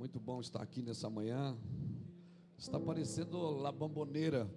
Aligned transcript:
Muito 0.00 0.18
bom 0.18 0.40
estar 0.40 0.62
aqui 0.62 0.80
nessa 0.80 1.10
manhã. 1.10 1.54
Está 2.56 2.80
parecendo 2.80 3.50
La 3.50 3.70
Bamboneira, 3.70 4.50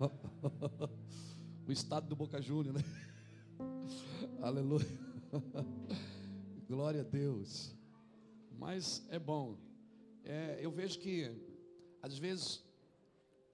o 1.68 1.70
estado 1.70 2.08
do 2.08 2.16
Boca 2.16 2.40
Júnior, 2.40 2.76
né? 2.76 2.80
Aleluia. 4.40 4.88
Glória 6.66 7.02
a 7.02 7.04
Deus. 7.04 7.76
Mas 8.58 9.06
é 9.10 9.18
bom. 9.18 9.58
É, 10.24 10.58
eu 10.62 10.70
vejo 10.70 10.98
que, 10.98 11.30
às 12.00 12.16
vezes, 12.16 12.64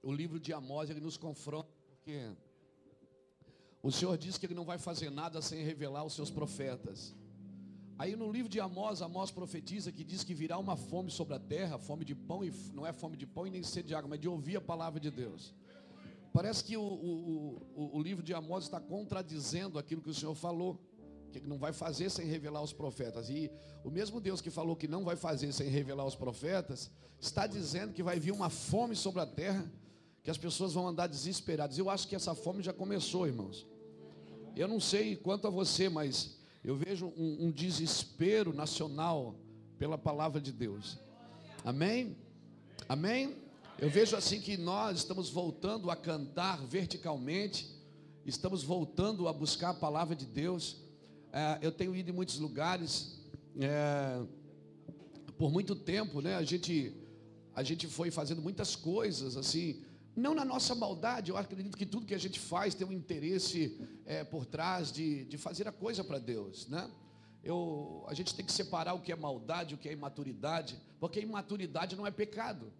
o 0.05 0.13
livro 0.13 0.39
de 0.39 0.53
Amós 0.53 0.91
ele 0.91 1.01
nos 1.01 1.17
confronta, 1.17 1.69
porque 1.89 2.31
o 3.83 3.91
Senhor 3.91 4.17
diz 4.17 4.39
que 4.39 4.47
ele 4.47 4.55
não 4.55 4.65
vai 4.65 4.79
fazer 4.79 5.11
nada 5.11 5.43
sem 5.43 5.65
revelar 5.65 6.05
os 6.05 6.13
seus 6.13 6.31
profetas. 6.31 7.17
Aí 7.99 8.15
no 8.15 8.31
livro 8.31 8.49
de 8.49 8.61
Amós, 8.61 9.01
Amós 9.01 9.31
profetiza 9.31 9.91
que 9.91 10.05
diz 10.05 10.23
que 10.23 10.35
virá 10.35 10.59
uma 10.59 10.77
fome 10.77 11.11
sobre 11.11 11.35
a 11.35 11.39
terra, 11.39 11.79
fome 11.79 12.05
de 12.05 12.15
pão, 12.15 12.45
e 12.45 12.53
não 12.75 12.87
é 12.87 12.93
fome 12.93 13.17
de 13.17 13.27
pão 13.27 13.47
e 13.47 13.51
nem 13.51 13.63
sede 13.63 13.89
de 13.89 13.95
água, 13.95 14.11
mas 14.11 14.21
de 14.21 14.29
ouvir 14.29 14.57
a 14.57 14.61
palavra 14.61 15.01
de 15.01 15.11
Deus. 15.11 15.55
Parece 16.31 16.63
que 16.63 16.77
o, 16.77 16.83
o, 16.83 17.63
o, 17.75 17.97
o 17.97 18.03
livro 18.03 18.23
de 18.23 18.35
Amós 18.35 18.65
está 18.65 18.79
contradizendo 18.79 19.79
aquilo 19.79 20.03
que 20.03 20.11
o 20.11 20.15
Senhor 20.15 20.35
falou, 20.35 20.79
que 21.33 21.41
não 21.49 21.57
vai 21.57 21.73
fazer 21.73 22.11
sem 22.11 22.27
revelar 22.27 22.63
os 22.63 22.73
profetas. 22.75 23.31
E 23.31 23.51
o 23.83 23.91
mesmo 23.91 24.21
Deus 24.21 24.43
que 24.43 24.51
falou 24.51 24.77
que 24.77 24.87
não 24.87 25.03
vai 25.03 25.17
fazer 25.17 25.51
sem 25.53 25.69
revelar 25.69 26.05
os 26.05 26.15
profetas, 26.15 26.91
está 27.19 27.47
dizendo 27.47 27.95
que 27.95 28.03
vai 28.03 28.21
vir 28.21 28.33
uma 28.33 28.51
fome 28.51 28.95
sobre 28.95 29.23
a 29.23 29.27
terra, 29.27 29.71
que 30.23 30.31
as 30.31 30.37
pessoas 30.37 30.75
vão 30.75 30.87
andar 30.87 31.07
desesperadas. 31.07 31.79
Eu 31.79 31.89
acho 31.89 32.07
que 32.07 32.15
essa 32.15 32.35
fome 32.35 32.63
já 32.63 32.75
começou, 32.75 33.27
irmãos. 33.27 33.67
Eu 34.55 34.69
não 34.69 34.81
sei 34.81 35.17
quanto 35.17 35.47
a 35.47 35.51
você, 35.51 35.89
mas 35.89 36.37
eu 36.67 36.75
vejo 36.75 37.13
um, 37.17 37.47
um 37.47 37.51
desespero 37.53 38.53
nacional 38.53 39.37
pela 39.79 39.97
palavra 39.97 40.41
de 40.41 40.51
Deus. 40.51 40.99
Amém? 41.65 42.17
Amém? 42.89 43.37
Eu 43.79 43.89
vejo 43.89 44.17
assim 44.17 44.41
que 44.41 44.57
nós 44.57 44.99
estamos 44.99 45.31
voltando 45.31 45.93
a 45.93 45.95
cantar 45.95 46.67
verticalmente, 46.67 47.73
estamos 48.25 48.65
voltando 48.65 49.29
a 49.29 49.33
buscar 49.33 49.71
a 49.71 49.75
palavra 49.75 50.17
de 50.17 50.27
Deus. 50.27 50.79
É, 51.33 51.61
eu 51.63 51.71
tenho 51.71 51.95
ido 51.95 52.11
em 52.11 52.13
muitos 52.13 52.41
lugares, 52.41 53.17
é, 53.61 54.21
por 55.39 55.53
muito 55.53 55.77
tempo, 55.77 56.21
né? 56.21 56.35
A 56.35 56.43
gente, 56.43 56.93
a 57.55 57.63
gente 57.63 57.87
foi 57.87 58.11
fazendo 58.11 58.43
muitas 58.43 58.75
coisas 58.75 59.37
assim, 59.37 59.85
não 60.17 60.35
na 60.35 60.45
nossa 60.45 60.75
maldade, 60.75 61.31
eu 61.31 61.37
acredito 61.37 61.77
que 61.77 61.85
tudo 61.85 62.07
que 62.07 62.15
a 62.15 62.19
gente 62.19 62.41
faz 62.41 62.75
tem 62.75 62.87
um 62.87 62.93
interesse 62.93 63.79
é, 64.07 64.25
por 64.25 64.47
trás 64.47 64.91
de, 64.91 65.25
de 65.27 65.37
fazer 65.37 65.69
a 65.69 65.73
coisa 65.73 66.03
para 66.03 66.19
Deus, 66.19 66.67
né? 66.69 66.91
Eu, 67.45 68.05
a 68.09 68.15
gente 68.15 68.35
tem 68.35 68.45
que 68.45 68.51
separar 68.51 68.95
o 68.95 69.01
que 69.01 69.13
é 69.13 69.17
maldade, 69.17 69.75
o 69.75 69.79
que 69.79 69.89
é 69.89 69.93
imaturidade, 69.93 70.81
porque 70.99 71.21
imaturidade 71.21 71.95
não 71.95 72.07
é 72.07 72.11
pecado, 72.11 72.73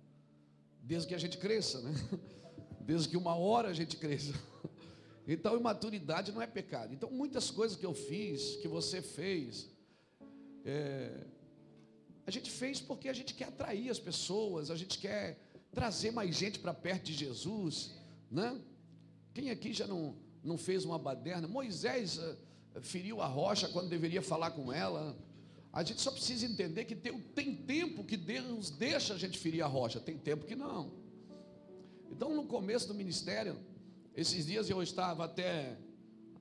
desde 0.83 1.09
que 1.09 1.15
a 1.15 1.19
gente 1.19 1.37
cresça, 1.37 1.81
né? 1.83 1.93
Desde 2.81 3.09
que 3.09 3.17
uma 3.17 3.35
hora 3.35 3.69
a 3.69 3.73
gente 3.73 3.97
cresça. 3.97 4.33
Então, 5.29 5.57
imaturidade 5.57 6.31
não 6.31 6.41
é 6.41 6.47
pecado. 6.47 6.95
Então, 6.95 7.11
muitas 7.11 7.51
coisas 7.51 7.77
que 7.77 7.85
eu 7.85 7.93
fiz, 7.93 8.59
que 8.63 8.69
você 8.69 9.03
fez, 9.03 9.69
é, 10.65 11.27
a 12.25 12.31
gente 12.31 12.49
fez 12.49 12.81
porque 12.81 13.09
a 13.09 13.13
gente 13.13 13.35
quer 13.35 13.47
atrair 13.47 13.91
as 13.91 13.99
pessoas, 13.99 14.71
a 14.71 14.77
gente 14.77 15.01
quer 15.01 15.37
trazer 15.77 16.11
mais 16.11 16.35
gente 16.35 16.59
para 16.59 16.73
perto 16.73 17.05
de 17.05 17.13
Jesus, 17.13 17.93
né? 18.31 18.59
Quem 19.35 19.51
aqui 19.51 19.75
já 19.75 19.87
não, 19.87 20.17
não 20.43 20.57
fez 20.57 20.87
uma 20.87 20.99
baderna? 20.99 21.47
Moisés 21.47 22.17
uh, 22.17 22.35
feriu 22.81 23.21
a 23.21 23.27
rocha 23.27 23.69
quando 23.69 23.91
deveria 23.91 24.23
falar 24.23 24.53
com 24.53 24.73
ela. 24.73 25.15
A 25.71 25.85
gente 25.85 26.01
só 26.01 26.11
precisa 26.11 26.47
entender 26.47 26.87
que 26.87 26.97
tem, 26.97 27.21
tem 27.21 27.55
tempo 27.55 28.03
que 28.05 28.17
Deus 28.17 28.71
deixa 28.71 29.13
a 29.13 29.19
gente 29.19 29.39
ferir 29.39 29.63
a 29.63 29.67
rocha, 29.67 30.01
tem 30.01 30.17
tempo 30.17 30.47
que 30.47 30.57
não. 30.57 30.91
Então, 32.11 32.35
no 32.35 32.47
começo 32.47 32.89
do 32.89 32.95
ministério, 32.95 33.59
esses 34.15 34.47
dias 34.47 34.71
eu 34.71 34.83
estava 34.83 35.27
até 35.27 35.77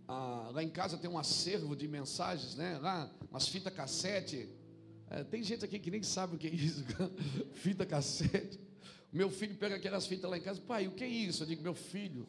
ah, 0.07 0.50
lá 0.53 0.63
em 0.63 0.69
casa 0.69 0.97
tem 0.97 1.09
um 1.09 1.18
acervo 1.18 1.75
de 1.75 1.90
mensagens, 1.90 2.56
né? 2.56 2.79
Lá, 2.81 3.12
umas 3.29 3.50
fitas 3.50 3.74
cassete. 3.74 4.47
É, 5.09 5.25
tem 5.25 5.44
gente 5.44 5.66
aqui 5.66 5.78
que 5.78 5.91
nem 5.91 6.01
sabe 6.01 6.38
o 6.38 6.40
que 6.40 6.47
é 6.47 6.51
isso, 6.51 6.85
fita 7.56 7.85
cassete. 7.85 8.64
Meu 9.15 9.29
filho 9.29 9.55
pega 9.55 9.77
aquelas 9.77 10.05
fitas 10.05 10.29
lá 10.29 10.37
em 10.37 10.41
casa, 10.41 10.59
pai, 10.59 10.89
o 10.89 10.91
que 10.91 11.05
é 11.05 11.07
isso? 11.07 11.43
Eu 11.43 11.47
digo, 11.47 11.63
meu 11.63 11.73
filho, 11.73 12.27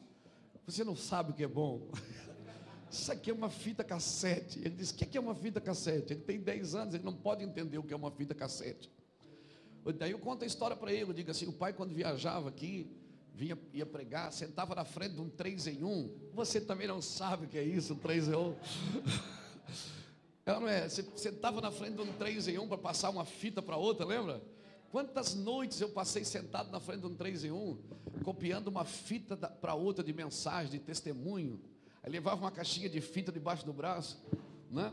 você 0.65 0.85
não 0.85 0.95
sabe 0.95 1.33
o 1.33 1.35
que 1.35 1.43
é 1.43 1.49
bom. 1.49 1.91
Isso 2.89 3.11
aqui 3.11 3.33
é 3.33 3.35
uma 3.35 3.51
fita 3.51 3.83
cassete. 3.83 4.61
Ele 4.61 4.71
disse: 4.71 4.93
O 4.93 4.97
que 4.97 5.19
é 5.19 5.21
uma 5.21 5.35
fita 5.35 5.61
cassete? 5.61 6.13
Ele 6.13 6.21
tem 6.21 6.39
10 6.39 6.77
anos, 6.77 6.95
ele 6.95 7.03
não 7.03 7.13
pode 7.13 7.43
entender 7.43 7.77
o 7.77 7.83
que 7.83 7.93
é 7.93 7.97
uma 7.97 8.13
fita 8.13 8.33
cassete. 8.33 8.89
Daí 9.99 10.13
eu 10.13 10.21
conto 10.21 10.45
a 10.45 10.47
história 10.47 10.77
para 10.77 10.93
ele. 10.93 11.11
Eu 11.11 11.13
digo 11.13 11.29
assim: 11.29 11.49
o 11.49 11.53
pai, 11.53 11.73
quando 11.73 11.93
viajava 11.93 12.49
aqui, 12.49 12.89
vinha, 13.35 13.59
ia 13.75 13.85
pregar, 13.85 14.33
sentava 14.33 14.73
na 14.73 14.85
frente 14.85 15.17
de 15.17 15.21
um 15.21 15.29
3 15.29 15.67
em 15.67 15.83
1. 15.83 16.31
Você 16.33 16.61
também 16.61 16.87
não 16.87 17.03
sabe 17.03 17.47
o 17.47 17.49
que 17.49 17.59
é 17.59 17.65
isso, 17.65 17.95
um 17.95 17.99
3 17.99 18.29
em 18.29 18.37
1. 18.37 18.55
Ela 20.47 20.61
não 20.61 20.69
é, 20.69 20.89
você 20.89 21.03
sentava 21.17 21.61
na 21.61 21.73
frente 21.73 21.97
de 21.97 22.03
um 22.03 22.13
3 22.13 22.47
em 22.47 22.59
1 22.59 22.69
para 22.69 22.79
passar 22.79 23.11
uma 23.11 23.25
fita 23.25 23.61
para 23.61 23.77
outra, 23.77 24.07
lembra? 24.07 24.41
Quantas 24.91 25.35
noites 25.35 25.81
eu 25.81 25.89
passei 25.89 26.25
sentado 26.25 26.71
na 26.71 26.81
frente 26.81 27.01
de 27.01 27.07
um 27.07 27.15
3 27.15 27.45
em 27.45 27.51
1, 27.51 27.79
copiando 28.23 28.69
uma 28.69 28.85
fita 28.85 29.37
para 29.37 29.75
outra 29.75 30.05
de 30.05 30.13
mensagem, 30.13 30.71
de 30.71 30.79
testemunho. 30.79 31.61
Aí 32.03 32.11
levava 32.11 32.41
uma 32.43 32.51
caixinha 32.51 32.89
de 32.89 33.01
fita 33.01 33.33
debaixo 33.33 33.67
do 33.67 33.73
braço, 33.73 34.25
né? 34.71 34.93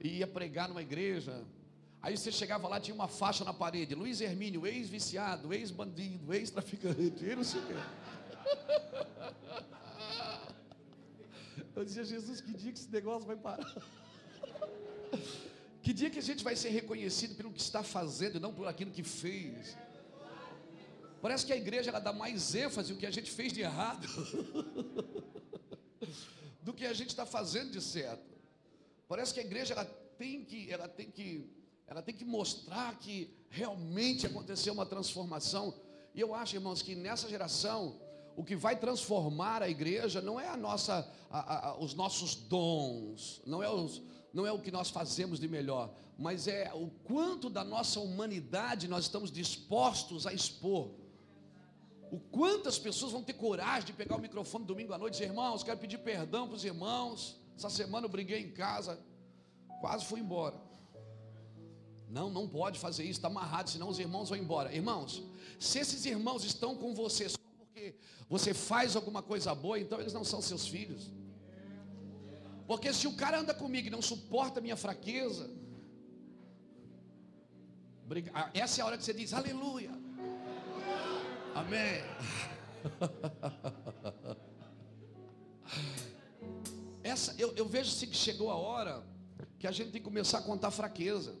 E 0.00 0.18
ia 0.18 0.26
pregar 0.26 0.68
numa 0.68 0.82
igreja. 0.82 1.44
Aí 2.00 2.16
você 2.16 2.32
chegava 2.32 2.66
lá, 2.66 2.80
tinha 2.80 2.94
uma 2.94 3.06
faixa 3.06 3.44
na 3.44 3.52
parede: 3.52 3.94
Luiz 3.94 4.20
Hermínio, 4.20 4.66
ex-viciado, 4.66 5.52
ex-bandido, 5.52 6.32
ex-traficante, 6.34 7.36
não 7.36 7.44
sei 7.44 7.60
o 7.60 7.66
quê. 7.66 7.74
Eu 11.74 11.84
dizia, 11.84 12.04
Jesus, 12.04 12.40
que 12.40 12.52
dia 12.52 12.72
que 12.72 12.78
esse 12.78 12.90
negócio 12.90 13.26
vai 13.26 13.36
parar? 13.36 13.74
Que 15.82 15.92
dia 15.92 16.08
que 16.08 16.18
a 16.20 16.22
gente 16.22 16.44
vai 16.44 16.54
ser 16.54 16.68
reconhecido 16.68 17.34
pelo 17.34 17.52
que 17.52 17.60
está 17.60 17.82
fazendo 17.82 18.36
e 18.36 18.40
não 18.40 18.54
por 18.54 18.68
aquilo 18.68 18.92
que 18.92 19.02
fez? 19.02 19.76
Parece 21.20 21.44
que 21.44 21.52
a 21.52 21.56
igreja 21.56 21.90
ela 21.90 21.98
dá 21.98 22.12
mais 22.12 22.54
ênfase 22.54 22.92
o 22.92 22.96
que 22.96 23.04
a 23.06 23.10
gente 23.10 23.30
fez 23.30 23.52
de 23.52 23.62
errado 23.62 24.06
do 26.62 26.72
que 26.72 26.86
a 26.86 26.92
gente 26.92 27.08
está 27.08 27.26
fazendo 27.26 27.72
de 27.72 27.80
certo. 27.80 28.22
Parece 29.08 29.34
que 29.34 29.40
a 29.40 29.42
igreja 29.42 29.74
ela 29.74 29.84
tem 30.16 30.44
que, 30.44 30.70
ela 30.70 30.88
tem 30.88 31.10
que, 31.10 31.50
ela 31.86 32.00
tem 32.00 32.14
que 32.14 32.24
mostrar 32.24 32.96
que 32.98 33.28
realmente 33.50 34.24
aconteceu 34.24 34.72
uma 34.72 34.86
transformação. 34.86 35.74
E 36.14 36.20
eu 36.20 36.32
acho, 36.32 36.54
irmãos, 36.54 36.80
que 36.80 36.94
nessa 36.94 37.28
geração 37.28 38.00
o 38.36 38.44
que 38.44 38.54
vai 38.54 38.76
transformar 38.76 39.62
a 39.62 39.68
igreja 39.68 40.20
não 40.22 40.38
é 40.38 40.48
a 40.48 40.56
nossa, 40.56 41.12
a, 41.28 41.70
a, 41.70 41.78
os 41.78 41.92
nossos 41.92 42.36
dons, 42.36 43.42
não 43.44 43.62
é 43.62 43.68
os, 43.68 44.00
não 44.32 44.46
é 44.46 44.52
o 44.52 44.58
que 44.58 44.70
nós 44.70 44.88
fazemos 44.90 45.38
de 45.38 45.46
melhor, 45.46 45.92
mas 46.18 46.48
é 46.48 46.72
o 46.74 46.88
quanto 47.04 47.50
da 47.50 47.62
nossa 47.62 48.00
humanidade 48.00 48.88
nós 48.88 49.04
estamos 49.04 49.30
dispostos 49.30 50.26
a 50.26 50.32
expor. 50.32 50.90
O 52.10 52.18
quanto 52.18 52.68
as 52.68 52.78
pessoas 52.78 53.12
vão 53.12 53.22
ter 53.22 53.34
coragem 53.34 53.86
de 53.86 53.92
pegar 53.92 54.16
o 54.16 54.20
microfone 54.20 54.64
domingo 54.64 54.92
à 54.92 54.98
noite 54.98 55.14
e 55.14 55.18
dizer, 55.18 55.30
irmãos, 55.30 55.62
quero 55.62 55.78
pedir 55.78 55.98
perdão 55.98 56.46
para 56.46 56.56
os 56.56 56.64
irmãos. 56.64 57.40
Essa 57.56 57.70
semana 57.70 58.06
eu 58.06 58.10
briguei 58.10 58.40
em 58.40 58.50
casa, 58.50 58.98
quase 59.80 60.04
fui 60.04 60.20
embora. 60.20 60.56
Não, 62.08 62.28
não 62.28 62.46
pode 62.46 62.78
fazer 62.78 63.04
isso, 63.04 63.12
está 63.12 63.28
amarrado, 63.28 63.70
senão 63.70 63.88
os 63.88 63.98
irmãos 63.98 64.28
vão 64.28 64.36
embora. 64.36 64.74
Irmãos, 64.74 65.22
se 65.58 65.78
esses 65.78 66.04
irmãos 66.04 66.44
estão 66.44 66.76
com 66.76 66.94
você 66.94 67.28
só 67.28 67.38
porque 67.58 67.94
você 68.28 68.52
faz 68.52 68.96
alguma 68.96 69.22
coisa 69.22 69.54
boa, 69.54 69.78
então 69.78 69.98
eles 69.98 70.12
não 70.12 70.24
são 70.24 70.42
seus 70.42 70.66
filhos. 70.66 71.10
Porque 72.72 72.90
se 72.94 73.06
o 73.06 73.12
cara 73.12 73.38
anda 73.38 73.52
comigo 73.52 73.88
e 73.88 73.90
não 73.90 74.00
suporta 74.00 74.58
a 74.58 74.62
minha 74.62 74.78
fraqueza, 74.78 75.50
ah, 78.32 78.48
essa 78.54 78.80
é 78.80 78.82
a 78.82 78.86
hora 78.86 78.96
que 78.96 79.04
você 79.04 79.12
diz 79.12 79.34
aleluia. 79.34 79.90
Amém. 81.54 82.02
Essa, 87.04 87.34
eu, 87.38 87.52
eu 87.56 87.66
vejo 87.66 87.90
assim 87.90 88.06
que 88.06 88.16
chegou 88.16 88.50
a 88.50 88.56
hora 88.56 89.04
que 89.58 89.66
a 89.66 89.70
gente 89.70 89.90
tem 89.90 90.00
que 90.00 90.08
começar 90.08 90.38
a 90.38 90.42
contar 90.42 90.70
fraqueza. 90.70 91.34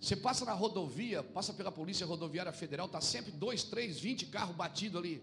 Você 0.00 0.16
passa 0.16 0.46
na 0.46 0.54
rodovia, 0.54 1.22
passa 1.22 1.52
pela 1.52 1.70
Polícia 1.70 2.06
Rodoviária 2.06 2.52
Federal, 2.52 2.86
está 2.86 3.02
sempre 3.02 3.30
dois, 3.30 3.62
três, 3.62 4.00
vinte 4.00 4.24
carros 4.24 4.56
batidos 4.56 4.98
ali. 4.98 5.22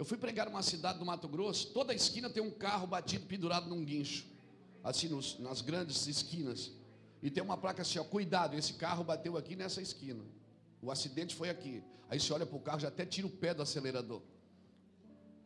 Eu 0.00 0.04
fui 0.06 0.16
pregar 0.16 0.46
numa 0.46 0.62
cidade 0.62 0.98
do 0.98 1.04
Mato 1.04 1.28
Grosso, 1.28 1.74
toda 1.74 1.92
esquina 1.92 2.30
tem 2.30 2.42
um 2.42 2.50
carro 2.50 2.86
batido 2.86 3.26
pendurado 3.26 3.68
num 3.68 3.84
guincho, 3.84 4.26
assim 4.82 5.08
nos, 5.08 5.38
nas 5.38 5.60
grandes 5.60 6.06
esquinas. 6.06 6.70
E 7.22 7.30
tem 7.30 7.42
uma 7.42 7.58
placa 7.58 7.82
assim, 7.82 7.98
ó, 7.98 8.04
cuidado, 8.04 8.56
esse 8.56 8.72
carro 8.72 9.04
bateu 9.04 9.36
aqui 9.36 9.54
nessa 9.54 9.82
esquina. 9.82 10.24
O 10.80 10.90
acidente 10.90 11.34
foi 11.34 11.50
aqui. 11.50 11.84
Aí 12.08 12.18
você 12.18 12.32
olha 12.32 12.46
para 12.46 12.56
o 12.56 12.60
carro, 12.60 12.80
já 12.80 12.88
até 12.88 13.04
tira 13.04 13.26
o 13.26 13.30
pé 13.30 13.52
do 13.52 13.60
acelerador. 13.60 14.22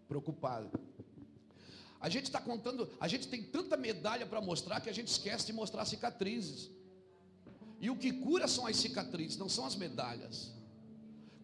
Preocupado. 0.07 0.71
A 2.01 2.09
gente 2.09 2.27
está 2.27 2.41
contando, 2.41 2.89
a 3.01 3.09
gente 3.09 3.27
tem 3.27 3.43
tanta 3.43 3.77
medalha 3.77 4.25
para 4.25 4.41
mostrar 4.41 4.81
que 4.81 4.89
a 4.89 4.95
gente 4.95 5.09
esquece 5.09 5.47
de 5.47 5.53
mostrar 5.53 5.85
cicatrizes. 5.85 6.71
E 7.81 7.91
o 7.91 7.97
que 7.97 8.13
cura 8.13 8.47
são 8.47 8.69
as 8.69 8.77
cicatrizes, 8.77 9.37
não 9.37 9.49
são 9.49 9.67
as 9.67 9.75
medalhas. 9.75 10.53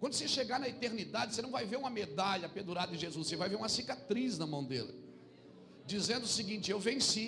Quando 0.01 0.15
você 0.15 0.27
chegar 0.27 0.59
na 0.59 0.67
eternidade, 0.67 1.35
você 1.35 1.43
não 1.43 1.51
vai 1.51 1.67
ver 1.67 1.77
uma 1.77 1.91
medalha 1.91 2.49
pendurada 2.49 2.95
em 2.95 2.99
Jesus, 2.99 3.29
você 3.29 3.37
vai 3.37 3.51
ver 3.51 3.57
uma 3.57 3.69
cicatriz 3.69 4.39
na 4.39 4.47
mão 4.47 4.65
dele, 4.65 4.95
dizendo 5.85 6.25
o 6.25 6.29
seguinte: 6.29 6.71
Eu 6.71 6.81
venci. 6.81 7.27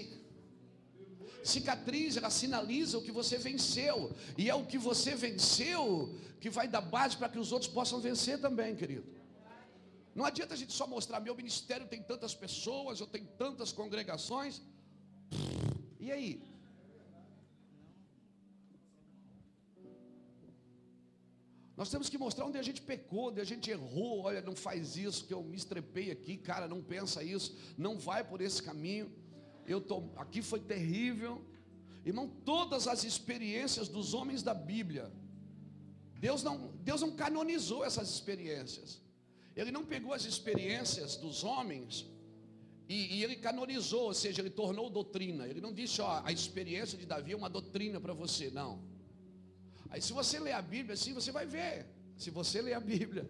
Cicatriz, 1.44 2.16
ela 2.16 2.30
sinaliza 2.30 2.96
o 2.96 3.02
que 3.02 3.12
você 3.12 3.36
venceu, 3.36 4.14
e 4.38 4.48
é 4.48 4.54
o 4.54 4.64
que 4.64 4.78
você 4.78 5.14
venceu 5.14 6.16
que 6.40 6.48
vai 6.48 6.66
dar 6.66 6.80
base 6.80 7.16
para 7.16 7.28
que 7.28 7.38
os 7.38 7.52
outros 7.52 7.70
possam 7.70 8.00
vencer 8.00 8.40
também, 8.40 8.74
querido. 8.74 9.04
Não 10.14 10.24
adianta 10.24 10.54
a 10.54 10.56
gente 10.56 10.72
só 10.72 10.86
mostrar, 10.86 11.20
meu 11.20 11.34
ministério 11.34 11.86
tem 11.86 12.02
tantas 12.02 12.34
pessoas, 12.34 13.00
eu 13.00 13.06
tenho 13.06 13.26
tantas 13.36 13.72
congregações. 13.72 14.62
E 15.98 16.10
aí? 16.12 16.42
Nós 21.76 21.90
temos 21.90 22.08
que 22.08 22.18
mostrar 22.18 22.44
onde 22.44 22.58
a 22.58 22.62
gente 22.62 22.82
pecou, 22.82 23.28
onde 23.28 23.40
a 23.40 23.44
gente 23.44 23.70
errou. 23.70 24.22
Olha, 24.22 24.42
não 24.42 24.54
faz 24.54 24.96
isso, 24.96 25.24
que 25.24 25.32
eu 25.32 25.42
me 25.42 25.56
estrepei 25.56 26.10
aqui, 26.10 26.36
cara, 26.36 26.68
não 26.68 26.82
pensa 26.82 27.22
isso, 27.22 27.56
não 27.78 27.98
vai 27.98 28.22
por 28.22 28.40
esse 28.40 28.62
caminho. 28.62 29.10
Eu 29.66 29.80
tô, 29.80 30.10
aqui 30.16 30.42
foi 30.42 30.60
terrível. 30.60 31.42
Irmão, 32.04 32.28
todas 32.44 32.86
as 32.86 33.04
experiências 33.04 33.88
dos 33.88 34.12
homens 34.12 34.42
da 34.42 34.52
Bíblia, 34.52 35.10
Deus 36.18 36.42
não, 36.42 36.72
Deus 36.82 37.00
não 37.00 37.12
canonizou 37.12 37.84
essas 37.84 38.10
experiências. 38.10 39.00
Ele 39.54 39.70
não 39.70 39.84
pegou 39.84 40.12
as 40.12 40.24
experiências 40.24 41.16
dos 41.16 41.44
homens 41.44 42.06
e, 42.88 43.16
e, 43.16 43.24
ele 43.24 43.36
canonizou, 43.36 44.04
ou 44.04 44.14
seja, 44.14 44.42
ele 44.42 44.50
tornou 44.50 44.90
doutrina. 44.90 45.46
Ele 45.46 45.60
não 45.60 45.72
disse, 45.72 46.00
ó, 46.02 46.20
a 46.24 46.32
experiência 46.32 46.98
de 46.98 47.06
Davi 47.06 47.32
é 47.32 47.36
uma 47.36 47.48
doutrina 47.48 48.00
para 48.00 48.12
você, 48.12 48.50
não. 48.50 48.82
Aí 49.92 50.00
se 50.00 50.12
você 50.18 50.38
ler 50.40 50.52
a 50.52 50.62
Bíblia 50.62 50.94
assim, 50.94 51.12
você 51.12 51.30
vai 51.30 51.46
ver. 51.46 51.86
Se 52.16 52.30
você 52.30 52.62
ler 52.62 52.72
a 52.72 52.80
Bíblia. 52.80 53.24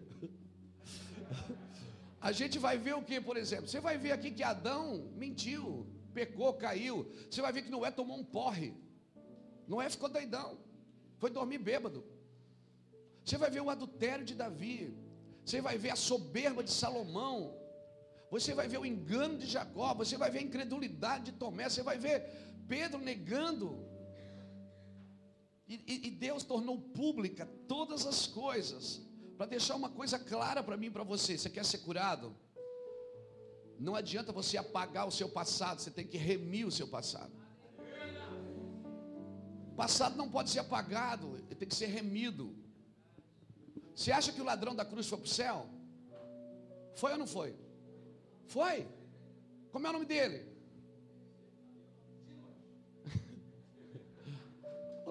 a 2.21 2.31
gente 2.31 2.57
vai 2.57 2.77
ver 2.77 2.95
o 2.95 3.03
que, 3.03 3.19
por 3.19 3.35
exemplo? 3.35 3.67
Você 3.67 3.81
vai 3.81 3.97
ver 3.97 4.13
aqui 4.13 4.31
que 4.31 4.43
Adão 4.43 5.11
mentiu, 5.23 5.85
pecou, 6.13 6.53
caiu. 6.53 7.05
Você 7.29 7.41
vai 7.41 7.51
ver 7.51 7.63
que 7.63 7.69
Noé 7.69 7.91
tomou 7.91 8.17
um 8.17 8.23
porre. 8.23 8.73
Noé 9.67 9.89
ficou 9.89 10.07
doidão. 10.07 10.57
Foi 11.17 11.29
dormir 11.29 11.57
bêbado. 11.57 12.01
Você 13.25 13.37
vai 13.37 13.49
ver 13.49 13.61
o 13.61 13.69
adultério 13.69 14.23
de 14.23 14.33
Davi. 14.33 14.97
Você 15.43 15.59
vai 15.59 15.77
ver 15.77 15.89
a 15.89 15.97
soberba 15.97 16.63
de 16.63 16.71
Salomão. 16.71 17.53
Você 18.31 18.53
vai 18.53 18.69
ver 18.69 18.77
o 18.77 18.85
engano 18.85 19.37
de 19.37 19.47
Jacó. 19.47 19.93
Você 19.95 20.15
vai 20.15 20.31
ver 20.31 20.39
a 20.39 20.43
incredulidade 20.43 21.25
de 21.25 21.33
Tomé. 21.33 21.67
Você 21.67 21.83
vai 21.83 21.97
ver 21.97 22.23
Pedro 22.69 22.99
negando 22.99 23.85
e, 25.67 26.07
e, 26.07 26.11
Deus 26.11 26.43
tornou 26.43 26.77
pública 26.77 27.45
todas 27.67 28.05
as 28.05 28.27
coisas, 28.27 29.01
para 29.37 29.45
deixar 29.45 29.75
uma 29.75 29.89
coisa 29.89 30.19
clara 30.19 30.61
para 30.61 30.75
mim 30.75 30.87
e 30.87 30.91
para 30.91 31.03
você: 31.03 31.37
você 31.37 31.49
quer 31.49 31.65
ser 31.65 31.79
curado? 31.79 32.35
Não 33.79 33.95
adianta 33.95 34.31
você 34.31 34.57
apagar 34.57 35.07
o 35.07 35.11
seu 35.11 35.29
passado, 35.29 35.81
você 35.81 35.89
tem 35.89 36.05
que 36.05 36.17
remir 36.17 36.67
o 36.67 36.71
seu 36.71 36.87
passado. 36.87 37.31
O 39.71 39.75
passado 39.75 40.15
não 40.15 40.29
pode 40.29 40.51
ser 40.51 40.59
apagado, 40.59 41.37
ele 41.37 41.55
tem 41.55 41.67
que 41.67 41.75
ser 41.75 41.87
remido. 41.87 42.55
Você 43.95 44.11
acha 44.11 44.31
que 44.31 44.41
o 44.41 44.45
ladrão 44.45 44.75
da 44.75 44.85
cruz 44.85 45.07
foi 45.07 45.17
para 45.17 45.25
o 45.25 45.29
céu? 45.29 45.67
Foi 46.95 47.11
ou 47.11 47.17
não 47.17 47.27
foi? 47.27 47.55
Foi. 48.47 48.87
Como 49.71 49.87
é 49.87 49.89
o 49.89 49.93
nome 49.93 50.05
dele? 50.05 50.52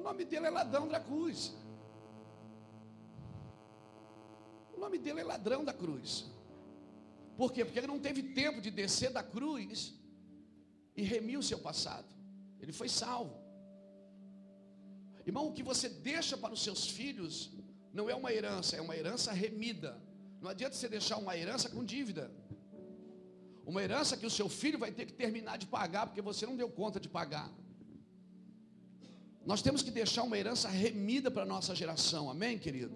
Nome 0.02 0.24
dele 0.24 0.46
é 0.46 0.50
ladrão 0.50 0.88
da 0.88 1.00
cruz. 1.00 1.54
O 4.74 4.80
nome 4.80 4.98
dele 4.98 5.20
é 5.20 5.24
ladrão 5.24 5.64
da 5.64 5.72
cruz. 5.72 6.26
Por 7.36 7.52
quê? 7.52 7.64
Porque 7.64 7.78
ele 7.78 7.86
não 7.86 7.98
teve 7.98 8.22
tempo 8.22 8.60
de 8.60 8.70
descer 8.70 9.10
da 9.10 9.22
cruz 9.22 9.94
e 10.96 11.02
remir 11.02 11.38
o 11.38 11.42
seu 11.42 11.58
passado. 11.58 12.08
Ele 12.60 12.72
foi 12.72 12.88
salvo. 12.88 13.34
Irmão, 15.26 15.48
o 15.48 15.52
que 15.52 15.62
você 15.62 15.88
deixa 15.88 16.36
para 16.36 16.52
os 16.52 16.62
seus 16.62 16.86
filhos 16.88 17.50
não 17.92 18.08
é 18.10 18.14
uma 18.14 18.32
herança, 18.32 18.76
é 18.76 18.80
uma 18.80 18.96
herança 18.96 19.32
remida. 19.32 20.00
Não 20.40 20.50
adianta 20.50 20.74
você 20.74 20.88
deixar 20.88 21.18
uma 21.18 21.36
herança 21.36 21.68
com 21.68 21.84
dívida. 21.84 22.30
Uma 23.64 23.82
herança 23.82 24.16
que 24.16 24.26
o 24.26 24.30
seu 24.30 24.48
filho 24.48 24.78
vai 24.78 24.90
ter 24.90 25.06
que 25.06 25.12
terminar 25.12 25.56
de 25.56 25.66
pagar, 25.66 26.06
porque 26.06 26.20
você 26.20 26.44
não 26.44 26.56
deu 26.56 26.68
conta 26.68 26.98
de 26.98 27.08
pagar. 27.08 27.48
Nós 29.44 29.60
temos 29.60 29.82
que 29.82 29.90
deixar 29.90 30.22
uma 30.22 30.38
herança 30.38 30.68
remida 30.68 31.30
para 31.30 31.42
a 31.42 31.46
nossa 31.46 31.74
geração, 31.74 32.30
amém, 32.30 32.58
querido? 32.58 32.94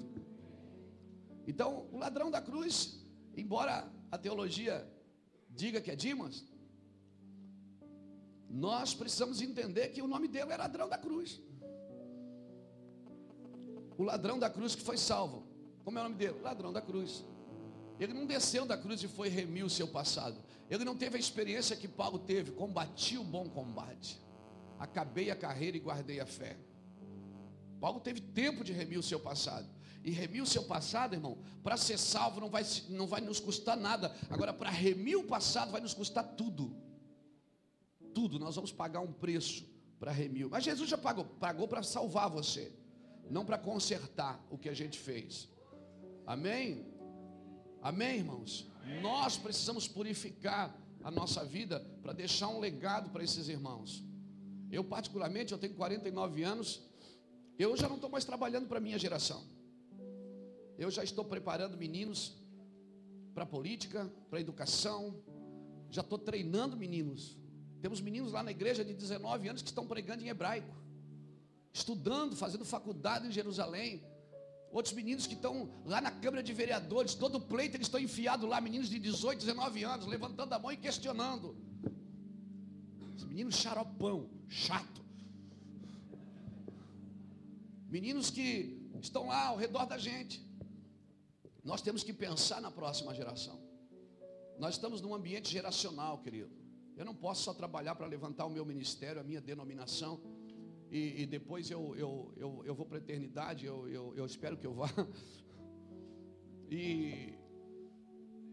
Então, 1.47 1.89
o 1.93 1.99
ladrão 1.99 2.31
da 2.31 2.41
cruz, 2.41 3.05
embora 3.37 3.91
a 4.11 4.19
teologia 4.19 4.87
diga 5.51 5.81
que 5.81 5.91
é 5.91 5.97
Dimas, 5.97 6.45
nós 8.49 8.95
precisamos 8.95 9.41
entender 9.41 9.89
que 9.89 10.01
o 10.01 10.07
nome 10.07 10.29
dele 10.29 10.53
era 10.53 10.65
ladrão 10.65 10.89
da 10.89 10.97
cruz. 10.97 11.41
O 13.99 14.05
ladrão 14.05 14.39
da 14.39 14.49
cruz 14.49 14.75
que 14.75 14.83
foi 14.83 14.97
salvo. 14.97 15.45
Como 15.85 15.99
é 15.99 16.01
o 16.01 16.05
nome 16.05 16.17
dele? 16.17 16.39
Ladrão 16.43 16.73
da 16.73 16.81
cruz. 16.81 17.25
Ele 17.99 18.13
não 18.13 18.27
desceu 18.27 18.65
da 18.65 18.77
cruz 18.77 19.03
e 19.03 19.09
foi 19.09 19.29
remir 19.29 19.65
o 19.65 19.71
seu 19.71 19.89
passado. 19.89 20.37
Ele 20.71 20.85
não 20.85 20.97
teve 20.97 21.17
a 21.17 21.21
experiência 21.21 21.77
que 21.77 21.89
Paulo 21.89 22.19
teve, 22.19 22.53
combati 22.53 23.17
o 23.19 23.25
bom 23.25 23.49
combate 23.49 24.21
acabei 24.79 25.31
a 25.31 25.37
carreira 25.37 25.77
e 25.77 25.81
guardei 25.81 26.21
a 26.21 26.27
fé. 26.27 26.57
Paulo 27.81 28.01
teve 28.01 28.21
tempo 28.21 28.65
de 28.65 28.73
remir 28.73 28.99
o 28.99 29.03
seu 29.03 29.21
passado. 29.21 29.69
E 30.03 30.11
remir 30.13 30.41
o 30.41 30.47
seu 30.47 30.63
passado, 30.63 31.15
irmão, 31.15 31.37
para 31.65 31.77
ser 31.77 31.99
salvo 31.99 32.41
não 32.41 32.49
vai, 32.49 32.65
não 32.89 33.09
vai 33.09 33.21
nos 33.21 33.41
custar 33.41 33.77
nada. 33.77 34.15
Agora, 34.31 34.53
para 34.53 34.71
remir 34.71 35.19
o 35.19 35.25
passado 35.25 35.73
vai 35.73 35.81
nos 35.81 35.95
custar 35.95 36.25
tudo. 36.37 36.77
Tudo, 38.15 38.39
nós 38.39 38.55
vamos 38.55 38.71
pagar 38.71 39.01
um 39.01 39.13
preço 39.13 39.67
para 39.99 40.13
remir. 40.13 40.49
Mas 40.49 40.63
Jesus 40.63 40.89
já 40.89 40.97
pagou, 40.97 41.25
pagou 41.25 41.67
para 41.67 41.83
salvar 41.83 42.31
você, 42.31 42.73
não 43.29 43.45
para 43.45 43.59
consertar 43.59 44.41
o 44.49 44.57
que 44.57 44.69
a 44.69 44.75
gente 44.75 44.97
fez. 44.97 45.49
Amém? 46.25 46.87
Amém, 47.83 48.19
irmãos? 48.19 48.71
Nós 49.03 49.37
precisamos 49.37 49.89
purificar 49.89 50.73
a 51.03 51.11
nossa 51.11 51.45
vida 51.45 51.81
para 52.01 52.13
deixar 52.13 52.47
um 52.47 52.61
legado 52.61 53.11
para 53.11 53.25
esses 53.25 53.49
irmãos. 53.49 54.06
Eu, 54.77 54.85
particularmente, 54.85 55.53
eu 55.53 55.59
tenho 55.59 55.75
49 55.75 56.43
anos, 56.43 56.83
eu 57.59 57.75
já 57.77 57.89
não 57.89 57.95
estou 57.95 58.11
mais 58.11 58.27
trabalhando 58.27 58.69
para 58.69 58.77
a 58.77 58.81
minha 58.81 58.99
geração. 58.99 59.43
Eu 60.77 60.91
já 60.91 61.03
estou 61.03 61.25
preparando 61.25 61.79
meninos 61.79 62.37
para 63.35 63.45
a 63.45 63.47
política, 63.47 64.13
para 64.29 64.39
a 64.39 64.43
educação, 64.43 65.17
já 65.91 66.03
estou 66.03 66.19
treinando 66.19 66.77
meninos. 66.77 67.39
Temos 67.81 68.03
meninos 68.03 68.33
lá 68.33 68.43
na 68.43 68.51
igreja 68.51 68.85
de 68.85 68.93
19 68.93 69.49
anos 69.49 69.63
que 69.63 69.69
estão 69.69 69.87
pregando 69.87 70.23
em 70.23 70.29
hebraico, 70.29 70.75
estudando, 71.73 72.37
fazendo 72.37 72.65
faculdade 72.67 73.27
em 73.27 73.33
Jerusalém. 73.33 74.05
Outros 74.71 74.93
meninos 74.93 75.27
que 75.27 75.35
estão 75.35 75.71
lá 75.87 76.03
na 76.03 76.11
Câmara 76.11 76.43
de 76.43 76.53
Vereadores, 76.53 77.15
todo 77.15 77.41
pleito 77.41 77.79
eles 77.79 77.87
estão 77.87 77.99
enfiados 78.01 78.47
lá, 78.47 78.61
meninos 78.61 78.91
de 78.91 78.99
18, 78.99 79.39
19 79.39 79.85
anos, 79.85 80.07
levantando 80.07 80.53
a 80.53 80.59
mão 80.59 80.71
e 80.71 80.77
questionando. 80.77 81.57
Os 83.17 83.25
meninos 83.25 83.57
xaropão 83.57 84.29
chato. 84.49 85.05
Meninos 87.89 88.31
que 88.31 88.91
estão 89.01 89.27
lá 89.27 89.47
ao 89.47 89.57
redor 89.57 89.87
da 89.87 89.99
gente. 89.99 90.45
Nós 91.65 91.83
temos 91.83 92.03
que 92.05 92.13
pensar 92.13 92.61
na 92.61 92.71
próxima 92.71 93.15
geração. 93.15 93.61
Nós 94.59 94.75
estamos 94.75 95.01
num 95.01 95.15
ambiente 95.15 95.51
geracional, 95.51 96.19
querido. 96.19 96.51
Eu 96.97 97.05
não 97.05 97.15
posso 97.15 97.43
só 97.43 97.53
trabalhar 97.53 97.95
para 97.95 98.07
levantar 98.07 98.47
o 98.47 98.51
meu 98.51 98.65
ministério, 98.65 99.21
a 99.21 99.25
minha 99.25 99.41
denominação, 99.41 100.21
e, 100.91 101.23
e 101.23 101.27
depois 101.27 101.71
eu, 101.71 101.95
eu, 101.97 102.33
eu, 102.37 102.63
eu 102.65 102.75
vou 102.75 102.87
para 102.87 102.99
a 102.99 103.01
eternidade, 103.01 103.67
eu, 103.67 103.89
eu, 103.89 104.15
eu 104.17 104.25
espero 104.25 104.57
que 104.57 104.67
eu 104.67 104.75
vá. 104.75 104.89
E, 106.69 107.33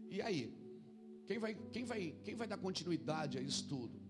e 0.08 0.22
aí? 0.22 0.54
Quem 1.26 1.38
vai, 1.38 1.54
quem, 1.72 1.84
vai, 1.84 2.14
quem 2.22 2.34
vai 2.36 2.46
dar 2.46 2.58
continuidade 2.58 3.38
a 3.38 3.40
isso 3.40 3.66
tudo? 3.66 4.03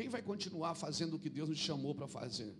Quem 0.00 0.08
vai 0.08 0.22
continuar 0.22 0.74
fazendo 0.74 1.16
o 1.16 1.18
que 1.18 1.28
Deus 1.28 1.50
nos 1.50 1.58
chamou 1.58 1.94
para 1.94 2.08
fazer? 2.08 2.56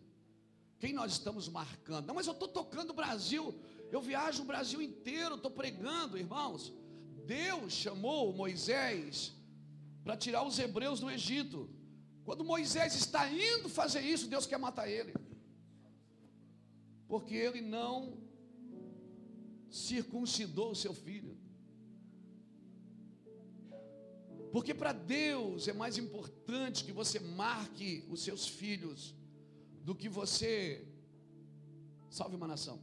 Quem 0.78 0.92
nós 0.92 1.12
estamos 1.12 1.48
marcando? 1.48 2.04
Não, 2.04 2.14
mas 2.14 2.26
eu 2.26 2.34
estou 2.34 2.46
tocando 2.46 2.90
o 2.90 2.92
Brasil, 2.92 3.58
eu 3.90 4.02
viajo 4.02 4.42
o 4.42 4.44
Brasil 4.44 4.82
inteiro, 4.82 5.36
estou 5.36 5.50
pregando, 5.50 6.18
irmãos. 6.18 6.70
Deus 7.24 7.72
chamou 7.72 8.34
Moisés 8.34 9.32
para 10.04 10.18
tirar 10.18 10.42
os 10.46 10.58
hebreus 10.58 11.00
do 11.00 11.10
Egito. 11.10 11.66
Quando 12.26 12.44
Moisés 12.44 12.94
está 12.94 13.26
indo 13.32 13.70
fazer 13.70 14.02
isso, 14.02 14.28
Deus 14.28 14.46
quer 14.46 14.58
matar 14.58 14.86
ele. 14.86 15.14
Porque 17.08 17.34
ele 17.34 17.62
não 17.62 18.18
circuncidou 19.70 20.72
o 20.72 20.76
seu 20.76 20.92
filho. 20.92 21.38
Porque 24.52 24.74
para 24.74 24.92
Deus 24.92 25.68
é 25.68 25.72
mais 25.72 25.96
importante 25.96 26.84
que 26.84 26.92
você 26.92 27.20
marque 27.20 28.04
os 28.08 28.22
seus 28.22 28.46
filhos 28.46 29.14
do 29.84 29.94
que 29.94 30.08
você 30.08 30.84
salve 32.08 32.34
uma 32.34 32.48
nação. 32.48 32.80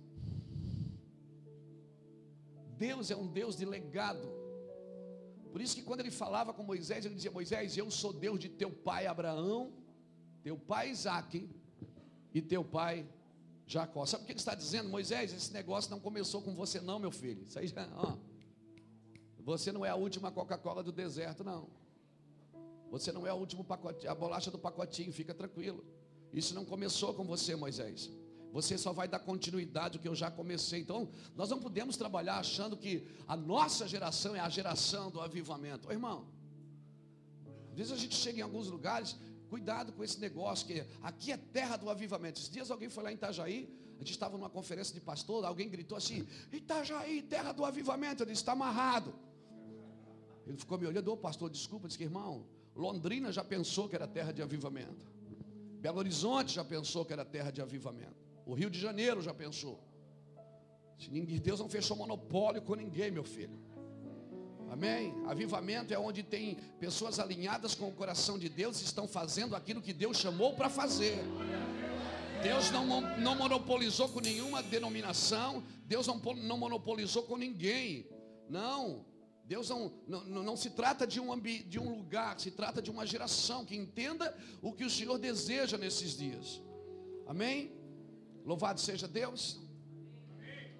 Deus 2.77 3.11
é 3.11 3.15
um 3.15 3.27
Deus 3.27 3.57
de 3.57 3.65
legado. 3.65 4.27
Por 5.51 5.61
isso 5.61 5.75
que 5.75 5.81
quando 5.81 6.01
ele 6.01 6.11
falava 6.11 6.53
com 6.53 6.63
Moisés, 6.63 7.05
ele 7.05 7.15
dizia: 7.15 7.31
Moisés, 7.31 7.75
eu 7.77 7.89
sou 7.89 8.13
Deus 8.13 8.39
de 8.39 8.47
teu 8.47 8.71
pai 8.71 9.07
Abraão, 9.07 9.73
teu 10.43 10.57
pai 10.57 10.91
Isaac 10.91 11.49
e 12.33 12.41
teu 12.41 12.63
pai 12.63 13.05
Jacó. 13.65 14.05
Sabe 14.05 14.23
o 14.23 14.25
que 14.25 14.31
ele 14.31 14.39
está 14.39 14.55
dizendo? 14.55 14.89
Moisés, 14.89 15.33
esse 15.33 15.51
negócio 15.51 15.91
não 15.91 15.99
começou 15.99 16.41
com 16.41 16.55
você, 16.55 16.79
não, 16.79 16.99
meu 16.99 17.11
filho. 17.11 17.43
Isso 17.43 17.59
aí 17.59 17.67
já, 17.67 17.89
ó. 17.95 18.15
Você 19.47 19.71
não 19.71 19.85
é 19.85 19.89
a 19.89 19.95
última 19.95 20.29
Coca-Cola 20.29 20.83
do 20.83 20.91
deserto, 20.91 21.41
não. 21.41 21.69
Você 22.91 23.13
não 23.13 23.25
é 23.25 23.31
o 23.31 23.37
último 23.37 23.63
pacote, 23.63 24.05
a 24.05 24.13
bolacha 24.13 24.51
do 24.51 24.59
pacotinho, 24.59 25.13
fica 25.13 25.33
tranquilo. 25.33 25.85
Isso 26.33 26.53
não 26.53 26.65
começou 26.65 27.13
com 27.13 27.23
você, 27.23 27.55
Moisés. 27.55 28.11
Você 28.51 28.77
só 28.77 28.91
vai 28.91 29.07
dar 29.07 29.19
continuidade 29.19 29.97
ao 29.97 30.01
que 30.01 30.07
eu 30.09 30.13
já 30.13 30.29
comecei. 30.29 30.81
Então, 30.81 31.09
nós 31.33 31.49
não 31.49 31.59
podemos 31.59 31.95
trabalhar 31.95 32.39
achando 32.39 32.75
que 32.75 33.07
a 33.25 33.37
nossa 33.37 33.87
geração 33.87 34.35
é 34.35 34.41
a 34.41 34.49
geração 34.49 35.09
do 35.09 35.21
avivamento. 35.21 35.87
Ô, 35.87 35.93
irmão, 35.93 36.27
às 37.71 37.77
vezes 37.77 37.93
a 37.93 37.97
gente 37.97 38.15
chega 38.15 38.39
em 38.39 38.41
alguns 38.41 38.67
lugares, 38.67 39.15
cuidado 39.49 39.93
com 39.93 40.03
esse 40.03 40.19
negócio, 40.19 40.67
que 40.67 40.85
aqui 41.01 41.31
é 41.31 41.37
terra 41.37 41.77
do 41.77 41.89
avivamento. 41.89 42.37
Esses 42.37 42.49
dias 42.49 42.69
alguém 42.69 42.89
foi 42.89 43.01
lá 43.01 43.13
em 43.13 43.15
Itajaí, 43.15 43.73
a 43.95 43.99
gente 43.99 44.11
estava 44.11 44.37
numa 44.37 44.49
conferência 44.49 44.93
de 44.93 44.99
pastor, 44.99 45.45
alguém 45.45 45.69
gritou 45.69 45.97
assim: 45.97 46.27
Itajaí, 46.51 47.21
terra 47.21 47.53
do 47.53 47.63
avivamento. 47.63 48.23
Eu 48.23 48.27
disse: 48.27 48.41
está 48.41 48.51
amarrado. 48.51 49.15
Ele 50.47 50.57
ficou 50.57 50.77
me 50.77 50.87
olhando, 50.87 51.11
ô 51.11 51.17
pastor, 51.17 51.49
desculpa, 51.49 51.87
disse 51.87 51.97
que 51.97 52.05
irmão, 52.05 52.45
Londrina 52.75 53.31
já 53.31 53.43
pensou 53.43 53.89
que 53.89 53.95
era 53.95 54.07
terra 54.07 54.31
de 54.31 54.41
avivamento. 54.41 55.11
Belo 55.79 55.99
Horizonte 55.99 56.53
já 56.53 56.63
pensou 56.63 57.03
que 57.05 57.13
era 57.13 57.25
terra 57.25 57.51
de 57.51 57.61
avivamento. 57.61 58.15
O 58.45 58.53
Rio 58.53 58.69
de 58.69 58.79
Janeiro 58.79 59.21
já 59.21 59.33
pensou. 59.33 59.79
Deus 61.43 61.59
não 61.59 61.69
fechou 61.69 61.95
monopólio 61.95 62.61
com 62.61 62.75
ninguém, 62.75 63.11
meu 63.11 63.23
filho. 63.23 63.59
Amém? 64.69 65.13
Avivamento 65.25 65.93
é 65.93 65.99
onde 65.99 66.23
tem 66.23 66.55
pessoas 66.79 67.19
alinhadas 67.19 67.75
com 67.75 67.87
o 67.87 67.93
coração 67.93 68.37
de 68.37 68.49
Deus 68.49 68.81
e 68.81 68.85
estão 68.85 69.07
fazendo 69.07 69.55
aquilo 69.55 69.81
que 69.81 69.93
Deus 69.93 70.17
chamou 70.17 70.53
para 70.53 70.69
fazer. 70.69 71.17
Deus 72.41 72.69
não, 72.71 73.01
não 73.17 73.35
monopolizou 73.35 74.09
com 74.09 74.19
nenhuma 74.19 74.61
denominação, 74.61 75.63
Deus 75.85 76.05
não, 76.07 76.19
não 76.35 76.57
monopolizou 76.57 77.23
com 77.23 77.37
ninguém. 77.37 78.07
Não, 78.49 79.05
Deus 79.47 79.69
não, 79.69 79.93
não, 80.05 80.43
não 80.43 80.57
se 80.57 80.69
trata 80.71 81.07
de 81.07 81.21
um, 81.21 81.31
ambi, 81.31 81.63
de 81.63 81.79
um 81.79 81.97
lugar, 81.97 82.37
se 82.37 82.51
trata 82.51 82.81
de 82.81 82.91
uma 82.91 83.05
geração 83.05 83.63
que 83.63 83.77
entenda 83.77 84.35
o 84.61 84.73
que 84.73 84.83
o 84.83 84.89
Senhor 84.89 85.17
deseja 85.17 85.77
nesses 85.77 86.17
dias. 86.17 86.61
Amém? 87.25 87.71
Louvado 88.45 88.81
seja 88.81 89.07
Deus. 89.07 89.57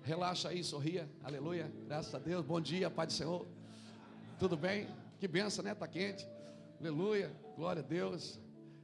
Relaxa 0.03 0.50
aí, 0.50 0.63
sorria. 0.65 1.09
Aleluia. 1.24 1.71
Graças 1.86 2.13
a 2.13 2.19
Deus. 2.19 2.45
Bom 2.45 2.59
dia, 2.59 2.89
Pai 2.89 3.07
do 3.07 3.13
Senhor. 3.13 3.47
Tudo 4.38 4.57
bem? 4.57 4.88
Que 5.17 5.29
benção, 5.29 5.63
né? 5.63 5.71
Está 5.71 5.88
quente. 5.88 6.27
Aleluia. 6.77 7.33
Glória 7.55 7.81
a 7.81 7.86
Deus. 7.86 8.38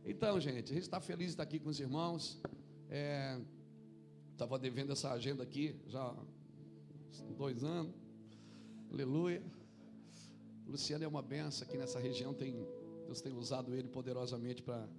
Então, 0.05 0.39
gente, 0.39 0.71
a 0.71 0.75
gente 0.75 0.83
está 0.83 1.01
feliz 1.01 1.27
de 1.27 1.33
estar 1.33 1.43
aqui 1.43 1.59
com 1.59 1.69
os 1.69 1.79
irmãos. 1.79 2.41
Estava 4.31 4.55
é, 4.55 4.59
devendo 4.59 4.93
essa 4.93 5.11
agenda 5.11 5.43
aqui 5.43 5.75
já 5.87 6.01
há 6.03 6.15
dois 7.37 7.65
anos. 7.65 7.93
Aleluia. 8.89 9.43
Luciano 10.73 11.03
é 11.03 11.07
uma 11.07 11.21
benção 11.21 11.67
aqui 11.67 11.77
nessa 11.77 11.99
região, 11.99 12.33
tem, 12.33 12.67
Deus 13.05 13.21
tem 13.21 13.31
usado 13.31 13.75
ele 13.75 13.87
poderosamente 13.87 14.63
para 14.63 14.89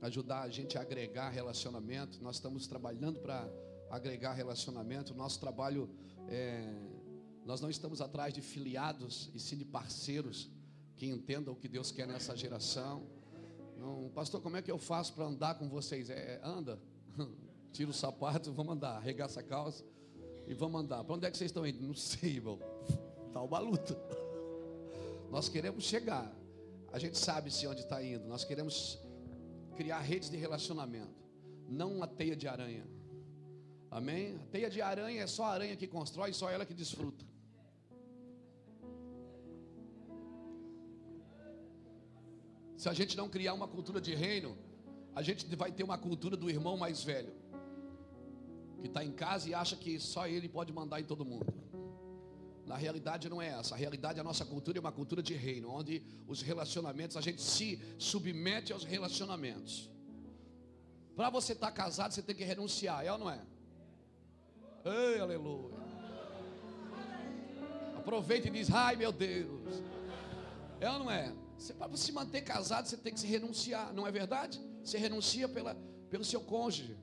ajudar 0.00 0.40
a 0.40 0.48
gente 0.48 0.78
a 0.78 0.80
agregar 0.80 1.28
relacionamento. 1.28 2.22
Nós 2.22 2.36
estamos 2.36 2.66
trabalhando 2.66 3.20
para 3.20 3.46
agregar 3.90 4.32
relacionamento. 4.32 5.14
Nosso 5.14 5.38
trabalho 5.38 5.90
é, 6.30 6.64
nós 7.44 7.60
não 7.60 7.68
estamos 7.68 8.00
atrás 8.00 8.32
de 8.32 8.40
filiados 8.40 9.30
e 9.34 9.38
sim 9.38 9.58
de 9.58 9.66
parceiros 9.66 10.50
que 10.96 11.06
entendam 11.06 11.52
o 11.52 11.56
que 11.56 11.68
Deus 11.68 11.92
quer 11.92 12.08
nessa 12.08 12.34
geração. 12.34 13.06
Não, 13.78 14.08
pastor, 14.14 14.40
como 14.40 14.56
é 14.56 14.62
que 14.62 14.70
eu 14.70 14.78
faço 14.78 15.12
para 15.12 15.26
andar 15.26 15.58
com 15.58 15.68
vocês? 15.68 16.08
É, 16.08 16.40
anda, 16.42 16.80
tira 17.70 17.90
o 17.90 17.92
sapato, 17.92 18.50
vamos 18.50 18.76
andar, 18.76 18.96
arregaça 18.96 19.40
a 19.40 19.42
calça 19.42 19.84
e 20.46 20.54
vamos 20.54 20.80
andar. 20.80 21.04
Para 21.04 21.16
onde 21.16 21.26
é 21.26 21.30
que 21.30 21.36
vocês 21.36 21.50
estão 21.50 21.66
indo? 21.66 21.86
Não 21.86 21.92
sei, 21.92 22.36
irmão 22.36 22.58
está 23.36 23.42
uma 23.42 23.58
luta. 23.58 23.94
Nós 25.30 25.48
queremos 25.48 25.84
chegar. 25.84 26.32
A 26.92 26.98
gente 26.98 27.18
sabe 27.18 27.50
se 27.50 27.66
onde 27.66 27.82
está 27.82 28.02
indo. 28.02 28.26
Nós 28.26 28.44
queremos 28.44 28.98
criar 29.76 30.00
redes 30.00 30.30
de 30.30 30.38
relacionamento, 30.38 31.22
não 31.68 31.92
uma 31.96 32.06
teia 32.06 32.34
de 32.34 32.48
aranha. 32.48 32.86
Amém? 33.90 34.36
A 34.36 34.46
teia 34.50 34.70
de 34.70 34.80
aranha 34.80 35.22
é 35.22 35.26
só 35.26 35.44
a 35.44 35.50
aranha 35.50 35.76
que 35.76 35.86
constrói, 35.86 36.32
só 36.32 36.50
ela 36.50 36.64
que 36.64 36.72
desfruta. 36.72 37.24
Se 42.78 42.88
a 42.88 42.92
gente 42.94 43.16
não 43.16 43.28
criar 43.28 43.52
uma 43.52 43.68
cultura 43.68 44.00
de 44.00 44.14
reino, 44.14 44.56
a 45.14 45.22
gente 45.22 45.54
vai 45.56 45.70
ter 45.72 45.82
uma 45.82 45.98
cultura 45.98 46.36
do 46.36 46.48
irmão 46.48 46.76
mais 46.76 47.02
velho, 47.02 47.32
que 48.80 48.86
está 48.86 49.04
em 49.04 49.12
casa 49.12 49.48
e 49.48 49.54
acha 49.54 49.76
que 49.76 49.98
só 49.98 50.26
ele 50.26 50.48
pode 50.48 50.72
mandar 50.72 51.00
em 51.00 51.04
todo 51.04 51.24
mundo. 51.24 51.65
Na 52.66 52.76
realidade 52.76 53.28
não 53.28 53.40
é 53.40 53.48
essa. 53.48 53.74
A 53.74 53.78
realidade, 53.78 54.18
a 54.18 54.24
nossa 54.24 54.44
cultura 54.44 54.76
é 54.78 54.80
uma 54.80 54.90
cultura 54.90 55.22
de 55.22 55.34
reino, 55.34 55.70
onde 55.70 56.02
os 56.26 56.42
relacionamentos, 56.42 57.16
a 57.16 57.20
gente 57.20 57.40
se 57.40 57.80
submete 57.96 58.72
aos 58.72 58.82
relacionamentos. 58.82 59.88
Para 61.14 61.30
você 61.30 61.52
estar 61.52 61.68
tá 61.68 61.72
casado, 61.72 62.12
você 62.12 62.22
tem 62.22 62.34
que 62.34 62.44
renunciar, 62.44 63.04
é 63.04 63.12
ou 63.12 63.18
não 63.18 63.30
é? 63.30 63.40
Ei, 64.84 65.20
aleluia. 65.20 65.76
Aproveita 67.96 68.48
e 68.48 68.50
diz, 68.50 68.70
ai 68.70 68.96
meu 68.96 69.12
Deus. 69.12 69.82
É 70.80 70.90
ou 70.90 70.98
não 70.98 71.10
é? 71.10 71.32
Para 71.78 71.96
se 71.96 72.10
manter 72.12 72.42
casado, 72.42 72.86
você 72.86 72.96
tem 72.96 73.14
que 73.14 73.20
se 73.20 73.28
renunciar, 73.28 73.94
não 73.94 74.06
é 74.06 74.10
verdade? 74.10 74.60
Você 74.84 74.98
renuncia 74.98 75.48
pela, 75.48 75.76
pelo 76.10 76.24
seu 76.24 76.40
cônjuge. 76.40 76.96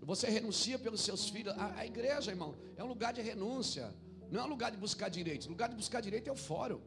Você 0.00 0.28
renuncia 0.28 0.78
pelos 0.78 1.00
seus 1.02 1.28
filhos. 1.28 1.52
A, 1.58 1.80
a 1.80 1.86
igreja, 1.86 2.30
irmão, 2.30 2.56
é 2.76 2.82
um 2.82 2.86
lugar 2.86 3.12
de 3.12 3.20
renúncia. 3.20 3.92
Não 4.30 4.40
é 4.40 4.44
um 4.44 4.48
lugar 4.48 4.70
de 4.70 4.76
buscar 4.76 5.08
direitos. 5.08 5.46
O 5.46 5.50
lugar 5.50 5.68
de 5.68 5.74
buscar 5.74 6.00
direito 6.00 6.28
é 6.28 6.32
o 6.32 6.36
fórum. 6.36 6.80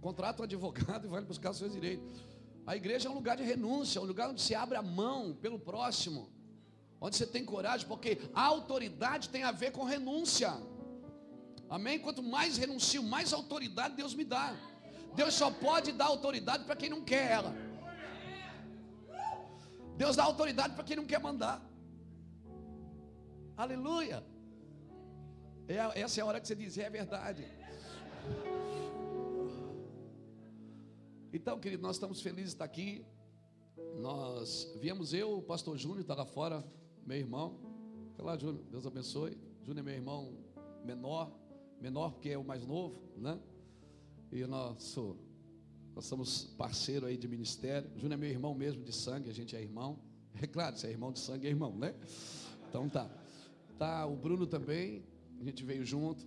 Contrata 0.00 0.42
um 0.42 0.44
advogado 0.44 1.06
e 1.06 1.10
vai 1.10 1.22
buscar 1.22 1.50
os 1.50 1.56
seus 1.56 1.72
direitos. 1.72 2.22
A 2.66 2.76
igreja 2.76 3.08
é 3.08 3.10
um 3.10 3.14
lugar 3.14 3.36
de 3.36 3.42
renúncia, 3.42 4.00
um 4.00 4.04
lugar 4.04 4.28
onde 4.28 4.42
se 4.42 4.54
abre 4.54 4.76
a 4.76 4.82
mão 4.82 5.34
pelo 5.34 5.58
próximo. 5.58 6.28
Onde 7.00 7.16
você 7.16 7.26
tem 7.26 7.44
coragem, 7.44 7.86
porque 7.86 8.18
a 8.34 8.42
autoridade 8.42 9.28
tem 9.28 9.42
a 9.42 9.52
ver 9.52 9.70
com 9.72 9.84
renúncia. 9.84 10.52
Amém? 11.68 11.98
Quanto 11.98 12.22
mais 12.22 12.56
renuncio, 12.56 13.02
mais 13.02 13.32
autoridade 13.32 13.96
Deus 13.96 14.14
me 14.14 14.24
dá. 14.24 14.54
Deus 15.14 15.34
só 15.34 15.50
pode 15.50 15.92
dar 15.92 16.06
autoridade 16.06 16.64
para 16.64 16.76
quem 16.76 16.90
não 16.90 17.02
quer 17.02 17.30
ela. 17.30 17.54
Deus 19.96 20.16
dá 20.16 20.24
autoridade 20.24 20.74
para 20.74 20.84
quem 20.84 20.96
não 20.96 21.06
quer 21.06 21.20
mandar. 21.20 21.62
Aleluia. 23.56 24.33
É, 25.66 26.00
essa 26.00 26.20
é 26.20 26.22
a 26.22 26.26
hora 26.26 26.40
que 26.40 26.46
você 26.46 26.54
diz, 26.54 26.76
é 26.76 26.90
verdade. 26.90 27.46
Então, 31.32 31.58
querido, 31.58 31.82
nós 31.82 31.96
estamos 31.96 32.20
felizes 32.20 32.50
de 32.50 32.54
estar 32.56 32.66
aqui. 32.66 33.04
Nós 33.98 34.76
viemos 34.78 35.14
eu, 35.14 35.38
o 35.38 35.42
pastor 35.42 35.78
Júnior, 35.78 36.00
está 36.00 36.14
lá 36.14 36.26
fora, 36.26 36.62
meu 37.06 37.16
irmão. 37.16 37.58
Fica 38.10 38.22
lá, 38.22 38.36
Júnior, 38.36 38.62
Deus 38.70 38.86
abençoe. 38.86 39.38
Júnior 39.62 39.78
é 39.78 39.82
meu 39.82 39.94
irmão 39.94 40.36
menor, 40.84 41.32
menor 41.80 42.10
porque 42.12 42.28
é 42.28 42.38
o 42.38 42.44
mais 42.44 42.66
novo, 42.66 43.00
né? 43.16 43.40
E 44.30 44.44
nosso, 44.46 45.16
nós 45.94 46.04
somos 46.04 46.44
parceiro 46.58 47.06
aí 47.06 47.16
de 47.16 47.26
ministério. 47.26 47.90
Júnior 47.96 48.12
é 48.12 48.16
meu 48.18 48.30
irmão 48.30 48.54
mesmo 48.54 48.82
de 48.82 48.92
sangue, 48.92 49.30
a 49.30 49.34
gente 49.34 49.56
é 49.56 49.62
irmão. 49.62 49.98
É 50.42 50.48
claro, 50.48 50.76
se 50.76 50.86
é 50.88 50.90
irmão 50.90 51.12
de 51.12 51.20
sangue, 51.20 51.46
é 51.46 51.50
irmão, 51.50 51.74
né? 51.76 51.94
Então 52.68 52.88
tá. 52.88 53.08
Tá, 53.78 54.04
o 54.04 54.16
Bruno 54.16 54.46
também, 54.46 55.04
a 55.40 55.44
gente 55.44 55.64
veio 55.64 55.84
junto. 55.84 56.26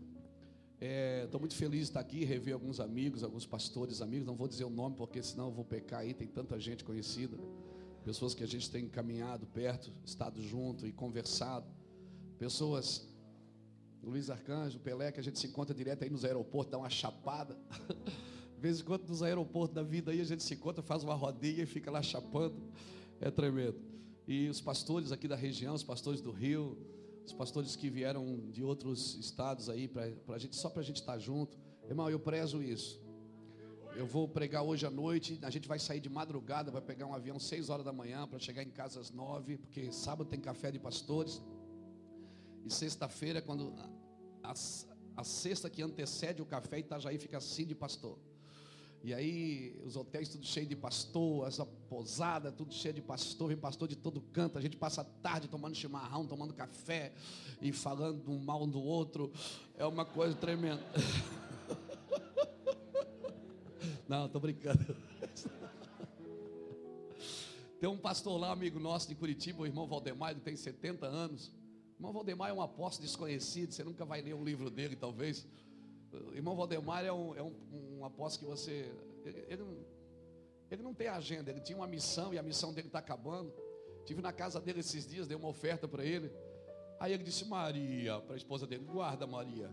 Estou 0.79 1.39
é, 1.39 1.41
muito 1.41 1.55
feliz 1.55 1.81
de 1.81 1.85
estar 1.85 1.99
aqui, 1.99 2.23
rever 2.23 2.53
alguns 2.53 2.79
amigos, 2.79 3.23
alguns 3.23 3.45
pastores, 3.45 4.01
amigos. 4.01 4.27
Não 4.27 4.35
vou 4.35 4.47
dizer 4.47 4.63
o 4.63 4.69
nome, 4.69 4.95
porque 4.95 5.21
senão 5.23 5.45
eu 5.45 5.51
vou 5.51 5.65
pecar 5.65 6.01
aí. 6.01 6.13
Tem 6.13 6.27
tanta 6.27 6.59
gente 6.59 6.83
conhecida, 6.83 7.35
pessoas 8.05 8.33
que 8.35 8.43
a 8.43 8.47
gente 8.47 8.69
tem 8.69 8.87
caminhado 8.87 9.47
perto, 9.47 9.91
estado 10.05 10.41
junto 10.41 10.85
e 10.85 10.91
conversado. 10.91 11.65
Pessoas, 12.37 13.07
Luiz 14.03 14.29
Arcanjo, 14.29 14.79
Pelé, 14.79 15.11
que 15.11 15.19
a 15.19 15.23
gente 15.23 15.39
se 15.39 15.47
encontra 15.47 15.73
direto 15.73 16.03
aí 16.03 16.09
nos 16.09 16.23
aeroportos, 16.23 16.71
dá 16.71 16.77
uma 16.77 16.89
chapada. 16.89 17.57
De 18.55 18.61
vez 18.61 18.79
em 18.79 18.83
quando 18.83 19.07
nos 19.07 19.21
aeroportos 19.21 19.75
da 19.75 19.83
vida 19.83 20.11
aí 20.11 20.21
a 20.21 20.23
gente 20.23 20.43
se 20.43 20.53
encontra, 20.53 20.81
faz 20.81 21.03
uma 21.03 21.13
rodinha 21.13 21.63
e 21.63 21.65
fica 21.65 21.91
lá 21.91 22.01
chapando. 22.01 22.55
É 23.19 23.31
tremendo. 23.31 23.79
E 24.27 24.47
os 24.47 24.61
pastores 24.61 25.11
aqui 25.11 25.27
da 25.27 25.35
região, 25.35 25.73
os 25.73 25.83
pastores 25.83 26.21
do 26.21 26.31
Rio, 26.31 26.77
os 27.27 27.33
pastores 27.33 27.75
que 27.75 27.89
vieram 27.89 28.49
de 28.49 28.63
outros 28.63 29.15
estados 29.15 29.69
aí, 29.69 29.87
pra 29.87 30.37
gente, 30.37 30.55
só 30.55 30.69
para 30.69 30.81
a 30.81 30.83
gente 30.83 31.01
estar 31.01 31.13
tá 31.13 31.19
junto. 31.19 31.57
Irmão, 31.85 32.09
eu 32.09 32.19
prezo 32.19 32.63
isso. 32.63 33.01
eu 33.95 34.05
vou 34.05 34.27
pregar 34.27 34.63
hoje 34.63 34.85
à 34.85 34.89
noite. 34.89 35.37
A 35.41 35.49
gente 35.49 35.67
vai 35.67 35.77
sair 35.77 35.99
de 35.99 36.09
madrugada, 36.09 36.71
vai 36.71 36.81
pegar 36.81 37.05
um 37.05 37.13
avião 37.13 37.37
6 37.37 37.69
horas 37.69 37.85
da 37.85 37.91
manhã 37.91 38.27
para 38.27 38.39
chegar 38.39 38.63
em 38.63 38.69
casa 38.69 38.99
às 38.99 39.11
9, 39.11 39.57
porque 39.57 39.91
sábado 39.91 40.29
tem 40.29 40.39
café 40.39 40.71
de 40.71 40.79
pastores. 40.79 41.41
E 42.65 42.73
sexta-feira, 42.73 43.41
quando 43.41 43.73
a, 44.43 44.53
a, 45.17 45.23
sexta 45.23 45.69
que 45.69 45.81
antecede 45.81 46.41
o 46.41 46.45
café, 46.45 46.79
Itajaí 46.79 47.17
fica 47.17 47.37
assim 47.37 47.65
de 47.65 47.75
pastor. 47.75 48.17
E 49.07 49.13
aí, 49.13 49.79
os 49.85 49.95
hotéis 49.95 50.27
tudo 50.27 50.45
cheio 50.45 50.65
de 50.65 50.75
pastor, 50.75 51.47
essa 51.47 51.65
posada 51.65 52.51
tudo 52.51 52.73
cheio 52.73 52.93
de 52.93 53.01
pastor, 53.01 53.47
vem 53.47 53.55
pastor 53.55 53.87
de 53.87 53.95
todo 53.95 54.19
canto. 54.19 54.57
A 54.57 54.61
gente 54.61 54.75
passa 54.75 54.99
a 54.99 55.05
tarde 55.05 55.47
tomando 55.47 55.73
chimarrão, 55.75 56.27
tomando 56.27 56.53
café 56.53 57.13
e 57.61 57.71
falando 57.71 58.29
um 58.29 58.37
mal 58.37 58.67
do 58.67 58.81
outro. 58.81 59.31
É 59.77 59.85
uma 59.85 60.03
coisa 60.03 60.35
tremenda. 60.35 60.83
Não, 64.09 64.25
estou 64.25 64.41
brincando. 64.41 64.93
Tem 67.79 67.89
um 67.89 67.97
pastor 67.97 68.37
lá, 68.37 68.51
amigo 68.51 68.77
nosso 68.77 69.07
de 69.07 69.15
Curitiba, 69.15 69.61
o 69.61 69.65
irmão 69.65 69.87
Valdemar, 69.87 70.31
ele 70.31 70.41
tem 70.41 70.57
70 70.57 71.05
anos. 71.05 71.47
O 71.93 71.99
irmão 71.99 72.11
Valdemar 72.11 72.49
é 72.49 72.53
um 72.53 72.61
apóstolo 72.61 73.07
desconhecido, 73.07 73.71
você 73.71 73.85
nunca 73.85 74.03
vai 74.03 74.21
ler 74.21 74.35
um 74.35 74.43
livro 74.43 74.69
dele, 74.69 74.97
talvez. 74.97 75.47
Irmão 76.33 76.55
Valdemar 76.55 77.05
é 77.05 77.11
um, 77.11 77.35
é 77.35 77.43
um, 77.43 77.53
um 77.99 78.05
apóstolo 78.05 78.51
que 78.51 78.59
você. 78.59 78.91
Ele, 79.25 79.45
ele, 79.47 79.63
não, 79.63 79.77
ele 80.71 80.83
não 80.83 80.93
tem 80.93 81.07
agenda, 81.07 81.51
ele 81.51 81.61
tinha 81.61 81.77
uma 81.77 81.87
missão 81.87 82.33
e 82.33 82.37
a 82.37 82.43
missão 82.43 82.73
dele 82.73 82.87
está 82.87 82.99
acabando. 82.99 83.53
Tive 84.05 84.21
na 84.21 84.31
casa 84.31 84.59
dele 84.61 84.79
esses 84.79 85.05
dias, 85.05 85.27
dei 85.27 85.35
uma 85.35 85.49
oferta 85.49 85.87
para 85.87 86.03
ele. 86.03 86.31
Aí 86.99 87.13
ele 87.13 87.23
disse, 87.23 87.45
Maria, 87.45 88.19
para 88.21 88.35
a 88.35 88.37
esposa 88.37 88.65
dele, 88.65 88.83
guarda 88.85 89.27
Maria. 89.27 89.69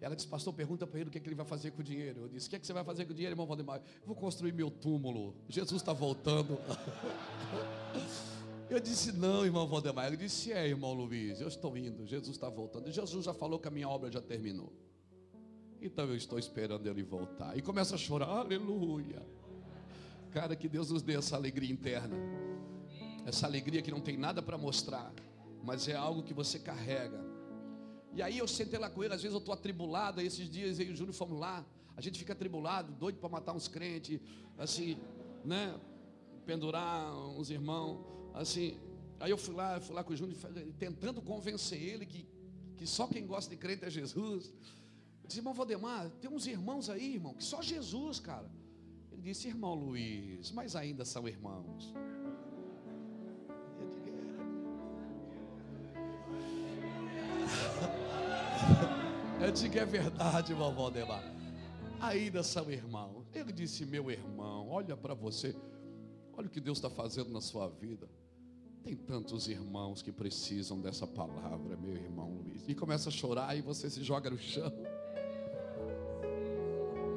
Ela 0.00 0.14
disse, 0.14 0.28
pastor, 0.28 0.52
pergunta 0.52 0.86
para 0.86 1.00
ele 1.00 1.08
o 1.08 1.10
que, 1.10 1.16
é 1.16 1.20
que, 1.20 1.26
ele 1.26 1.34
vai 1.34 1.46
fazer 1.46 1.70
com 1.70 1.80
o 1.80 1.84
dinheiro. 1.84 2.22
Eu 2.22 2.28
disse, 2.28 2.46
o 2.46 2.50
que, 2.50 2.56
é 2.56 2.58
que 2.58 2.66
você 2.66 2.74
vai 2.74 2.84
fazer 2.84 3.06
com 3.06 3.12
o 3.12 3.14
dinheiro, 3.14 3.32
irmão 3.32 3.46
Valdemar? 3.46 3.80
Vou 4.04 4.14
construir 4.14 4.52
meu 4.52 4.70
túmulo. 4.70 5.34
Jesus 5.48 5.80
está 5.80 5.92
voltando. 5.94 6.58
Eu 8.68 8.80
disse, 8.80 9.12
não, 9.12 9.44
irmão 9.44 9.66
Valdemar. 9.66 10.06
Ele 10.06 10.16
disse, 10.16 10.52
é, 10.52 10.66
irmão 10.66 10.94
Luiz, 10.94 11.40
eu 11.40 11.48
estou 11.48 11.76
indo. 11.76 12.06
Jesus 12.06 12.34
está 12.34 12.48
voltando. 12.48 12.90
Jesus 12.90 13.24
já 13.24 13.34
falou 13.34 13.58
que 13.58 13.68
a 13.68 13.70
minha 13.70 13.88
obra 13.88 14.10
já 14.10 14.22
terminou. 14.22 14.72
Então 15.84 16.06
eu 16.06 16.16
estou 16.16 16.38
esperando 16.38 16.86
ele 16.88 17.02
voltar. 17.02 17.56
E 17.56 17.62
começa 17.62 17.94
a 17.94 17.98
chorar, 17.98 18.26
aleluia. 18.26 19.22
Cara, 20.30 20.56
que 20.56 20.68
Deus 20.68 20.90
nos 20.90 21.02
dê 21.02 21.14
essa 21.14 21.36
alegria 21.36 21.70
interna. 21.70 22.16
Essa 23.24 23.46
alegria 23.46 23.80
que 23.82 23.90
não 23.90 24.00
tem 24.00 24.16
nada 24.16 24.42
para 24.42 24.58
mostrar, 24.58 25.12
mas 25.62 25.86
é 25.88 25.94
algo 25.94 26.22
que 26.22 26.34
você 26.34 26.58
carrega 26.58 27.34
e 28.14 28.22
aí 28.22 28.38
eu 28.38 28.46
sentei 28.46 28.78
lá 28.78 28.88
com 28.88 29.02
ele, 29.02 29.12
às 29.12 29.22
vezes 29.22 29.34
eu 29.34 29.40
estou 29.40 29.52
atribulado, 29.52 30.20
esses 30.20 30.48
dias 30.48 30.78
eu 30.78 30.86
e 30.86 30.92
o 30.92 30.96
Júnior 30.96 31.14
fomos 31.14 31.38
lá, 31.38 31.66
a 31.96 32.00
gente 32.00 32.16
fica 32.16 32.32
atribulado, 32.32 32.92
doido 32.92 33.18
para 33.18 33.28
matar 33.28 33.52
uns 33.52 33.66
crentes, 33.66 34.20
assim, 34.56 34.96
né? 35.44 35.74
Pendurar 36.46 37.12
uns 37.30 37.50
irmãos, 37.50 37.98
assim. 38.32 38.78
Aí 39.18 39.32
eu 39.32 39.38
fui 39.38 39.54
lá, 39.54 39.80
fui 39.80 39.96
lá 39.96 40.04
com 40.04 40.12
o 40.12 40.16
Júnior, 40.16 40.38
tentando 40.78 41.20
convencer 41.20 41.82
ele 41.82 42.06
que, 42.06 42.24
que 42.76 42.86
só 42.86 43.08
quem 43.08 43.26
gosta 43.26 43.50
de 43.50 43.56
crente 43.56 43.84
é 43.84 43.90
Jesus. 43.90 44.52
Disse, 45.26 45.40
irmão 45.40 45.54
Valdemar, 45.54 46.10
tem 46.20 46.30
uns 46.30 46.46
irmãos 46.46 46.90
aí, 46.90 47.14
irmão, 47.14 47.34
que 47.34 47.44
só 47.44 47.62
Jesus, 47.62 48.20
cara. 48.20 48.50
Ele 49.10 49.22
disse, 49.22 49.48
irmão 49.48 49.74
Luiz, 49.74 50.50
mas 50.52 50.76
ainda 50.76 51.04
são 51.04 51.26
irmãos. 51.26 51.94
Eu 59.40 59.52
digo, 59.52 59.78
é 59.78 59.84
verdade, 59.84 60.54
vovó 60.54 60.88
Demar. 60.90 61.22
Ainda 62.00 62.42
são 62.42 62.70
irmãos. 62.70 63.26
Ele 63.34 63.52
disse, 63.52 63.84
meu 63.84 64.10
irmão, 64.10 64.68
olha 64.68 64.96
para 64.96 65.14
você. 65.14 65.54
Olha 66.36 66.46
o 66.46 66.50
que 66.50 66.60
Deus 66.60 66.78
está 66.78 66.88
fazendo 66.88 67.30
na 67.30 67.40
sua 67.40 67.68
vida. 67.68 68.08
Tem 68.82 68.96
tantos 68.96 69.48
irmãos 69.48 70.02
que 70.02 70.12
precisam 70.12 70.80
dessa 70.80 71.06
palavra, 71.06 71.76
meu 71.76 71.94
irmão 71.94 72.42
Luiz. 72.42 72.64
E 72.68 72.74
começa 72.74 73.08
a 73.08 73.12
chorar 73.12 73.56
e 73.56 73.62
você 73.62 73.88
se 73.88 74.02
joga 74.02 74.30
no 74.30 74.38
chão. 74.38 74.72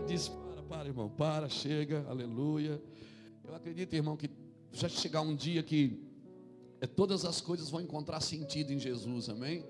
Diz: 0.08 0.30
Para, 0.30 0.64
para, 0.64 0.88
irmão, 0.88 1.10
para, 1.10 1.50
chega, 1.50 2.06
aleluia. 2.08 2.82
Eu 3.44 3.54
acredito, 3.54 3.94
irmão, 3.94 4.16
que 4.16 4.30
já 4.72 4.88
chegar 4.88 5.20
um 5.20 5.36
dia 5.36 5.62
que 5.62 6.02
é, 6.80 6.88
todas 6.88 7.26
as 7.26 7.42
coisas 7.42 7.70
vão 7.70 7.82
encontrar 7.82 8.22
sentido 8.22 8.72
em 8.72 8.80
Jesus, 8.80 9.28
amém? 9.28 9.66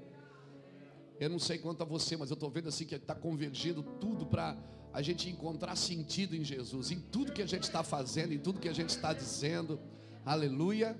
Eu 1.19 1.31
não 1.31 1.39
sei 1.39 1.57
quanto 1.57 1.81
a 1.81 1.85
você, 1.85 2.15
mas 2.15 2.29
eu 2.29 2.35
estou 2.35 2.51
vendo 2.51 2.69
assim 2.69 2.85
que 2.85 2.93
está 2.93 3.15
convergindo 3.15 3.81
tudo 3.81 4.27
para 4.27 4.55
a 4.93 5.01
gente 5.01 5.27
encontrar 5.27 5.75
sentido 5.75 6.35
em 6.35 6.43
Jesus, 6.43 6.91
em 6.91 6.99
tudo 6.99 7.31
que 7.31 7.41
a 7.41 7.47
gente 7.47 7.63
está 7.63 7.81
fazendo, 7.81 8.31
em 8.31 8.39
tudo 8.39 8.59
que 8.59 8.69
a 8.69 8.73
gente 8.73 8.89
está 8.89 9.13
dizendo. 9.13 9.79
Aleluia. 10.23 10.95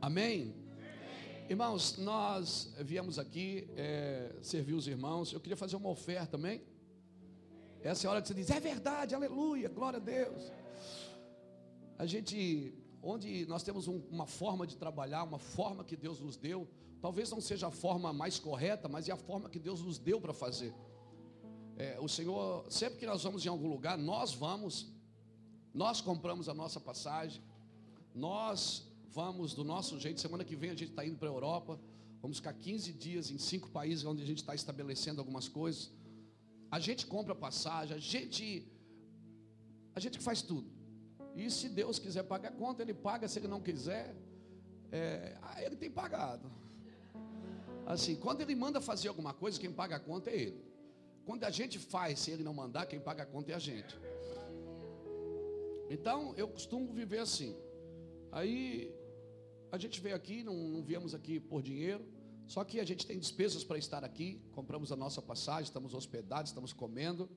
Amém? 0.00 0.54
Irmãos, 1.50 1.98
nós 1.98 2.72
viemos 2.80 3.18
aqui 3.18 3.68
é, 3.76 4.34
servir 4.40 4.72
os 4.72 4.88
irmãos. 4.88 5.34
Eu 5.34 5.40
queria 5.40 5.56
fazer 5.56 5.76
uma 5.76 5.90
oferta 5.90 6.28
também. 6.28 6.62
Essa 7.82 8.06
é 8.06 8.08
a 8.08 8.10
hora 8.12 8.22
que 8.22 8.28
você 8.28 8.34
diz, 8.34 8.50
é 8.50 8.60
verdade, 8.60 9.14
aleluia, 9.14 9.68
glória 9.68 9.98
a 9.98 10.00
Deus. 10.00 10.52
A 11.98 12.06
gente, 12.06 12.74
onde 13.02 13.46
nós 13.46 13.62
temos 13.62 13.88
um, 13.88 14.00
uma 14.10 14.26
forma 14.26 14.66
de 14.66 14.76
trabalhar, 14.76 15.24
uma 15.24 15.38
forma 15.38 15.84
que 15.84 15.96
Deus 15.96 16.20
nos 16.20 16.36
deu, 16.36 16.68
Talvez 17.00 17.30
não 17.30 17.40
seja 17.40 17.68
a 17.68 17.70
forma 17.70 18.12
mais 18.12 18.38
correta, 18.38 18.88
mas 18.88 19.08
é 19.08 19.12
a 19.12 19.16
forma 19.16 19.48
que 19.48 19.58
Deus 19.58 19.80
nos 19.80 19.98
deu 19.98 20.20
para 20.20 20.32
fazer. 20.32 20.74
É, 21.76 21.98
o 22.00 22.08
Senhor, 22.08 22.66
sempre 22.70 22.98
que 22.98 23.06
nós 23.06 23.22
vamos 23.22 23.44
em 23.44 23.48
algum 23.48 23.68
lugar, 23.68 23.98
nós 23.98 24.32
vamos, 24.32 24.88
nós 25.74 26.00
compramos 26.00 26.48
a 26.48 26.54
nossa 26.54 26.80
passagem, 26.80 27.42
nós 28.14 28.90
vamos 29.10 29.54
do 29.54 29.62
nosso 29.62 30.00
jeito. 30.00 30.20
Semana 30.20 30.44
que 30.44 30.56
vem 30.56 30.70
a 30.70 30.74
gente 30.74 30.90
está 30.90 31.04
indo 31.04 31.18
para 31.18 31.28
a 31.28 31.32
Europa, 31.32 31.78
vamos 32.22 32.38
ficar 32.38 32.54
15 32.54 32.92
dias 32.94 33.30
em 33.30 33.38
cinco 33.38 33.68
países 33.70 34.04
onde 34.04 34.22
a 34.22 34.26
gente 34.26 34.38
está 34.38 34.54
estabelecendo 34.54 35.20
algumas 35.20 35.48
coisas. 35.48 35.92
A 36.70 36.78
gente 36.78 37.06
compra 37.06 37.34
passagem, 37.34 37.96
a 37.96 38.00
gente, 38.00 38.66
a 39.94 40.00
gente 40.00 40.18
faz 40.18 40.42
tudo. 40.42 40.70
E 41.34 41.50
se 41.50 41.68
Deus 41.68 41.98
quiser 41.98 42.22
pagar 42.22 42.48
a 42.48 42.52
conta, 42.52 42.82
Ele 42.82 42.94
paga. 42.94 43.28
Se 43.28 43.38
Ele 43.38 43.48
não 43.48 43.60
quiser, 43.60 44.14
é, 44.90 45.36
Ele 45.64 45.76
tem 45.76 45.90
pagado. 45.90 46.50
Assim, 47.86 48.16
quando 48.16 48.40
ele 48.40 48.54
manda 48.54 48.80
fazer 48.80 49.06
alguma 49.06 49.32
coisa, 49.32 49.60
quem 49.60 49.72
paga 49.72 49.94
a 49.94 50.00
conta 50.00 50.28
é 50.28 50.36
ele. 50.36 50.64
Quando 51.24 51.44
a 51.44 51.50
gente 51.50 51.78
faz, 51.78 52.18
se 52.18 52.32
ele 52.32 52.42
não 52.42 52.52
mandar, 52.52 52.84
quem 52.86 52.98
paga 52.98 53.22
a 53.22 53.26
conta 53.26 53.52
é 53.52 53.54
a 53.54 53.60
gente. 53.60 53.96
Então, 55.88 56.34
eu 56.36 56.48
costumo 56.48 56.92
viver 56.92 57.20
assim. 57.20 57.56
Aí, 58.32 58.92
a 59.70 59.78
gente 59.78 60.00
veio 60.00 60.16
aqui, 60.16 60.42
não, 60.42 60.56
não 60.56 60.82
viemos 60.82 61.14
aqui 61.14 61.38
por 61.38 61.62
dinheiro, 61.62 62.04
só 62.46 62.64
que 62.64 62.80
a 62.80 62.84
gente 62.84 63.06
tem 63.06 63.18
despesas 63.18 63.64
para 63.64 63.78
estar 63.78 64.04
aqui. 64.04 64.40
Compramos 64.52 64.92
a 64.92 64.96
nossa 64.96 65.20
passagem, 65.20 65.64
estamos 65.64 65.94
hospedados, 65.94 66.50
estamos 66.50 66.72
comendo. 66.72 67.28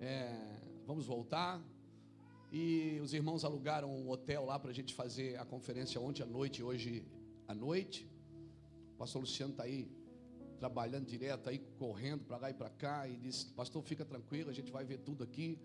É, 0.00 0.34
vamos 0.86 1.06
voltar. 1.06 1.62
E 2.52 2.98
os 3.02 3.12
irmãos 3.12 3.44
alugaram 3.44 3.90
um 3.90 4.10
hotel 4.10 4.44
lá 4.44 4.58
para 4.58 4.70
a 4.70 4.74
gente 4.74 4.94
fazer 4.94 5.38
a 5.38 5.44
conferência 5.44 6.00
ontem 6.00 6.22
à 6.22 6.26
noite 6.26 6.62
hoje 6.62 7.04
à 7.46 7.54
noite 7.54 8.10
pastor 9.00 9.22
Luciano 9.22 9.52
está 9.52 9.62
aí 9.62 9.90
trabalhando 10.58 11.06
direto, 11.06 11.48
aí 11.48 11.58
correndo 11.78 12.22
para 12.26 12.36
lá 12.36 12.50
e 12.50 12.54
para 12.54 12.68
cá, 12.68 13.08
e 13.08 13.16
disse, 13.16 13.46
pastor, 13.46 13.82
fica 13.82 14.04
tranquilo, 14.04 14.50
a 14.50 14.52
gente 14.52 14.70
vai 14.70 14.84
ver 14.84 14.98
tudo 14.98 15.24
aqui. 15.24 15.58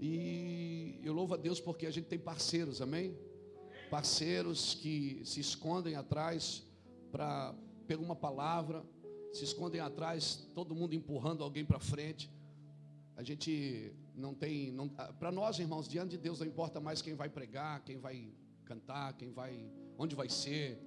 E 0.00 1.00
eu 1.02 1.12
louvo 1.12 1.34
a 1.34 1.36
Deus 1.36 1.58
porque 1.58 1.86
a 1.86 1.90
gente 1.90 2.06
tem 2.06 2.20
parceiros, 2.20 2.80
amém? 2.80 3.18
Parceiros 3.90 4.74
que 4.74 5.20
se 5.24 5.40
escondem 5.40 5.96
atrás 5.96 6.64
para 7.10 7.52
pegar 7.92 8.02
uma 8.02 8.16
palavra, 8.16 8.82
se 9.32 9.44
escondem 9.44 9.80
atrás, 9.80 10.48
todo 10.54 10.74
mundo 10.74 10.94
empurrando 10.94 11.44
alguém 11.44 11.64
para 11.64 11.78
frente. 11.78 12.30
A 13.16 13.22
gente 13.22 13.92
não 14.14 14.34
tem, 14.34 14.74
para 15.18 15.30
nós, 15.30 15.58
irmãos, 15.58 15.86
diante 15.86 16.12
de 16.12 16.18
Deus 16.18 16.40
não 16.40 16.46
importa 16.46 16.80
mais 16.80 17.02
quem 17.02 17.14
vai 17.14 17.28
pregar, 17.28 17.84
quem 17.84 17.98
vai 17.98 18.32
cantar, 18.64 19.12
quem 19.14 19.30
vai, 19.30 19.70
onde 19.98 20.14
vai 20.16 20.28
ser 20.28 20.80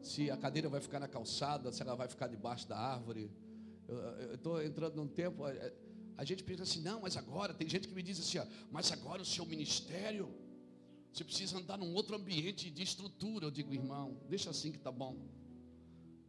se 0.00 0.30
a 0.30 0.36
cadeira 0.36 0.68
vai 0.68 0.80
ficar 0.80 1.00
na 1.00 1.08
calçada, 1.08 1.72
se 1.72 1.82
ela 1.82 1.94
vai 1.94 2.08
ficar 2.08 2.28
debaixo 2.28 2.68
da 2.68 2.78
árvore. 2.78 3.30
Eu 3.88 4.34
estou 4.34 4.62
entrando 4.62 4.96
num 4.96 5.08
tempo. 5.08 5.44
A, 5.44 5.52
a, 6.16 6.24
gente 6.24 6.44
pensa 6.44 6.62
assim, 6.62 6.80
não, 6.80 7.00
mas 7.00 7.16
agora, 7.16 7.52
tem 7.52 7.68
gente 7.68 7.88
que 7.88 7.94
me 7.94 8.02
diz 8.02 8.18
assim, 8.20 8.38
ó, 8.38 8.46
mas 8.70 8.90
agora 8.92 9.22
o 9.22 9.24
seu 9.24 9.44
ministério, 9.46 10.28
você 11.12 11.24
precisa 11.24 11.58
andar 11.58 11.76
num 11.76 11.92
outro 11.94 12.16
ambiente 12.16 12.70
de 12.70 12.82
estrutura. 12.82 13.46
Eu 13.46 13.50
digo, 13.50 13.72
irmão, 13.72 14.16
deixa 14.28 14.50
assim 14.50 14.70
que 14.70 14.78
está 14.78 14.90
bom. 14.90 15.16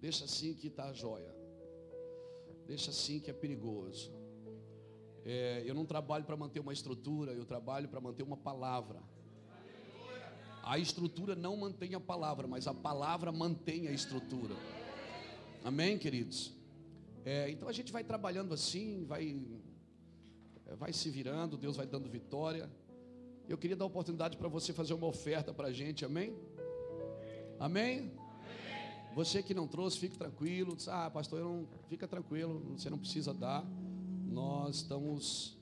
Deixa 0.03 0.25
assim 0.25 0.53
que 0.53 0.67
está 0.67 0.89
a 0.89 0.91
joia. 0.91 1.33
Deixa 2.67 2.91
assim 2.91 3.21
que 3.21 3.29
é 3.31 3.33
perigoso. 3.33 4.11
É, 5.23 5.63
eu 5.65 5.73
não 5.73 5.85
trabalho 5.85 6.25
para 6.25 6.35
manter 6.35 6.59
uma 6.59 6.73
estrutura, 6.73 7.31
eu 7.31 7.45
trabalho 7.45 7.87
para 7.87 8.01
manter 8.01 8.21
uma 8.21 8.35
palavra. 8.35 9.01
A 10.61 10.77
estrutura 10.77 11.35
não 11.35 11.55
mantém 11.55 11.95
a 11.95 12.01
palavra, 12.01 12.45
mas 12.47 12.67
a 12.67 12.73
palavra 12.73 13.31
mantém 13.31 13.87
a 13.87 13.93
estrutura. 13.93 14.53
Amém, 15.63 15.97
queridos? 15.97 16.53
É, 17.23 17.49
então 17.49 17.69
a 17.69 17.71
gente 17.71 17.93
vai 17.93 18.03
trabalhando 18.03 18.53
assim, 18.53 19.05
vai 19.05 19.23
vai 20.75 20.91
se 20.91 21.09
virando, 21.09 21.55
Deus 21.55 21.77
vai 21.77 21.87
dando 21.87 22.09
vitória. 22.09 22.69
Eu 23.47 23.57
queria 23.57 23.77
dar 23.77 23.85
a 23.85 23.87
oportunidade 23.87 24.35
para 24.35 24.49
você 24.49 24.73
fazer 24.73 24.93
uma 24.93 25.07
oferta 25.07 25.53
para 25.53 25.69
a 25.69 25.71
gente, 25.71 26.03
amém? 26.03 26.37
Amém? 27.57 28.22
Você 29.15 29.43
que 29.43 29.54
não 29.54 29.67
trouxe, 29.67 29.99
fique 29.99 30.17
tranquilo. 30.17 30.76
Ah, 30.88 31.10
pastor, 31.10 31.39
eu 31.39 31.45
não, 31.45 31.67
fica 31.88 32.08
tranquilo, 32.08 32.60
você 32.76 32.89
não 32.89 32.97
precisa 32.97 33.34
dar. 33.34 33.63
Nós 34.26 34.78
estamos, 34.78 35.58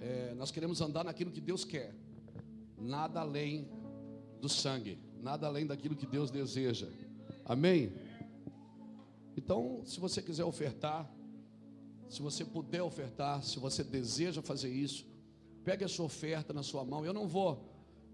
é, 0.00 0.34
nós 0.34 0.50
queremos 0.50 0.80
andar 0.80 1.04
naquilo 1.04 1.30
que 1.30 1.40
Deus 1.40 1.64
quer, 1.64 1.94
nada 2.78 3.20
além 3.20 3.66
do 4.40 4.48
sangue, 4.48 4.98
nada 5.22 5.46
além 5.46 5.66
daquilo 5.66 5.96
que 5.96 6.06
Deus 6.06 6.30
deseja. 6.30 6.86
Amém? 7.44 7.92
Então, 9.36 9.82
se 9.84 9.98
você 9.98 10.20
quiser 10.20 10.44
ofertar, 10.44 11.10
se 12.08 12.20
você 12.20 12.44
puder 12.44 12.82
ofertar, 12.82 13.42
se 13.42 13.58
você 13.58 13.82
deseja 13.82 14.42
fazer 14.42 14.70
isso, 14.70 15.06
pegue 15.64 15.82
a 15.84 15.88
sua 15.88 16.04
oferta 16.04 16.52
na 16.52 16.62
sua 16.62 16.84
mão. 16.84 17.06
Eu 17.06 17.14
não 17.14 17.26
vou, 17.26 17.64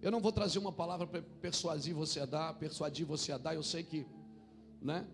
eu 0.00 0.12
não 0.12 0.20
vou 0.20 0.30
trazer 0.30 0.60
uma 0.60 0.70
palavra 0.70 1.06
para 1.06 1.20
persuadir 1.20 1.94
você 1.94 2.20
a 2.20 2.26
dar, 2.26 2.54
persuadir 2.54 3.04
você 3.04 3.32
a 3.32 3.38
dar. 3.38 3.54
Eu 3.54 3.62
sei 3.62 3.82
que, 3.82 4.06
né? 4.80 5.06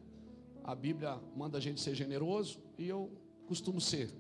A 0.63 0.75
Bíblia 0.75 1.21
manda 1.37 1.59
a 1.59 1.61
gente 1.61 1.81
ser 1.81 1.95
generoso 1.95 2.63
e 2.79 2.89
eu 2.89 3.11
costumo 3.47 3.81
ser. 3.81 4.15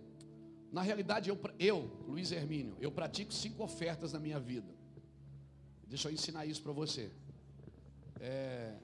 Na 0.70 0.83
realidade, 0.83 1.30
eu, 1.30 1.38
eu 1.59 1.90
Luiz 2.07 2.33
Hermínio, 2.33 2.76
eu 2.80 2.90
pratico 2.90 3.33
cinco 3.33 3.62
ofertas 3.62 4.12
na 4.12 4.18
minha 4.18 4.40
vida. 4.40 4.74
Deixa 5.87 6.09
eu 6.09 6.12
ensinar 6.12 6.46
isso 6.46 6.62
para 6.62 6.72
você. 6.72 7.12
É, 8.20 8.74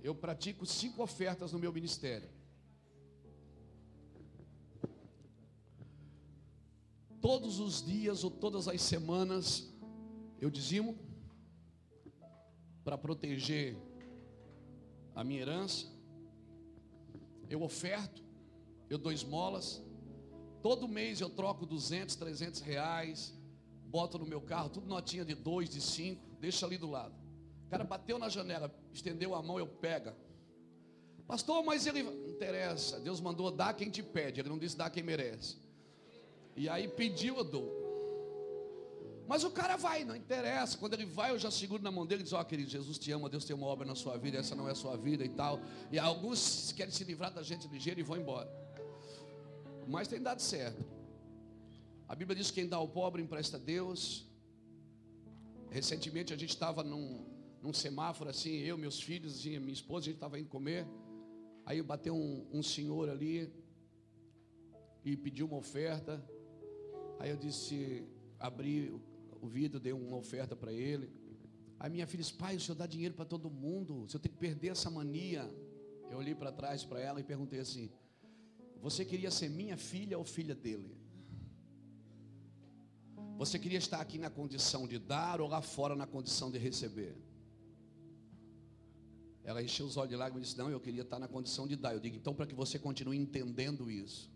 eu 0.00 0.14
pratico 0.14 0.66
cinco 0.66 1.02
ofertas 1.02 1.52
no 1.52 1.58
meu 1.58 1.72
ministério. 1.72 2.28
Todos 7.20 7.60
os 7.60 7.84
dias 7.84 8.24
ou 8.24 8.30
todas 8.30 8.66
as 8.66 8.80
semanas 8.80 9.70
eu 10.40 10.50
dizimo 10.50 10.98
para 12.82 12.96
proteger 12.96 13.76
a 15.14 15.24
minha 15.24 15.40
herança. 15.40 15.86
Eu 17.48 17.62
oferto, 17.62 18.22
eu 18.88 18.98
dou 18.98 19.12
esmolas. 19.12 19.82
Todo 20.62 20.86
mês 20.86 21.20
eu 21.20 21.30
troco 21.30 21.64
200, 21.64 22.16
300 22.16 22.60
reais, 22.60 23.34
boto 23.86 24.18
no 24.18 24.26
meu 24.26 24.40
carro, 24.40 24.68
tudo 24.68 24.86
notinha 24.86 25.24
de 25.24 25.34
dois, 25.34 25.68
de 25.68 25.80
cinco, 25.80 26.22
deixa 26.38 26.66
ali 26.66 26.78
do 26.78 26.90
lado. 26.90 27.14
O 27.66 27.70
cara 27.70 27.84
bateu 27.84 28.18
na 28.18 28.28
janela, 28.28 28.74
estendeu 28.92 29.34
a 29.34 29.42
mão, 29.42 29.58
eu 29.58 29.66
pega. 29.66 30.16
Pastor, 31.26 31.64
mas 31.64 31.86
ele 31.86 32.02
não 32.02 32.12
interessa. 32.28 32.98
Deus 32.98 33.20
mandou 33.20 33.50
dar 33.50 33.74
quem 33.74 33.88
te 33.88 34.02
pede, 34.02 34.40
ele 34.40 34.48
não 34.48 34.58
disse 34.58 34.76
dar 34.76 34.90
quem 34.90 35.02
merece. 35.02 35.56
E 36.56 36.68
aí 36.68 36.88
pediu, 36.88 37.36
eu 37.36 37.44
dou. 37.44 37.79
Mas 39.30 39.44
o 39.44 39.50
cara 39.52 39.76
vai, 39.76 40.04
não 40.04 40.16
interessa. 40.16 40.76
Quando 40.76 40.94
ele 40.94 41.06
vai, 41.06 41.30
eu 41.30 41.38
já 41.38 41.52
seguro 41.52 41.80
na 41.80 41.92
mão 41.92 42.04
dele 42.04 42.22
e 42.22 42.24
diz: 42.24 42.32
Ó, 42.32 42.40
oh, 42.40 42.44
querido, 42.44 42.68
Jesus 42.68 42.98
te 42.98 43.12
ama, 43.12 43.28
Deus 43.28 43.44
tem 43.44 43.54
uma 43.54 43.68
obra 43.68 43.86
na 43.86 43.94
sua 43.94 44.16
vida, 44.18 44.38
essa 44.38 44.56
não 44.56 44.66
é 44.68 44.72
a 44.72 44.74
sua 44.74 44.96
vida 44.96 45.24
e 45.24 45.28
tal. 45.28 45.60
E 45.92 46.00
alguns 46.00 46.72
querem 46.72 46.92
se 46.92 47.04
livrar 47.04 47.32
da 47.32 47.40
gente 47.40 47.68
ligeiro 47.68 48.00
e 48.00 48.02
vão 48.02 48.16
embora. 48.16 48.50
Mas 49.86 50.08
tem 50.08 50.20
dado 50.20 50.42
certo. 50.42 50.84
A 52.08 52.16
Bíblia 52.16 52.34
diz 52.34 52.48
que 52.48 52.60
quem 52.60 52.68
dá 52.68 52.76
ao 52.76 52.88
pobre 52.88 53.22
empresta 53.22 53.56
a 53.56 53.60
Deus. 53.60 54.28
Recentemente 55.70 56.34
a 56.34 56.36
gente 56.36 56.50
estava 56.50 56.82
num, 56.82 57.24
num 57.62 57.72
semáforo 57.72 58.30
assim, 58.30 58.56
eu, 58.56 58.76
meus 58.76 59.00
filhos, 59.00 59.38
assim, 59.38 59.56
minha 59.60 59.72
esposa, 59.72 60.06
a 60.06 60.06
gente 60.06 60.16
estava 60.16 60.40
indo 60.40 60.48
comer. 60.48 60.88
Aí 61.64 61.80
bateu 61.82 62.16
um, 62.16 62.48
um 62.52 62.64
senhor 62.64 63.08
ali 63.08 63.48
e 65.04 65.16
pediu 65.16 65.46
uma 65.46 65.56
oferta. 65.56 66.20
Aí 67.20 67.30
eu 67.30 67.36
disse, 67.36 68.04
abri 68.40 68.92
o 69.40 69.48
vidro, 69.48 69.80
dei 69.80 69.92
uma 69.92 70.16
oferta 70.16 70.54
para 70.54 70.72
ele. 70.72 71.10
Aí 71.78 71.90
minha 71.90 72.06
filha 72.06 72.22
disse, 72.22 72.34
pai, 72.34 72.56
o 72.56 72.60
senhor 72.60 72.76
dá 72.76 72.86
dinheiro 72.86 73.14
para 73.14 73.24
todo 73.24 73.50
mundo, 73.50 74.02
o 74.02 74.08
senhor 74.08 74.20
tem 74.20 74.30
que 74.30 74.38
perder 74.38 74.68
essa 74.68 74.90
mania. 74.90 75.50
Eu 76.10 76.18
olhei 76.18 76.34
para 76.34 76.52
trás 76.52 76.84
para 76.84 77.00
ela 77.00 77.20
e 77.20 77.24
perguntei 77.24 77.60
assim: 77.60 77.88
Você 78.82 79.04
queria 79.04 79.30
ser 79.30 79.48
minha 79.48 79.76
filha 79.76 80.18
ou 80.18 80.24
filha 80.24 80.54
dele? 80.54 80.98
Você 83.38 83.58
queria 83.58 83.78
estar 83.78 84.00
aqui 84.00 84.18
na 84.18 84.28
condição 84.28 84.86
de 84.86 84.98
dar 84.98 85.40
ou 85.40 85.48
lá 85.48 85.62
fora 85.62 85.94
na 85.94 86.06
condição 86.06 86.50
de 86.50 86.58
receber? 86.58 87.16
Ela 89.44 89.62
encheu 89.62 89.86
os 89.86 89.96
olhos 89.96 90.10
de 90.10 90.16
lágrimas 90.16 90.42
e 90.42 90.50
disse: 90.50 90.58
Não, 90.58 90.68
eu 90.68 90.80
queria 90.80 91.02
estar 91.02 91.18
na 91.18 91.28
condição 91.28 91.66
de 91.66 91.76
dar. 91.76 91.94
Eu 91.94 92.00
digo: 92.00 92.16
Então, 92.16 92.34
para 92.34 92.46
que 92.46 92.54
você 92.54 92.78
continue 92.78 93.16
entendendo 93.16 93.90
isso, 93.90 94.30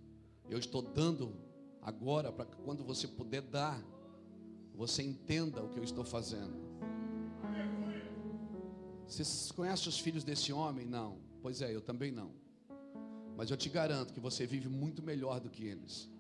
eu 0.49 0.59
estou 0.59 0.81
dando 0.81 1.37
agora 1.83 2.33
para 2.33 2.47
que 2.47 2.57
quando 2.59 2.85
você 2.85 3.07
puder 3.07 3.43
dar, 3.43 3.83
você 4.75 5.03
entenda 5.03 5.63
o 5.63 5.69
que 5.69 5.79
eu 5.79 5.85
estou 5.85 6.05
fazendo. 6.05 6.55
Você 9.07 9.53
conhece 9.55 9.89
os 9.89 9.99
filhos 9.99 10.25
desse 10.25 10.53
homem? 10.53 10.87
Não. 10.87 11.19
Pois 11.43 11.61
é, 11.61 11.75
eu 11.75 11.81
também 11.81 12.11
não. 12.11 12.33
Mas 13.37 13.51
eu 13.51 13.57
te 13.57 13.69
garanto 13.69 14.13
que 14.13 14.21
você 14.21 14.47
vive 14.47 14.69
muito 14.69 15.03
melhor 15.03 15.41
do 15.41 15.51
que 15.51 15.65
eles. 15.65 16.11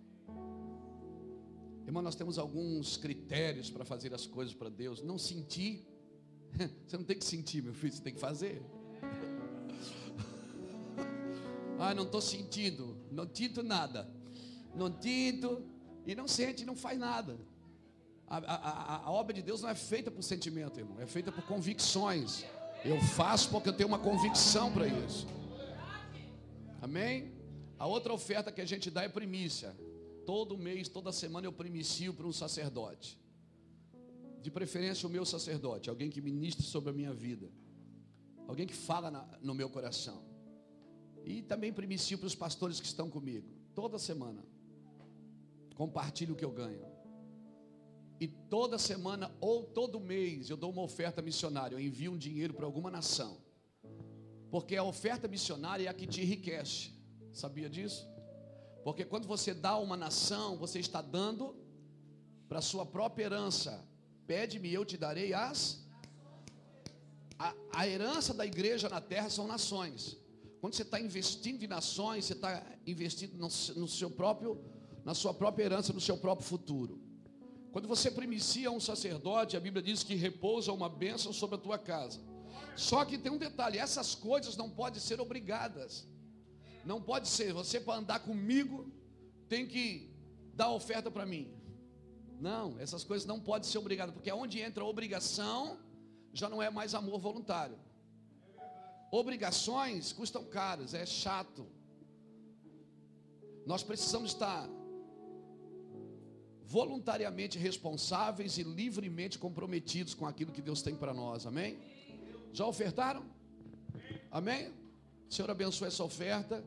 Irmão, 1.86 2.02
nós 2.02 2.14
temos 2.14 2.38
alguns 2.38 2.96
critérios 2.96 3.70
para 3.70 3.84
fazer 3.84 4.14
as 4.14 4.26
coisas 4.26 4.54
para 4.54 4.68
Deus. 4.68 5.02
Não 5.02 5.18
sentir. 5.18 5.86
Você 6.86 6.96
não 6.96 7.04
tem 7.04 7.18
que 7.18 7.24
sentir, 7.24 7.62
meu 7.62 7.74
filho, 7.74 7.92
você 7.92 8.00
tem 8.00 8.14
que 8.14 8.20
fazer. 8.20 8.62
Ah, 11.76 11.92
não 11.92 12.04
estou 12.04 12.20
sentindo. 12.20 12.96
Não 13.10 13.26
tinto 13.26 13.62
nada 13.62 14.08
não 14.74 14.90
tinto, 14.90 15.64
e 16.06 16.14
não 16.14 16.26
sente, 16.26 16.64
não 16.64 16.76
faz 16.76 16.98
nada. 16.98 17.38
A, 18.26 18.38
a, 18.38 19.06
a, 19.06 19.10
obra 19.10 19.34
de 19.34 19.42
Deus 19.42 19.60
não 19.60 19.68
é 19.68 19.74
feita 19.74 20.10
por 20.10 20.22
sentimento, 20.22 20.78
irmão, 20.78 21.00
é 21.00 21.06
feita 21.06 21.30
por 21.30 21.44
convicções. 21.44 22.44
Eu 22.84 23.00
faço 23.00 23.50
porque 23.50 23.68
eu 23.68 23.72
tenho 23.72 23.88
uma 23.88 23.98
convicção 23.98 24.72
para 24.72 24.86
isso. 24.86 25.26
Amém? 26.80 27.32
A 27.78 27.86
outra 27.86 28.12
oferta 28.12 28.52
que 28.52 28.60
a 28.60 28.64
gente 28.64 28.90
dá 28.90 29.02
é 29.02 29.08
primícia. 29.08 29.74
Todo 30.26 30.56
mês, 30.56 30.88
toda 30.88 31.12
semana 31.12 31.46
eu 31.46 31.52
primicio 31.52 32.14
para 32.14 32.26
um 32.26 32.32
sacerdote. 32.32 33.18
De 34.40 34.50
preferência 34.50 35.06
o 35.06 35.10
meu 35.10 35.24
sacerdote, 35.24 35.88
alguém 35.88 36.10
que 36.10 36.20
ministre 36.20 36.64
sobre 36.64 36.90
a 36.90 36.92
minha 36.92 37.12
vida. 37.12 37.50
Alguém 38.46 38.66
que 38.66 38.74
fala 38.74 39.10
na, 39.10 39.26
no 39.40 39.54
meu 39.54 39.70
coração. 39.70 40.22
E 41.24 41.42
também 41.42 41.72
primicio 41.72 42.18
para 42.18 42.26
os 42.26 42.34
pastores 42.34 42.80
que 42.80 42.86
estão 42.86 43.08
comigo. 43.08 43.48
Toda 43.74 43.98
semana 43.98 44.44
compartilho 45.74 46.34
o 46.34 46.36
que 46.36 46.44
eu 46.44 46.50
ganho. 46.50 46.93
E 48.24 48.26
toda 48.26 48.78
semana 48.78 49.30
ou 49.38 49.62
todo 49.62 50.00
mês 50.00 50.48
eu 50.48 50.56
dou 50.56 50.70
uma 50.70 50.80
oferta 50.80 51.20
missionária, 51.20 51.74
eu 51.74 51.80
envio 51.88 52.10
um 52.10 52.16
dinheiro 52.16 52.54
para 52.54 52.64
alguma 52.64 52.90
nação. 52.90 53.36
Porque 54.50 54.74
a 54.76 54.82
oferta 54.82 55.28
missionária 55.28 55.84
é 55.84 55.90
a 55.90 55.92
que 55.92 56.06
te 56.06 56.22
enriquece. 56.22 56.92
Sabia 57.34 57.68
disso? 57.68 58.08
Porque 58.82 59.04
quando 59.04 59.28
você 59.28 59.52
dá 59.52 59.76
uma 59.76 59.94
nação, 59.94 60.56
você 60.56 60.78
está 60.78 61.02
dando 61.02 61.54
para 62.48 62.60
a 62.60 62.62
sua 62.62 62.86
própria 62.86 63.24
herança. 63.24 63.86
Pede-me, 64.26 64.72
eu 64.72 64.86
te 64.86 64.96
darei 64.96 65.34
as. 65.34 65.86
A, 67.38 67.54
a 67.74 67.86
herança 67.86 68.32
da 68.32 68.46
igreja 68.46 68.88
na 68.88 69.02
terra 69.02 69.28
são 69.28 69.46
nações. 69.46 70.16
Quando 70.62 70.72
você 70.72 70.82
está 70.82 70.98
investindo 70.98 71.62
em 71.62 71.66
nações, 71.66 72.24
você 72.24 72.32
está 72.32 72.64
investindo 72.86 73.34
no, 73.34 73.48
no 73.82 73.86
seu 73.86 74.10
próprio 74.10 74.64
na 75.04 75.12
sua 75.12 75.34
própria 75.34 75.64
herança, 75.64 75.92
no 75.92 76.00
seu 76.00 76.16
próprio 76.16 76.48
futuro. 76.48 77.03
Quando 77.74 77.88
você 77.88 78.08
primicia 78.08 78.70
um 78.70 78.78
sacerdote, 78.78 79.56
a 79.56 79.60
Bíblia 79.60 79.82
diz 79.82 80.04
que 80.04 80.14
repousa 80.14 80.72
uma 80.72 80.88
bênção 80.88 81.32
sobre 81.32 81.56
a 81.56 81.58
tua 81.58 81.76
casa. 81.76 82.20
Só 82.76 83.04
que 83.04 83.18
tem 83.18 83.32
um 83.32 83.36
detalhe: 83.36 83.78
essas 83.78 84.14
coisas 84.14 84.56
não 84.56 84.70
podem 84.70 85.00
ser 85.00 85.20
obrigadas. 85.20 86.06
Não 86.84 87.02
pode 87.02 87.26
ser, 87.26 87.52
você 87.52 87.80
para 87.80 87.98
andar 87.98 88.20
comigo 88.20 88.92
tem 89.48 89.66
que 89.66 90.08
dar 90.54 90.70
oferta 90.70 91.10
para 91.10 91.26
mim. 91.26 91.52
Não, 92.40 92.78
essas 92.78 93.02
coisas 93.02 93.26
não 93.26 93.40
podem 93.40 93.68
ser 93.68 93.78
obrigadas, 93.78 94.14
porque 94.14 94.30
onde 94.30 94.60
entra 94.60 94.84
obrigação, 94.84 95.76
já 96.32 96.48
não 96.48 96.62
é 96.62 96.70
mais 96.70 96.94
amor 96.94 97.18
voluntário. 97.18 97.76
Obrigações 99.10 100.12
custam 100.12 100.44
caras, 100.44 100.94
é 100.94 101.04
chato. 101.04 101.66
Nós 103.66 103.82
precisamos 103.82 104.30
estar 104.30 104.68
voluntariamente 106.66 107.58
responsáveis 107.58 108.58
e 108.58 108.62
livremente 108.62 109.38
comprometidos 109.38 110.14
com 110.14 110.26
aquilo 110.26 110.52
que 110.52 110.62
Deus 110.62 110.82
tem 110.82 110.94
para 110.94 111.12
nós, 111.12 111.46
amém? 111.46 111.78
Já 112.52 112.66
ofertaram? 112.66 113.24
Amém? 114.30 114.72
Senhor, 115.28 115.50
abençoe 115.50 115.88
essa 115.88 116.04
oferta, 116.04 116.64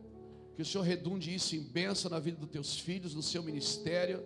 que 0.55 0.61
o 0.61 0.65
Senhor 0.65 0.83
redunde 0.83 1.33
isso 1.33 1.55
em 1.55 1.61
bênção 1.61 2.09
na 2.11 2.19
vida 2.19 2.37
dos 2.37 2.49
teus 2.49 2.79
filhos, 2.79 3.13
no 3.13 3.23
seu 3.23 3.41
ministério, 3.43 4.25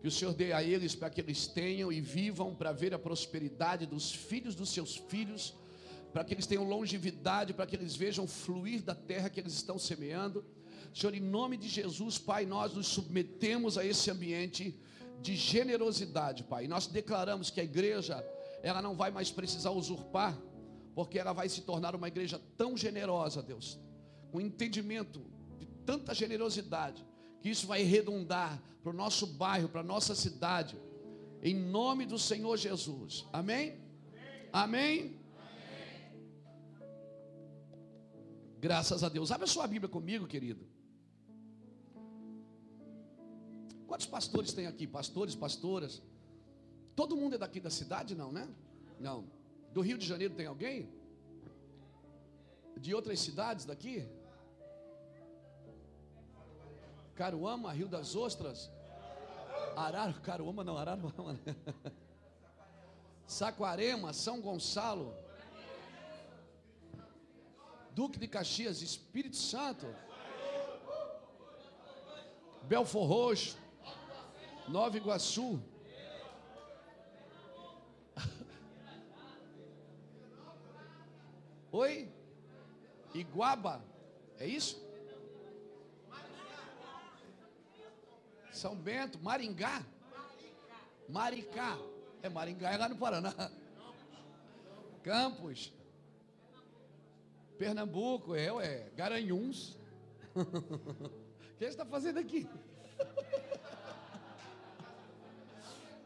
que 0.00 0.08
o 0.08 0.10
Senhor 0.10 0.34
dê 0.34 0.52
a 0.52 0.62
eles 0.62 0.94
para 0.94 1.10
que 1.10 1.20
eles 1.20 1.46
tenham 1.46 1.90
e 1.90 2.00
vivam 2.00 2.54
para 2.54 2.72
ver 2.72 2.92
a 2.92 2.98
prosperidade 2.98 3.86
dos 3.86 4.12
filhos 4.12 4.54
dos 4.54 4.70
seus 4.70 4.96
filhos, 4.96 5.54
para 6.12 6.22
que 6.24 6.34
eles 6.34 6.46
tenham 6.46 6.68
longevidade, 6.68 7.54
para 7.54 7.66
que 7.66 7.74
eles 7.74 7.96
vejam 7.96 8.26
fluir 8.26 8.82
da 8.82 8.94
terra 8.94 9.30
que 9.30 9.40
eles 9.40 9.54
estão 9.54 9.78
semeando. 9.78 10.44
Senhor, 10.92 11.14
em 11.14 11.20
nome 11.20 11.56
de 11.56 11.68
Jesus, 11.68 12.18
Pai, 12.18 12.46
nós 12.46 12.74
nos 12.74 12.86
submetemos 12.86 13.76
a 13.76 13.84
esse 13.84 14.10
ambiente 14.10 14.78
de 15.20 15.36
generosidade, 15.36 16.44
Pai. 16.44 16.64
E 16.64 16.68
nós 16.68 16.86
declaramos 16.86 17.50
que 17.50 17.60
a 17.60 17.64
igreja, 17.64 18.24
ela 18.62 18.82
não 18.82 18.94
vai 18.94 19.10
mais 19.10 19.30
precisar 19.30 19.70
usurpar, 19.70 20.36
porque 20.94 21.18
ela 21.18 21.32
vai 21.32 21.48
se 21.48 21.62
tornar 21.62 21.94
uma 21.94 22.08
igreja 22.08 22.40
tão 22.56 22.76
generosa, 22.76 23.42
Deus, 23.42 23.78
com 24.30 24.40
entendimento 24.40 25.20
de 25.58 25.66
tanta 25.84 26.14
generosidade, 26.14 27.04
que 27.40 27.50
isso 27.50 27.66
vai 27.66 27.82
redundar 27.82 28.62
para 28.82 28.90
o 28.90 28.96
nosso 28.96 29.26
bairro, 29.26 29.68
para 29.68 29.80
a 29.80 29.84
nossa 29.84 30.14
cidade, 30.14 30.78
em 31.42 31.54
nome 31.54 32.06
do 32.06 32.18
Senhor 32.18 32.56
Jesus. 32.56 33.26
Amém? 33.32 33.78
Amém? 34.52 35.18
Graças 38.60 39.04
a 39.04 39.08
Deus. 39.08 39.30
Abre 39.30 39.44
a 39.44 39.48
sua 39.48 39.66
Bíblia 39.66 39.88
comigo, 39.88 40.26
querido. 40.26 40.73
Quantos 43.86 44.06
pastores 44.06 44.52
tem 44.52 44.66
aqui? 44.66 44.86
Pastores, 44.86 45.34
pastoras? 45.34 46.02
Todo 46.96 47.16
mundo 47.16 47.34
é 47.34 47.38
daqui 47.38 47.60
da 47.60 47.70
cidade, 47.70 48.14
não, 48.14 48.32
né? 48.32 48.48
Não. 48.98 49.24
Do 49.72 49.80
Rio 49.80 49.98
de 49.98 50.06
Janeiro 50.06 50.34
tem 50.34 50.46
alguém? 50.46 50.88
De 52.76 52.94
outras 52.94 53.20
cidades 53.20 53.64
daqui? 53.64 54.08
Caruama, 57.14 57.72
Rio 57.72 57.88
das 57.88 58.14
Ostras? 58.16 58.70
Araro, 59.76 60.20
Caruama 60.20 60.64
não, 60.64 60.76
Araruama. 60.76 61.34
Né? 61.44 61.56
Saquarema, 63.26 64.12
São 64.12 64.40
Gonçalo, 64.40 65.14
Duque 67.92 68.18
de 68.18 68.28
Caxias, 68.28 68.82
Espírito 68.82 69.36
Santo, 69.36 69.86
Belfor 72.62 73.06
Roxo, 73.06 73.56
Nova 74.68 74.96
Iguaçu. 74.96 75.60
Oi? 81.72 82.08
Iguaba, 83.12 83.84
é 84.38 84.46
isso? 84.46 84.82
São 88.50 88.74
Bento, 88.74 89.18
Maringá. 89.18 89.84
Maricá. 91.08 91.76
É 92.22 92.28
Maringá, 92.28 92.70
é 92.70 92.78
lá 92.78 92.88
no 92.88 92.96
Paraná. 92.96 93.34
Campos. 95.02 95.72
Pernambuco, 97.58 98.34
é, 98.34 98.46
é 98.46 98.90
Garanhuns. 98.96 99.78
O 101.54 101.56
que 101.56 101.66
você 101.66 101.70
está 101.70 101.86
fazendo 101.86 102.18
aqui? 102.18 102.48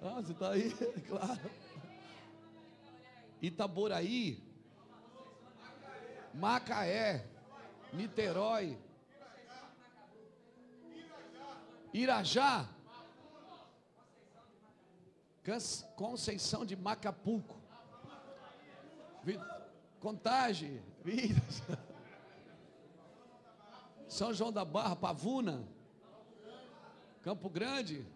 Ah, 0.00 0.20
você 0.22 0.32
está 0.32 0.50
aí, 0.50 0.70
claro. 1.08 1.50
Itaboraí, 3.42 4.40
Macaé, 6.34 7.26
Niterói, 7.92 8.78
Irajá, 11.92 12.68
Conceição 15.96 16.64
de 16.64 16.76
Macapulco, 16.76 17.60
Contagem, 19.98 20.80
São 24.08 24.32
João 24.32 24.52
da 24.52 24.64
Barra, 24.64 24.94
Pavuna, 24.94 25.66
Campo 27.22 27.48
Grande, 27.48 28.06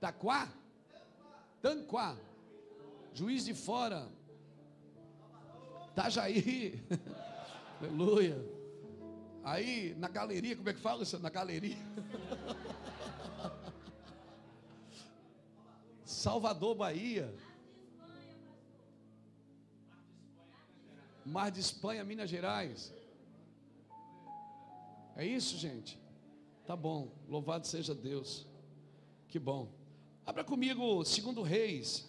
Taquá, 0.00 0.48
Tanquá, 1.60 2.16
Juiz 3.12 3.44
de 3.44 3.54
Fora, 3.54 4.08
Itajaí, 5.92 6.82
aleluia. 7.80 8.58
Aí 9.42 9.94
na 9.96 10.08
galeria, 10.08 10.54
como 10.56 10.68
é 10.68 10.74
que 10.74 10.80
fala 10.80 11.02
isso? 11.02 11.18
Na 11.18 11.30
galeria. 11.30 11.78
Salvador, 16.04 16.74
Bahia. 16.74 17.34
Mar 21.24 21.50
de 21.50 21.60
Espanha, 21.60 22.04
Minas 22.04 22.30
Gerais. 22.30 22.92
É 25.16 25.24
isso, 25.26 25.56
gente? 25.56 25.98
Tá 26.66 26.76
bom. 26.76 27.10
Louvado 27.28 27.66
seja 27.66 27.94
Deus. 27.94 28.46
Que 29.28 29.38
bom. 29.38 29.77
Abra 30.28 30.44
comigo, 30.44 31.02
segundo 31.06 31.40
Reis. 31.40 32.06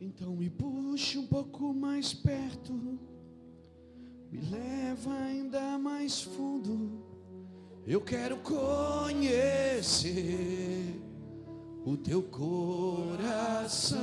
Então 0.00 0.36
me 0.36 0.48
puxe 0.48 1.18
um 1.18 1.26
pouco 1.26 1.74
mais 1.74 2.14
perto, 2.14 2.72
me 4.32 4.40
leva 4.50 5.12
ainda 5.12 5.76
mais 5.78 6.22
fundo. 6.22 7.04
Eu 7.86 8.00
quero 8.00 8.38
conhecer 8.38 10.08
o 11.84 11.98
teu 11.98 12.22
coração. 12.22 14.00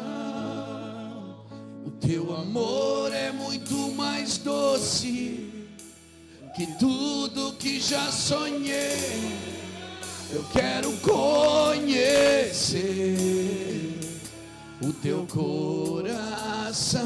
O 1.84 1.90
teu 1.90 2.36
amor 2.36 3.12
é 3.12 3.32
muito 3.32 3.74
mais 3.94 4.38
doce 4.38 5.50
que 6.56 6.68
tudo 6.78 7.54
que 7.54 7.80
já 7.80 8.12
sonhei. 8.12 9.34
Eu 10.32 10.44
quero 10.54 10.92
conhecer 10.98 12.38
o 14.80 14.94
teu 14.94 15.26
coração. 15.26 17.00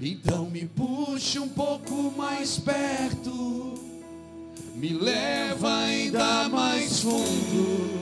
Então 0.00 0.50
me 0.50 0.66
puxe 0.66 1.38
um 1.38 1.48
pouco 1.48 2.12
mais 2.16 2.58
perto, 2.58 3.74
me 4.74 4.90
leva 4.90 5.74
ainda 5.84 6.48
mais 6.50 7.00
fundo. 7.00 7.98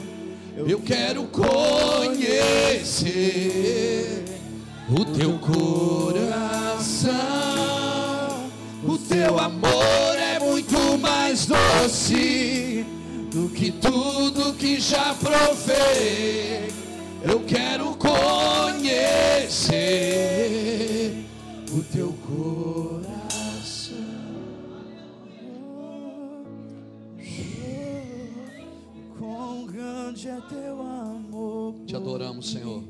Eu 0.57 0.81
quero 0.81 1.25
conhecer 1.29 2.25
o 4.91 5.05
teu 5.05 5.39
coração. 5.39 7.15
O 8.83 8.99
teu 8.99 9.39
amor 9.39 10.17
é 10.19 10.41
muito 10.41 10.99
mais 10.99 11.47
doce 11.47 12.85
do 13.31 13.49
que 13.51 13.71
tudo 13.71 14.55
que 14.55 14.81
já 14.81 15.15
provei 15.15 16.75
eu 17.25 17.41
quero 17.41 17.97
conhecer 17.97 18.85
o 21.77 21.83
teu 21.83 22.15
coração. 22.25 23.97
Quão 29.19 29.67
grande 29.67 30.29
é 30.29 30.41
teu 30.49 30.81
amor. 30.81 31.75
Te 31.85 31.97
adoramos, 31.97 32.53
Senhor. 32.53 32.85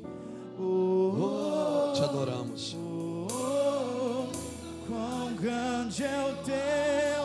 Te 1.95 2.03
adoramos. 2.03 2.77
Quão 4.87 5.35
grande 5.41 6.05
é 6.05 6.31
o 6.31 6.37
teu 6.45 7.24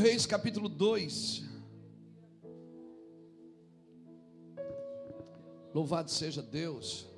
Reis, 0.00 0.24
capítulo 0.24 0.66
2. 0.66 1.42
Louvado 5.74 6.10
seja 6.10 6.40
Deus. 6.40 7.09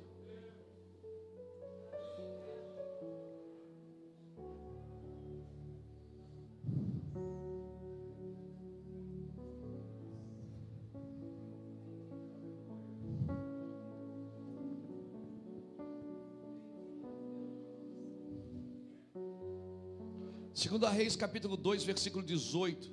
Segundo 20.63 20.87
Reis, 20.87 21.17
capítulo 21.17 21.57
2, 21.57 21.83
versículo 21.83 22.23
18, 22.23 22.89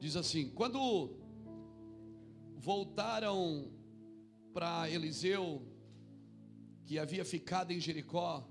diz 0.00 0.16
assim: 0.16 0.48
Quando 0.48 1.16
voltaram 2.56 3.70
para 4.52 4.90
Eliseu, 4.90 5.62
que 6.84 6.98
havia 6.98 7.24
ficado 7.24 7.70
em 7.70 7.78
Jericó, 7.78 8.44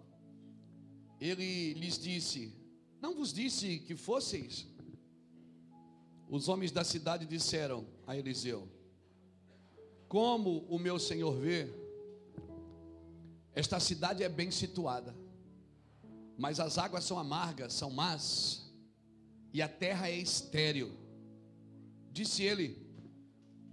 ele 1.19 1.73
lhes 1.73 1.99
disse: 1.99 2.55
Não 3.01 3.13
vos 3.13 3.33
disse 3.33 3.79
que 3.79 3.97
fosseis? 3.97 4.65
Os 6.29 6.47
homens 6.47 6.71
da 6.71 6.85
cidade 6.85 7.25
disseram 7.25 7.85
a 8.07 8.15
Eliseu: 8.15 8.65
Como 10.07 10.59
o 10.69 10.79
meu 10.79 10.97
senhor 10.99 11.33
vê, 11.33 11.67
esta 13.53 13.77
cidade 13.77 14.23
é 14.23 14.29
bem 14.29 14.51
situada, 14.51 15.13
mas 16.39 16.57
as 16.57 16.77
águas 16.77 17.03
são 17.03 17.19
amargas, 17.19 17.73
são 17.73 17.91
más, 17.91 18.71
e 19.53 19.61
a 19.61 19.67
terra 19.67 20.09
é 20.09 20.17
estéril. 20.17 20.89
Disse 22.13 22.43
ele: 22.43 22.81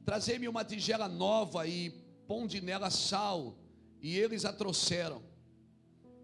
Trazei-me 0.05 0.49
uma 0.49 0.65
tigela 0.65 1.09
nova 1.09 1.65
e 1.69 1.91
ponde 2.27 2.61
nela 2.61 2.91
sal, 2.91 3.57
e 4.03 4.19
eles 4.19 4.45
a 4.45 4.53
trouxeram. 4.53 5.23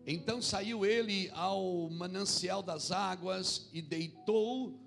Então 0.05 0.43
saiu 0.43 0.85
ele 0.85 1.31
ao 1.31 1.89
manancial 1.91 2.61
das 2.61 2.91
águas 2.91 3.71
e 3.73 3.81
deitou 3.81 4.81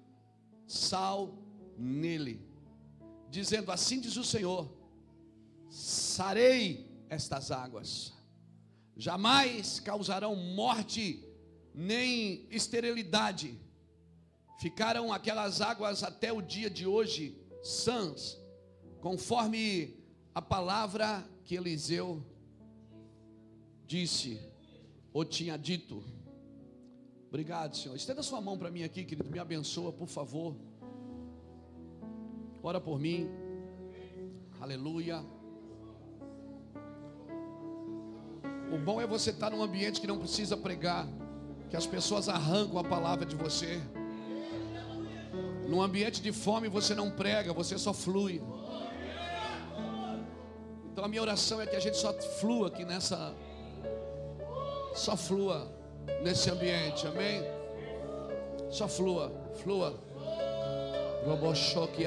sal 0.68 1.41
nele, 1.78 2.46
dizendo: 3.30 3.72
Assim 3.72 4.02
diz 4.02 4.18
o 4.18 4.26
Senhor: 4.26 4.70
sarei 5.70 6.86
estas 7.08 7.50
águas, 7.50 8.12
jamais 8.98 9.80
causarão 9.80 10.36
morte 10.36 11.24
nem 11.75 12.47
esterilidade. 12.49 13.59
Ficaram 14.59 15.11
aquelas 15.11 15.59
águas 15.59 16.03
até 16.03 16.31
o 16.31 16.41
dia 16.41 16.69
de 16.69 16.88
hoje 16.88 17.38
sãs, 17.61 18.39
conforme 19.01 19.97
a 20.33 20.41
palavra 20.41 21.27
que 21.43 21.55
Eliseu 21.55 22.23
disse 23.85 24.39
ou 25.11 25.25
tinha 25.25 25.57
dito. 25.57 26.03
Obrigado, 27.27 27.75
Senhor. 27.75 27.95
Estenda 27.95 28.23
sua 28.23 28.39
mão 28.39 28.57
para 28.57 28.71
mim 28.71 28.83
aqui, 28.83 29.03
querido. 29.03 29.29
Me 29.29 29.39
abençoa, 29.39 29.91
por 29.91 30.07
favor. 30.07 30.55
Ora 32.63 32.79
por 32.79 32.97
mim. 32.97 33.27
Aleluia. 34.61 35.23
O 38.73 38.77
bom 38.77 39.01
é 39.01 39.05
você 39.05 39.31
estar 39.31 39.51
num 39.51 39.61
ambiente 39.61 40.01
que 40.01 40.07
não 40.07 40.17
precisa 40.17 40.55
pregar, 40.57 41.07
que 41.69 41.75
as 41.75 41.86
pessoas 41.86 42.30
arrancam 42.30 42.78
a 42.80 42.84
palavra 42.84 43.25
de 43.25 43.36
você. 43.36 43.82
Num 45.67 45.82
ambiente 45.82 46.21
de 46.21 46.32
fome 46.32 46.67
você 46.67 46.93
não 46.93 47.10
prega, 47.10 47.54
você 47.54 47.78
só 47.78 47.93
flui. 47.93 48.41
Então 50.91 51.04
a 51.04 51.08
minha 51.08 51.21
oração 51.21 51.60
é 51.62 51.65
que 51.65 51.75
a 51.75 51.80
gente 51.80 51.97
só 51.97 52.13
flua 52.13 52.67
aqui 52.67 52.86
nessa 52.86 53.34
só 54.93 55.17
flua 55.17 55.67
nesse 56.23 56.49
ambiente, 56.49 57.06
amém? 57.06 57.43
Só 58.69 58.88
flua, 58.88 59.32
flua. 59.56 59.99
Roboshoki. 61.25 62.06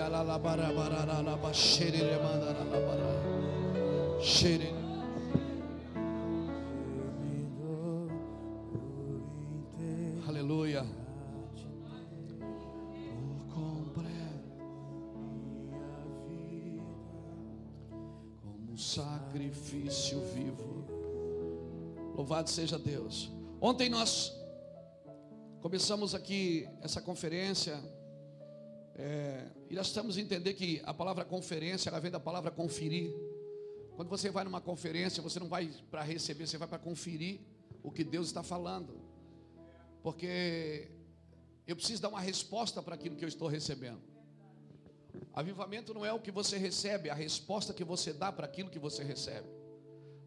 Sacrifício 19.69 20.21
vivo. 20.35 20.87
Louvado 22.17 22.49
seja 22.49 22.79
Deus. 22.79 23.31
Ontem 23.61 23.91
nós 23.91 24.33
começamos 25.61 26.15
aqui 26.15 26.67
essa 26.81 27.03
conferência 27.03 27.79
é, 28.95 29.47
e 29.69 29.75
nós 29.75 29.89
estamos 29.89 30.17
a 30.17 30.21
entender 30.23 30.55
que 30.55 30.81
a 30.85 30.95
palavra 30.95 31.23
conferência 31.23 31.91
ela 31.91 32.01
vem 32.01 32.11
da 32.11 32.19
palavra 32.19 32.51
conferir. 32.51 33.13
Quando 33.95 34.09
você 34.09 34.31
vai 34.31 34.43
numa 34.43 34.61
conferência, 34.61 35.23
você 35.23 35.39
não 35.39 35.49
vai 35.49 35.71
para 35.91 36.03
receber, 36.03 36.47
você 36.47 36.57
vai 36.57 36.67
para 36.67 36.79
conferir 36.79 37.41
o 37.83 37.91
que 37.91 38.05
Deus 38.05 38.29
está 38.29 38.43
falando, 38.43 38.99
porque 40.03 40.89
eu 41.67 41.77
preciso 41.77 42.01
dar 42.01 42.09
uma 42.09 42.21
resposta 42.21 42.83
para 42.83 42.95
aquilo 42.95 43.17
que 43.17 43.25
eu 43.25 43.29
estou 43.29 43.49
recebendo. 43.49 44.01
Avivamento 45.35 45.93
não 45.93 46.07
é 46.07 46.13
o 46.13 46.21
que 46.21 46.31
você 46.31 46.57
recebe, 46.57 47.11
é 47.11 47.13
a 47.13 47.15
resposta 47.15 47.75
que 47.75 47.85
você 47.85 48.13
dá 48.13 48.33
para 48.33 48.47
aquilo 48.47 48.71
que 48.71 48.79
você 48.79 49.05
recebe. 49.05 49.58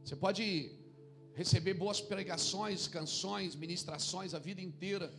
Você 0.03 0.15
pode 0.15 0.75
receber 1.33 1.73
boas 1.73 2.01
pregações, 2.01 2.87
canções, 2.87 3.55
ministrações 3.55 4.33
a 4.33 4.39
vida 4.39 4.61
inteira, 4.61 5.13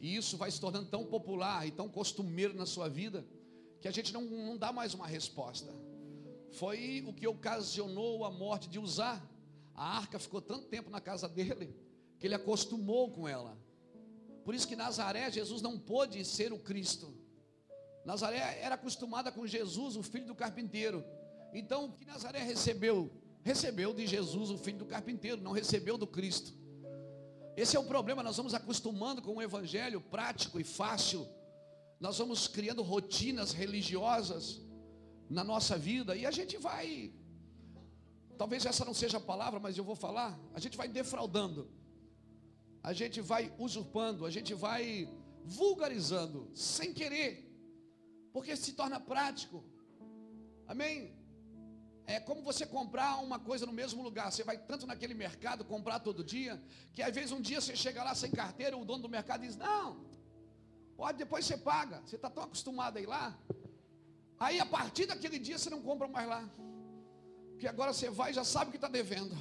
e 0.00 0.16
isso 0.16 0.36
vai 0.36 0.50
se 0.50 0.60
tornando 0.60 0.86
tão 0.86 1.04
popular 1.04 1.66
e 1.66 1.70
tão 1.70 1.88
costumeiro 1.88 2.54
na 2.54 2.66
sua 2.66 2.88
vida, 2.88 3.24
que 3.80 3.88
a 3.88 3.90
gente 3.90 4.12
não, 4.12 4.22
não 4.22 4.56
dá 4.56 4.72
mais 4.72 4.94
uma 4.94 5.06
resposta. 5.06 5.72
Foi 6.52 7.04
o 7.06 7.12
que 7.12 7.26
ocasionou 7.26 8.24
a 8.24 8.30
morte 8.30 8.68
de 8.68 8.78
usar. 8.78 9.22
A 9.74 9.96
arca 9.96 10.18
ficou 10.18 10.40
tanto 10.40 10.66
tempo 10.66 10.90
na 10.90 11.00
casa 11.00 11.28
dele, 11.28 11.74
que 12.18 12.26
ele 12.26 12.34
acostumou 12.34 13.10
com 13.10 13.26
ela. 13.26 13.56
Por 14.44 14.54
isso 14.54 14.68
que 14.68 14.76
Nazaré, 14.76 15.30
Jesus 15.30 15.62
não 15.62 15.78
pôde 15.78 16.24
ser 16.24 16.52
o 16.52 16.58
Cristo. 16.58 17.12
Nazaré 18.04 18.58
era 18.60 18.74
acostumada 18.74 19.32
com 19.32 19.46
Jesus, 19.46 19.96
o 19.96 20.02
filho 20.02 20.26
do 20.26 20.34
carpinteiro. 20.34 21.02
Então, 21.52 21.86
o 21.86 21.92
que 21.92 22.04
Nazaré 22.04 22.42
recebeu? 22.42 23.10
Recebeu 23.44 23.94
de 23.94 24.06
Jesus, 24.06 24.50
o 24.50 24.58
filho 24.58 24.78
do 24.78 24.86
carpinteiro, 24.86 25.40
não 25.40 25.52
recebeu 25.52 25.96
do 25.96 26.06
Cristo. 26.06 26.52
Esse 27.56 27.76
é 27.76 27.78
o 27.78 27.84
problema, 27.84 28.22
nós 28.22 28.36
vamos 28.36 28.54
acostumando 28.54 29.22
com 29.22 29.36
o 29.36 29.42
evangelho 29.42 30.00
prático 30.00 30.58
e 30.58 30.64
fácil. 30.64 31.24
Nós 32.00 32.18
vamos 32.18 32.48
criando 32.48 32.82
rotinas 32.82 33.52
religiosas 33.52 34.60
na 35.30 35.44
nossa 35.44 35.78
vida 35.78 36.16
e 36.16 36.26
a 36.26 36.32
gente 36.32 36.56
vai 36.56 37.12
Talvez 38.36 38.66
essa 38.66 38.84
não 38.84 38.94
seja 38.94 39.18
a 39.18 39.20
palavra, 39.20 39.60
mas 39.60 39.78
eu 39.78 39.84
vou 39.84 39.94
falar. 39.94 40.38
A 40.52 40.60
gente 40.60 40.76
vai 40.76 40.88
defraudando. 40.88 41.70
A 42.82 42.92
gente 42.92 43.20
vai 43.20 43.52
usurpando, 43.58 44.26
a 44.26 44.30
gente 44.30 44.52
vai 44.52 45.08
vulgarizando 45.44 46.50
sem 46.54 46.92
querer. 46.92 47.48
Porque 48.32 48.56
se 48.56 48.72
torna 48.72 48.98
prático. 48.98 49.64
Amém? 50.66 51.14
É 52.06 52.20
como 52.20 52.42
você 52.42 52.66
comprar 52.66 53.16
uma 53.22 53.38
coisa 53.38 53.64
no 53.64 53.72
mesmo 53.72 54.02
lugar. 54.02 54.30
Você 54.30 54.44
vai 54.44 54.58
tanto 54.58 54.86
naquele 54.86 55.14
mercado 55.14 55.64
comprar 55.64 56.00
todo 56.00 56.22
dia, 56.22 56.62
que 56.92 57.02
às 57.02 57.14
vezes 57.14 57.32
um 57.32 57.40
dia 57.40 57.60
você 57.60 57.74
chega 57.74 58.04
lá 58.04 58.14
sem 58.14 58.30
carteira, 58.30 58.76
o 58.76 58.84
dono 58.84 59.02
do 59.02 59.08
mercado 59.08 59.40
diz: 59.40 59.56
Não, 59.56 60.04
pode, 60.96 61.18
depois 61.18 61.46
você 61.46 61.56
paga. 61.56 62.02
Você 62.04 62.16
está 62.16 62.28
tão 62.28 62.44
acostumado 62.44 62.98
a 62.98 63.00
ir 63.00 63.06
lá. 63.06 63.36
Aí 64.38 64.60
a 64.60 64.66
partir 64.66 65.06
daquele 65.06 65.38
dia 65.38 65.56
você 65.58 65.70
não 65.70 65.80
compra 65.80 66.06
mais 66.06 66.28
lá. 66.28 66.48
Porque 67.52 67.66
agora 67.66 67.92
você 67.92 68.10
vai 68.10 68.32
e 68.32 68.34
já 68.34 68.44
sabe 68.44 68.70
que 68.70 68.76
está 68.76 68.88
devendo. 68.88 69.34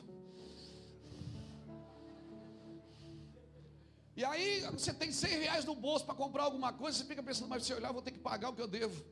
E 4.16 4.24
aí 4.24 4.62
você 4.72 4.94
tem 4.94 5.12
100 5.12 5.40
reais 5.40 5.66
no 5.66 5.76
bolso 5.76 6.06
para 6.06 6.14
comprar 6.14 6.44
alguma 6.44 6.72
coisa, 6.72 6.98
você 6.98 7.04
fica 7.04 7.24
pensando, 7.24 7.50
mas 7.50 7.66
se 7.66 7.72
eu 7.72 7.78
olhar, 7.78 7.90
eu 7.90 7.94
vou 7.94 8.02
ter 8.02 8.12
que 8.12 8.20
pagar 8.20 8.50
o 8.50 8.54
que 8.54 8.62
eu 8.62 8.68
devo. 8.68 9.04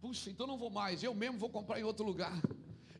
Puxa, 0.00 0.30
então 0.30 0.46
não 0.46 0.56
vou 0.56 0.70
mais, 0.70 1.02
eu 1.02 1.14
mesmo 1.14 1.38
vou 1.38 1.50
comprar 1.50 1.78
em 1.78 1.84
outro 1.84 2.04
lugar. 2.04 2.32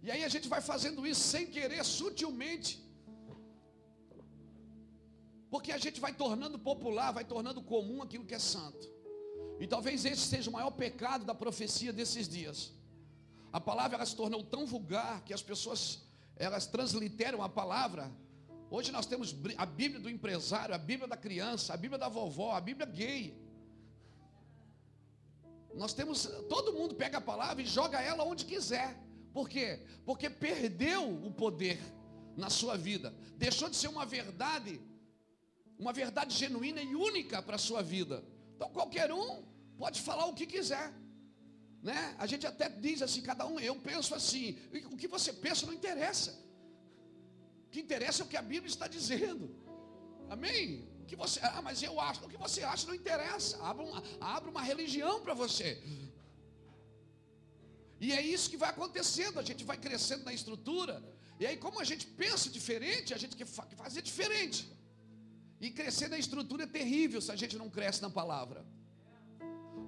E 0.07 0.11
aí 0.15 0.23
a 0.23 0.29
gente 0.29 0.49
vai 0.49 0.61
fazendo 0.61 1.05
isso 1.05 1.23
sem 1.35 1.45
querer, 1.55 1.85
sutilmente. 1.85 2.73
Porque 5.53 5.73
a 5.73 5.79
gente 5.79 5.99
vai 6.05 6.13
tornando 6.13 6.59
popular, 6.59 7.11
vai 7.11 7.25
tornando 7.25 7.61
comum 7.61 8.03
aquilo 8.03 8.25
que 8.25 8.37
é 8.37 8.39
santo. 8.39 8.87
E 9.59 9.67
talvez 9.67 10.05
esse 10.05 10.23
seja 10.23 10.49
o 10.49 10.53
maior 10.53 10.71
pecado 10.71 11.25
da 11.25 11.35
profecia 11.35 11.93
desses 11.93 12.29
dias. 12.29 12.73
A 13.53 13.61
palavra 13.61 13.97
ela 13.97 14.07
se 14.07 14.15
tornou 14.15 14.45
tão 14.45 14.65
vulgar 14.65 15.25
que 15.25 15.35
as 15.35 15.43
pessoas 15.43 15.81
elas 16.37 16.67
transliteram 16.67 17.43
a 17.43 17.49
palavra. 17.49 18.13
Hoje 18.71 18.93
nós 18.93 19.07
temos 19.07 19.35
a 19.57 19.67
Bíblia 19.67 20.01
do 20.01 20.09
empresário, 20.09 20.73
a 20.73 20.79
Bíblia 20.79 21.09
da 21.09 21.17
criança, 21.17 21.75
a 21.75 21.77
Bíblia 21.77 21.99
da 21.99 22.09
vovó, 22.09 22.53
a 22.53 22.61
Bíblia 22.61 22.87
gay. 22.87 23.37
Nós 25.75 25.93
temos, 25.93 26.27
todo 26.49 26.73
mundo 26.75 26.95
pega 26.95 27.19
a 27.19 27.21
palavra 27.21 27.61
e 27.61 27.67
joga 27.67 28.01
ela 28.01 28.23
onde 28.23 28.45
quiser. 28.45 29.06
Por 29.37 29.51
quê? 29.51 29.81
Porque 30.07 30.31
perdeu 30.31 31.03
o 31.27 31.31
poder 31.31 31.79
na 32.39 32.49
sua 32.49 32.75
vida. 32.75 33.15
Deixou 33.37 33.69
de 33.69 33.77
ser 33.77 33.89
uma 33.89 34.07
verdade, 34.07 34.81
uma 35.79 35.93
verdade 35.93 36.35
genuína 36.35 36.81
e 36.81 36.97
única 36.97 37.43
para 37.43 37.57
a 37.57 37.59
sua 37.59 37.83
vida. 37.83 38.25
Então 38.55 38.71
qualquer 38.71 39.13
um 39.13 39.45
pode 39.77 40.01
falar 40.01 40.25
o 40.25 40.33
que 40.33 40.47
quiser. 40.47 40.91
Né? 41.83 42.17
A 42.17 42.27
gente 42.27 42.47
até 42.47 42.71
diz 42.71 43.03
assim, 43.03 43.21
cada 43.21 43.47
um, 43.47 43.61
eu 43.61 43.77
penso 43.77 44.15
assim. 44.15 44.59
O 44.91 44.97
que 44.97 45.07
você 45.07 45.35
pensa 45.35 45.67
não 45.67 45.75
interessa. 45.75 46.31
O 47.67 47.71
que 47.73 47.81
interessa 47.81 48.23
é 48.23 48.25
o 48.25 48.29
que 48.31 48.39
a 48.39 48.43
Bíblia 48.55 48.71
está 48.71 48.89
dizendo. 48.89 49.55
Amém? 50.31 50.89
O 51.03 51.05
que 51.05 51.15
você, 51.15 51.41
ah, 51.43 51.61
mas 51.61 51.83
eu 51.83 52.01
acho, 52.01 52.25
o 52.25 52.29
que 52.31 52.39
você 52.39 52.63
acha 52.63 52.87
não 52.87 52.95
interessa. 52.95 53.63
Abra 53.63 53.85
uma, 53.85 54.03
abra 54.19 54.51
uma 54.51 54.63
religião 54.63 55.21
para 55.21 55.35
você. 55.35 55.79
E 58.01 58.13
é 58.13 58.21
isso 58.21 58.51
que 58.51 58.57
vai 58.57 58.71
acontecendo, 58.71 59.39
a 59.39 59.43
gente 59.43 59.65
vai 59.65 59.77
crescendo 59.77 60.25
na 60.25 60.33
estrutura. 60.33 61.03
E 61.41 61.47
aí, 61.47 61.57
como 61.57 61.81
a 61.81 61.85
gente 61.85 62.07
pensa 62.07 62.49
diferente, 62.51 63.15
a 63.15 63.19
gente 63.19 63.37
quer 63.37 63.47
fazer 63.47 64.03
diferente. 64.03 64.71
E 65.61 65.71
crescer 65.71 66.09
na 66.09 66.19
estrutura 66.19 66.65
é 66.65 66.67
terrível 66.67 67.21
se 67.21 67.33
a 67.33 67.37
gente 67.37 67.57
não 67.57 67.71
cresce 67.71 68.03
na 68.03 68.11
palavra. 68.11 68.65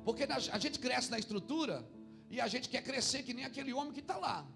Porque 0.05 0.25
a 0.25 0.59
gente 0.59 0.79
cresce 0.79 1.11
na 1.11 1.19
estrutura 1.19 1.87
e 2.31 2.41
a 2.41 2.49
gente 2.49 2.69
quer 2.69 2.83
crescer 2.83 3.23
que 3.23 3.35
nem 3.35 3.45
aquele 3.45 3.73
homem 3.73 3.93
que 3.93 4.01
está 4.01 4.17
lá. 4.17 4.47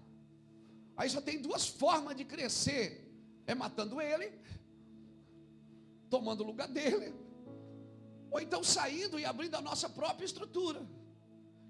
Aí 0.97 1.09
só 1.09 1.21
tem 1.21 1.39
duas 1.39 1.67
formas 1.67 2.15
de 2.15 2.25
crescer: 2.25 2.85
é 3.45 3.53
matando 3.53 4.01
ele, 4.01 4.31
tomando 6.09 6.41
o 6.41 6.47
lugar 6.47 6.67
dele, 6.67 7.13
ou 8.31 8.39
então 8.39 8.63
saindo 8.63 9.19
e 9.19 9.25
abrindo 9.25 9.55
a 9.55 9.61
nossa 9.61 9.87
própria 9.87 10.25
estrutura. 10.25 10.81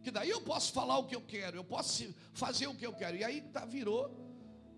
Que 0.04 0.12
daí 0.12 0.30
eu 0.30 0.42
posso 0.42 0.74
falar 0.74 0.98
o 0.98 1.06
que 1.06 1.16
eu 1.16 1.22
quero, 1.22 1.58
eu 1.58 1.64
posso 1.64 2.14
fazer 2.34 2.68
o 2.68 2.76
que 2.76 2.86
eu 2.86 2.94
quero. 2.94 3.18
E 3.18 3.24
aí 3.24 3.42
tá, 3.42 3.66
virou 3.66 4.12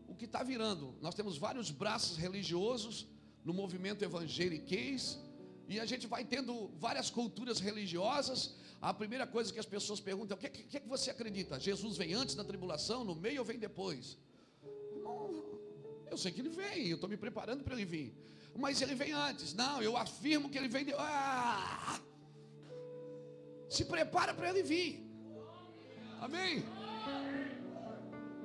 o 0.08 0.16
que 0.16 0.26
está 0.26 0.44
virando. 0.44 0.96
Nós 1.02 1.16
temos 1.16 1.38
vários 1.38 1.72
braços 1.72 2.18
religiosos 2.18 3.08
no 3.44 3.54
movimento 3.54 4.04
evangeliquez, 4.04 5.20
e 5.68 5.80
a 5.80 5.86
gente 5.86 6.08
vai 6.08 6.24
tendo 6.24 6.70
várias 6.78 7.10
culturas 7.10 7.60
religiosas. 7.60 8.56
A 8.82 8.94
primeira 8.94 9.26
coisa 9.26 9.52
que 9.52 9.60
as 9.60 9.66
pessoas 9.66 10.00
perguntam 10.00 10.36
é: 10.36 10.38
o 10.38 10.42
que, 10.42 10.50
que, 10.50 10.80
que 10.80 10.88
você 10.88 11.10
acredita? 11.10 11.60
Jesus 11.60 11.98
vem 11.98 12.14
antes 12.14 12.36
da 12.36 12.44
tribulação, 12.44 13.04
no 13.04 13.16
meio 13.16 13.40
ou 13.40 13.46
vem 13.46 13.58
depois? 13.58 14.18
eu 16.16 16.18
sei 16.18 16.32
que 16.32 16.40
ele 16.40 16.50
vem, 16.50 16.88
eu 16.88 16.96
estou 16.96 17.10
me 17.10 17.18
preparando 17.18 17.64
para 17.64 17.74
ele 17.74 17.84
vir. 17.84 18.16
Mas 18.56 18.82
ele 18.82 18.96
vem 18.96 19.12
antes. 19.12 19.54
Não, 19.54 19.82
eu 19.82 19.98
afirmo 19.98 20.50
que 20.50 20.58
ele 20.58 20.70
vem. 20.70 20.86
De... 20.86 20.94
Ah! 20.98 22.00
Se 23.70 23.84
prepara 23.84 24.34
para 24.34 24.50
ele 24.50 24.64
vir. 24.64 25.05
Amém? 26.22 26.64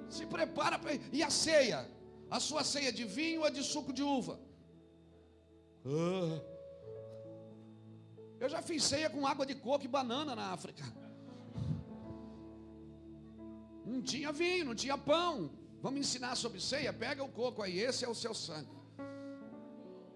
Se 0.09 0.27
prepara 0.27 0.79
para. 0.79 0.95
E 1.13 1.23
a 1.23 1.31
ceia? 1.31 1.89
A 2.31 2.39
sua 2.39 2.63
ceia 2.65 2.93
de 2.93 3.05
vinho 3.05 3.43
ou 3.43 3.51
de 3.51 3.63
suco 3.63 3.93
de 3.93 4.03
uva? 4.03 4.39
Ah. 5.85 6.41
Eu 8.39 8.49
já 8.49 8.63
fiz 8.63 8.85
ceia 8.85 9.11
com 9.11 9.27
água 9.27 9.45
de 9.45 9.55
coco 9.55 9.85
e 9.85 9.89
banana 9.89 10.35
na 10.35 10.53
África. 10.53 10.83
Não 13.85 14.01
tinha 14.01 14.33
vinho, 14.33 14.65
não 14.67 14.75
tinha 14.75 14.97
pão. 14.97 15.51
Vamos 15.83 16.01
ensinar 16.01 16.37
sobre 16.37 16.61
ceia? 16.61 16.93
Pega 16.93 17.25
o 17.25 17.29
coco 17.29 17.63
aí, 17.63 17.79
esse 17.81 18.05
é 18.05 18.09
o 18.09 18.15
seu 18.15 18.35
sangue. 18.35 18.71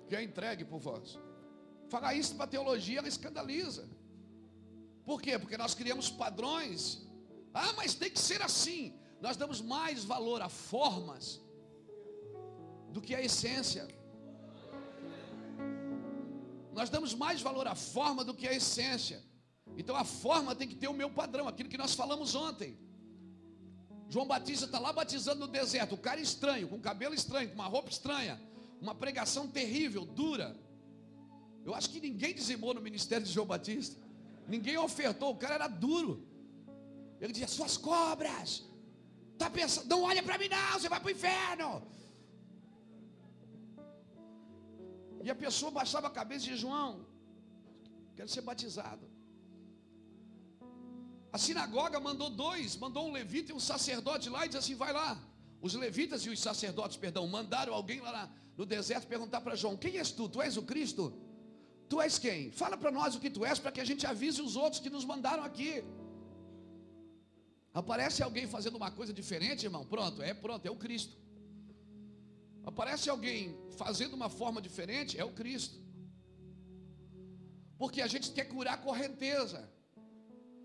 Que 0.08 0.16
é 0.16 0.22
entregue 0.22 0.64
por 0.64 0.78
vós. 0.78 1.18
Falar 1.88 2.14
isso 2.14 2.34
para 2.34 2.44
a 2.44 2.48
teologia, 2.48 2.98
ela 2.98 3.08
escandaliza. 3.08 3.88
Por 5.04 5.20
quê? 5.20 5.38
Porque 5.38 5.56
nós 5.56 5.74
criamos 5.74 6.10
padrões. 6.10 7.03
Ah, 7.54 7.72
mas 7.76 7.94
tem 7.94 8.10
que 8.10 8.18
ser 8.18 8.42
assim. 8.42 8.92
Nós 9.20 9.36
damos 9.36 9.60
mais 9.60 10.04
valor 10.04 10.42
a 10.42 10.48
formas 10.48 11.40
do 12.90 13.00
que 13.00 13.14
a 13.14 13.22
essência. 13.22 13.86
Nós 16.72 16.90
damos 16.90 17.14
mais 17.14 17.40
valor 17.40 17.68
à 17.68 17.76
forma 17.76 18.24
do 18.24 18.34
que 18.34 18.48
à 18.48 18.52
essência. 18.52 19.22
Então 19.76 19.94
a 19.94 20.04
forma 20.04 20.54
tem 20.54 20.66
que 20.66 20.74
ter 20.74 20.88
o 20.88 20.92
meu 20.92 21.08
padrão, 21.08 21.46
aquilo 21.46 21.68
que 21.68 21.78
nós 21.78 21.94
falamos 21.94 22.34
ontem. 22.34 22.76
João 24.08 24.26
Batista 24.26 24.66
está 24.66 24.78
lá 24.78 24.92
batizando 24.92 25.40
no 25.40 25.48
deserto, 25.48 25.94
o 25.94 25.98
cara 25.98 26.20
estranho, 26.20 26.68
com 26.68 26.78
cabelo 26.80 27.14
estranho, 27.14 27.48
com 27.48 27.54
uma 27.54 27.66
roupa 27.66 27.90
estranha, 27.90 28.40
uma 28.80 28.94
pregação 28.94 29.48
terrível, 29.48 30.04
dura. 30.04 30.56
Eu 31.64 31.74
acho 31.74 31.88
que 31.88 32.00
ninguém 32.00 32.34
dizimou 32.34 32.74
no 32.74 32.80
ministério 32.80 33.24
de 33.24 33.32
João 33.32 33.46
Batista, 33.46 33.96
ninguém 34.46 34.76
ofertou, 34.76 35.30
o 35.30 35.36
cara 35.36 35.54
era 35.54 35.68
duro. 35.68 36.33
Ele 37.24 37.32
dizia: 37.32 37.48
Suas 37.56 37.74
cobras, 37.88 38.48
tá 39.42 39.48
pensando, 39.58 39.88
não 39.92 40.02
olha 40.10 40.22
para 40.28 40.36
mim, 40.40 40.48
não, 40.56 40.72
você 40.74 40.90
vai 40.94 41.00
para 41.00 41.12
o 41.12 41.16
inferno. 41.18 41.70
E 45.26 45.30
a 45.34 45.36
pessoa 45.44 45.70
baixava 45.80 46.06
a 46.08 46.14
cabeça 46.20 46.42
e 46.42 46.48
dizia: 46.48 46.62
João, 46.64 46.92
quero 48.16 48.28
ser 48.34 48.42
batizado. 48.50 49.04
A 51.36 51.38
sinagoga 51.44 51.98
mandou 52.08 52.28
dois, 52.44 52.76
mandou 52.84 53.08
um 53.08 53.12
levita 53.18 53.50
e 53.52 53.54
um 53.54 53.64
sacerdote 53.72 54.28
lá 54.34 54.44
e 54.44 54.48
disse 54.50 54.62
assim: 54.62 54.76
vai 54.84 54.92
lá. 55.00 55.10
Os 55.66 55.74
levitas 55.84 56.20
e 56.26 56.30
os 56.34 56.40
sacerdotes, 56.48 56.98
perdão, 57.04 57.26
mandaram 57.26 57.72
alguém 57.80 58.00
lá 58.08 58.30
no 58.58 58.66
deserto 58.76 59.06
perguntar 59.14 59.40
para 59.40 59.56
João: 59.62 59.78
quem 59.84 59.96
és 60.02 60.10
tu? 60.18 60.28
Tu 60.28 60.42
és 60.42 60.58
o 60.58 60.64
Cristo? 60.72 61.04
Tu 61.88 62.02
és 62.06 62.18
quem? 62.18 62.40
Fala 62.52 62.76
para 62.76 62.90
nós 62.98 63.14
o 63.14 63.20
que 63.22 63.30
tu 63.30 63.42
és, 63.50 63.58
para 63.58 63.72
que 63.72 63.80
a 63.80 63.88
gente 63.90 64.06
avise 64.06 64.42
os 64.42 64.56
outros 64.56 64.80
que 64.84 64.90
nos 64.90 65.06
mandaram 65.12 65.42
aqui. 65.42 65.72
Aparece 67.74 68.22
alguém 68.22 68.46
fazendo 68.46 68.76
uma 68.76 68.90
coisa 68.92 69.12
diferente, 69.12 69.64
irmão? 69.64 69.84
Pronto, 69.84 70.22
é 70.22 70.32
pronto, 70.32 70.64
é 70.64 70.70
o 70.70 70.76
Cristo. 70.76 71.16
Aparece 72.64 73.10
alguém 73.10 73.58
fazendo 73.76 74.14
uma 74.14 74.30
forma 74.30 74.62
diferente, 74.62 75.18
é 75.18 75.24
o 75.24 75.32
Cristo. 75.32 75.82
Porque 77.76 78.00
a 78.00 78.06
gente 78.06 78.30
quer 78.30 78.44
curar 78.44 78.74
a 78.74 78.78
correnteza. 78.78 79.68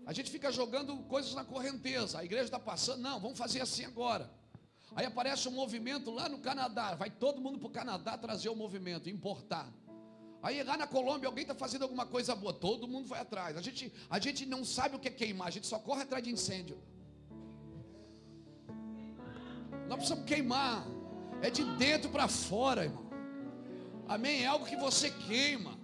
A 0.06 0.12
gente 0.12 0.30
fica 0.30 0.52
jogando 0.52 0.96
coisas 1.14 1.34
na 1.34 1.44
correnteza. 1.44 2.20
A 2.20 2.24
igreja 2.24 2.44
está 2.44 2.60
passando, 2.60 3.02
não, 3.02 3.18
vamos 3.18 3.36
fazer 3.36 3.60
assim 3.60 3.84
agora. 3.84 4.30
Aí 4.94 5.04
aparece 5.04 5.48
um 5.48 5.52
movimento 5.52 6.12
lá 6.12 6.28
no 6.28 6.38
Canadá, 6.38 6.94
vai 6.94 7.10
todo 7.10 7.40
mundo 7.40 7.58
para 7.58 7.68
o 7.68 7.70
Canadá 7.70 8.16
trazer 8.16 8.48
o 8.48 8.56
movimento, 8.56 9.10
importar. 9.10 9.72
Aí 10.42 10.62
lá 10.62 10.76
na 10.76 10.86
Colômbia 10.86 11.28
alguém 11.28 11.42
está 11.42 11.54
fazendo 11.54 11.82
alguma 11.82 12.06
coisa 12.06 12.34
boa, 12.36 12.52
todo 12.52 12.88
mundo 12.88 13.08
vai 13.08 13.20
atrás. 13.20 13.56
A 13.56 13.60
gente, 13.62 13.92
a 14.08 14.18
gente 14.20 14.46
não 14.46 14.64
sabe 14.64 14.94
o 14.94 14.98
que 14.98 15.08
é 15.08 15.10
queimar, 15.10 15.48
a 15.48 15.50
gente 15.50 15.66
só 15.66 15.78
corre 15.78 16.02
atrás 16.02 16.22
de 16.22 16.30
incêndio. 16.30 16.80
Nós 19.90 19.98
precisamos 19.98 20.24
queimar, 20.24 20.86
é 21.42 21.50
de 21.50 21.64
dentro 21.76 22.08
para 22.10 22.28
fora, 22.28 22.84
irmão. 22.84 23.10
Amém? 24.06 24.44
É 24.44 24.46
algo 24.46 24.64
que 24.64 24.76
você 24.76 25.10
queima, 25.10 25.76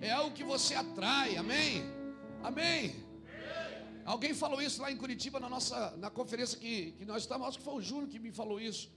é 0.00 0.12
algo 0.12 0.30
que 0.30 0.44
você 0.44 0.76
atrai, 0.76 1.36
amém? 1.36 1.82
Amém? 2.44 2.94
Alguém 4.04 4.34
falou 4.34 4.62
isso 4.62 4.80
lá 4.80 4.92
em 4.92 4.96
Curitiba 4.96 5.40
na 5.40 5.48
nossa 5.48 5.96
na 5.96 6.08
conferência 6.08 6.56
que, 6.56 6.92
que 6.92 7.04
nós 7.04 7.22
estávamos, 7.22 7.48
acho 7.48 7.58
que 7.58 7.64
foi 7.64 7.74
o 7.74 7.82
Júnior 7.82 8.08
que 8.08 8.20
me 8.20 8.30
falou 8.30 8.60
isso. 8.60 8.88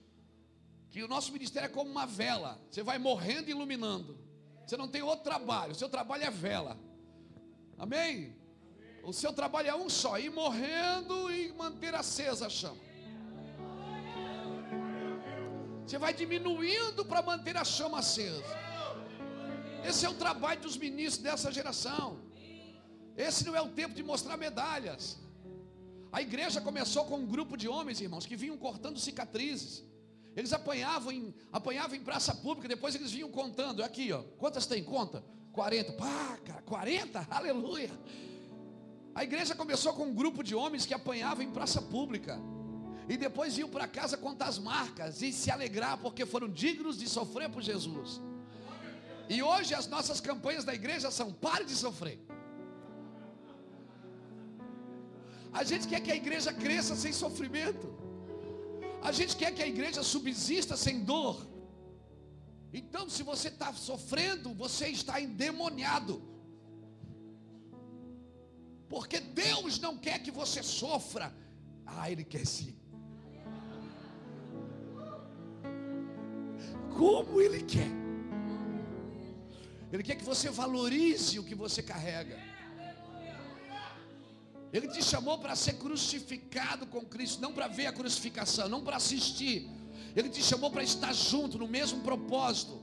Que 0.91 1.01
o 1.01 1.08
nosso 1.08 1.34
ministério 1.34 1.66
é 1.66 1.70
como 1.70 1.89
uma 1.89 2.06
vela. 2.06 2.62
Você 2.70 2.84
vai 2.84 2.99
morrendo 2.99 3.47
e 3.47 3.51
iluminando. 3.54 4.20
Você 4.68 4.78
não 4.78 4.88
tem 4.88 5.01
outro 5.01 5.24
trabalho. 5.24 5.72
O 5.72 5.76
seu 5.76 5.89
trabalho 5.89 6.26
é 6.26 6.30
vela. 6.30 6.80
Amém? 7.76 8.36
O 9.04 9.12
seu 9.12 9.34
trabalho 9.34 9.70
é 9.70 9.76
um 9.76 9.89
só: 9.89 10.20
ir 10.20 10.30
morrendo 10.30 11.32
e 11.32 11.51
manter 11.54 11.95
acesa 11.95 12.45
a 12.45 12.49
chama. 12.51 12.82
Você 15.86 15.97
vai 15.97 16.13
diminuindo 16.13 17.05
para 17.05 17.21
manter 17.21 17.57
a 17.57 17.63
chama 17.63 17.99
acesa. 17.99 18.43
Esse 19.84 20.05
é 20.05 20.09
o 20.09 20.13
trabalho 20.13 20.61
dos 20.61 20.77
ministros 20.77 21.21
dessa 21.21 21.51
geração. 21.51 22.19
Esse 23.17 23.45
não 23.45 23.55
é 23.55 23.61
o 23.61 23.69
tempo 23.69 23.93
de 23.93 24.01
mostrar 24.01 24.38
medalhas. 24.38 25.19
A 26.11 26.21
igreja 26.21 26.61
começou 26.61 27.05
com 27.05 27.17
um 27.17 27.25
grupo 27.25 27.57
de 27.57 27.67
homens, 27.67 27.99
irmãos, 27.99 28.25
que 28.25 28.36
vinham 28.36 28.57
cortando 28.57 28.99
cicatrizes. 28.99 29.84
Eles 30.36 30.53
apanhavam 30.53 31.11
em, 31.11 31.34
apanhavam 31.51 31.95
em 31.95 32.03
praça 32.03 32.34
pública, 32.34 32.67
depois 32.67 32.95
eles 32.95 33.11
vinham 33.11 33.29
contando. 33.29 33.84
Aqui, 33.84 34.11
ó. 34.11 34.23
Quantas 34.38 34.65
tem? 34.65 34.84
Conta. 34.84 35.23
40. 35.51 35.93
Pá, 35.93 36.38
cara, 36.43 36.61
40? 36.63 37.27
Aleluia. 37.29 37.91
A 39.13 39.23
igreja 39.23 39.53
começou 39.53 39.93
com 39.93 40.05
um 40.05 40.13
grupo 40.13 40.43
de 40.43 40.55
homens 40.55 40.86
que 40.86 40.93
apanhavam 40.93 41.43
em 41.43 41.51
praça 41.51 41.81
pública. 41.81 42.39
E 43.08 43.18
depois 43.18 43.58
iam 43.58 43.70
para 43.70 43.88
casa 43.88 44.18
contar 44.18 44.47
as 44.47 44.58
marcas 44.58 45.22
e 45.22 45.32
se 45.32 45.51
alegrar 45.51 45.97
porque 45.97 46.26
foram 46.26 46.47
dignos 46.47 46.97
de 46.97 47.08
sofrer 47.10 47.49
por 47.49 47.62
Jesus. 47.62 48.22
E 49.30 49.41
hoje 49.41 49.74
as 49.74 49.88
nossas 49.88 50.20
campanhas 50.22 50.64
da 50.64 50.74
igreja 50.74 51.12
são 51.12 51.32
pare 51.32 51.66
de 51.66 51.76
sofrer. 51.76 52.20
A 55.51 55.64
gente 55.64 55.88
quer 55.88 56.01
que 56.01 56.12
a 56.12 56.16
igreja 56.16 56.51
cresça 56.51 56.95
sem 56.95 57.14
sofrimento. 57.14 57.88
A 59.01 59.12
gente 59.12 59.36
quer 59.36 59.54
que 59.54 59.62
a 59.62 59.68
igreja 59.68 60.01
subsista 60.01 60.76
sem 60.76 61.04
dor. 61.04 61.47
Então, 62.72 63.08
se 63.08 63.22
você 63.22 63.49
está 63.49 63.72
sofrendo, 63.74 64.54
você 64.54 64.88
está 64.88 65.22
endemoniado. 65.22 66.22
Porque 68.89 69.20
Deus 69.20 69.80
não 69.80 69.97
quer 69.97 70.20
que 70.24 70.32
você 70.32 70.64
sofra. 70.64 71.36
Ah, 71.86 72.10
Ele 72.10 72.24
quer 72.24 72.47
sim. 72.47 72.76
Como 76.98 77.41
Ele 77.41 77.62
quer. 77.64 77.91
Ele 79.91 80.04
quer 80.04 80.16
que 80.16 80.24
você 80.24 80.50
valorize 80.50 81.38
o 81.38 81.44
que 81.44 81.54
você 81.54 81.84
carrega. 81.84 82.39
Ele 84.72 84.88
te 84.88 85.04
chamou 85.04 85.38
para 85.38 85.56
ser 85.56 85.74
crucificado 85.74 86.88
com 86.88 87.06
Cristo, 87.06 87.39
não 87.39 87.54
para 87.54 87.68
ver 87.68 87.86
a 87.86 87.94
crucificação, 87.94 88.68
não 88.68 88.84
para 88.84 88.96
assistir. 88.96 89.70
Ele 90.16 90.30
te 90.30 90.41
chamou 90.41 90.72
para 90.72 90.84
estar 90.84 91.14
junto 91.14 91.60
no 91.60 91.68
mesmo 91.68 92.02
propósito. 92.02 92.82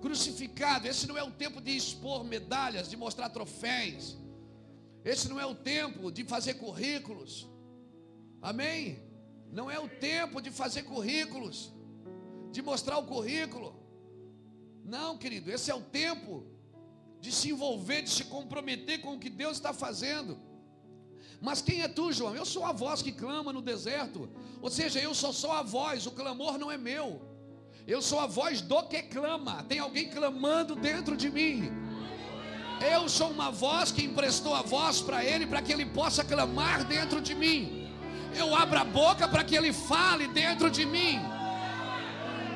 crucificado. 0.00 0.88
Esse 0.88 1.06
não 1.06 1.16
é 1.16 1.22
o 1.22 1.30
tempo 1.30 1.60
de 1.60 1.76
expor 1.76 2.24
medalhas, 2.24 2.88
de 2.88 2.96
mostrar 2.96 3.28
troféus. 3.28 4.16
Esse 5.04 5.28
não 5.28 5.38
é 5.38 5.46
o 5.46 5.54
tempo 5.54 6.10
de 6.10 6.24
fazer 6.24 6.54
currículos. 6.54 7.46
Amém? 8.40 8.98
Não 9.52 9.70
é 9.70 9.78
o 9.78 9.88
tempo 9.88 10.40
de 10.40 10.50
fazer 10.50 10.82
currículos, 10.82 11.72
de 12.52 12.62
mostrar 12.62 12.98
o 12.98 13.04
currículo. 13.04 13.74
Não, 14.84 15.16
querido, 15.16 15.50
esse 15.50 15.70
é 15.70 15.74
o 15.74 15.80
tempo 15.80 16.46
de 17.20 17.32
se 17.32 17.50
envolver, 17.50 18.02
de 18.02 18.10
se 18.10 18.24
comprometer 18.24 19.00
com 19.00 19.14
o 19.14 19.18
que 19.18 19.30
Deus 19.30 19.56
está 19.56 19.72
fazendo. 19.72 20.38
Mas 21.40 21.62
quem 21.62 21.82
é 21.82 21.88
tu, 21.88 22.12
João? 22.12 22.36
Eu 22.36 22.44
sou 22.44 22.64
a 22.64 22.72
voz 22.72 23.02
que 23.02 23.10
clama 23.10 23.52
no 23.52 23.62
deserto. 23.62 24.28
Ou 24.60 24.70
seja, 24.70 25.00
eu 25.00 25.14
só 25.14 25.32
sou 25.32 25.50
a 25.50 25.62
voz, 25.62 26.06
o 26.06 26.12
clamor 26.12 26.58
não 26.58 26.70
é 26.70 26.78
meu. 26.78 27.20
Eu 27.86 28.00
sou 28.00 28.20
a 28.20 28.26
voz 28.26 28.60
do 28.60 28.82
que 28.84 29.02
clama. 29.02 29.64
Tem 29.64 29.78
alguém 29.80 30.08
clamando 30.08 30.76
dentro 30.76 31.16
de 31.16 31.28
mim. 31.28 31.70
Eu 32.80 33.08
sou 33.08 33.30
uma 33.30 33.50
voz 33.50 33.90
que 33.90 34.04
emprestou 34.04 34.54
a 34.54 34.62
voz 34.62 35.00
para 35.00 35.24
ele, 35.24 35.46
para 35.46 35.62
que 35.62 35.72
ele 35.72 35.86
possa 35.86 36.24
clamar 36.24 36.84
dentro 36.84 37.20
de 37.20 37.34
mim. 37.34 37.88
Eu 38.36 38.54
abro 38.54 38.78
a 38.78 38.84
boca 38.84 39.28
para 39.28 39.44
que 39.44 39.56
ele 39.56 39.72
fale 39.72 40.26
dentro 40.28 40.70
de 40.70 40.84
mim. 40.84 41.20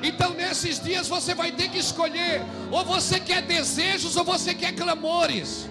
Então, 0.02 0.34
nesses 0.34 0.78
dias, 0.80 1.08
você 1.08 1.34
vai 1.34 1.52
ter 1.52 1.68
que 1.70 1.78
escolher: 1.78 2.42
ou 2.70 2.84
você 2.84 3.18
quer 3.18 3.42
desejos, 3.42 4.16
ou 4.16 4.24
você 4.24 4.54
quer 4.54 4.72
clamores. 4.74 5.68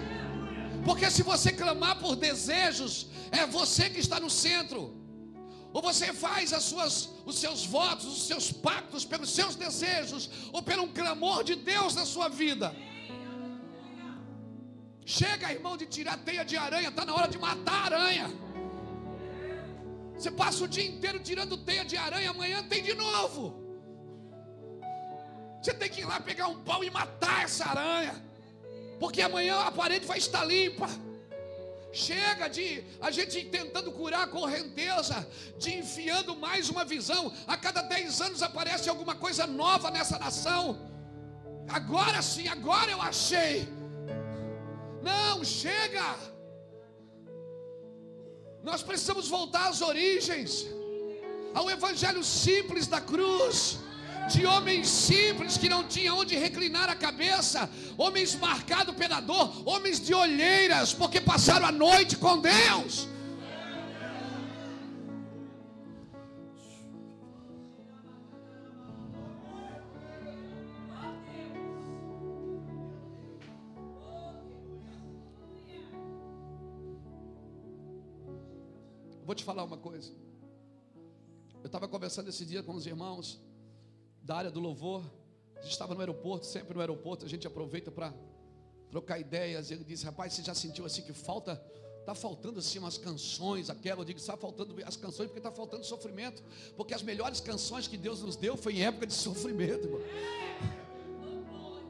Porque 0.84 1.10
se 1.10 1.22
você 1.22 1.50
clamar 1.52 1.98
por 1.98 2.14
desejos, 2.14 3.08
é 3.30 3.46
você 3.46 3.90
que 3.90 3.98
está 4.00 4.20
no 4.20 4.30
centro. 4.30 4.94
Ou 5.72 5.82
você 5.82 6.12
faz 6.12 6.52
as 6.52 6.62
suas, 6.62 7.10
os 7.26 7.38
seus 7.38 7.66
votos, 7.66 8.06
os 8.06 8.26
seus 8.26 8.50
pactos 8.50 9.04
pelos 9.04 9.30
seus 9.30 9.56
desejos, 9.56 10.30
ou 10.52 10.62
pelo 10.62 10.88
clamor 10.88 11.44
de 11.44 11.54
Deus 11.56 11.94
na 11.94 12.06
sua 12.06 12.28
vida. 12.28 12.74
Chega, 15.04 15.52
irmão, 15.52 15.76
de 15.76 15.86
tirar 15.86 16.16
teia 16.18 16.44
de 16.44 16.56
aranha, 16.56 16.88
está 16.88 17.04
na 17.04 17.14
hora 17.14 17.28
de 17.28 17.38
matar 17.38 17.92
a 17.92 17.96
aranha. 17.96 18.32
Você 20.16 20.30
passa 20.30 20.64
o 20.64 20.68
dia 20.68 20.86
inteiro 20.86 21.18
tirando 21.20 21.58
teia 21.58 21.84
de 21.84 21.96
aranha, 21.96 22.30
amanhã 22.30 22.62
tem 22.62 22.82
de 22.82 22.94
novo. 22.94 23.65
Você 25.66 25.74
tem 25.74 25.90
que 25.90 26.02
ir 26.02 26.04
lá 26.04 26.20
pegar 26.20 26.46
um 26.46 26.62
pau 26.62 26.84
e 26.84 26.90
matar 26.90 27.42
essa 27.42 27.64
aranha, 27.64 28.14
porque 29.00 29.20
amanhã 29.20 29.56
a 29.62 29.72
parede 29.72 30.06
vai 30.06 30.16
estar 30.16 30.44
limpa. 30.44 30.88
Chega 31.92 32.46
de 32.46 32.84
a 33.00 33.10
gente 33.10 33.44
tentando 33.46 33.90
curar 33.90 34.22
a 34.22 34.26
correnteza, 34.28 35.26
de 35.58 35.74
enfiando 35.76 36.36
mais 36.36 36.68
uma 36.68 36.84
visão. 36.84 37.32
A 37.48 37.56
cada 37.56 37.82
dez 37.82 38.20
anos 38.20 38.44
aparece 38.44 38.88
alguma 38.88 39.16
coisa 39.16 39.44
nova 39.44 39.90
nessa 39.90 40.20
nação. 40.20 40.78
Agora 41.68 42.22
sim, 42.22 42.46
agora 42.46 42.92
eu 42.92 43.02
achei. 43.02 43.66
Não, 45.02 45.42
chega. 45.42 46.14
Nós 48.62 48.84
precisamos 48.84 49.26
voltar 49.26 49.66
às 49.70 49.82
origens, 49.82 50.64
ao 51.52 51.68
evangelho 51.68 52.22
simples 52.22 52.86
da 52.86 53.00
cruz 53.00 53.80
de 54.28 54.44
homens 54.44 54.88
simples 54.88 55.56
que 55.56 55.68
não 55.68 55.84
tinham 55.84 56.18
onde 56.18 56.36
reclinar 56.36 56.88
a 56.90 56.94
cabeça, 56.94 57.70
homens 57.96 58.34
marcados 58.34 58.94
pela 58.94 59.20
dor, 59.20 59.62
homens 59.68 60.00
de 60.00 60.12
olheiras, 60.14 60.92
porque 60.92 61.20
passaram 61.20 61.66
a 61.66 61.72
noite 61.72 62.16
com 62.16 62.40
Deus. 62.40 63.08
Vou 79.24 79.34
te 79.34 79.42
falar 79.42 79.64
uma 79.64 79.76
coisa. 79.76 80.12
Eu 81.60 81.66
estava 81.66 81.88
conversando 81.88 82.28
esse 82.28 82.44
dia 82.44 82.62
com 82.62 82.74
os 82.74 82.86
irmãos 82.86 83.40
da 84.26 84.36
área 84.36 84.50
do 84.50 84.58
louvor. 84.58 85.04
A 85.56 85.62
gente 85.62 85.70
estava 85.70 85.94
no 85.94 86.00
aeroporto, 86.00 86.44
sempre 86.44 86.74
no 86.74 86.80
aeroporto, 86.80 87.24
a 87.24 87.28
gente 87.28 87.46
aproveita 87.46 87.90
para 87.90 88.12
trocar 88.90 89.18
ideias. 89.20 89.70
Ele 89.70 89.84
disse: 89.84 90.04
Rapaz, 90.04 90.32
você 90.32 90.42
já 90.42 90.54
sentiu 90.54 90.84
assim 90.84 91.02
que 91.02 91.12
falta, 91.12 91.62
está 92.00 92.14
faltando 92.14 92.58
assim 92.58 92.78
umas 92.80 92.98
canções, 92.98 93.70
aquela. 93.70 94.00
Eu 94.00 94.04
digo: 94.04 94.18
Está 94.18 94.36
faltando 94.36 94.74
as 94.84 94.96
canções 94.96 95.28
porque 95.28 95.38
está 95.38 95.52
faltando 95.52 95.84
sofrimento. 95.84 96.42
Porque 96.76 96.92
as 96.92 97.02
melhores 97.02 97.40
canções 97.40 97.86
que 97.86 97.96
Deus 97.96 98.20
nos 98.20 98.36
deu 98.36 98.56
foi 98.56 98.74
em 98.74 98.82
época 98.82 99.06
de 99.06 99.14
sofrimento, 99.14 99.86
irmão. 99.86 100.00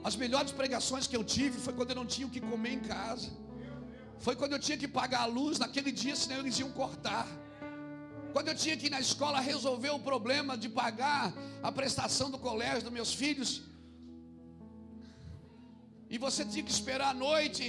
As 0.05 0.15
melhores 0.15 0.53
pregações 0.53 1.07
que 1.09 1.17
eu 1.17 1.25
tive 1.25 1.59
foi 1.59 1.73
quando 1.73 1.91
eu 1.91 1.97
não 1.97 2.07
tinha 2.07 2.27
o 2.27 2.31
que 2.31 2.41
comer 2.41 2.75
em 2.75 2.81
casa. 2.81 3.31
Foi 4.19 4.37
quando 4.37 4.53
eu 4.53 4.59
tinha 4.59 4.79
que 4.79 4.87
pagar 4.87 5.23
a 5.23 5.27
luz 5.27 5.59
naquele 5.59 5.91
dia, 5.91 6.15
senão 6.15 6.39
eles 6.41 6.59
iam 6.59 6.71
cortar. 6.71 7.27
Quando 8.37 8.49
eu 8.49 8.55
tinha 8.55 8.77
que 8.77 8.89
ir 8.89 8.91
na 8.91 9.01
escola 9.01 9.41
resolver 9.41 9.89
o 9.89 9.99
problema 9.99 10.59
de 10.63 10.69
pagar 10.69 11.33
a 11.63 11.73
prestação 11.73 12.31
do 12.31 12.39
colégio 12.39 12.83
dos 12.83 12.93
meus 12.93 13.15
filhos, 13.15 13.63
e 16.11 16.19
você 16.19 16.45
tinha 16.45 16.63
que 16.63 16.71
esperar 16.71 17.09
a 17.13 17.15
noite, 17.15 17.65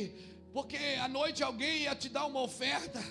porque 0.51 0.75
à 1.01 1.07
noite 1.07 1.41
alguém 1.41 1.83
ia 1.83 1.95
te 1.95 2.09
dar 2.09 2.25
uma 2.25 2.41
oferta. 2.41 3.01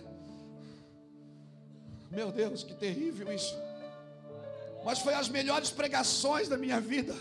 Meu 2.11 2.31
Deus, 2.31 2.63
que 2.63 2.75
terrível 2.75 3.33
isso. 3.33 3.57
Mas 4.85 4.99
foi 4.99 5.15
as 5.15 5.31
melhores 5.31 5.71
pregações 5.71 6.49
da 6.49 6.59
minha 6.59 6.79
vida. 6.79 7.17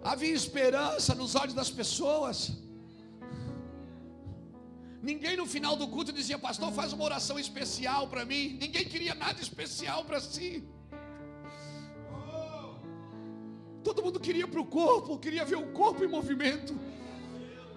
Havia 0.00 0.32
esperança 0.32 1.12
nos 1.12 1.34
olhos 1.34 1.54
das 1.54 1.70
pessoas. 1.70 2.52
Ninguém 5.02 5.36
no 5.36 5.46
final 5.46 5.76
do 5.76 5.88
culto 5.88 6.12
dizia, 6.12 6.38
pastor, 6.38 6.72
faz 6.72 6.92
uma 6.92 7.04
oração 7.04 7.38
especial 7.38 8.08
para 8.08 8.24
mim. 8.24 8.58
Ninguém 8.60 8.84
queria 8.84 9.14
nada 9.14 9.40
especial 9.40 10.04
para 10.04 10.20
si. 10.20 10.62
Todo 13.82 14.02
mundo 14.02 14.20
queria 14.20 14.46
para 14.46 14.60
o 14.60 14.66
corpo, 14.66 15.18
queria 15.18 15.44
ver 15.44 15.56
o 15.56 15.68
corpo 15.72 16.04
em 16.04 16.08
movimento. 16.08 16.78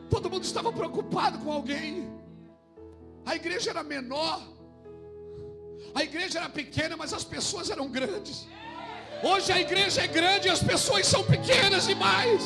Todo 0.10 0.30
mundo 0.30 0.44
estava 0.44 0.72
preocupado 0.72 1.40
com 1.40 1.52
alguém. 1.52 2.10
A 3.26 3.36
igreja 3.36 3.70
era 3.70 3.84
menor, 3.84 4.42
a 5.96 6.04
igreja 6.04 6.40
era 6.40 6.50
pequena, 6.50 6.98
mas 6.98 7.14
as 7.14 7.24
pessoas 7.24 7.70
eram 7.70 7.88
grandes. 7.90 8.48
Hoje 9.24 9.50
a 9.54 9.60
igreja 9.62 10.02
é 10.02 10.08
grande 10.08 10.48
e 10.48 10.52
as 10.52 10.62
pessoas 10.62 11.08
são 11.08 11.24
pequenas 11.24 11.88
demais. 11.88 12.44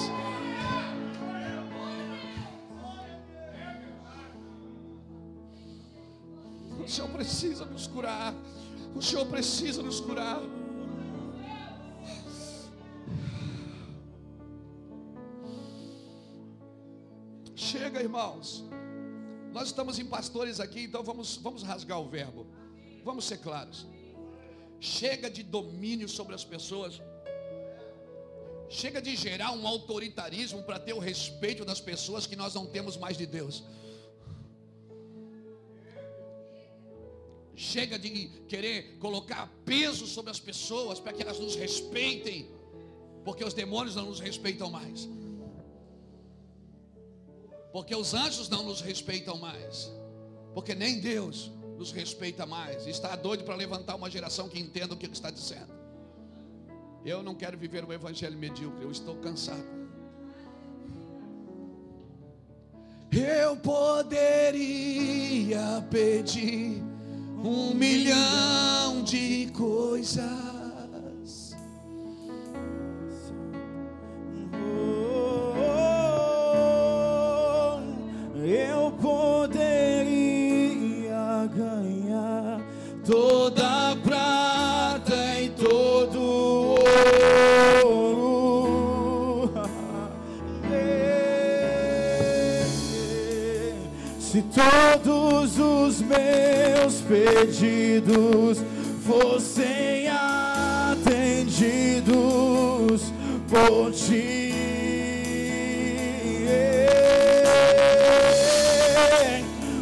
O 6.88 6.90
Senhor 6.90 7.10
precisa 7.10 7.66
nos 7.66 7.86
curar. 7.86 8.34
O 8.96 9.02
Senhor 9.02 9.26
precisa 9.26 9.84
nos 9.84 10.00
curar. 10.00 10.42
Chega, 17.54 18.02
irmãos. 18.02 18.64
Nós 19.52 19.68
estamos 19.68 20.00
em 20.00 20.06
pastores 20.06 20.62
aqui, 20.62 20.84
então 20.84 21.04
vamos, 21.04 21.36
vamos 21.36 21.62
rasgar 21.62 22.00
o 22.00 22.08
verbo. 22.08 22.48
Vamos 23.04 23.26
ser 23.26 23.40
claros. 23.40 23.86
Chega 24.80 25.30
de 25.30 25.44
domínio 25.44 26.08
sobre 26.08 26.34
as 26.36 26.46
pessoas. 26.46 27.02
Chega 28.70 29.02
de 29.02 29.14
gerar 29.14 29.52
um 29.52 29.68
autoritarismo 29.68 30.64
para 30.64 30.80
ter 30.80 30.94
o 30.94 31.00
respeito 31.00 31.66
das 31.66 31.82
pessoas 31.82 32.26
que 32.26 32.38
nós 32.38 32.54
não 32.54 32.66
temos 32.66 32.96
mais 32.96 33.18
de 33.18 33.26
Deus. 33.26 33.66
Chega 37.60 37.98
de 37.98 38.28
querer 38.48 39.00
colocar 39.00 39.52
peso 39.66 40.06
sobre 40.06 40.30
as 40.30 40.40
pessoas 40.40 41.00
para 41.00 41.12
que 41.12 41.24
elas 41.24 41.40
nos 41.40 41.56
respeitem, 41.56 42.48
porque 43.26 43.44
os 43.44 43.52
demônios 43.52 43.96
não 43.96 44.06
nos 44.06 44.20
respeitam 44.20 44.70
mais. 44.70 45.10
Porque 47.74 47.96
os 47.96 48.14
anjos 48.14 48.48
não 48.48 48.62
nos 48.62 48.80
respeitam 48.80 49.38
mais. 49.38 49.92
Porque 50.54 50.76
nem 50.76 51.00
Deus 51.00 51.52
nos 51.80 51.92
respeita 51.92 52.46
mais. 52.46 52.86
Está 52.86 53.16
doido 53.16 53.44
para 53.44 53.56
levantar 53.56 53.96
uma 53.96 54.12
geração 54.12 54.48
que 54.48 54.60
entenda 54.60 54.94
o 54.94 54.98
que 54.98 55.08
ele 55.08 55.14
está 55.14 55.32
dizendo. 55.32 55.76
Eu 57.04 57.24
não 57.24 57.34
quero 57.34 57.58
viver 57.58 57.84
o 57.84 57.92
evangelho 57.92 58.38
medíocre, 58.38 58.84
eu 58.84 58.92
estou 58.92 59.16
cansado. 59.16 59.66
Eu 63.12 63.58
poderia 63.58 64.68
pedir 65.90 66.84
um 67.44 67.74
milhão 67.74 69.04
de 69.04 69.50
coisas. 69.54 70.57
Pedidos 97.08 98.62
fossem 99.06 100.10
atendidos 100.10 101.54
por 103.50 103.92
ti. 103.92 104.54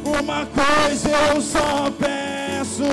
Uma 0.06 0.46
coisa 0.46 1.10
eu 1.34 1.42
só 1.42 1.92
peço, 2.00 2.84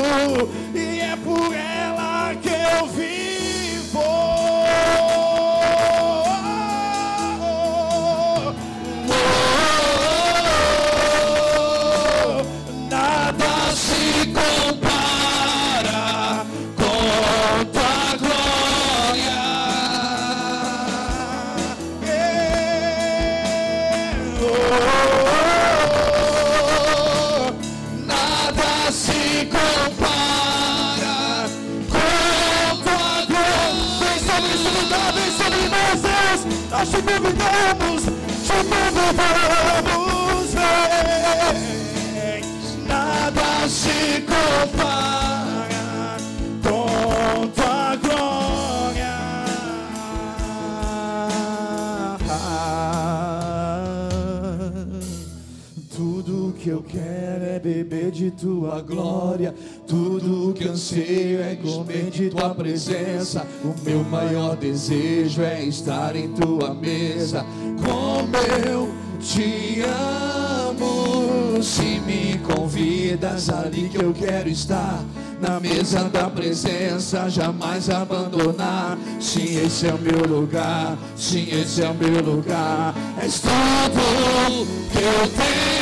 beber 57.92 58.10
de 58.10 58.30
tua 58.30 58.80
glória. 58.80 59.54
Tudo 59.86 60.54
que 60.54 60.66
anseio 60.66 61.42
é 61.42 61.54
comer 61.56 62.10
de 62.10 62.30
tua 62.30 62.54
presença. 62.54 63.46
O 63.62 63.74
meu 63.84 64.02
maior 64.04 64.56
desejo 64.56 65.42
é 65.42 65.62
estar 65.62 66.16
em 66.16 66.28
tua 66.28 66.72
mesa. 66.72 67.44
Como 67.84 68.36
eu 68.66 68.90
te 69.20 69.82
amo. 69.82 71.62
Se 71.62 72.00
me 72.00 72.38
convidas 72.38 73.50
ali 73.50 73.90
que 73.90 74.02
eu 74.02 74.14
quero 74.14 74.48
estar. 74.48 75.04
Na 75.38 75.60
mesa 75.60 76.04
da 76.08 76.30
presença, 76.30 77.28
jamais 77.28 77.90
abandonar. 77.90 78.96
Sim, 79.20 79.64
esse 79.66 79.86
é 79.88 79.92
o 79.92 79.98
meu 79.98 80.24
lugar. 80.24 80.96
Sim, 81.16 81.48
esse 81.50 81.82
é 81.82 81.88
o 81.88 81.94
meu 81.94 82.22
lugar. 82.22 82.94
És 83.20 83.40
tudo 83.40 84.66
que 84.92 84.98
eu 84.98 85.28
tenho. 85.28 85.81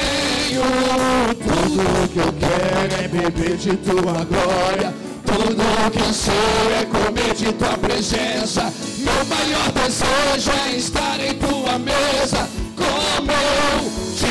Tudo 0.59 2.09
que 2.13 2.19
eu 2.19 2.33
quero 2.33 3.05
é 3.05 3.09
beber 3.09 3.57
de 3.57 3.77
tua 3.77 4.25
glória. 4.25 4.93
Tudo 5.25 5.91
que 5.93 6.01
eu 6.01 6.13
sei 6.13 6.35
é 6.81 6.85
comer 6.87 7.35
de 7.35 7.53
tua 7.53 7.79
presença. 7.79 8.73
Meu 8.99 9.25
maior 9.27 9.71
desejo 9.73 10.51
é 10.67 10.77
estar 10.77 11.21
em 11.21 11.35
tua 11.35 11.79
mesa. 11.79 12.49
Como 12.77 13.31
eu 13.31 13.93
te 14.17 14.27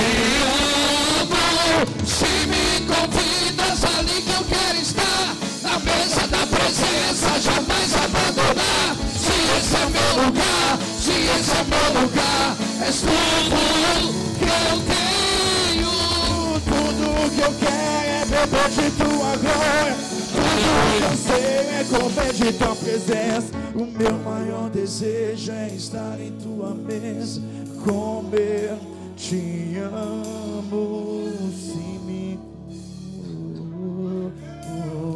amo. 1.21 1.85
Se 2.05 2.25
me 2.47 2.85
convidas 2.85 3.83
ali 3.85 4.21
que 4.21 4.31
eu 4.31 4.43
quero 4.43 4.81
estar. 4.81 5.35
Na 5.63 5.79
mesa 5.79 6.27
da 6.27 6.45
presença, 6.47 7.39
jamais 7.39 7.95
abandonar. 7.95 8.95
Se 9.15 9.31
esse 9.57 9.75
é 9.75 9.85
meu 9.89 10.25
lugar, 10.25 10.79
se 10.99 11.11
esse 11.11 11.51
é 11.51 11.63
meu 11.63 12.01
lugar. 12.01 12.57
És 12.85 12.99
tudo 12.99 13.55
que 14.37 14.43
eu 14.43 14.79
tenho. 14.85 15.28
Tudo 17.19 17.35
que 17.35 17.41
eu 17.41 17.53
quero 17.59 18.09
é 18.09 18.25
beber 18.25 18.69
de 18.69 18.91
tua 18.95 19.35
glória. 19.35 19.95
Tudo 20.31 20.97
que 20.97 21.03
eu 21.03 21.17
sei 21.17 21.43
é 21.67 21.83
comer 21.83 22.33
de 22.33 22.53
tua 22.57 22.75
presença. 22.77 23.51
O 23.75 23.85
meu 23.85 24.17
maior 24.19 24.69
desejo 24.69 25.51
é 25.51 25.67
estar 25.67 26.17
em 26.21 26.31
tua 26.37 26.73
mesa. 26.73 27.41
Comer, 27.83 28.77
te 29.17 29.77
amo. 29.79 31.29
Se 31.51 31.75
me. 32.05 32.39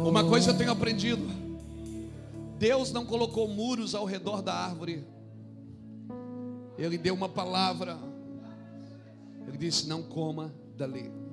Uma 0.06 0.24
coisa 0.24 0.50
eu 0.50 0.58
tenho 0.58 0.70
aprendido: 0.70 1.26
Deus 2.58 2.92
não 2.92 3.06
colocou 3.06 3.48
muros 3.48 3.94
ao 3.94 4.04
redor 4.04 4.42
da 4.42 4.52
árvore, 4.52 5.06
Ele 6.76 6.98
deu 6.98 7.14
uma 7.14 7.30
palavra, 7.30 7.96
Ele 9.48 9.56
disse: 9.56 9.88
Não 9.88 10.02
coma 10.02 10.54
dali. 10.76 11.23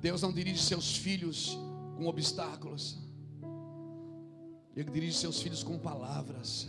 Deus 0.00 0.22
não 0.22 0.32
dirige 0.32 0.62
seus 0.62 0.96
filhos 0.96 1.58
com 1.96 2.06
obstáculos, 2.06 2.98
Ele 4.76 4.90
dirige 4.90 5.16
seus 5.18 5.42
filhos 5.42 5.62
com 5.62 5.78
palavras. 5.78 6.68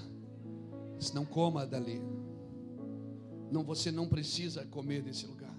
Não 1.13 1.25
coma 1.25 1.65
dali. 1.65 2.01
Não, 3.51 3.63
você 3.63 3.91
não 3.91 4.07
precisa 4.07 4.65
comer 4.65 5.01
desse 5.01 5.25
lugar. 5.25 5.55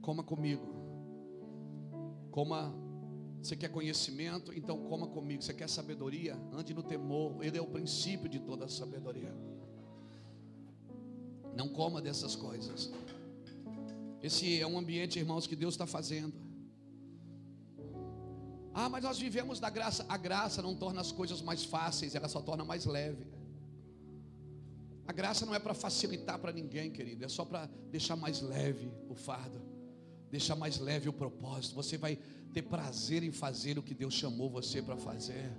Coma 0.00 0.22
comigo. 0.22 0.66
Coma. 2.30 2.72
Você 3.42 3.56
quer 3.56 3.68
conhecimento? 3.70 4.52
Então 4.52 4.78
coma 4.84 5.06
comigo. 5.06 5.42
Você 5.42 5.52
quer 5.52 5.68
sabedoria? 5.68 6.34
Ande 6.52 6.72
no 6.72 6.82
temor. 6.82 7.44
Ele 7.44 7.58
é 7.58 7.60
o 7.60 7.66
princípio 7.66 8.28
de 8.28 8.38
toda 8.38 8.64
a 8.64 8.68
sabedoria. 8.68 9.34
Não 11.56 11.68
coma 11.68 12.00
dessas 12.00 12.34
coisas. 12.36 12.90
Esse 14.22 14.60
é 14.60 14.66
um 14.66 14.78
ambiente, 14.78 15.18
irmãos, 15.18 15.46
que 15.46 15.56
Deus 15.56 15.74
está 15.74 15.86
fazendo. 15.86 16.32
Ah, 18.80 18.88
mas 18.88 19.02
nós 19.02 19.18
vivemos 19.18 19.58
da 19.58 19.68
graça. 19.68 20.06
A 20.08 20.16
graça 20.16 20.62
não 20.62 20.72
torna 20.72 21.00
as 21.00 21.10
coisas 21.10 21.42
mais 21.42 21.64
fáceis, 21.64 22.14
ela 22.14 22.28
só 22.28 22.40
torna 22.40 22.64
mais 22.64 22.86
leve. 22.86 23.26
A 25.04 25.12
graça 25.12 25.44
não 25.44 25.52
é 25.52 25.58
para 25.58 25.74
facilitar 25.74 26.38
para 26.38 26.52
ninguém, 26.52 26.88
querido, 26.88 27.24
é 27.24 27.28
só 27.28 27.44
para 27.44 27.66
deixar 27.90 28.14
mais 28.14 28.40
leve 28.40 28.88
o 29.08 29.16
fardo, 29.16 29.60
deixar 30.30 30.54
mais 30.54 30.78
leve 30.78 31.08
o 31.08 31.12
propósito. 31.12 31.74
Você 31.74 31.96
vai 31.96 32.20
ter 32.54 32.62
prazer 32.62 33.24
em 33.24 33.32
fazer 33.32 33.80
o 33.80 33.82
que 33.82 33.94
Deus 33.94 34.14
chamou 34.14 34.48
você 34.48 34.80
para 34.80 34.96
fazer. 34.96 35.50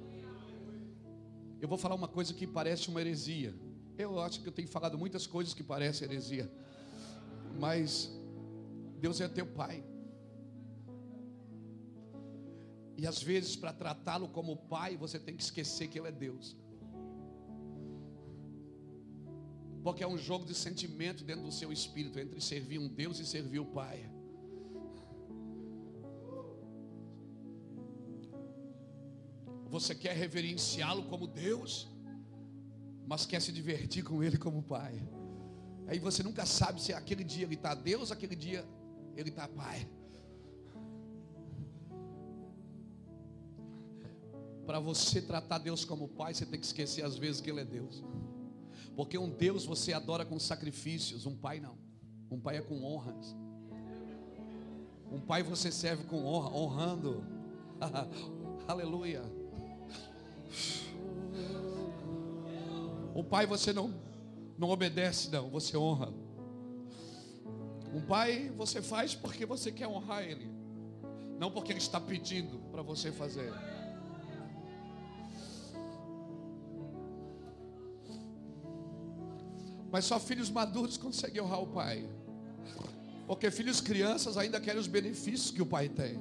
Eu 1.59 1.67
vou 1.67 1.77
falar 1.77 1.95
uma 1.95 2.07
coisa 2.07 2.33
que 2.33 2.47
parece 2.47 2.87
uma 2.87 3.01
heresia. 3.01 3.53
Eu 3.97 4.17
acho 4.21 4.39
que 4.39 4.47
eu 4.47 4.53
tenho 4.53 4.69
falado 4.69 4.97
muitas 4.97 5.27
coisas 5.27 5.53
que 5.53 5.61
parecem 5.61 6.07
heresia, 6.07 6.49
mas 7.59 8.09
Deus 8.97 9.19
é 9.19 9.27
teu 9.27 9.45
Pai. 9.45 9.88
E 12.99 13.07
às 13.07 13.23
vezes, 13.23 13.55
para 13.55 13.71
tratá-lo 13.71 14.27
como 14.27 14.57
pai, 14.57 14.97
você 14.97 15.17
tem 15.17 15.33
que 15.33 15.41
esquecer 15.41 15.87
que 15.87 15.97
Ele 15.97 16.09
é 16.09 16.11
Deus. 16.11 16.57
Porque 19.81 20.03
é 20.03 20.07
um 20.07 20.17
jogo 20.17 20.45
de 20.45 20.53
sentimento 20.53 21.23
dentro 21.23 21.43
do 21.45 21.51
seu 21.59 21.71
espírito 21.71 22.19
entre 22.19 22.41
servir 22.41 22.77
um 22.77 22.89
Deus 22.89 23.17
e 23.19 23.25
servir 23.25 23.59
o 23.59 23.65
Pai. 23.65 23.97
Você 29.69 29.95
quer 29.95 30.15
reverenciá-lo 30.17 31.03
como 31.03 31.25
Deus, 31.25 31.87
mas 33.07 33.25
quer 33.25 33.41
se 33.41 33.53
divertir 33.53 34.03
com 34.03 34.21
Ele 34.21 34.37
como 34.37 34.61
Pai. 34.61 35.01
Aí 35.87 35.99
você 35.99 36.21
nunca 36.21 36.45
sabe 36.45 36.81
se 36.81 36.91
aquele 36.91 37.23
dia 37.23 37.45
ele 37.45 37.55
está 37.55 37.73
Deus, 37.73 38.11
aquele 38.11 38.35
dia 38.35 38.67
ele 39.15 39.29
está 39.29 39.47
Pai. 39.47 39.87
Para 44.69 44.79
você 44.79 45.19
tratar 45.19 45.57
Deus 45.57 45.83
como 45.83 46.07
Pai, 46.07 46.31
você 46.31 46.45
tem 46.45 46.59
que 46.59 46.65
esquecer 46.67 47.03
às 47.03 47.17
vezes 47.17 47.41
que 47.41 47.49
Ele 47.49 47.61
é 47.61 47.65
Deus. 47.65 48.03
Porque 48.95 49.17
um 49.17 49.27
Deus 49.27 49.65
você 49.65 49.93
adora 49.93 50.23
com 50.23 50.37
sacrifícios, 50.37 51.25
um 51.25 51.35
pai 51.35 51.59
não. 51.59 51.75
Um 52.29 52.39
pai 52.39 52.57
é 52.57 52.61
com 52.61 52.83
honras. 52.83 53.35
Um 55.11 55.19
pai 55.19 55.41
você 55.41 55.71
serve 55.71 56.03
com 56.03 56.23
honra, 56.23 56.55
honrando. 56.55 57.25
Aleluia. 58.69 59.23
O 63.15 63.23
pai 63.23 63.47
você 63.47 63.73
não 63.73 63.91
não 64.55 64.69
obedece 64.69 65.31
não, 65.31 65.49
você 65.49 65.75
honra. 65.77 66.13
Um 67.91 68.01
pai 68.01 68.53
você 68.55 68.83
faz 68.83 69.15
porque 69.15 69.47
você 69.47 69.71
quer 69.71 69.87
honrar 69.87 70.21
ele, 70.21 70.47
não 71.39 71.49
porque 71.49 71.71
ele 71.71 71.79
está 71.79 71.99
pedindo 71.99 72.59
para 72.71 72.83
você 72.83 73.11
fazer. 73.11 73.51
Mas 79.91 80.05
só 80.05 80.19
filhos 80.19 80.49
maduros 80.49 80.97
conseguem 80.97 81.41
honrar 81.41 81.61
o 81.61 81.67
pai. 81.67 82.07
Porque 83.25 83.51
filhos 83.51 83.81
crianças 83.81 84.37
ainda 84.37 84.59
querem 84.59 84.79
os 84.79 84.87
benefícios 84.87 85.51
que 85.51 85.61
o 85.61 85.65
pai 85.65 85.89
tem. 85.89 86.19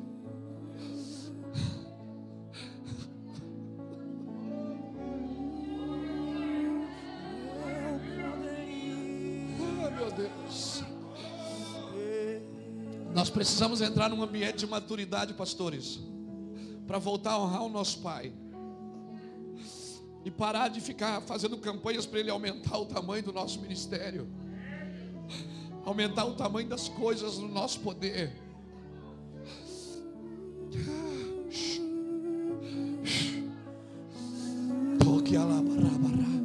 Ah, 9.83 9.91
meu 9.91 10.11
Deus. 10.11 10.83
Nós 13.15 13.31
precisamos 13.31 13.81
entrar 13.81 14.09
num 14.09 14.23
ambiente 14.23 14.59
de 14.59 14.67
maturidade, 14.67 15.35
pastores, 15.35 15.99
para 16.87 16.99
voltar 16.99 17.33
a 17.33 17.39
honrar 17.39 17.63
o 17.63 17.69
nosso 17.69 18.01
pai. 18.01 18.33
E 20.29 20.31
parar 20.31 20.69
de 20.69 20.79
ficar 20.79 21.23
fazendo 21.23 21.57
campanhas 21.57 22.05
para 22.05 22.21
ele 22.21 22.31
aumentar 22.31 22.77
o 22.77 22.85
tamanho 22.85 23.23
do 23.23 23.33
nosso 23.33 23.59
ministério 23.63 24.29
aumentar 25.89 26.27
o 26.27 26.35
tamanho 26.35 26.69
das 26.69 26.87
coisas 26.87 27.39
no 27.39 27.49
nosso 27.49 27.81
poder. 27.81 28.31
Toque 34.99 35.35
a 35.35 35.45
labarabara. 35.45 36.38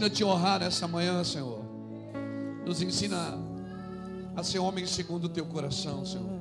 Ensina 0.00 0.06
a 0.06 0.10
te 0.10 0.24
honrar 0.24 0.60
nessa 0.60 0.88
manhã, 0.88 1.22
Senhor. 1.22 1.62
Nos 2.64 2.80
ensina 2.80 3.38
a 4.34 4.42
ser 4.42 4.58
homem 4.58 4.86
segundo 4.86 5.24
o 5.24 5.28
teu 5.28 5.44
coração, 5.44 6.06
Senhor. 6.06 6.39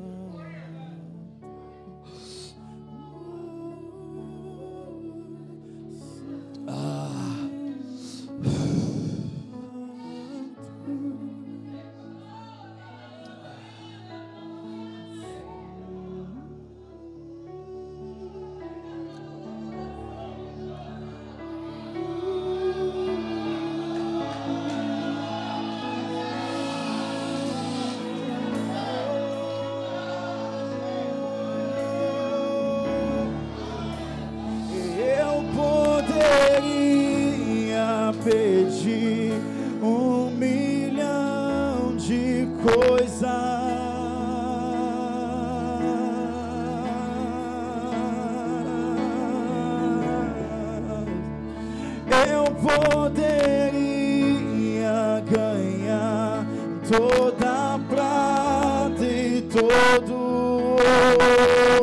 Toda 56.90 57.80
prata 57.88 59.06
e 59.06 59.44
todo 59.44 60.16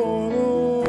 ouro. 0.03 0.83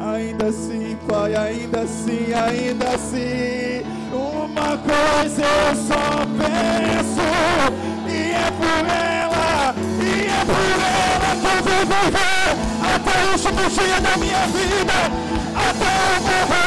ainda 0.14 0.46
assim, 0.46 0.96
Pai, 1.08 1.34
ainda 1.34 1.80
assim, 1.80 2.32
ainda 2.32 2.90
assim, 2.94 3.82
uma 4.72 4.78
coisa 4.78 5.42
eu 5.42 5.76
só 5.76 6.24
peço, 6.38 7.26
e 8.08 8.32
é 8.32 8.50
por 8.52 8.84
ela, 8.88 9.74
e 10.00 10.26
é 10.26 10.44
por 10.46 10.66
ela 10.88 11.30
que 11.40 11.46
eu 11.46 11.62
vou 11.62 11.80
viver 11.86 12.56
até 12.94 13.14
o 13.22 13.32
último 13.32 13.68
dia 13.68 14.00
da 14.00 14.16
minha 14.16 14.46
vida, 14.46 14.98
até 15.54 15.90
eu 16.16 16.22
morrer. 16.22 16.61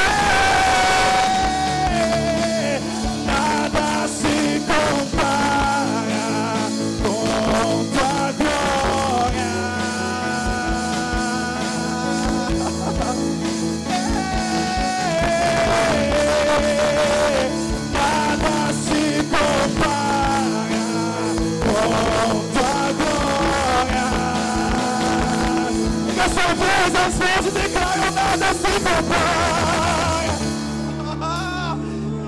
Vez 26.56 26.96
as 26.96 27.14
vezes 27.18 27.54
declaro 27.54 28.12
nada 28.12 28.54
se 28.54 28.72
compara. 28.82 29.56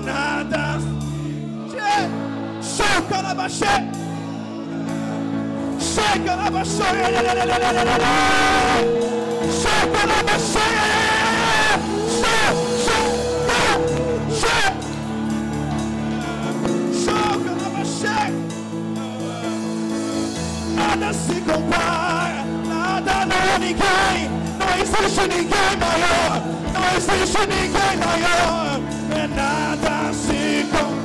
Nada. 0.04 0.78
Na 3.22 3.34
baixé. 3.34 3.74
Chega 5.80 6.36
na 6.36 6.50
baixé. 6.50 6.84
Choca 9.60 10.02
na. 10.06 10.18
Choca 17.04 17.52
na. 17.56 17.68
Nada 20.76 21.12
se 21.12 21.40
compara, 21.42 22.44
nada 22.66 23.26
não 23.26 23.58
ninguém, 23.58 24.17
não 24.78 24.84
existe 24.84 25.20
ninguém 25.22 25.76
maior, 25.80 26.42
não 26.72 26.96
existe 26.96 27.38
ninguém 27.40 27.96
maior, 27.98 28.80
é 29.10 29.26
nada 29.26 30.12
se 30.12 30.66
compara. 30.70 30.98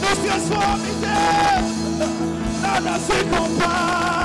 Nos 0.00 0.18
transforme, 0.18 0.90
Deus, 1.00 2.10
nada 2.60 2.98
se 2.98 3.24
compara. 3.24 4.17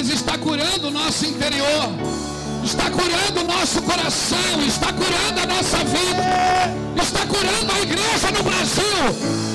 Mas 0.00 0.08
está 0.08 0.38
curando 0.38 0.88
o 0.88 0.90
nosso 0.90 1.26
interior. 1.26 1.90
Está 2.64 2.90
curando 2.90 3.42
o 3.42 3.44
nosso 3.44 3.82
coração, 3.82 4.64
está 4.66 4.90
curando 4.94 5.40
a 5.42 5.46
nossa 5.46 5.76
vida, 5.84 6.24
está 7.02 7.26
curando 7.26 7.70
a 7.70 7.80
igreja 7.80 8.30
no 8.30 8.42
Brasil. 8.42 8.82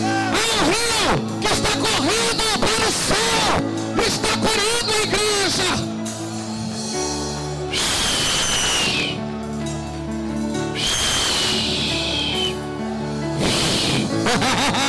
É 0.04 0.46
um 0.62 0.66
rio 0.70 1.40
que 1.42 1.48
está 1.48 1.72
correndo 1.72 2.44
para 2.60 2.88
o 2.88 2.92
céu, 2.92 3.58
está 4.06 4.38
curando 4.38 4.94
a 4.94 5.02
igreja. 5.02 5.66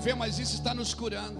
ver, 0.00 0.16
mas 0.16 0.38
isso 0.38 0.54
está 0.54 0.74
nos 0.74 0.94
curando. 0.94 1.38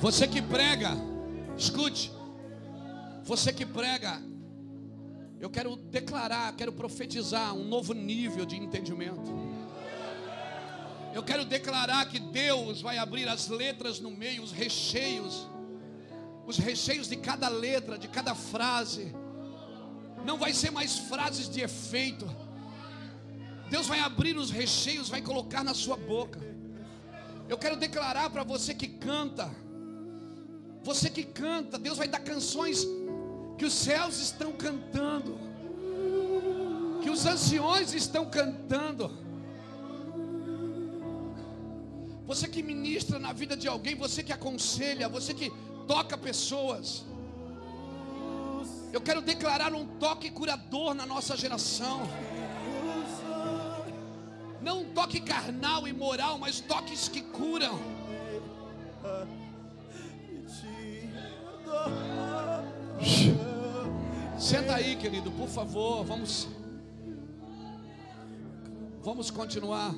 Você 0.00 0.26
que 0.26 0.40
prega, 0.42 0.96
escute. 1.56 2.10
Você 3.22 3.52
que 3.52 3.64
prega, 3.64 4.20
eu 5.38 5.48
quero 5.48 5.76
declarar, 5.76 6.52
quero 6.56 6.72
profetizar 6.72 7.54
um 7.54 7.64
novo 7.64 7.92
nível 7.92 8.44
de 8.44 8.56
entendimento. 8.56 9.30
Eu 11.14 11.22
quero 11.22 11.44
declarar 11.44 12.06
que 12.06 12.18
Deus 12.18 12.80
vai 12.80 12.96
abrir 12.96 13.28
as 13.28 13.48
letras 13.48 14.00
no 14.00 14.10
meio, 14.10 14.42
os 14.42 14.50
recheios, 14.50 15.46
os 16.46 16.56
recheios 16.56 17.08
de 17.08 17.16
cada 17.16 17.48
letra, 17.48 17.98
de 17.98 18.08
cada 18.08 18.34
frase. 18.34 19.14
Não 20.24 20.38
vai 20.38 20.52
ser 20.54 20.70
mais 20.70 20.96
frases 20.96 21.48
de 21.48 21.60
efeito 21.60 22.26
Deus 23.72 23.86
vai 23.86 24.00
abrir 24.00 24.36
os 24.36 24.50
recheios, 24.50 25.08
vai 25.08 25.22
colocar 25.22 25.64
na 25.64 25.72
sua 25.72 25.96
boca. 25.96 26.38
Eu 27.48 27.56
quero 27.56 27.74
declarar 27.74 28.28
para 28.28 28.44
você 28.44 28.74
que 28.74 28.86
canta, 28.86 29.50
você 30.84 31.08
que 31.08 31.24
canta, 31.24 31.78
Deus 31.78 31.96
vai 31.96 32.06
dar 32.06 32.20
canções 32.20 32.86
que 33.56 33.64
os 33.64 33.72
céus 33.72 34.18
estão 34.20 34.52
cantando, 34.52 35.38
que 37.02 37.08
os 37.08 37.24
anciões 37.24 37.94
estão 37.94 38.26
cantando. 38.26 39.10
Você 42.26 42.46
que 42.48 42.62
ministra 42.62 43.18
na 43.18 43.32
vida 43.32 43.56
de 43.56 43.68
alguém, 43.68 43.94
você 43.94 44.22
que 44.22 44.34
aconselha, 44.34 45.08
você 45.08 45.32
que 45.32 45.50
toca 45.88 46.18
pessoas. 46.18 47.06
Eu 48.92 49.00
quero 49.00 49.22
declarar 49.22 49.72
um 49.72 49.86
toque 50.04 50.30
curador 50.30 50.92
na 50.92 51.06
nossa 51.06 51.34
geração. 51.38 52.02
Não 54.62 54.84
toque 54.84 55.20
carnal 55.20 55.88
e 55.88 55.92
moral, 55.92 56.38
mas 56.38 56.60
toques 56.60 57.08
que 57.08 57.20
curam. 57.20 57.78
Senta 64.38 64.76
aí, 64.76 64.94
querido, 64.96 65.30
por 65.32 65.48
favor. 65.48 66.04
Vamos. 66.04 66.48
Vamos 69.02 69.30
continuar. 69.30 69.92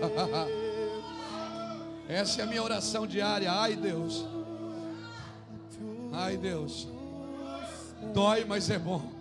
Essa 2.08 2.40
é 2.40 2.44
a 2.44 2.46
minha 2.46 2.62
oração 2.62 3.06
diária. 3.06 3.52
Ai, 3.52 3.76
Deus. 3.76 4.24
Ai, 6.12 6.38
Deus. 6.38 6.88
Dói, 8.14 8.46
mas 8.46 8.70
é 8.70 8.78
bom. 8.78 9.19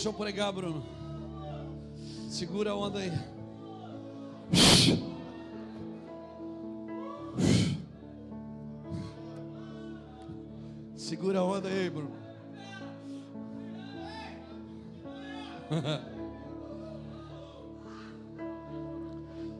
Deixa 0.00 0.08
eu 0.08 0.14
pregar, 0.14 0.50
Bruno. 0.50 0.82
Segura 2.30 2.70
a 2.70 2.74
onda 2.74 3.00
aí. 3.00 3.12
Segura 10.96 11.40
a 11.40 11.44
onda 11.44 11.68
aí, 11.68 11.90
Bruno. 11.90 12.16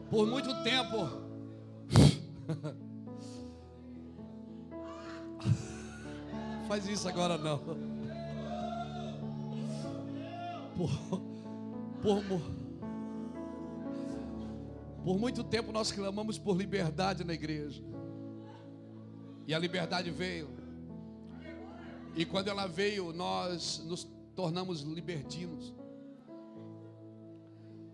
Por 0.09 0.25
muito 0.25 0.63
tempo. 0.63 1.07
Faz 6.67 6.87
isso 6.87 7.07
agora 7.07 7.37
não. 7.37 7.90
Por, 12.01 12.23
por, 12.23 12.41
por 15.03 15.19
muito 15.19 15.43
tempo 15.43 15.71
nós 15.71 15.91
clamamos 15.91 16.37
por 16.37 16.57
liberdade 16.57 17.23
na 17.23 17.33
igreja. 17.33 17.83
E 19.47 19.53
a 19.53 19.59
liberdade 19.59 20.09
veio. 20.09 20.49
E 22.15 22.25
quando 22.25 22.47
ela 22.47 22.67
veio, 22.67 23.13
nós 23.13 23.83
nos 23.85 24.07
tornamos 24.35 24.81
libertinos. 24.81 25.73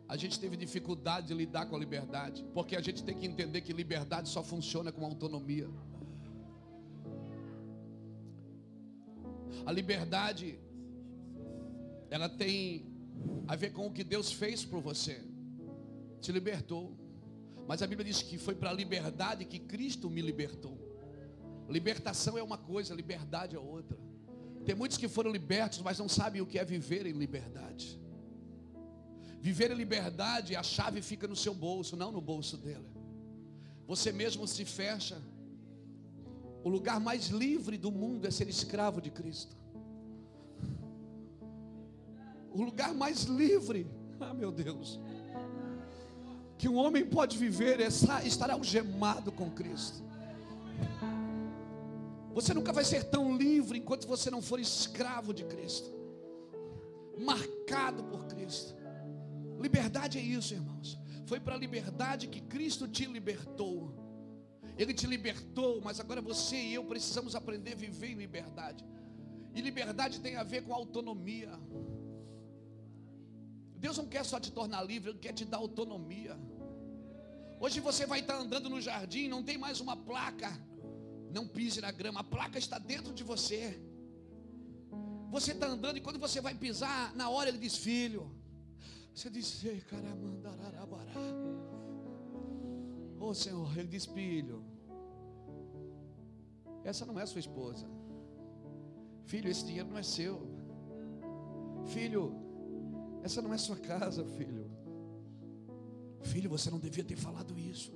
A 0.08 0.16
gente 0.16 0.40
teve 0.40 0.56
dificuldade 0.56 1.28
de 1.28 1.34
lidar 1.34 1.66
com 1.66 1.76
a 1.76 1.80
liberdade, 1.80 2.46
porque 2.54 2.76
a 2.78 2.82
gente 2.82 3.04
tem 3.04 3.18
que 3.18 3.26
entender 3.26 3.62
que 3.62 3.74
liberdade 3.74 4.30
só 4.30 4.42
funciona 4.42 4.92
com 4.92 5.06
autonomia. 5.06 5.70
A 9.66 9.72
liberdade, 9.72 10.58
ela 12.10 12.30
tem 12.30 12.86
a 13.48 13.56
ver 13.56 13.72
com 13.72 13.88
o 13.88 13.92
que 13.92 14.04
Deus 14.04 14.32
fez 14.32 14.64
por 14.64 14.82
você, 14.82 15.22
te 16.22 16.32
libertou. 16.32 16.96
Mas 17.68 17.82
a 17.82 17.88
Bíblia 17.88 18.06
diz 18.06 18.22
que 18.22 18.38
foi 18.38 18.56
para 18.56 18.70
a 18.70 18.74
liberdade 18.74 19.46
que 19.46 19.60
Cristo 19.60 20.10
me 20.10 20.22
libertou. 20.22 20.78
Libertação 21.70 22.38
é 22.38 22.44
uma 22.44 22.58
coisa, 22.58 22.94
liberdade 22.94 23.56
é 23.56 23.60
outra. 23.60 23.98
Tem 24.66 24.76
muitos 24.76 24.98
que 24.98 25.08
foram 25.08 25.32
libertos, 25.32 25.82
mas 25.82 26.00
não 26.00 26.08
sabem 26.08 26.42
o 26.42 26.46
que 26.46 26.58
é 26.58 26.64
viver 26.64 27.06
em 27.06 27.14
liberdade. 27.14 28.00
Viver 29.40 29.72
em 29.72 29.76
liberdade, 29.76 30.56
a 30.56 30.64
chave 30.64 31.02
fica 31.02 31.28
no 31.28 31.36
seu 31.36 31.54
bolso, 31.54 31.96
não 31.96 32.12
no 32.12 32.22
bolso 32.22 32.58
dele. 32.58 32.88
Você 33.86 34.12
mesmo 34.12 34.48
se 34.48 34.66
fecha. 34.66 35.22
O 36.64 36.70
lugar 36.70 37.00
mais 37.00 37.28
livre 37.28 37.78
do 37.78 37.92
mundo 37.92 38.28
é 38.28 38.32
ser 38.32 38.50
escravo 38.50 39.00
de 39.00 39.10
Cristo. 39.10 39.56
O 42.52 42.64
lugar 42.64 42.94
mais 42.94 43.24
livre, 43.24 43.88
ah 44.20 44.34
meu 44.34 44.52
Deus, 44.52 45.00
que 46.58 46.68
um 46.68 46.76
homem 46.76 47.06
pode 47.06 47.38
viver 47.38 47.80
é 47.80 47.88
estar 47.88 48.50
algemado 48.50 49.32
com 49.32 49.50
Cristo. 49.52 50.04
Você 52.34 52.54
nunca 52.54 52.72
vai 52.72 52.84
ser 52.84 53.04
tão 53.06 53.36
livre 53.36 53.80
enquanto 53.80 54.08
você 54.08 54.30
não 54.30 54.42
for 54.42 54.60
escravo 54.60 55.34
de 55.34 55.44
Cristo, 55.46 55.92
marcado 57.18 58.04
por 58.04 58.26
Cristo. 58.26 58.76
Liberdade 59.60 60.20
é 60.20 60.22
isso, 60.22 60.54
irmãos. 60.54 61.00
Foi 61.26 61.40
para 61.40 61.56
a 61.56 61.58
liberdade 61.58 62.28
que 62.28 62.42
Cristo 62.42 62.88
te 62.88 63.06
libertou. 63.06 63.92
Ele 64.78 64.94
te 64.94 65.08
libertou, 65.08 65.82
mas 65.82 66.00
agora 66.00 66.22
você 66.22 66.56
e 66.56 66.76
eu 66.76 66.84
precisamos 66.84 67.36
aprender 67.36 67.74
a 67.74 67.76
viver 67.76 68.12
em 68.12 68.16
liberdade. 68.16 68.86
E 69.56 69.62
liberdade 69.62 70.20
tem 70.20 70.36
a 70.36 70.44
ver 70.44 70.64
com 70.64 70.74
autonomia. 70.74 71.50
Deus 73.78 73.98
não 73.98 74.08
quer 74.08 74.24
só 74.26 74.40
te 74.40 74.52
tornar 74.52 74.84
livre, 74.84 75.12
Ele 75.12 75.20
quer 75.20 75.34
te 75.34 75.46
dar 75.46 75.58
autonomia. 75.58 76.38
Hoje 77.60 77.80
você 77.80 78.06
vai 78.06 78.20
estar 78.20 78.38
andando 78.38 78.70
no 78.70 78.80
jardim, 78.82 79.28
não 79.28 79.44
tem 79.44 79.58
mais 79.58 79.80
uma 79.80 79.96
placa. 79.96 80.52
Não 81.32 81.48
pise 81.48 81.82
na 81.82 81.92
grama, 81.92 82.22
a 82.22 82.24
placa 82.24 82.58
está 82.58 82.78
dentro 82.80 83.14
de 83.14 83.24
você. 83.24 83.82
Você 85.30 85.52
está 85.52 85.68
andando 85.68 85.98
e 85.98 86.02
quando 86.02 86.20
você 86.20 86.40
vai 86.40 86.56
pisar, 86.56 87.14
na 87.16 87.30
hora 87.30 87.50
ele 87.50 87.58
diz: 87.58 87.76
Filho, 87.78 88.32
você 89.18 89.32
diz, 89.32 89.66
ei, 89.66 89.82
caramandararabará. 89.82 91.14
Ô 93.20 93.30
oh, 93.30 93.34
Senhor, 93.34 93.76
ele 93.76 93.88
diz, 93.88 94.06
filho, 94.06 94.64
essa 96.84 97.04
não 97.04 97.20
é 97.20 97.26
sua 97.26 97.40
esposa. 97.40 97.88
Filho, 99.26 99.50
esse 99.50 99.66
dinheiro 99.66 99.90
não 99.90 99.98
é 99.98 100.04
seu. 100.04 100.48
Filho, 101.88 102.47
essa 103.24 103.42
não 103.42 103.54
é 103.54 103.58
sua 103.58 103.78
casa, 103.78 104.24
filho. 104.24 104.70
Filho, 106.22 106.50
você 106.50 106.70
não 106.70 106.80
devia 106.80 107.04
ter 107.04 107.16
falado 107.16 107.58
isso. 107.58 107.92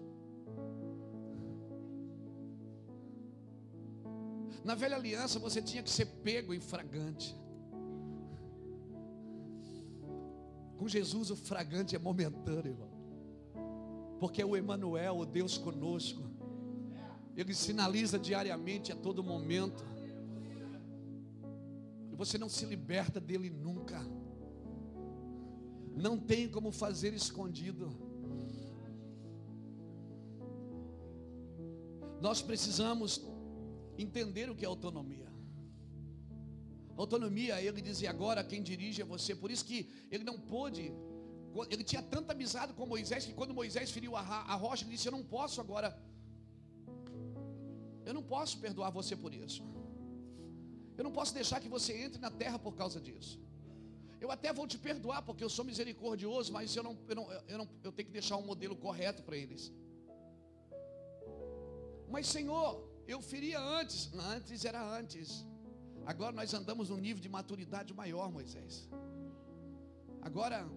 Na 4.64 4.76
velha 4.76 4.96
aliança 4.96 5.40
você 5.40 5.62
tinha 5.62 5.82
que 5.82 5.90
ser 5.90 6.06
pego 6.06 6.54
em 6.54 6.60
fragante. 6.60 7.36
Com 10.78 10.88
Jesus 10.88 11.32
o 11.32 11.36
fragante 11.36 11.96
é 11.96 12.00
momentâneo, 12.00 12.72
irmão. 12.72 12.92
Porque 14.20 14.42
é 14.42 14.46
o 14.46 14.56
Emanuel, 14.56 15.18
o 15.18 15.26
Deus 15.26 15.58
conosco. 15.58 16.22
Ele 17.36 17.54
sinaliza 17.56 18.20
diariamente 18.20 18.92
a 18.92 18.96
todo 18.96 19.24
momento. 19.24 19.84
E 22.12 22.16
você 22.16 22.38
não 22.38 22.50
se 22.50 22.66
liberta 22.66 23.20
dele 23.20 23.50
nunca. 23.50 24.00
Não 25.96 26.18
tem 26.18 26.50
como 26.50 26.72
fazer 26.72 27.14
escondido. 27.14 27.92
Nós 32.22 32.42
precisamos 32.42 33.22
entender 33.98 34.50
o 34.50 34.56
que 34.56 34.64
é 34.64 34.68
autonomia. 34.68 35.30
Autonomia, 36.96 37.62
ele 37.62 37.82
dizia 37.82 38.10
agora 38.10 38.44
quem 38.44 38.62
dirige 38.62 39.02
é 39.02 39.06
você. 39.06 39.36
Por 39.36 39.50
isso 39.50 39.66
que 39.66 39.90
ele 40.12 40.24
não 40.24 40.38
pôde. 40.40 40.94
Ele 41.70 41.84
tinha 41.84 42.02
tanta 42.02 42.32
amizade 42.34 42.74
com 42.74 42.86
Moisés 42.86 43.26
que 43.26 43.34
quando 43.34 43.54
Moisés 43.54 43.90
feriu 43.92 44.16
a, 44.16 44.56
rocha, 44.56 44.84
ele 44.84 44.92
disse: 44.92 45.08
Eu 45.08 45.12
não 45.12 45.24
posso 45.24 45.60
agora. 45.60 45.98
Eu 48.06 48.14
não 48.14 48.24
posso 48.24 48.60
perdoar 48.60 48.92
você 48.92 49.16
por 49.16 49.34
isso. 49.34 49.64
Eu 50.98 51.04
não 51.04 51.12
posso 51.12 51.34
deixar 51.34 51.60
que 51.60 51.70
você 51.70 51.94
entre 52.04 52.20
na 52.22 52.30
terra 52.30 52.60
por 52.60 52.76
causa 52.76 53.00
disso. 53.00 53.40
Eu 54.24 54.30
até 54.36 54.54
vou 54.54 54.68
te 54.72 54.78
perdoar 54.78 55.22
porque 55.28 55.44
eu 55.44 55.50
sou 55.50 55.66
misericordioso, 55.66 56.54
mas 56.54 56.76
eu 56.76 56.84
não, 56.88 56.96
eu 57.10 57.16
não, 57.16 57.26
eu 57.54 57.58
não, 57.58 57.68
eu 57.84 57.92
tenho 57.92 58.08
que 58.10 58.14
deixar 58.20 58.38
um 58.38 58.46
modelo 58.52 58.76
correto 58.76 59.24
para 59.24 59.36
eles. 59.36 59.74
Mas 62.08 62.28
Senhor, 62.28 62.70
eu 63.08 63.20
feria 63.20 63.60
antes, 63.60 64.14
antes 64.14 64.64
era 64.64 64.82
antes. 65.00 65.46
Agora 66.06 66.34
nós 66.40 66.54
andamos 66.54 66.90
num 66.90 66.98
nível 66.98 67.22
de 67.22 67.30
maturidade 67.30 67.94
maior, 67.96 68.32
Moisés. 68.32 68.88
Agora, 70.22 70.70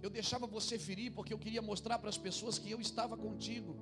eu 0.00 0.08
deixava 0.08 0.46
você 0.46 0.78
ferir 0.78 1.12
porque 1.12 1.34
eu 1.34 1.38
queria 1.38 1.60
mostrar 1.60 1.98
para 1.98 2.08
as 2.08 2.16
pessoas 2.16 2.58
que 2.58 2.70
eu 2.70 2.80
estava 2.80 3.16
contigo. 3.18 3.76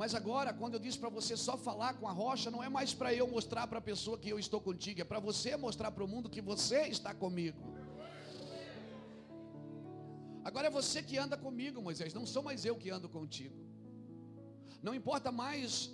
Mas 0.00 0.14
agora, 0.14 0.50
quando 0.58 0.74
eu 0.74 0.82
disse 0.84 0.98
para 1.02 1.08
você 1.08 1.36
só 1.36 1.54
falar 1.68 1.94
com 1.94 2.06
a 2.06 2.12
rocha, 2.12 2.52
não 2.54 2.62
é 2.62 2.68
mais 2.68 2.90
para 2.98 3.12
eu 3.20 3.26
mostrar 3.26 3.66
para 3.66 3.80
a 3.80 3.86
pessoa 3.90 4.16
que 4.16 4.30
eu 4.34 4.38
estou 4.38 4.60
contigo, 4.60 5.00
é 5.00 5.04
para 5.12 5.18
você 5.28 5.56
mostrar 5.56 5.90
para 5.90 6.04
o 6.04 6.10
mundo 6.12 6.30
que 6.34 6.40
você 6.40 6.82
está 6.96 7.12
comigo. 7.12 7.58
Agora 10.44 10.68
é 10.68 10.70
você 10.70 11.02
que 11.02 11.18
anda 11.24 11.36
comigo, 11.36 11.82
Moisés, 11.88 12.14
não 12.18 12.24
sou 12.34 12.44
mais 12.48 12.64
eu 12.64 12.76
que 12.76 12.90
ando 12.90 13.08
contigo. 13.08 13.56
Não 14.86 14.94
importa 15.00 15.32
mais 15.32 15.90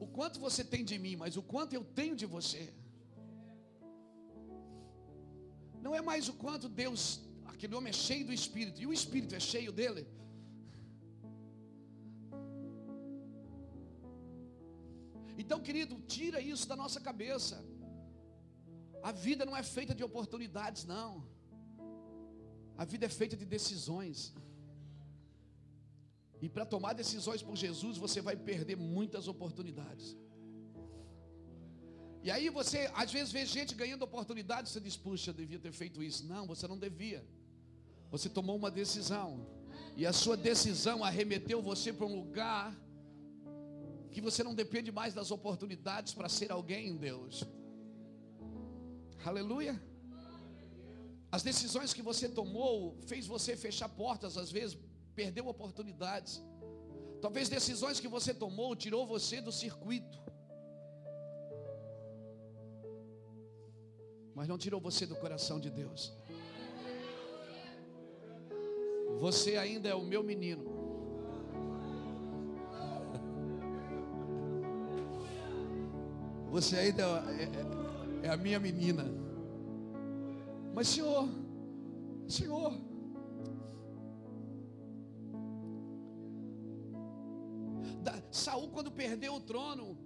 o 0.00 0.08
quanto 0.08 0.40
você 0.40 0.64
tem 0.64 0.84
de 0.84 0.98
mim, 0.98 1.14
mas 1.14 1.36
o 1.36 1.44
quanto 1.52 1.74
eu 1.74 1.84
tenho 1.84 2.16
de 2.16 2.26
você. 2.26 2.64
Não 5.80 5.94
é 5.94 6.02
mais 6.10 6.28
o 6.28 6.34
quanto 6.44 6.68
Deus, 6.68 7.02
aquele 7.44 7.76
homem 7.76 7.90
é 7.90 7.98
cheio 8.08 8.26
do 8.26 8.32
Espírito, 8.32 8.82
e 8.82 8.86
o 8.90 8.92
Espírito 8.92 9.36
é 9.36 9.38
cheio 9.52 9.70
dele. 9.70 10.04
Então, 15.42 15.60
querido, 15.60 15.94
tira 16.16 16.40
isso 16.40 16.66
da 16.68 16.76
nossa 16.76 17.00
cabeça. 17.00 17.56
A 19.02 19.12
vida 19.12 19.44
não 19.44 19.56
é 19.56 19.62
feita 19.62 19.94
de 19.94 20.02
oportunidades, 20.02 20.84
não. 20.84 21.10
A 22.76 22.84
vida 22.84 23.06
é 23.06 23.08
feita 23.08 23.36
de 23.36 23.46
decisões. 23.56 24.34
E 26.44 26.48
para 26.48 26.66
tomar 26.66 26.92
decisões 26.92 27.42
por 27.42 27.56
Jesus, 27.56 27.96
você 27.96 28.20
vai 28.20 28.36
perder 28.36 28.76
muitas 28.76 29.26
oportunidades. 29.28 30.16
E 32.22 32.30
aí 32.30 32.48
você, 32.50 32.90
às 32.94 33.12
vezes, 33.12 33.32
vê 33.32 33.46
gente 33.46 33.74
ganhando 33.74 34.02
oportunidades, 34.02 34.72
você 34.72 34.80
diz, 34.80 34.96
puxa, 34.96 35.32
devia 35.32 35.58
ter 35.58 35.72
feito 35.72 36.02
isso. 36.02 36.26
Não, 36.26 36.46
você 36.46 36.66
não 36.66 36.78
devia. 36.78 37.24
Você 38.10 38.28
tomou 38.28 38.56
uma 38.56 38.70
decisão. 38.70 39.46
E 39.96 40.04
a 40.04 40.12
sua 40.12 40.36
decisão 40.36 41.04
arremeteu 41.04 41.62
você 41.62 41.92
para 41.92 42.06
um 42.06 42.16
lugar 42.16 42.76
que 44.16 44.20
você 44.22 44.42
não 44.42 44.54
depende 44.54 44.90
mais 44.90 45.12
das 45.12 45.30
oportunidades 45.30 46.14
para 46.14 46.26
ser 46.26 46.50
alguém 46.50 46.88
em 46.88 46.96
Deus. 46.96 47.44
Aleluia. 49.22 49.74
As 51.30 51.42
decisões 51.42 51.92
que 51.92 52.00
você 52.00 52.26
tomou 52.26 52.96
fez 53.06 53.26
você 53.26 53.54
fechar 53.54 53.90
portas 53.90 54.38
às 54.38 54.50
vezes, 54.50 54.78
perdeu 55.14 55.46
oportunidades. 55.48 56.42
Talvez 57.20 57.50
decisões 57.50 58.00
que 58.00 58.08
você 58.08 58.32
tomou 58.32 58.74
tirou 58.74 59.06
você 59.06 59.38
do 59.38 59.52
circuito. 59.52 60.18
Mas 64.34 64.48
não 64.48 64.56
tirou 64.56 64.80
você 64.80 65.04
do 65.04 65.16
coração 65.16 65.60
de 65.60 65.68
Deus. 65.68 66.10
Você 69.18 69.58
ainda 69.58 69.90
é 69.90 69.94
o 69.94 70.00
meu 70.02 70.22
menino. 70.22 70.75
Você 76.56 76.74
ainda 76.82 77.02
é, 77.42 77.44
é, 78.24 78.26
é 78.26 78.30
a 78.34 78.36
minha 78.44 78.58
menina. 78.66 79.04
Mas, 80.74 80.88
Senhor, 80.88 81.28
Senhor, 82.36 82.72
Saul, 88.30 88.68
quando 88.76 88.90
perdeu 89.02 89.34
o 89.34 89.40
trono, 89.40 89.98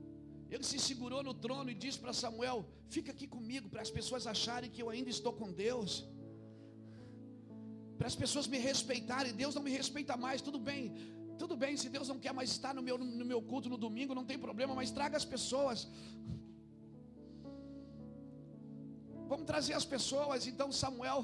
ele 0.51 0.64
se 0.64 0.78
segurou 0.88 1.22
no 1.22 1.34
trono 1.34 1.70
e 1.70 1.74
disse 1.84 2.01
para 2.01 2.12
Samuel: 2.12 2.59
Fica 2.88 3.12
aqui 3.12 3.28
comigo, 3.36 3.68
para 3.68 3.82
as 3.86 3.92
pessoas 3.98 4.26
acharem 4.34 4.70
que 4.74 4.82
eu 4.82 4.90
ainda 4.90 5.11
estou 5.16 5.32
com 5.32 5.53
Deus 5.53 5.92
para 7.96 8.09
as 8.09 8.16
pessoas 8.16 8.46
me 8.53 8.59
respeitarem. 8.59 9.32
Deus 9.40 9.55
não 9.55 9.62
me 9.62 9.72
respeita 9.80 10.16
mais, 10.16 10.40
tudo 10.46 10.59
bem. 10.59 10.82
Tudo 11.42 11.55
bem, 11.62 11.76
se 11.82 11.88
Deus 11.96 12.09
não 12.09 12.18
quer 12.24 12.32
mais 12.38 12.51
estar 12.51 12.72
no 12.74 12.82
meu, 12.86 12.96
no 12.98 13.26
meu 13.32 13.40
culto 13.51 13.68
no 13.74 13.78
domingo, 13.86 14.14
não 14.18 14.24
tem 14.30 14.38
problema, 14.46 14.74
mas 14.74 14.90
traga 14.90 15.16
as 15.16 15.26
pessoas. 15.34 15.86
Vamos 19.31 19.47
trazer 19.51 19.74
as 19.81 19.87
pessoas. 19.95 20.47
Então 20.51 20.68
Samuel, 20.83 21.20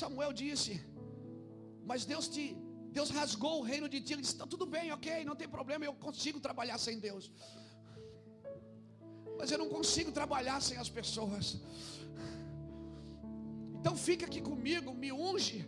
Samuel 0.00 0.32
disse, 0.40 0.72
mas 1.90 2.04
Deus 2.12 2.26
te, 2.34 2.44
Deus 2.96 3.10
rasgou 3.18 3.54
o 3.58 3.66
reino 3.70 3.88
de 3.92 4.00
ti. 4.04 4.12
Ele 4.14 4.24
disse: 4.24 4.40
tá 4.42 4.46
tudo 4.54 4.66
bem, 4.74 4.86
ok, 4.96 5.24
não 5.28 5.36
tem 5.40 5.48
problema, 5.58 5.84
eu 5.84 5.94
consigo 6.06 6.38
trabalhar 6.46 6.78
sem 6.86 6.96
Deus. 7.06 7.24
Mas 9.38 9.50
eu 9.52 9.58
não 9.62 9.68
consigo 9.76 10.10
trabalhar 10.18 10.58
sem 10.68 10.76
as 10.84 10.90
pessoas. 10.98 11.46
Então 13.78 13.94
fica 14.08 14.26
aqui 14.28 14.42
comigo, 14.50 14.92
me 15.02 15.10
unge. 15.28 15.60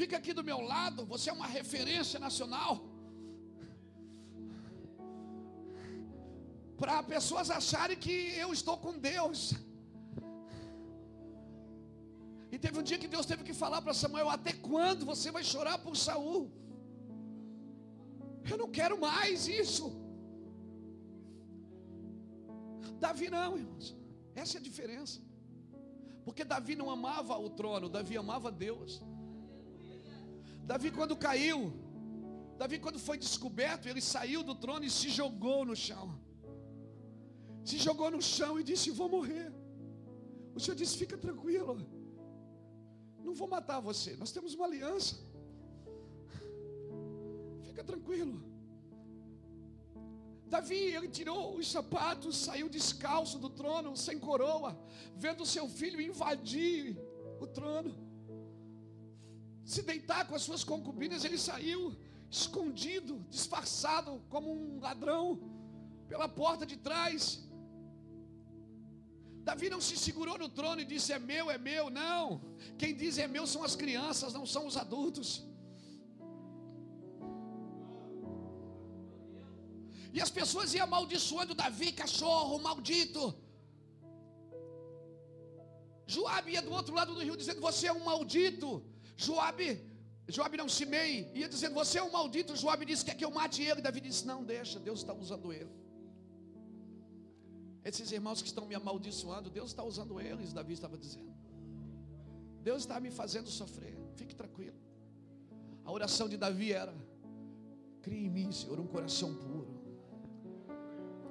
Fica 0.00 0.16
aqui 0.20 0.32
do 0.38 0.44
meu 0.50 0.60
lado, 0.72 1.04
você 1.12 1.28
é 1.32 1.34
uma 1.40 1.50
referência 1.58 2.18
nacional. 2.26 2.72
Para 6.80 6.96
pessoas 7.14 7.50
acharem 7.58 7.98
que 8.06 8.16
eu 8.44 8.50
estou 8.58 8.78
com 8.86 8.94
Deus. 9.12 9.40
E 12.54 12.58
teve 12.64 12.78
um 12.78 12.86
dia 12.88 12.98
que 13.02 13.12
Deus 13.14 13.26
teve 13.30 13.42
que 13.48 13.54
falar 13.62 13.80
para 13.84 13.94
Samuel: 14.02 14.28
Até 14.28 14.52
quando 14.68 15.06
você 15.12 15.30
vai 15.36 15.44
chorar 15.52 15.76
por 15.84 15.96
Saul? 16.06 16.42
Eu 18.50 18.58
não 18.62 18.70
quero 18.78 18.96
mais 19.08 19.48
isso. 19.62 19.84
Davi 23.04 23.28
não, 23.36 23.50
irmãos. 23.62 23.86
Essa 24.42 24.56
é 24.56 24.60
a 24.60 24.66
diferença. 24.70 25.18
Porque 26.26 26.44
Davi 26.52 26.74
não 26.80 26.88
amava 26.96 27.36
o 27.46 27.48
trono, 27.60 27.88
Davi 27.96 28.16
amava 28.24 28.50
Deus. 28.66 28.92
Davi, 30.70 30.90
quando 30.98 31.16
caiu, 31.26 31.60
Davi, 32.60 32.78
quando 32.84 32.98
foi 33.06 33.16
descoberto, 33.26 33.88
ele 33.88 34.02
saiu 34.14 34.42
do 34.50 34.54
trono 34.54 34.84
e 34.88 34.90
se 34.98 35.08
jogou 35.20 35.60
no 35.70 35.74
chão. 35.86 36.06
Se 37.70 37.78
jogou 37.86 38.10
no 38.16 38.22
chão 38.34 38.52
e 38.60 38.64
disse: 38.70 38.96
Vou 39.00 39.08
morrer. 39.16 39.48
O 40.54 40.60
Senhor 40.60 40.76
disse: 40.82 40.96
Fica 41.02 41.16
tranquilo, 41.26 41.74
não 43.22 43.34
vou 43.34 43.48
matar 43.48 43.80
você. 43.80 44.16
Nós 44.16 44.32
temos 44.32 44.54
uma 44.54 44.66
aliança. 44.66 45.16
Fica 47.62 47.82
tranquilo. 47.82 48.42
Davi, 50.46 50.74
ele 50.96 51.08
tirou 51.08 51.56
os 51.56 51.70
sapatos, 51.70 52.36
saiu 52.36 52.68
descalço 52.68 53.38
do 53.38 53.48
trono, 53.48 53.96
sem 53.96 54.18
coroa, 54.18 54.78
vendo 55.16 55.46
seu 55.46 55.66
filho 55.66 55.98
invadir 56.00 56.98
o 57.40 57.46
trono, 57.46 57.94
se 59.64 59.80
deitar 59.82 60.26
com 60.28 60.34
as 60.34 60.42
suas 60.42 60.62
concubinas, 60.62 61.24
ele 61.24 61.38
saiu 61.38 61.96
escondido, 62.30 63.24
disfarçado 63.30 64.22
como 64.28 64.52
um 64.52 64.78
ladrão, 64.78 65.40
pela 66.08 66.28
porta 66.28 66.66
de 66.66 66.76
trás. 66.76 67.42
Davi 69.48 69.68
não 69.74 69.80
se 69.86 69.96
segurou 69.96 70.36
no 70.42 70.48
trono 70.58 70.80
e 70.82 70.90
disse: 70.92 71.12
É 71.12 71.18
meu, 71.18 71.50
é 71.50 71.58
meu. 71.70 71.84
Não, 71.90 72.40
quem 72.80 72.94
diz 72.94 73.18
é 73.18 73.26
meu 73.36 73.46
são 73.46 73.62
as 73.68 73.74
crianças, 73.82 74.32
não 74.38 74.46
são 74.54 74.66
os 74.70 74.76
adultos. 74.84 75.30
E 80.16 80.20
as 80.20 80.30
pessoas 80.38 80.74
iam 80.74 80.84
amaldiçoando 80.84 81.54
Davi, 81.62 81.90
cachorro, 82.02 82.58
maldito. 82.68 83.22
Joabe 86.14 86.52
ia 86.52 86.62
do 86.62 86.72
outro 86.78 86.94
lado 86.94 87.14
do 87.14 87.22
rio 87.26 87.36
dizendo: 87.42 87.60
Você 87.68 87.86
é 87.88 87.92
um 87.92 88.04
maldito. 88.10 88.68
Joabe, 89.16 89.68
Joabe 90.28 90.56
não 90.56 90.68
Simei, 90.68 91.30
ia 91.34 91.48
dizendo: 91.48 91.74
Você 91.74 91.98
é 91.98 92.02
um 92.02 92.12
maldito. 92.18 92.60
Joabe 92.62 92.84
disse: 92.84 93.04
Quer 93.06 93.16
que 93.16 93.24
eu 93.24 93.30
mate 93.30 93.62
ele? 93.62 93.80
Davi 93.80 94.00
disse: 94.00 94.26
Não, 94.26 94.44
deixa, 94.44 94.78
Deus 94.78 95.00
está 95.00 95.12
usando 95.12 95.52
ele. 95.52 95.81
Esses 97.84 98.12
irmãos 98.12 98.40
que 98.40 98.48
estão 98.48 98.66
me 98.66 98.74
amaldiçoando, 98.74 99.50
Deus 99.50 99.70
está 99.70 99.82
usando 99.82 100.20
eles, 100.20 100.52
Davi 100.52 100.72
estava 100.72 100.96
dizendo. 100.96 101.32
Deus 102.62 102.82
está 102.82 103.00
me 103.00 103.10
fazendo 103.10 103.48
sofrer, 103.48 103.98
fique 104.14 104.34
tranquilo. 104.34 104.76
A 105.84 105.90
oração 105.90 106.28
de 106.28 106.36
Davi 106.36 106.72
era: 106.72 106.94
Crie 108.00 108.26
em 108.26 108.30
mim, 108.30 108.52
Senhor, 108.52 108.78
um 108.78 108.86
coração 108.86 109.34
puro 109.34 109.82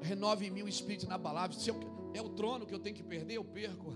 renove 0.02 0.48
em 0.48 0.50
mim 0.50 0.64
o 0.64 0.68
espírito 0.68 1.06
inabalável. 1.06 1.58
Se 1.58 1.70
eu, 1.70 1.80
é 2.14 2.22
o 2.22 2.30
trono 2.30 2.66
que 2.66 2.74
eu 2.74 2.80
tenho 2.80 2.96
que 2.96 3.04
perder, 3.04 3.36
eu 3.36 3.44
perco. 3.44 3.96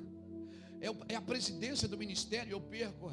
É, 0.79 1.13
é 1.13 1.15
a 1.15 1.21
presidência 1.21 1.87
do 1.87 1.97
ministério, 1.97 2.51
eu 2.51 2.61
perco. 2.61 3.11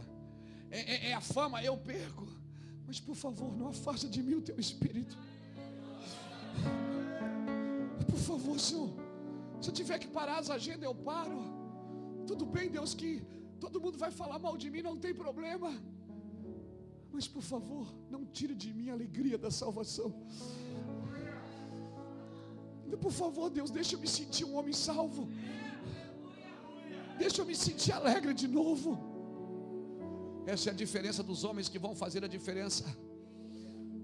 É, 0.70 0.78
é, 0.78 1.10
é 1.10 1.14
a 1.14 1.20
fama, 1.20 1.62
eu 1.64 1.76
perco. 1.76 2.26
Mas 2.86 3.00
por 3.00 3.16
favor, 3.16 3.56
não 3.56 3.68
afasta 3.68 4.08
de 4.08 4.22
mim 4.22 4.34
o 4.34 4.42
teu 4.42 4.58
espírito. 4.60 5.16
Por 8.08 8.18
favor, 8.18 8.60
Senhor. 8.60 8.90
Se 9.62 9.68
eu 9.70 9.74
tiver 9.80 9.98
que 10.02 10.08
parar 10.18 10.38
as 10.42 10.50
agendas, 10.50 10.82
eu 10.90 10.94
paro. 10.94 11.40
Tudo 12.26 12.44
bem, 12.54 12.68
Deus, 12.68 12.92
que 13.00 13.10
todo 13.60 13.80
mundo 13.80 13.96
vai 13.96 14.10
falar 14.10 14.38
mal 14.46 14.56
de 14.62 14.68
mim, 14.72 14.82
não 14.82 14.96
tem 15.04 15.14
problema. 15.14 15.70
Mas 17.12 17.28
por 17.28 17.42
favor, 17.42 17.86
não 18.10 18.24
tire 18.24 18.54
de 18.54 18.72
mim 18.76 18.88
a 18.90 18.94
alegria 18.94 19.38
da 19.38 19.50
salvação. 19.50 20.08
Por 23.04 23.12
favor, 23.12 23.50
Deus, 23.50 23.70
deixa 23.70 23.94
eu 23.94 24.00
me 24.00 24.08
sentir 24.08 24.44
um 24.44 24.54
homem 24.56 24.72
salvo. 24.72 25.28
Deixa 27.18 27.40
eu 27.42 27.46
me 27.46 27.54
sentir 27.54 27.92
alegre 27.92 28.34
de 28.34 28.48
novo. 28.48 28.90
Essa 30.46 30.70
é 30.70 30.72
a 30.72 30.74
diferença 30.74 31.22
dos 31.22 31.44
homens 31.44 31.68
que 31.68 31.78
vão 31.78 31.94
fazer 31.94 32.24
a 32.24 32.28
diferença. 32.28 32.84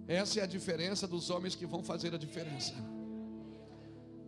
Essa 0.07 0.41
é 0.41 0.43
a 0.45 0.47
diferença 0.47 1.07
dos 1.07 1.31
homens 1.31 1.55
que 1.55 1.67
vão 1.67 1.83
fazer 1.83 2.15
a 2.15 2.19
diferença. 2.19 2.75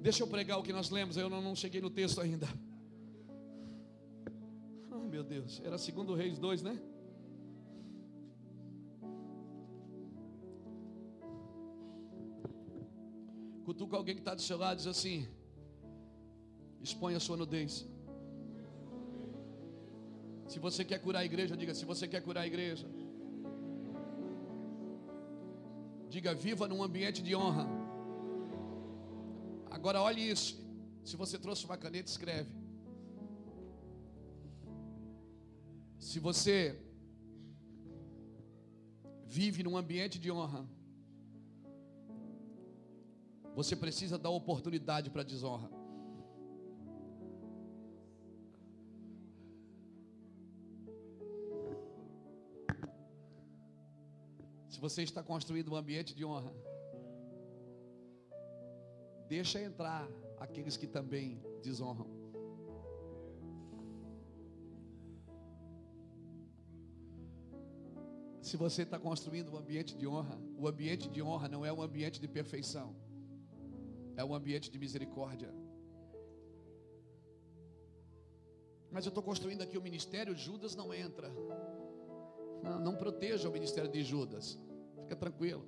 Deixa 0.00 0.22
eu 0.22 0.26
pregar 0.26 0.58
o 0.58 0.62
que 0.62 0.72
nós 0.72 0.88
lemos, 0.88 1.16
eu 1.16 1.28
não, 1.28 1.42
não 1.42 1.54
cheguei 1.54 1.80
no 1.80 1.90
texto 1.90 2.20
ainda. 2.20 2.48
Oh 4.92 5.08
meu 5.10 5.24
Deus, 5.24 5.60
era 5.64 5.76
segundo 5.76 6.14
Reis 6.14 6.38
2, 6.38 6.62
né? 6.62 6.80
Cutuca 13.64 13.96
alguém 13.96 14.14
que 14.14 14.20
está 14.20 14.34
do 14.34 14.42
seu 14.42 14.56
lado 14.56 14.74
e 14.74 14.78
diz 14.78 14.86
assim: 14.86 15.28
expõe 16.80 17.14
a 17.14 17.20
sua 17.20 17.36
nudez. 17.36 17.86
Se 20.48 20.58
você 20.58 20.84
quer 20.84 20.98
curar 20.98 21.20
a 21.20 21.24
igreja, 21.24 21.56
diga: 21.56 21.74
se 21.74 21.84
você 21.84 22.08
quer 22.08 22.20
curar 22.20 22.42
a 22.42 22.46
igreja, 22.46 22.88
diga: 26.08 26.34
viva 26.34 26.66
num 26.66 26.82
ambiente 26.82 27.22
de 27.22 27.34
honra. 27.34 27.79
Agora 29.80 29.98
olhe 30.02 30.22
isso. 30.30 30.62
Se 31.02 31.16
você 31.16 31.38
trouxe 31.38 31.64
uma 31.64 31.76
caneta, 31.82 32.10
escreve. 32.10 32.50
Se 35.98 36.18
você 36.18 36.78
vive 39.26 39.62
num 39.62 39.78
ambiente 39.78 40.18
de 40.18 40.30
honra, 40.30 40.68
você 43.54 43.74
precisa 43.74 44.18
dar 44.18 44.28
oportunidade 44.28 45.08
para 45.08 45.22
desonra. 45.22 45.70
Se 54.68 54.78
você 54.78 55.02
está 55.02 55.22
construindo 55.22 55.72
um 55.72 55.76
ambiente 55.76 56.14
de 56.14 56.22
honra, 56.22 56.52
deixa 59.34 59.58
entrar 59.62 60.06
aqueles 60.38 60.76
que 60.76 60.86
também 60.86 61.40
desonram. 61.62 62.06
Se 68.42 68.56
você 68.56 68.82
está 68.82 68.98
construindo 68.98 69.52
um 69.52 69.56
ambiente 69.56 69.96
de 69.96 70.06
honra, 70.06 70.36
o 70.58 70.66
ambiente 70.66 71.08
de 71.08 71.22
honra 71.22 71.48
não 71.48 71.64
é 71.64 71.72
um 71.72 71.80
ambiente 71.80 72.20
de 72.20 72.26
perfeição 72.26 72.88
é 74.20 74.24
um 74.24 74.34
ambiente 74.34 74.70
de 74.70 74.78
misericórdia. 74.78 75.50
Mas 78.90 79.06
eu 79.06 79.10
estou 79.10 79.22
construindo 79.22 79.62
aqui 79.62 79.78
o 79.78 79.82
ministério, 79.82 80.36
Judas 80.36 80.74
não 80.74 80.92
entra. 80.92 81.30
Não, 82.62 82.78
não 82.80 82.96
proteja 82.96 83.48
o 83.48 83.52
ministério 83.52 83.90
de 83.90 84.02
Judas. 84.02 84.58
Fica 85.02 85.16
tranquilo. 85.16 85.64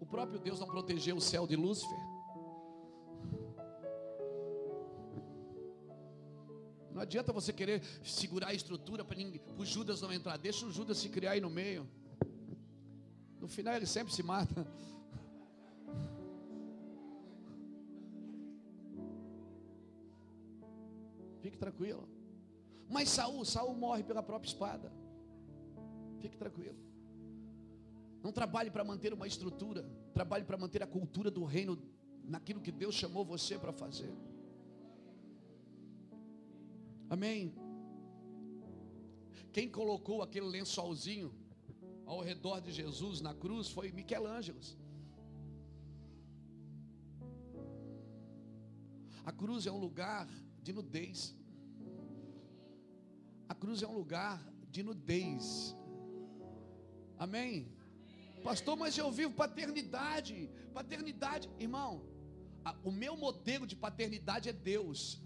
O 0.00 0.06
próprio 0.06 0.38
Deus 0.38 0.60
não 0.60 0.66
protegeu 0.66 1.16
o 1.16 1.20
céu 1.20 1.46
de 1.46 1.56
Lúcifer. 1.56 1.98
Não 6.92 7.02
adianta 7.02 7.32
você 7.32 7.52
querer 7.52 7.82
segurar 8.02 8.48
a 8.48 8.54
estrutura 8.54 9.04
para 9.04 9.16
o 9.56 9.64
Judas 9.64 10.00
não 10.00 10.12
entrar. 10.12 10.36
Deixa 10.36 10.66
o 10.66 10.72
Judas 10.72 10.98
se 10.98 11.08
criar 11.08 11.32
aí 11.32 11.40
no 11.40 11.48
meio. 11.48 11.88
No 13.40 13.46
final 13.46 13.74
ele 13.74 13.86
sempre 13.86 14.12
se 14.12 14.22
mata. 14.22 14.66
Fique 21.40 21.56
tranquilo. 21.56 22.08
Mas 22.88 23.08
Saul, 23.10 23.44
Saul 23.44 23.74
morre 23.74 24.02
pela 24.02 24.22
própria 24.22 24.48
espada. 24.48 24.92
Fique 26.20 26.36
tranquilo. 26.36 26.87
Não 28.22 28.32
trabalhe 28.32 28.70
para 28.70 28.84
manter 28.84 29.12
uma 29.12 29.26
estrutura, 29.26 29.88
trabalhe 30.12 30.44
para 30.44 30.56
manter 30.56 30.82
a 30.82 30.86
cultura 30.86 31.30
do 31.30 31.44
reino 31.44 31.78
naquilo 32.24 32.60
que 32.60 32.72
Deus 32.72 32.94
chamou 32.94 33.24
você 33.24 33.58
para 33.58 33.72
fazer. 33.72 34.12
Amém. 37.08 37.54
Quem 39.52 39.70
colocou 39.70 40.22
aquele 40.22 40.46
lençolzinho 40.46 41.32
ao 42.04 42.20
redor 42.20 42.60
de 42.60 42.70
Jesus 42.72 43.20
na 43.20 43.34
cruz 43.34 43.68
foi 43.68 43.90
Michelangelo. 43.92 44.60
A 49.24 49.32
cruz 49.32 49.66
é 49.66 49.72
um 49.72 49.78
lugar 49.78 50.28
de 50.62 50.72
nudez. 50.72 51.36
A 53.48 53.54
cruz 53.54 53.82
é 53.82 53.86
um 53.86 53.92
lugar 53.92 54.42
de 54.70 54.82
nudez. 54.82 55.74
Amém? 57.18 57.77
Pastor, 58.42 58.76
mas 58.76 58.96
eu 58.96 59.10
vivo 59.10 59.32
paternidade. 59.34 60.50
Paternidade, 60.72 61.48
irmão. 61.58 62.02
o 62.84 62.90
meu 62.90 63.16
modelo 63.16 63.66
de 63.66 63.76
paternidade 63.76 64.48
é 64.48 64.52
Deus. 64.52 65.20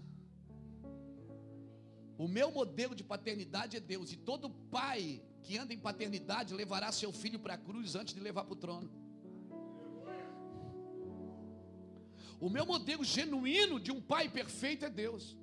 O 2.17 2.27
meu 2.27 2.51
modelo 2.51 2.95
de 2.95 3.03
paternidade 3.03 3.77
é 3.77 3.79
Deus. 3.79 4.11
E 4.11 4.17
todo 4.17 4.49
pai 4.49 5.21
que 5.43 5.57
anda 5.57 5.73
em 5.73 5.79
paternidade 5.79 6.53
levará 6.53 6.91
seu 6.91 7.11
filho 7.11 7.39
para 7.39 7.55
a 7.55 7.57
cruz 7.57 7.95
antes 7.95 8.13
de 8.13 8.21
levar 8.21 8.43
para 8.45 8.53
o 8.53 8.61
trono. 8.65 8.89
O 12.39 12.49
meu 12.49 12.65
modelo 12.65 13.03
genuíno 13.03 13.79
de 13.79 13.91
um 13.91 14.01
pai 14.01 14.29
perfeito 14.29 14.85
é 14.85 14.89
Deus. 14.89 15.37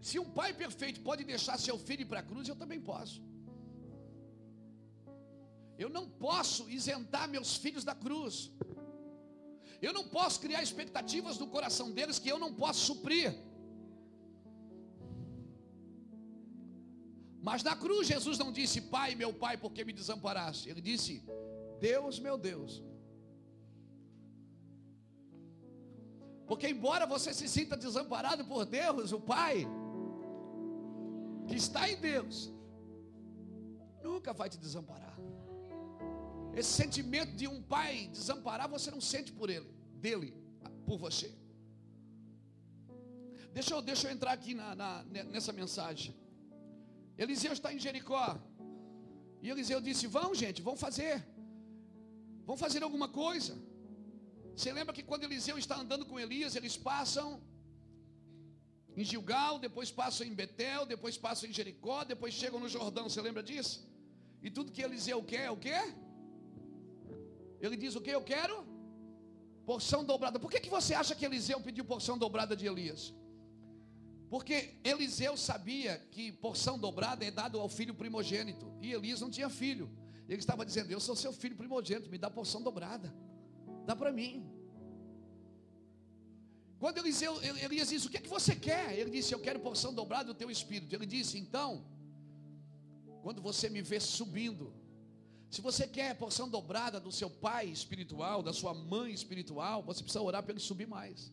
Se 0.00 0.18
um 0.18 0.30
pai 0.38 0.52
perfeito 0.52 1.00
pode 1.00 1.24
deixar 1.24 1.58
seu 1.58 1.78
filho 1.78 2.06
para 2.06 2.20
a 2.20 2.22
cruz, 2.22 2.48
eu 2.48 2.56
também 2.56 2.80
posso. 2.80 3.22
Eu 5.78 5.88
não 5.96 6.04
posso 6.26 6.68
isentar 6.78 7.28
meus 7.28 7.56
filhos 7.56 7.84
da 7.84 7.94
cruz. 7.94 8.50
Eu 9.86 9.92
não 9.92 10.04
posso 10.16 10.40
criar 10.44 10.62
expectativas 10.62 11.38
no 11.38 11.48
coração 11.56 11.90
deles 11.96 12.18
que 12.18 12.30
eu 12.34 12.38
não 12.38 12.52
posso 12.62 12.80
suprir. 12.90 13.34
Mas 17.48 17.62
na 17.62 17.76
cruz 17.76 18.08
Jesus 18.08 18.38
não 18.38 18.50
disse, 18.50 18.80
Pai, 18.80 19.14
meu 19.14 19.32
Pai, 19.32 19.56
porque 19.56 19.84
me 19.84 19.92
desamparaste. 19.92 20.68
Ele 20.70 20.80
disse, 20.80 21.22
Deus, 21.80 22.18
meu 22.18 22.36
Deus. 22.36 22.82
Porque 26.46 26.68
embora 26.68 27.06
você 27.06 27.34
se 27.34 27.48
sinta 27.48 27.76
desamparado 27.76 28.44
por 28.44 28.64
Deus, 28.64 29.12
o 29.12 29.20
Pai, 29.20 29.66
que 31.48 31.56
está 31.56 31.88
em 31.90 31.96
Deus, 31.96 32.52
nunca 34.02 34.32
vai 34.32 34.48
te 34.48 34.58
desamparar. 34.58 35.16
Esse 36.60 36.72
sentimento 36.82 37.32
de 37.40 37.46
um 37.46 37.60
pai 37.74 38.08
desamparar, 38.18 38.68
você 38.76 38.90
não 38.90 39.02
sente 39.12 39.30
por 39.38 39.48
ele, 39.56 39.70
dele, 40.04 40.30
por 40.86 40.98
você. 41.06 41.28
Deixa 43.56 43.72
eu, 43.74 43.80
deixa 43.90 44.04
eu 44.06 44.12
entrar 44.14 44.32
aqui 44.38 44.54
na, 44.60 44.68
na, 44.80 44.92
nessa 45.34 45.52
mensagem. 45.60 46.14
Eliseu 47.24 47.52
está 47.52 47.68
em 47.74 47.80
Jericó. 47.86 48.26
E 49.42 49.50
Eliseu 49.50 49.80
disse: 49.88 50.06
Vão, 50.16 50.28
gente, 50.42 50.62
vão 50.68 50.76
fazer. 50.84 51.14
Vão 52.48 52.56
fazer 52.64 52.82
alguma 52.82 53.08
coisa. 53.22 53.54
Você 54.56 54.72
lembra 54.78 54.94
que 54.96 55.02
quando 55.10 55.24
Eliseu 55.24 55.56
está 55.58 55.76
andando 55.84 56.06
com 56.06 56.18
Elias, 56.26 56.56
eles 56.56 56.76
passam 56.90 57.28
em 58.96 59.04
Gilgal, 59.04 59.58
depois 59.66 59.90
passam 59.90 60.26
em 60.26 60.34
Betel, 60.40 60.86
depois 60.94 61.16
passam 61.26 61.48
em 61.50 61.52
Jericó, 61.52 61.98
depois 62.14 62.32
chegam 62.32 62.58
no 62.64 62.70
Jordão. 62.76 63.06
Você 63.08 63.20
lembra 63.28 63.42
disso? 63.42 63.76
E 64.42 64.50
tudo 64.50 64.72
que 64.72 64.82
Eliseu 64.88 65.22
quer 65.22 65.44
é 65.46 65.50
o 65.50 65.62
quê? 65.66 65.80
Ele 67.60 67.76
diz 67.76 67.94
o 67.96 68.00
que? 68.00 68.10
Eu 68.10 68.22
quero 68.22 68.66
porção 69.64 70.04
dobrada. 70.04 70.38
Por 70.38 70.50
que, 70.50 70.60
que 70.60 70.70
você 70.70 70.94
acha 70.94 71.14
que 71.14 71.24
Eliseu 71.24 71.60
pediu 71.60 71.84
porção 71.84 72.16
dobrada 72.16 72.54
de 72.56 72.66
Elias? 72.66 73.14
Porque 74.28 74.74
Eliseu 74.82 75.36
sabia 75.36 75.98
que 76.10 76.32
porção 76.32 76.78
dobrada 76.78 77.24
é 77.24 77.30
dado 77.30 77.60
ao 77.60 77.68
filho 77.68 77.94
primogênito. 77.94 78.72
E 78.80 78.92
Elias 78.92 79.20
não 79.20 79.30
tinha 79.30 79.48
filho. 79.48 79.90
Ele 80.28 80.40
estava 80.40 80.64
dizendo: 80.64 80.90
Eu 80.90 81.00
sou 81.00 81.14
seu 81.14 81.32
filho 81.32 81.56
primogênito, 81.56 82.10
me 82.10 82.18
dá 82.18 82.28
porção 82.28 82.62
dobrada. 82.62 83.14
Dá 83.84 83.94
para 83.94 84.12
mim. 84.12 84.44
Quando 86.78 86.98
Eliseu, 86.98 87.40
Elias 87.42 87.88
disse: 87.88 88.06
O 88.06 88.10
que, 88.10 88.18
é 88.18 88.20
que 88.20 88.28
você 88.28 88.54
quer? 88.54 88.98
Ele 88.98 89.10
disse: 89.10 89.32
Eu 89.32 89.40
quero 89.40 89.60
porção 89.60 89.94
dobrada 89.94 90.24
do 90.24 90.34
teu 90.34 90.50
espírito. 90.50 90.94
Ele 90.94 91.06
disse: 91.06 91.38
Então, 91.38 91.84
quando 93.22 93.40
você 93.40 93.68
me 93.68 93.80
vê 93.80 94.00
subindo, 94.00 94.72
se 95.50 95.60
você 95.60 95.86
quer 95.86 96.14
porção 96.16 96.48
dobrada 96.48 96.98
do 96.98 97.12
seu 97.12 97.30
pai 97.30 97.66
espiritual, 97.66 98.42
da 98.42 98.52
sua 98.52 98.74
mãe 98.74 99.12
espiritual, 99.12 99.82
você 99.82 100.02
precisa 100.02 100.22
orar 100.22 100.42
para 100.42 100.52
ele 100.52 100.60
subir 100.60 100.86
mais. 100.86 101.32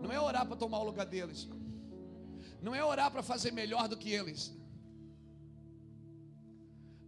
Não 0.00 0.12
é 0.12 0.20
orar 0.20 0.46
para 0.46 0.56
tomar 0.56 0.78
o 0.78 0.84
lugar 0.84 1.06
deles. 1.06 1.48
Não 2.62 2.74
é 2.74 2.84
orar 2.84 3.10
para 3.10 3.22
fazer 3.22 3.52
melhor 3.52 3.88
do 3.88 3.96
que 3.96 4.10
eles. 4.10 4.52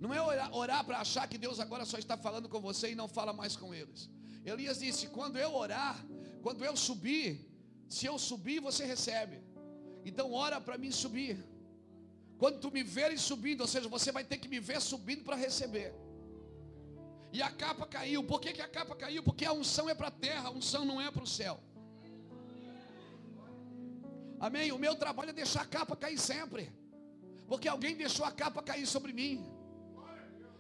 Não 0.01 0.13
é 0.13 0.21
orar, 0.21 0.55
orar 0.55 0.85
para 0.85 0.99
achar 0.99 1.29
que 1.29 1.39
Deus 1.39 1.61
agora 1.61 1.85
só 1.85 1.97
está 1.97 2.17
falando 2.17 2.49
com 2.49 2.61
você 2.61 2.91
e 2.91 2.95
não 2.95 3.07
fala 3.07 3.33
mais 3.33 3.55
com 3.57 3.73
eles. 3.73 4.11
Elias 4.45 4.81
disse: 4.81 5.07
quando 5.07 5.39
eu 5.39 5.55
orar, 5.55 6.05
quando 6.43 6.65
eu 6.65 6.77
subir, 6.77 7.49
se 7.89 8.07
eu 8.07 8.19
subir, 8.19 8.61
você 8.61 8.85
recebe. 8.85 9.41
Então 10.05 10.33
ora 10.33 10.61
para 10.61 10.77
mim 10.77 10.91
subir. 10.91 11.52
Quando 12.43 12.59
tu 12.59 12.73
me 12.73 12.83
veres 12.83 13.21
subindo, 13.21 13.61
ou 13.61 13.69
seja, 13.69 13.89
você 13.89 14.11
vai 14.11 14.25
ter 14.25 14.37
que 14.37 14.49
me 14.49 14.59
ver 14.59 14.81
subindo 14.81 15.23
para 15.23 15.37
receber. 15.37 15.95
E 17.33 17.41
a 17.41 17.49
capa 17.49 17.87
caiu. 17.87 18.25
Por 18.25 18.41
que, 18.41 18.53
que 18.53 18.61
a 18.61 18.67
capa 18.67 18.97
caiu? 18.97 19.23
Porque 19.23 19.45
a 19.45 19.53
unção 19.53 19.89
é 19.89 19.95
para 19.95 20.09
a 20.09 20.11
terra, 20.11 20.49
a 20.49 20.51
unção 20.51 20.85
não 20.85 21.01
é 21.01 21.09
para 21.09 21.23
o 21.23 21.27
céu. 21.27 21.61
Amém? 24.41 24.73
O 24.73 24.79
meu 24.85 24.97
trabalho 24.97 25.31
é 25.31 25.33
deixar 25.33 25.63
a 25.63 25.65
capa 25.65 25.95
cair 25.95 26.19
sempre. 26.19 26.69
Porque 27.47 27.69
alguém 27.69 27.95
deixou 27.95 28.27
a 28.27 28.33
capa 28.33 28.61
cair 28.61 28.89
sobre 28.89 29.13
mim. 29.13 29.49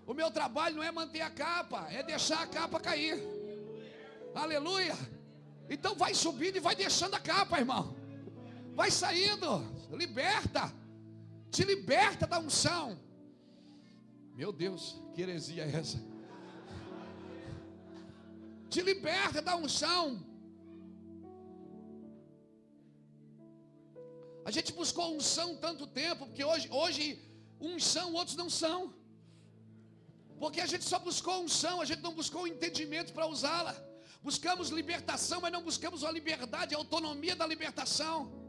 O 0.06 0.14
meu 0.14 0.30
trabalho 0.30 0.76
não 0.76 0.84
é 0.84 0.92
manter 0.92 1.22
a 1.22 1.30
capa, 1.30 1.88
é 1.90 2.00
deixar 2.04 2.44
a 2.44 2.46
capa 2.46 2.78
cair. 2.78 3.20
Aleluia. 4.36 4.96
Então 5.68 5.96
vai 5.96 6.14
subindo 6.14 6.59
e 6.59 6.60
vai 6.60 6.76
deixando 6.76 7.14
a 7.14 7.18
capa, 7.18 7.59
irmão. 7.59 7.96
Vai 8.72 8.88
saindo. 8.88 9.66
Liberta. 9.90 10.80
Te 11.57 11.65
liberta 11.65 12.27
da 12.27 12.39
unção. 12.39 12.99
Meu 14.35 14.51
Deus, 14.51 14.83
que 15.12 15.20
heresia 15.20 15.65
é 15.65 15.77
essa? 15.81 15.99
Te 18.70 18.81
liberta 18.81 19.43
da 19.43 19.55
unção. 19.55 20.05
A 24.47 24.51
gente 24.51 24.73
buscou 24.73 25.15
unção 25.15 25.49
tanto 25.66 25.87
tempo, 25.87 26.27
porque 26.27 26.43
hoje, 26.43 26.69
hoje 26.70 27.05
uns 27.61 27.85
são, 27.85 28.15
outros 28.15 28.37
não 28.43 28.49
são. 28.49 28.95
Porque 30.41 30.61
a 30.61 30.66
gente 30.66 30.85
só 30.85 30.99
buscou 30.99 31.45
unção, 31.45 31.83
a 31.83 31.85
gente 31.85 32.03
não 32.03 32.15
buscou 32.15 32.47
entendimento 32.47 33.12
para 33.12 33.27
usá-la. 33.27 33.77
Buscamos 34.23 34.70
libertação, 34.70 35.41
mas 35.43 35.53
não 35.53 35.62
buscamos 35.62 36.03
a 36.03 36.11
liberdade, 36.11 36.74
a 36.74 36.79
autonomia 36.79 37.37
da 37.37 37.47
libertação. 37.47 38.41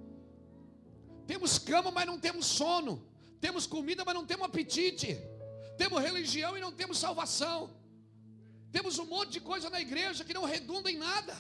Temos 1.25 1.57
cama, 1.57 1.91
mas 1.91 2.05
não 2.05 2.19
temos 2.19 2.45
sono. 2.45 2.93
Temos 3.39 3.65
comida, 3.65 4.03
mas 4.05 4.15
não 4.15 4.25
temos 4.25 4.45
apetite. 4.45 5.17
Temos 5.77 6.01
religião 6.01 6.57
e 6.57 6.61
não 6.61 6.71
temos 6.71 6.97
salvação. 6.97 7.57
Temos 8.71 8.97
um 8.97 9.05
monte 9.05 9.31
de 9.37 9.41
coisa 9.41 9.69
na 9.69 9.79
igreja 9.79 10.25
que 10.27 10.33
não 10.33 10.45
redunda 10.45 10.89
em 10.91 10.97
nada. 10.97 11.35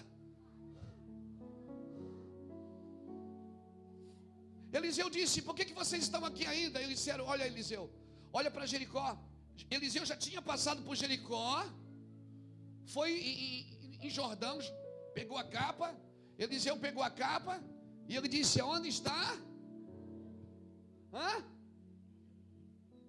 Eliseu 4.71 5.09
disse: 5.09 5.41
Por 5.41 5.55
que, 5.55 5.65
que 5.65 5.73
vocês 5.81 6.03
estão 6.03 6.23
aqui 6.25 6.45
ainda? 6.45 6.81
Eles 6.81 6.97
disseram: 6.99 7.25
Olha, 7.25 7.45
Eliseu, 7.45 7.83
olha 8.31 8.49
para 8.49 8.65
Jericó. 8.65 9.07
Eliseu 9.69 10.03
já 10.05 10.17
tinha 10.25 10.41
passado 10.41 10.81
por 10.81 10.95
Jericó, 10.95 11.63
foi 12.95 13.11
em, 13.11 13.35
em, 13.39 14.07
em 14.07 14.09
Jordão, 14.09 14.57
pegou 15.13 15.37
a 15.37 15.43
capa. 15.43 15.95
Eliseu 16.37 16.75
pegou 16.77 17.03
a 17.03 17.11
capa 17.11 17.61
e 18.09 18.15
ele 18.15 18.27
disse: 18.27 18.61
Onde 18.61 18.89
está 18.89 19.37
Hã? 21.13 21.33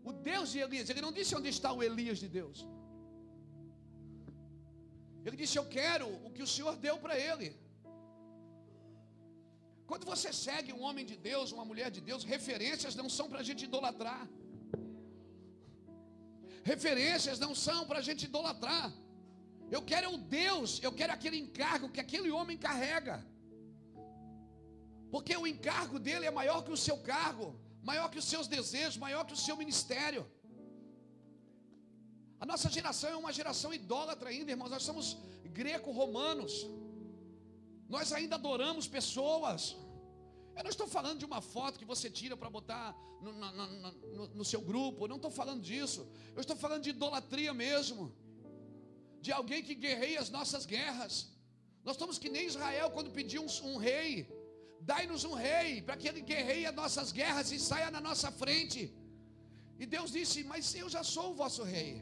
O 0.09 0.13
Deus 0.31 0.51
de 0.53 0.59
Elias, 0.65 0.91
ele 0.91 1.05
não 1.07 1.13
disse 1.19 1.35
onde 1.39 1.49
está 1.57 1.73
o 1.73 1.83
Elias 1.89 2.19
de 2.23 2.29
Deus. 2.39 2.59
Ele 5.25 5.37
disse: 5.43 5.57
Eu 5.61 5.67
quero 5.79 6.07
o 6.27 6.31
que 6.35 6.43
o 6.47 6.51
Senhor 6.55 6.75
deu 6.87 6.97
para 7.05 7.17
ele. 7.29 7.49
Quando 9.91 10.05
você 10.13 10.31
segue 10.47 10.71
um 10.73 10.83
homem 10.87 11.05
de 11.11 11.17
Deus, 11.29 11.53
uma 11.57 11.65
mulher 11.71 11.91
de 11.97 12.01
Deus, 12.09 12.23
referências 12.35 12.95
não 13.01 13.09
são 13.17 13.27
para 13.31 13.41
a 13.41 13.47
gente 13.49 13.65
idolatrar. 13.69 14.25
Referências 16.73 17.39
não 17.45 17.55
são 17.67 17.81
para 17.89 17.99
a 18.03 18.07
gente 18.09 18.25
idolatrar. 18.31 18.91
Eu 19.71 19.83
quero 19.91 20.09
o 20.15 20.19
Deus, 20.19 20.71
eu 20.87 20.93
quero 20.99 21.13
aquele 21.13 21.39
encargo 21.45 21.93
que 21.95 22.01
aquele 22.05 22.31
homem 22.31 22.57
carrega. 22.57 23.17
Porque 25.11 25.35
o 25.37 25.47
encargo 25.47 25.99
dele 26.07 26.27
é 26.27 26.31
maior 26.41 26.63
que 26.65 26.73
o 26.73 26.83
seu 26.87 26.97
cargo, 27.13 27.49
maior 27.91 28.07
que 28.13 28.21
os 28.23 28.29
seus 28.33 28.47
desejos, 28.55 28.97
maior 29.07 29.23
que 29.29 29.37
o 29.39 29.43
seu 29.47 29.57
ministério. 29.63 30.23
A 32.43 32.47
nossa 32.51 32.69
geração 32.77 33.11
é 33.11 33.19
uma 33.25 33.33
geração 33.39 33.71
idólatra 33.81 34.29
ainda, 34.33 34.51
irmãos. 34.55 34.73
Nós 34.77 34.85
somos 34.91 35.07
greco-romanos. 35.61 36.55
Nós 37.95 38.13
ainda 38.19 38.37
adoramos 38.41 38.87
pessoas. 38.99 39.63
Eu 40.57 40.63
não 40.67 40.73
estou 40.75 40.89
falando 40.97 41.19
de 41.23 41.27
uma 41.31 41.41
foto 41.55 41.79
que 41.81 41.91
você 41.93 42.09
tira 42.21 42.37
para 42.41 42.51
botar 42.59 42.87
no, 43.25 43.33
no, 43.33 43.67
no, 44.17 44.27
no, 44.39 44.45
seu 44.53 44.61
grupo. 44.71 45.05
Eu 45.05 45.09
não 45.13 45.21
estou 45.23 45.33
falando 45.41 45.63
disso. 45.71 46.03
Eu 46.37 46.43
estou 46.45 46.57
falando 46.65 46.83
de 46.87 46.91
idolatria 46.91 47.53
mesmo. 47.67 48.03
De 49.21 49.33
alguém 49.39 49.63
que 49.69 49.75
guerreia 49.75 50.21
as 50.25 50.31
nossas 50.37 50.65
guerras. 50.75 51.15
Nós 51.87 51.97
estamos 51.97 52.19
que 52.23 52.31
nem 52.37 52.47
Israel 52.47 52.91
quando 52.91 53.11
pediu 53.11 53.43
um, 53.43 53.51
um 53.71 53.77
rei. 53.77 54.13
Dai-nos 54.91 55.23
um 55.29 55.35
rei 55.47 55.81
para 55.87 55.97
que 56.01 56.09
ele 56.11 56.23
guerreie 56.31 56.67
as 56.71 56.77
nossas 56.81 57.11
guerras 57.19 57.51
e 57.57 57.59
saia 57.69 57.91
na 57.97 58.01
nossa 58.09 58.31
frente. 58.43 58.81
E 59.83 59.87
Deus 59.95 60.11
disse: 60.17 60.45
Mas 60.53 60.75
eu 60.83 60.89
já 60.95 61.03
sou 61.15 61.27
o 61.33 61.39
vosso 61.43 61.63
rei. 61.75 61.93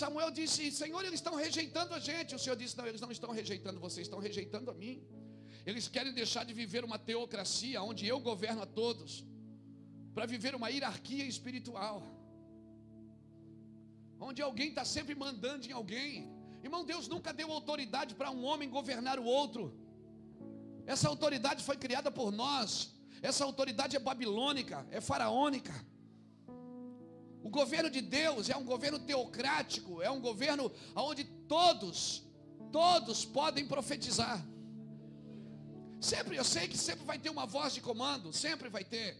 Samuel 0.00 0.30
disse: 0.30 0.70
Senhor, 0.70 1.02
eles 1.04 1.20
estão 1.20 1.34
rejeitando 1.34 1.94
a 1.98 2.00
gente. 2.10 2.34
O 2.34 2.38
Senhor 2.38 2.56
disse: 2.62 2.76
Não, 2.78 2.86
eles 2.86 3.00
não 3.00 3.12
estão 3.16 3.30
rejeitando 3.40 3.80
vocês, 3.86 4.06
estão 4.06 4.20
rejeitando 4.28 4.70
a 4.70 4.74
mim. 4.82 4.96
Eles 5.66 5.86
querem 5.88 6.12
deixar 6.12 6.44
de 6.44 6.54
viver 6.54 6.84
uma 6.84 6.98
teocracia 6.98 7.82
onde 7.82 8.06
eu 8.06 8.18
governo 8.18 8.62
a 8.62 8.66
todos, 8.66 9.24
para 10.14 10.26
viver 10.26 10.54
uma 10.54 10.68
hierarquia 10.70 11.24
espiritual, 11.24 12.02
onde 14.18 14.40
alguém 14.42 14.68
está 14.70 14.84
sempre 14.84 15.14
mandando 15.14 15.66
em 15.66 15.72
alguém. 15.72 16.28
Irmão, 16.62 16.84
Deus 16.84 17.06
nunca 17.08 17.32
deu 17.32 17.50
autoridade 17.52 18.14
para 18.14 18.30
um 18.30 18.44
homem 18.44 18.68
governar 18.68 19.18
o 19.18 19.24
outro. 19.24 19.62
Essa 20.92 21.08
autoridade 21.08 21.62
foi 21.62 21.76
criada 21.76 22.10
por 22.10 22.32
nós. 22.32 22.70
Essa 23.22 23.44
autoridade 23.44 23.94
é 23.96 24.00
babilônica, 24.00 24.84
é 24.90 25.00
faraônica. 25.00 25.72
O 27.44 27.48
governo 27.48 27.88
de 27.96 28.00
Deus 28.00 28.50
é 28.50 28.56
um 28.56 28.64
governo 28.64 28.98
teocrático, 28.98 30.02
é 30.02 30.10
um 30.10 30.20
governo 30.20 30.64
onde 30.96 31.22
todos, 31.56 32.24
todos 32.72 33.24
podem 33.24 33.68
profetizar. 33.68 34.44
Sempre, 36.00 36.36
eu 36.36 36.44
sei 36.44 36.66
que 36.66 36.76
sempre 36.76 37.04
vai 37.04 37.20
ter 37.20 37.30
uma 37.30 37.46
voz 37.46 37.72
de 37.72 37.80
comando, 37.80 38.32
sempre 38.32 38.68
vai 38.68 38.82
ter. 38.82 39.16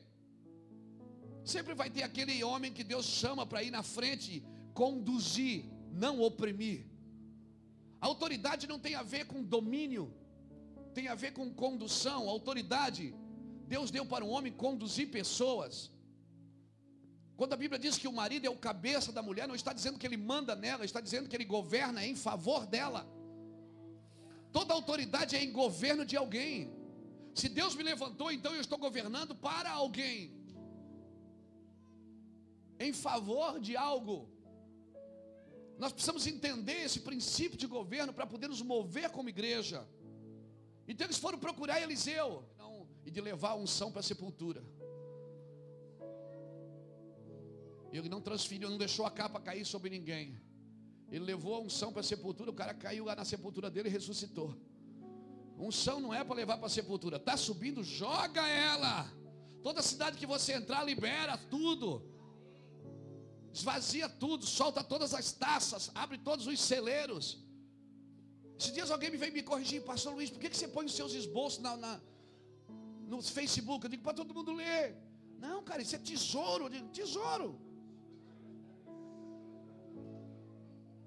Sempre 1.45 1.73
vai 1.73 1.89
ter 1.89 2.03
aquele 2.03 2.43
homem 2.43 2.73
que 2.73 2.83
Deus 2.83 3.07
chama 3.07 3.47
para 3.47 3.63
ir 3.63 3.71
na 3.71 3.85
frente, 3.85 4.45
conduzir, 4.75 5.67
não 5.93 6.21
oprimir. 6.21 6.85
A 8.01 8.07
autoridade 8.07 8.67
não 8.67 8.81
tem 8.87 8.97
a 8.97 9.05
ver 9.05 9.27
com 9.27 9.41
domínio, 9.57 10.13
tem 10.97 11.09
a 11.09 11.15
ver 11.15 11.33
com 11.33 11.53
condução. 11.65 12.29
Autoridade, 12.29 13.15
Deus 13.75 13.91
deu 13.91 14.05
para 14.13 14.25
o 14.25 14.31
homem 14.31 14.53
conduzir 14.53 15.11
pessoas. 15.11 15.91
Quando 17.37 17.55
a 17.55 17.57
Bíblia 17.57 17.79
diz 17.79 17.97
que 17.97 18.09
o 18.09 18.13
marido 18.13 18.47
é 18.47 18.51
o 18.51 18.57
cabeça 18.57 19.11
da 19.13 19.23
mulher, 19.23 19.49
não 19.49 19.55
está 19.55 19.73
dizendo 19.73 19.99
que 19.99 20.07
ele 20.07 20.17
manda 20.33 20.55
nela, 20.55 20.85
está 20.85 21.01
dizendo 21.01 21.29
que 21.29 21.37
ele 21.37 21.47
governa 21.57 22.05
em 22.05 22.15
favor 22.15 22.67
dela. 22.67 23.03
Toda 24.53 24.75
autoridade 24.75 25.37
é 25.37 25.43
em 25.43 25.53
governo 25.53 26.05
de 26.05 26.17
alguém. 26.17 26.57
Se 27.35 27.49
Deus 27.49 27.75
me 27.75 27.83
levantou, 27.83 28.31
então 28.31 28.53
eu 28.55 28.61
estou 28.61 28.79
governando 28.87 29.35
para 29.35 29.71
alguém. 29.71 30.19
Em 32.79 32.93
favor 32.93 33.61
de 33.61 33.77
algo. 33.77 34.29
Nós 35.79 35.93
precisamos 35.93 36.27
entender 36.27 36.79
esse 36.87 37.01
princípio 37.01 37.57
de 37.57 37.67
governo 37.67 38.13
para 38.13 38.27
poder 38.27 38.49
nos 38.49 38.61
mover 38.61 39.09
como 39.11 39.31
igreja. 39.31 39.81
Então 40.91 41.07
eles 41.07 41.19
foram 41.19 41.39
procurar 41.39 41.81
Eliseu 41.81 42.45
não, 42.59 42.89
e 43.07 43.11
de 43.13 43.21
levar 43.21 43.51
a 43.51 43.55
unção 43.55 43.93
para 43.93 44.01
a 44.01 44.03
sepultura. 44.03 44.61
Ele 47.93 48.09
não 48.09 48.21
transferiu, 48.21 48.69
não 48.69 48.77
deixou 48.77 49.07
a 49.07 49.11
capa 49.11 49.39
cair 49.41 49.65
sobre 49.65 49.89
ninguém. 49.89 50.37
Ele 51.13 51.25
levou 51.25 51.55
a 51.55 51.61
unção 51.61 51.93
para 51.93 52.01
a 52.01 52.09
sepultura, 52.13 52.51
o 52.51 52.55
cara 52.55 52.75
caiu 52.75 53.05
lá 53.05 53.15
na 53.15 53.25
sepultura 53.25 53.71
dele 53.71 53.89
e 53.89 53.93
ressuscitou. 53.93 54.57
Unção 55.57 56.01
não 56.01 56.13
é 56.13 56.25
para 56.25 56.35
levar 56.35 56.57
para 56.57 56.67
a 56.67 56.77
sepultura. 56.79 57.19
Está 57.19 57.37
subindo, 57.37 57.85
joga 57.85 58.45
ela. 58.49 59.09
Toda 59.63 59.83
cidade 59.83 60.17
que 60.17 60.27
você 60.27 60.55
entrar, 60.55 60.83
libera 60.83 61.39
tudo. 61.39 62.03
Esvazia 63.53 64.09
tudo, 64.09 64.45
solta 64.45 64.83
todas 64.83 65.15
as 65.15 65.33
taças, 65.33 65.91
abre 65.95 66.19
todos 66.19 66.49
os 66.49 66.61
celeiros. 66.61 67.45
Esses 68.61 68.73
dias 68.77 68.91
alguém 68.95 69.11
me 69.13 69.17
veio 69.17 69.33
me 69.33 69.43
corrigir, 69.51 69.79
pastor 69.91 70.13
Luiz, 70.17 70.29
por 70.33 70.39
que, 70.43 70.51
que 70.53 70.59
você 70.59 70.69
põe 70.69 70.85
os 70.85 70.95
seus 70.95 71.13
esboços 71.21 71.61
na, 71.67 71.71
na 71.85 71.93
no 73.11 73.23
Facebook? 73.23 73.85
Eu 73.85 73.91
digo 73.93 74.03
para 74.03 74.13
todo 74.19 74.35
mundo 74.39 74.53
ler. 74.53 74.83
Não, 75.45 75.59
cara, 75.69 75.81
isso 75.85 75.97
é 75.97 75.99
tesouro. 76.11 76.65
Eu 76.65 76.69
digo, 76.75 76.89
tesouro. 76.89 77.49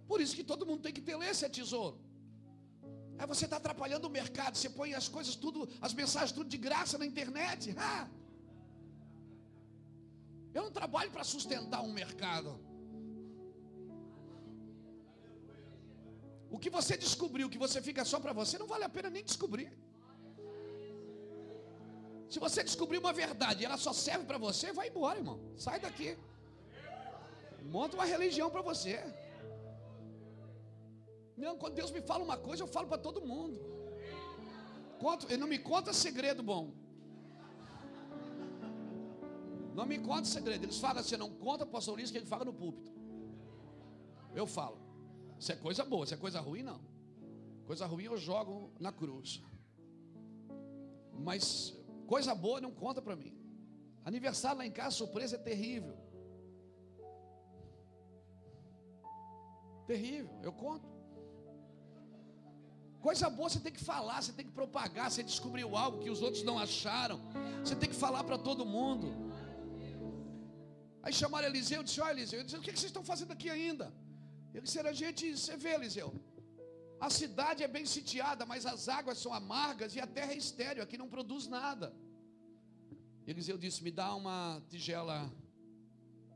Por 0.07 0.19
isso 0.19 0.35
que 0.35 0.43
todo 0.51 0.65
mundo 0.65 0.81
tem 0.81 0.93
que 0.97 1.03
ter 1.09 1.15
esse 1.29 1.47
tesouro. 1.59 1.99
Aí 3.19 3.27
você 3.27 3.45
está 3.45 3.57
atrapalhando 3.57 4.07
o 4.07 4.15
mercado, 4.19 4.55
você 4.57 4.71
põe 4.79 4.95
as 4.95 5.07
coisas 5.07 5.35
tudo, 5.35 5.69
as 5.79 5.93
mensagens 5.93 6.31
tudo 6.31 6.49
de 6.49 6.57
graça 6.57 6.97
na 6.97 7.05
internet. 7.05 7.75
Ah! 7.77 8.07
Eu 10.55 10.63
não 10.63 10.71
trabalho 10.71 11.11
para 11.11 11.23
sustentar 11.23 11.83
um 11.83 11.93
mercado. 11.93 12.59
O 16.55 16.59
que 16.63 16.69
você 16.77 16.95
descobriu 17.05 17.49
que 17.53 17.61
você 17.65 17.79
fica 17.87 18.01
só 18.09 18.17
para 18.23 18.33
você, 18.39 18.59
não 18.61 18.67
vale 18.73 18.83
a 18.87 18.89
pena 18.95 19.09
nem 19.15 19.23
descobrir. 19.29 19.69
Se 22.33 22.39
você 22.43 22.59
descobrir 22.67 22.99
uma 23.03 23.13
verdade 23.21 23.61
e 23.61 23.65
ela 23.65 23.79
só 23.85 23.91
serve 23.91 24.25
para 24.31 24.37
você, 24.37 24.67
vai 24.79 24.89
embora, 24.89 25.17
irmão. 25.21 25.39
Sai 25.65 25.79
daqui. 25.79 26.09
Monta 27.75 27.97
uma 27.97 28.05
religião 28.05 28.51
para 28.51 28.61
você. 28.69 28.93
Não, 31.35 31.57
quando 31.57 31.73
Deus 31.73 31.89
me 31.89 32.01
fala 32.01 32.23
uma 32.23 32.37
coisa, 32.37 32.61
eu 32.61 32.67
falo 32.67 32.87
para 32.87 32.99
todo 33.07 33.25
mundo. 33.33 33.59
Conto, 34.99 35.25
ele 35.31 35.41
não 35.43 35.47
me 35.47 35.57
conta 35.57 35.91
segredo 35.91 36.43
bom. 36.43 36.71
Não 39.73 39.87
me 39.87 39.97
conta 39.97 40.25
segredo. 40.25 40.65
Eles 40.65 40.77
falam 40.77 40.99
assim, 40.99 41.17
não 41.17 41.31
conta 41.31 41.65
para 41.65 41.71
o 41.71 41.77
pastor 41.77 41.95
Luiz 41.95 42.11
que 42.11 42.17
ele 42.19 42.27
fala 42.27 42.45
no 42.45 42.53
púlpito. 42.53 42.91
Eu 44.35 44.45
falo. 44.45 44.82
Isso 45.43 45.51
é 45.51 45.57
coisa 45.57 45.83
boa, 45.83 46.05
isso 46.05 46.13
é 46.13 46.17
coisa 46.25 46.39
ruim, 46.39 46.63
não. 46.63 46.79
Coisa 47.65 47.85
ruim 47.85 48.05
eu 48.05 48.17
jogo 48.17 48.71
na 48.79 48.93
cruz. 48.93 49.41
Mas 51.19 51.75
coisa 52.07 52.33
boa 52.33 52.61
não 52.61 52.71
conta 52.71 53.01
para 53.01 53.13
mim. 53.13 53.33
Aniversário 54.05 54.59
lá 54.59 54.65
em 54.65 54.71
casa, 54.71 54.95
surpresa 54.95 55.35
é 55.35 55.39
terrível. 55.39 55.97
Terrível, 59.85 60.33
eu 60.41 60.53
conto. 60.53 60.87
Coisa 63.01 63.29
boa 63.29 63.49
você 63.49 63.59
tem 63.59 63.73
que 63.73 63.83
falar, 63.83 64.21
você 64.21 64.31
tem 64.31 64.45
que 64.45 64.53
propagar, 64.53 65.11
você 65.11 65.23
descobriu 65.23 65.75
algo 65.75 65.99
que 65.99 66.09
os 66.09 66.21
outros 66.21 66.43
não 66.43 66.57
acharam. 66.57 67.19
Você 67.61 67.75
tem 67.75 67.89
que 67.89 67.97
falar 67.97 68.23
para 68.23 68.37
todo 68.37 68.65
mundo. 68.65 69.11
Aí 71.01 71.11
chamaram 71.11 71.49
Eliseu 71.49 71.81
e 71.81 71.83
disse: 71.83 71.99
Olha, 71.99 72.13
Eliseu, 72.13 72.41
disse, 72.45 72.55
o 72.55 72.61
que 72.61 72.71
vocês 72.71 72.85
estão 72.85 73.03
fazendo 73.03 73.33
aqui 73.33 73.49
ainda? 73.49 73.91
Ele 74.53 74.61
disse: 74.61 74.79
A 74.79 74.93
gente, 74.93 75.37
você 75.37 75.55
vê, 75.57 75.73
Eliseu, 75.73 76.13
a 76.99 77.09
cidade 77.09 77.63
é 77.63 77.67
bem 77.67 77.85
sitiada, 77.85 78.45
mas 78.45 78.65
as 78.65 78.87
águas 78.87 79.17
são 79.17 79.33
amargas 79.33 79.95
e 79.95 79.99
a 79.99 80.07
terra 80.07 80.33
é 80.33 80.37
estéreo, 80.37 80.83
aqui 80.83 80.97
não 80.97 81.09
produz 81.09 81.47
nada. 81.47 81.93
Eliseu 83.25 83.57
disse: 83.57 83.83
Me 83.83 83.91
dá 83.91 84.13
uma 84.15 84.61
tigela, 84.69 85.31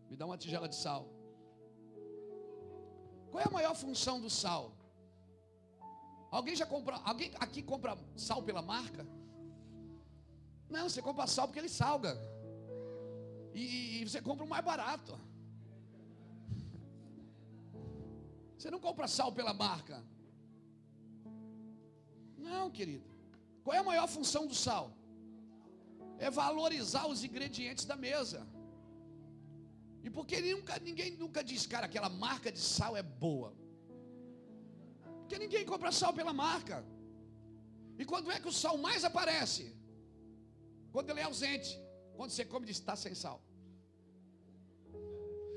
me 0.10 0.16
dá 0.16 0.26
uma 0.26 0.38
tigela 0.38 0.68
de 0.68 0.76
sal. 0.76 1.04
Qual 3.30 3.42
é 3.44 3.48
a 3.48 3.52
maior 3.52 3.76
função 3.76 4.20
do 4.20 4.30
sal? 4.30 4.74
Alguém 6.32 6.56
já 6.56 6.66
compra, 6.66 6.96
alguém 7.06 7.32
aqui 7.40 7.62
compra 7.62 7.98
sal 8.16 8.42
pela 8.44 8.62
marca? 8.62 9.06
Não, 10.70 10.90
você 10.90 11.02
compra 11.02 11.28
sal 11.28 11.48
porque 11.48 11.60
ele 11.60 11.70
salga. 11.70 12.18
E, 13.54 14.02
e 14.02 14.10
você 14.10 14.22
compra 14.22 14.46
o 14.46 14.50
mais 14.50 14.64
barato. 14.64 15.18
Você 18.58 18.70
não 18.72 18.80
compra 18.80 19.08
sal 19.08 19.32
pela 19.32 19.54
marca. 19.54 19.98
Não, 22.38 22.66
querido. 22.78 23.08
Qual 23.64 23.76
é 23.76 23.80
a 23.80 23.90
maior 23.92 24.08
função 24.08 24.44
do 24.52 24.56
sal? 24.56 24.86
É 26.18 26.30
valorizar 26.30 27.06
os 27.08 27.24
ingredientes 27.28 27.86
da 27.86 27.96
mesa. 27.96 28.42
E 30.06 30.10
porque 30.10 30.38
nunca, 30.42 30.80
ninguém 30.80 31.12
nunca 31.24 31.44
diz, 31.44 31.66
cara, 31.74 31.86
aquela 31.86 32.10
marca 32.10 32.52
de 32.52 32.60
sal 32.60 32.96
é 32.98 33.04
boa. 33.04 33.54
Porque 35.20 35.38
ninguém 35.38 35.66
compra 35.66 35.92
sal 35.92 36.14
pela 36.14 36.34
marca. 36.34 36.78
E 38.00 38.06
quando 38.06 38.32
é 38.32 38.40
que 38.40 38.48
o 38.48 38.58
sal 38.64 38.78
mais 38.78 39.04
aparece? 39.04 39.76
Quando 40.94 41.10
ele 41.10 41.20
é 41.20 41.24
ausente. 41.24 41.72
Quando 42.16 42.32
você 42.32 42.46
come, 42.46 42.66
diz, 42.66 42.78
está 42.78 42.96
sem 42.96 43.14
sal. 43.14 43.40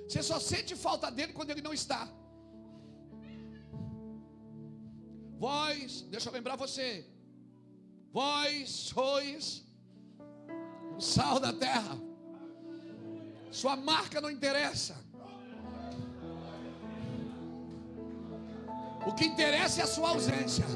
Você 0.07 0.23
só 0.23 0.39
sente 0.41 0.75
falta 0.75 1.11
dele 1.11 1.33
quando 1.33 1.51
ele 1.51 1.63
não 1.63 1.73
está. 1.73 2.03
Vós, 5.41 6.03
deixa 6.11 6.29
eu 6.29 6.35
lembrar 6.35 6.55
você. 6.55 7.03
Vós 8.13 8.69
sois 8.69 9.65
o 10.99 11.01
sal 11.01 11.41
da 11.41 11.51
terra. 11.51 11.97
Sua 13.51 13.75
marca 13.75 14.21
não 14.21 14.31
interessa. 14.31 14.95
O 19.07 19.15
que 19.15 19.25
interessa 19.25 19.81
é 19.81 19.85
a 19.85 19.87
sua 19.87 20.11
ausência. 20.11 20.67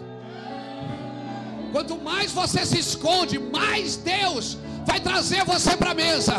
Quanto 1.71 1.99
mais 1.99 2.33
você 2.33 2.65
se 2.65 2.79
esconde, 2.79 3.39
mais 3.39 3.99
Deus 3.99 4.55
vai 4.87 4.99
trazer 4.99 5.45
você 5.45 5.77
para 5.77 5.91
a 5.91 5.95
mesa. 5.95 6.37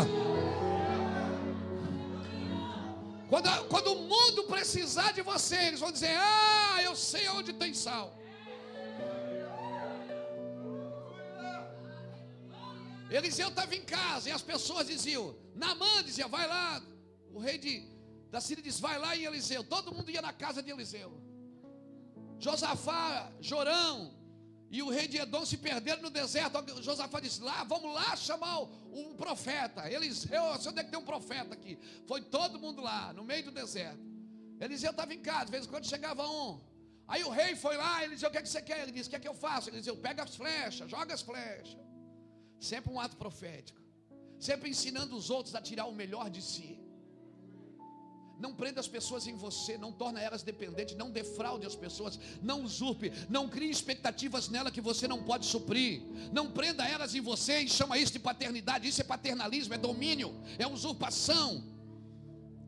Quando, 3.28 3.48
quando 3.68 3.92
o 3.92 4.02
mundo 4.02 4.44
precisar 4.44 5.12
de 5.12 5.22
você, 5.22 5.56
eles 5.56 5.80
vão 5.80 5.90
dizer: 5.90 6.16
Ah, 6.16 6.80
eu 6.82 6.94
sei 6.94 7.28
onde 7.28 7.52
tem 7.52 7.74
sal. 7.74 8.14
Eliseu 13.10 13.48
estava 13.48 13.74
em 13.74 13.82
casa 13.82 14.28
e 14.28 14.32
as 14.32 14.42
pessoas 14.42 14.86
diziam: 14.86 15.36
Namã 15.54 16.02
dizia, 16.04 16.28
vai 16.28 16.46
lá. 16.46 16.82
O 17.32 17.38
rei 17.38 17.58
de, 17.58 17.84
da 18.30 18.40
Síria 18.40 18.62
diz: 18.62 18.78
vai 18.78 18.98
lá 18.98 19.16
em 19.16 19.24
Eliseu. 19.24 19.64
Todo 19.64 19.92
mundo 19.92 20.10
ia 20.10 20.22
na 20.22 20.32
casa 20.32 20.62
de 20.62 20.70
Eliseu. 20.70 21.20
Josafá, 22.38 23.32
Jorão 23.40 24.15
e 24.76 24.82
o 24.82 24.90
rei 24.90 25.08
de 25.08 25.16
Edom 25.16 25.44
se 25.46 25.56
perderam 25.56 26.02
no 26.02 26.10
deserto. 26.10 26.82
Josafá 26.82 27.18
disse: 27.18 27.42
lá, 27.42 27.64
vamos 27.64 27.94
lá 27.94 28.14
chamar 28.14 28.60
o 28.60 29.14
profeta. 29.16 29.90
Eliseu, 29.90 30.42
onde 30.44 30.80
é 30.80 30.84
que 30.84 30.90
tem 30.90 30.98
um 30.98 31.04
profeta 31.04 31.54
aqui? 31.54 31.78
Foi 32.06 32.20
todo 32.20 32.58
mundo 32.58 32.82
lá, 32.82 33.10
no 33.14 33.24
meio 33.24 33.44
do 33.44 33.50
deserto. 33.50 34.04
Eliseu 34.60 34.90
estava 34.90 35.14
em 35.14 35.20
casa, 35.20 35.46
de 35.46 35.52
vez 35.52 35.64
em 35.64 35.68
quando 35.70 35.86
chegava 35.86 36.28
um. 36.28 36.60
Aí 37.08 37.24
o 37.24 37.30
rei 37.30 37.56
foi 37.56 37.74
lá, 37.78 38.04
ele 38.04 38.16
disse: 38.16 38.26
O 38.26 38.30
que, 38.30 38.36
é 38.36 38.42
que 38.42 38.50
você 38.50 38.60
quer? 38.60 38.82
Ele 38.82 38.92
disse: 38.92 39.08
O 39.08 39.10
que 39.10 39.16
é 39.16 39.20
que 39.20 39.28
eu 39.28 39.34
faço? 39.34 39.70
Ele 39.70 39.78
disse: 39.80 39.96
Pega 39.96 40.24
as 40.24 40.36
flechas, 40.36 40.90
joga 40.90 41.14
as 41.14 41.22
flechas. 41.22 41.78
Sempre 42.60 42.92
um 42.92 43.00
ato 43.00 43.16
profético. 43.16 43.80
Sempre 44.38 44.68
ensinando 44.68 45.16
os 45.16 45.30
outros 45.30 45.54
a 45.54 45.62
tirar 45.62 45.86
o 45.86 45.94
melhor 45.94 46.28
de 46.28 46.42
si. 46.42 46.78
Não 48.38 48.54
prenda 48.54 48.80
as 48.80 48.88
pessoas 48.88 49.26
em 49.26 49.34
você, 49.34 49.78
não 49.78 49.90
torna 49.90 50.20
elas 50.20 50.42
dependentes, 50.42 50.94
não 50.96 51.10
defraude 51.10 51.66
as 51.66 51.74
pessoas, 51.74 52.18
não 52.42 52.62
usurpe, 52.62 53.10
não 53.28 53.48
crie 53.48 53.70
expectativas 53.70 54.48
nela 54.48 54.70
que 54.70 54.80
você 54.80 55.08
não 55.08 55.22
pode 55.22 55.46
suprir. 55.46 56.02
Não 56.32 56.50
prenda 56.50 56.86
elas 56.86 57.14
em 57.14 57.20
você 57.20 57.60
e 57.60 57.68
chama 57.68 57.98
isso 57.98 58.12
de 58.12 58.18
paternidade. 58.18 58.86
Isso 58.86 59.00
é 59.00 59.04
paternalismo, 59.04 59.72
é 59.74 59.78
domínio, 59.78 60.34
é 60.58 60.66
usurpação. 60.66 61.64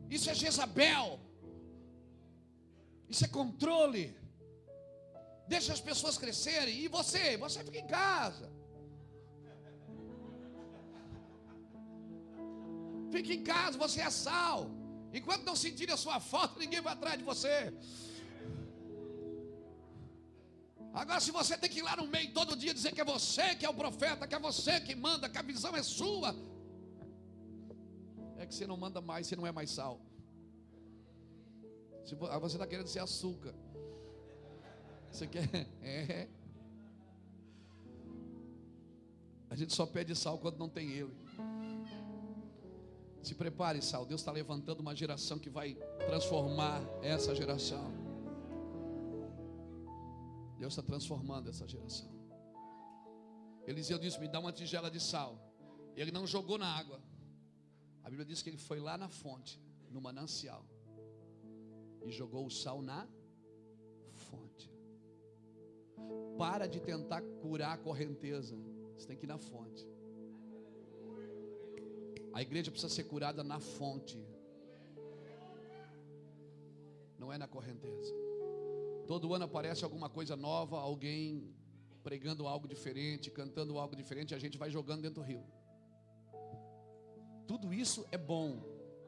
Isso 0.09 0.29
é 0.29 0.33
Jezabel. 0.33 1.19
Isso 3.07 3.25
é 3.25 3.27
controle. 3.27 4.17
Deixa 5.47 5.71
as 5.73 5.81
pessoas 5.81 6.17
crescerem 6.17 6.79
e 6.79 6.87
você, 6.87 7.37
você 7.37 7.63
fica 7.63 7.79
em 7.79 7.87
casa. 7.87 8.51
Fique 13.11 13.33
em 13.33 13.43
casa, 13.43 13.77
você 13.77 14.01
é 14.01 14.09
sal. 14.09 14.78
Enquanto 15.13 15.43
não 15.43 15.55
sentir 15.55 15.89
a 15.91 15.97
sua 15.97 16.19
falta, 16.19 16.59
ninguém 16.59 16.81
vai 16.81 16.93
atrás 16.93 17.17
de 17.17 17.23
você. 17.23 17.73
Agora, 20.93 21.19
se 21.19 21.31
você 21.31 21.57
tem 21.57 21.69
que 21.69 21.79
ir 21.79 21.83
lá 21.83 21.95
no 21.95 22.07
meio 22.07 22.33
todo 22.33 22.55
dia 22.55 22.73
dizer 22.73 22.91
que 22.93 23.01
é 23.01 23.05
você 23.05 23.55
que 23.55 23.65
é 23.65 23.69
o 23.69 23.73
profeta, 23.73 24.27
que 24.27 24.35
é 24.35 24.39
você 24.39 24.79
que 24.81 24.95
manda, 24.95 25.29
que 25.29 25.37
a 25.37 25.41
visão 25.41 25.75
é 25.75 25.83
sua, 25.83 26.35
é 28.37 28.45
que 28.45 28.53
você 28.53 28.65
não 28.65 28.77
manda 28.77 28.99
mais, 29.01 29.27
você 29.27 29.35
não 29.35 29.45
é 29.45 29.51
mais 29.51 29.69
sal. 29.69 29.99
Ah, 32.31 32.39
você 32.39 32.55
está 32.55 32.65
querendo 32.65 32.87
ser 32.87 32.99
açúcar. 32.99 33.53
Você 35.11 35.27
quer? 35.27 35.47
É. 35.81 36.27
A 39.49 39.55
gente 39.55 39.73
só 39.73 39.85
pede 39.85 40.15
sal 40.15 40.37
quando 40.37 40.59
não 40.59 40.69
tem 40.69 40.91
ele. 40.91 41.11
Se 43.21 43.35
prepare, 43.35 43.81
Sal. 43.81 44.05
Deus 44.05 44.21
está 44.21 44.31
levantando 44.31 44.79
uma 44.79 44.95
geração 44.95 45.37
que 45.37 45.49
vai 45.49 45.75
transformar 46.07 46.81
essa 47.01 47.35
geração. 47.35 47.91
Deus 50.57 50.73
está 50.73 50.83
transformando 50.83 51.49
essa 51.49 51.67
geração. 51.67 52.09
Eliseu 53.65 53.99
disse: 53.99 54.19
Me 54.19 54.27
dá 54.27 54.39
uma 54.39 54.51
tigela 54.51 54.89
de 54.89 54.99
sal. 54.99 55.39
Ele 55.95 56.11
não 56.11 56.25
jogou 56.25 56.57
na 56.57 56.67
água. 56.67 57.01
A 58.03 58.09
Bíblia 58.09 58.25
diz 58.25 58.41
que 58.41 58.49
ele 58.49 58.57
foi 58.57 58.79
lá 58.79 58.97
na 58.97 59.09
fonte, 59.09 59.61
no 59.91 60.01
manancial, 60.01 60.65
e 62.05 62.11
jogou 62.11 62.45
o 62.45 62.49
sal 62.49 62.81
na 62.81 63.07
fonte. 64.11 64.71
Para 66.37 66.67
de 66.67 66.79
tentar 66.79 67.21
curar 67.41 67.73
a 67.73 67.77
correnteza. 67.77 68.55
Você 68.95 69.07
tem 69.07 69.17
que 69.17 69.25
ir 69.25 69.27
na 69.27 69.37
fonte. 69.37 69.87
A 72.33 72.41
igreja 72.41 72.71
precisa 72.71 72.93
ser 72.93 73.03
curada 73.05 73.43
na 73.43 73.59
fonte, 73.59 74.17
não 77.17 77.31
é 77.33 77.37
na 77.37 77.47
correnteza. 77.47 78.13
Todo 79.07 79.33
ano 79.33 79.45
aparece 79.45 79.83
alguma 79.83 80.09
coisa 80.09 80.35
nova, 80.35 80.79
alguém 80.79 81.53
pregando 82.03 82.47
algo 82.47 82.67
diferente, 82.67 83.29
cantando 83.29 83.77
algo 83.77 83.95
diferente, 83.95 84.31
e 84.31 84.35
a 84.35 84.39
gente 84.39 84.57
vai 84.57 84.69
jogando 84.69 85.01
dentro 85.01 85.21
do 85.21 85.27
rio. 85.27 85.43
Tudo 87.47 87.73
isso 87.73 88.05
é 88.11 88.17
bom, 88.17 88.61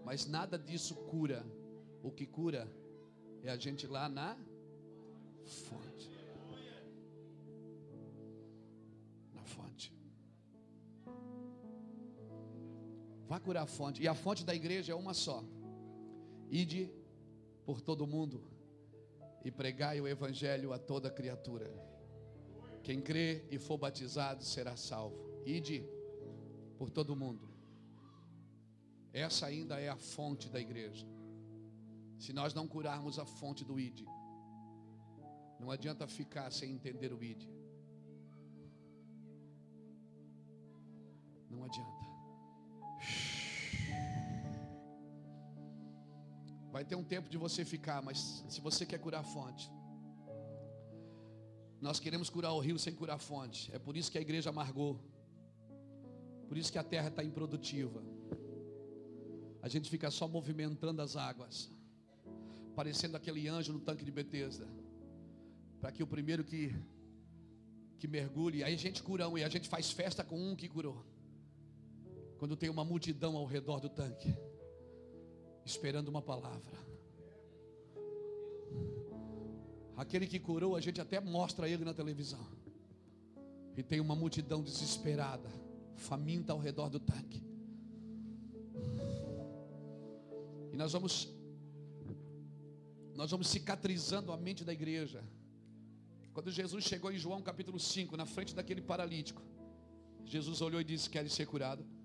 mas 0.04 0.26
nada 0.26 0.58
disso 0.58 0.96
cura. 0.96 1.46
O 2.04 2.12
que 2.12 2.26
cura 2.26 2.68
é 3.44 3.50
a 3.50 3.58
gente 3.58 3.86
lá 3.88 4.10
na 4.10 4.38
fonte. 5.46 6.11
Vá 13.32 13.40
curar 13.40 13.64
a 13.64 13.66
fonte. 13.66 14.04
E 14.04 14.10
a 14.10 14.14
fonte 14.14 14.44
da 14.44 14.54
igreja 14.54 14.92
é 14.92 14.96
uma 14.96 15.14
só. 15.14 15.42
Ide 16.50 16.92
por 17.66 17.80
todo 17.80 18.06
mundo 18.06 18.44
e 19.46 19.50
pregai 19.50 20.02
o 20.02 20.08
evangelho 20.16 20.74
a 20.74 20.78
toda 20.78 21.10
criatura. 21.10 21.72
Quem 22.84 23.00
crê 23.00 23.46
e 23.50 23.58
for 23.58 23.78
batizado 23.78 24.44
será 24.44 24.76
salvo. 24.76 25.16
Ide 25.46 25.82
por 26.78 26.90
todo 26.90 27.16
mundo. 27.16 27.48
Essa 29.14 29.46
ainda 29.46 29.80
é 29.80 29.88
a 29.88 29.96
fonte 29.96 30.50
da 30.50 30.60
igreja. 30.60 31.08
Se 32.20 32.34
nós 32.34 32.54
não 32.54 32.68
curarmos 32.68 33.18
a 33.18 33.26
fonte 33.26 33.64
do 33.64 33.80
ide, 33.80 34.06
não 35.58 35.72
adianta 35.72 36.06
ficar 36.06 36.52
sem 36.52 36.70
entender 36.74 37.14
o 37.14 37.24
ide. 37.24 37.50
Não 41.50 41.64
adianta. 41.64 42.11
Vai 46.72 46.86
ter 46.86 46.96
um 46.96 47.04
tempo 47.04 47.30
de 47.30 47.38
você 47.38 47.66
ficar, 47.66 48.02
mas 48.02 48.44
se 48.48 48.62
você 48.62 48.86
quer 48.86 48.98
curar 48.98 49.20
a 49.20 49.24
fonte, 49.24 49.70
nós 51.82 52.00
queremos 52.00 52.30
curar 52.30 52.54
o 52.54 52.60
rio 52.60 52.80
sem 52.80 52.94
curar 52.94 53.16
a 53.16 53.20
fonte. 53.20 53.74
É 53.74 53.80
por 53.80 53.98
isso 53.98 54.12
que 54.12 54.18
a 54.18 54.22
igreja 54.22 54.50
amargou. 54.50 55.00
Por 56.48 56.58
isso 56.58 56.72
que 56.72 56.78
a 56.78 56.84
terra 56.84 57.10
está 57.10 57.24
improdutiva. 57.24 58.04
A 59.62 59.68
gente 59.68 59.90
fica 59.90 60.10
só 60.12 60.28
movimentando 60.28 61.02
as 61.02 61.16
águas, 61.16 61.72
parecendo 62.76 63.18
aquele 63.18 63.48
anjo 63.48 63.74
no 63.74 63.80
tanque 63.80 64.04
de 64.04 64.12
Betesda, 64.12 64.68
para 65.80 65.92
que 65.92 66.04
o 66.04 66.08
primeiro 66.08 66.44
que 66.44 66.74
que 68.02 68.08
mergulhe, 68.08 68.64
aí 68.64 68.74
a 68.74 68.78
gente 68.78 69.04
cura 69.04 69.30
um 69.30 69.38
e 69.38 69.44
a 69.44 69.50
gente 69.50 69.70
faz 69.70 69.92
festa 69.92 70.24
com 70.24 70.36
um 70.36 70.56
que 70.56 70.68
curou. 70.68 71.06
Quando 72.42 72.56
tem 72.56 72.72
uma 72.72 72.84
multidão 72.84 73.38
ao 73.38 73.46
redor 73.46 73.80
do 73.80 73.88
tanque 73.88 74.36
esperando 75.64 76.08
uma 76.08 76.24
palavra. 76.24 76.76
Aquele 79.96 80.26
que 80.26 80.40
curou, 80.40 80.76
a 80.76 80.82
gente 80.82 81.00
até 81.00 81.20
mostra 81.20 81.70
ele 81.70 81.86
na 81.86 81.94
televisão. 81.94 82.44
E 83.78 83.84
tem 83.84 84.00
uma 84.00 84.16
multidão 84.16 84.64
desesperada, 84.64 85.52
faminta 85.96 86.52
ao 86.52 86.58
redor 86.58 86.90
do 86.90 87.00
tanque. 87.00 87.44
E 90.74 90.76
nós 90.76 90.94
vamos 90.94 91.32
nós 93.14 93.30
vamos 93.30 93.50
cicatrizando 93.50 94.32
a 94.32 94.38
mente 94.38 94.66
da 94.66 94.74
igreja. 94.74 95.24
Quando 96.34 96.50
Jesus 96.50 96.86
chegou 96.86 97.12
em 97.12 97.20
João 97.20 97.40
capítulo 97.44 97.80
5, 97.80 98.18
na 98.18 98.26
frente 98.26 98.56
daquele 98.56 98.82
paralítico, 98.82 99.44
Jesus 100.26 100.60
olhou 100.60 100.82
e 100.82 100.84
disse: 100.84 101.08
Queres 101.08 101.34
ser 101.34 101.46
curado? 101.46 102.01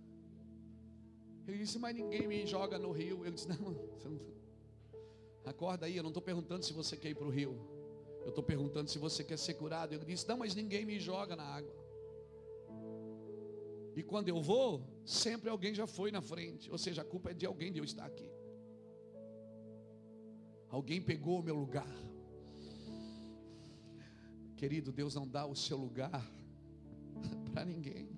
Ele 1.47 1.59
disse, 1.59 1.79
mas 1.79 1.95
ninguém 1.95 2.27
me 2.27 2.45
joga 2.47 2.79
no 2.79 2.91
rio. 2.91 3.25
Ele 3.25 3.35
disse, 3.35 3.49
não, 3.49 3.57
não... 3.57 4.21
acorda 5.45 5.87
aí, 5.87 5.97
eu 5.97 6.03
não 6.03 6.11
estou 6.11 6.23
perguntando 6.23 6.65
se 6.65 6.73
você 6.73 6.97
quer 6.97 7.11
ir 7.11 7.15
para 7.15 7.27
o 7.27 7.31
rio. 7.31 7.57
Eu 8.23 8.31
estou 8.31 8.43
perguntando 8.43 8.91
se 8.91 8.99
você 8.99 9.23
quer 9.23 9.39
ser 9.39 9.55
curado. 9.55 9.95
Ele 9.95 10.05
disse, 10.05 10.27
não, 10.29 10.37
mas 10.37 10.55
ninguém 10.55 10.85
me 10.85 10.99
joga 10.99 11.37
na 11.37 11.45
água. 11.45 11.73
E 13.95 14.03
quando 14.03 14.29
eu 14.29 14.43
vou, 14.43 14.83
sempre 15.05 15.49
alguém 15.49 15.73
já 15.73 15.87
foi 15.87 16.11
na 16.11 16.21
frente. 16.21 16.71
Ou 16.71 16.77
seja, 16.77 17.03
a 17.03 17.05
culpa 17.05 17.31
é 17.31 17.35
de 17.35 17.47
alguém 17.47 17.73
de 17.73 17.79
eu 17.79 17.85
estar 17.85 18.05
aqui. 18.05 18.29
Alguém 20.69 21.01
pegou 21.01 21.39
o 21.39 21.43
meu 21.43 21.55
lugar. 21.55 21.89
Querido, 24.57 24.91
Deus 24.91 25.15
não 25.15 25.27
dá 25.29 25.47
o 25.47 25.55
seu 25.55 25.77
lugar 25.77 26.29
para 27.53 27.65
ninguém. 27.65 28.16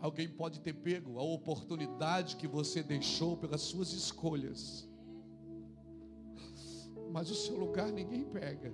Alguém 0.00 0.28
pode 0.28 0.60
ter 0.60 0.72
pego 0.72 1.18
a 1.18 1.22
oportunidade 1.22 2.36
que 2.36 2.48
você 2.48 2.82
deixou 2.82 3.36
pelas 3.36 3.60
suas 3.60 3.92
escolhas. 3.92 4.88
Mas 7.10 7.30
o 7.30 7.34
seu 7.34 7.56
lugar 7.58 7.92
ninguém 7.92 8.24
pega. 8.24 8.72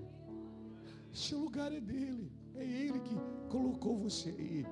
O 1.13 1.17
seu 1.17 1.39
lugar 1.39 1.73
é 1.73 1.81
dele. 1.81 2.31
É 2.55 2.65
ele 2.65 3.01
que 3.01 3.15
colocou 3.51 3.97
você 3.97 4.31
aí. 4.31 4.67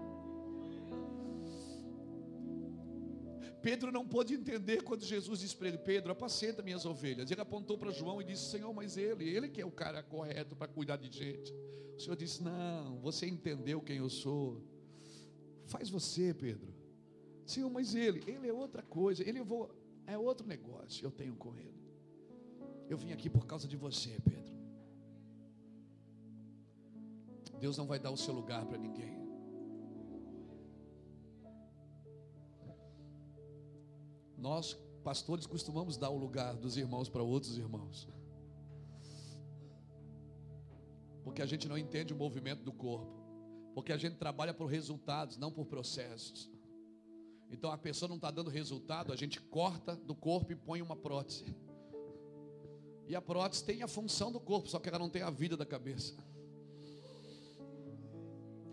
Pedro 3.60 3.90
não 3.90 4.06
pôde 4.06 4.35
entender 4.35 4.82
quando 4.82 5.02
Jesus 5.02 5.40
disse 5.40 5.56
para 5.56 5.68
ele: 5.68 5.78
Pedro, 5.78 6.12
apacenta 6.12 6.62
minhas 6.62 6.85
ovelhas. 6.85 7.31
Ele 7.31 7.40
apontou 7.40 7.78
para 7.78 7.90
João 7.90 8.20
e 8.20 8.24
disse: 8.24 8.51
Senhor, 8.51 8.72
mas 8.74 8.97
ele, 8.97 9.28
ele 9.28 9.48
que 9.48 9.60
é 9.60 9.66
o 9.66 9.70
cara 9.70 10.02
correto 10.02 10.55
para 10.55 10.68
cuidar 10.68 10.97
de 10.98 11.10
gente. 11.10 11.51
O 11.97 12.01
Senhor 12.01 12.14
disse: 12.14 12.43
Não, 12.43 13.01
você 13.01 13.26
entendeu 13.26 13.81
quem 13.81 13.97
eu 13.97 14.10
sou. 14.10 14.62
Faz 15.66 15.88
você, 15.90 16.32
Pedro. 16.34 16.72
Senhor, 17.46 17.70
mas 17.70 17.94
ele, 17.94 18.22
ele 18.26 18.48
é 18.48 18.52
outra 18.52 18.82
coisa. 18.82 19.26
Ele 19.28 19.42
vou, 19.42 19.70
é 20.06 20.16
outro 20.16 20.46
negócio 20.46 21.04
eu 21.04 21.10
tenho 21.10 21.34
com 21.36 21.54
ele. 21.56 21.84
Eu 22.88 22.98
vim 22.98 23.12
aqui 23.12 23.30
por 23.30 23.46
causa 23.46 23.66
de 23.66 23.76
você, 23.76 24.18
Pedro. 24.22 24.54
Deus 27.58 27.78
não 27.78 27.86
vai 27.86 27.98
dar 27.98 28.10
o 28.10 28.16
seu 28.16 28.34
lugar 28.34 28.66
para 28.66 28.76
ninguém. 28.76 29.24
Nós, 34.36 34.74
pastores, 35.02 35.46
costumamos 35.46 35.96
dar 35.96 36.10
o 36.10 36.18
lugar 36.18 36.54
dos 36.56 36.76
irmãos 36.76 37.08
para 37.08 37.22
outros 37.22 37.56
irmãos. 37.56 38.06
Porque 41.22 41.40
a 41.40 41.46
gente 41.46 41.66
não 41.66 41.78
entende 41.78 42.12
o 42.12 42.16
movimento 42.16 42.62
do 42.62 42.72
corpo. 42.72 43.23
Porque 43.74 43.92
a 43.92 43.96
gente 43.96 44.16
trabalha 44.16 44.55
por 44.55 44.66
resultados, 44.66 45.36
não 45.36 45.51
por 45.51 45.66
processos. 45.66 46.48
Então 47.51 47.70
a 47.70 47.78
pessoa 47.78 48.09
não 48.09 48.16
está 48.16 48.30
dando 48.30 48.51
resultado, 48.51 49.12
a 49.12 49.16
gente 49.16 49.40
corta 49.40 49.94
do 49.96 50.14
corpo 50.14 50.52
e 50.52 50.56
põe 50.56 50.80
uma 50.80 50.96
prótese. 50.96 51.44
E 53.06 53.14
a 53.14 53.20
prótese 53.20 53.64
tem 53.64 53.82
a 53.82 53.88
função 53.88 54.32
do 54.32 54.40
corpo, 54.40 54.68
só 54.68 54.78
que 54.78 54.88
ela 54.88 54.98
não 54.98 55.10
tem 55.10 55.22
a 55.22 55.30
vida 55.30 55.56
da 55.56 55.66
cabeça. 55.66 56.14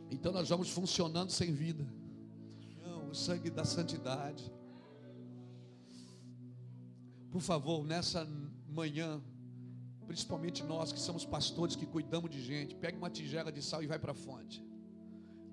Então 0.10 0.32
nós 0.32 0.50
vamos 0.50 0.70
funcionando 0.70 1.32
sem 1.32 1.54
vida. 1.54 1.86
Não, 2.82 3.10
o 3.10 3.16
sangue 3.16 3.50
da 3.50 3.66
santidade. 3.66 4.52
Por 7.30 7.42
favor, 7.42 7.86
nessa 7.86 8.28
manhã, 8.68 9.22
principalmente 10.06 10.64
nós 10.64 10.92
que 10.92 11.00
somos 11.00 11.26
pastores 11.26 11.76
que 11.76 11.86
cuidamos 11.86 12.30
de 12.30 12.42
gente, 12.42 12.76
pegue 12.76 12.98
uma 12.98 13.10
tigela 13.10 13.52
de 13.52 13.62
sal 13.62 13.82
e 13.82 13.88
vai 13.88 14.00
para 14.00 14.12
a 14.12 14.16
fonte. 14.16 14.71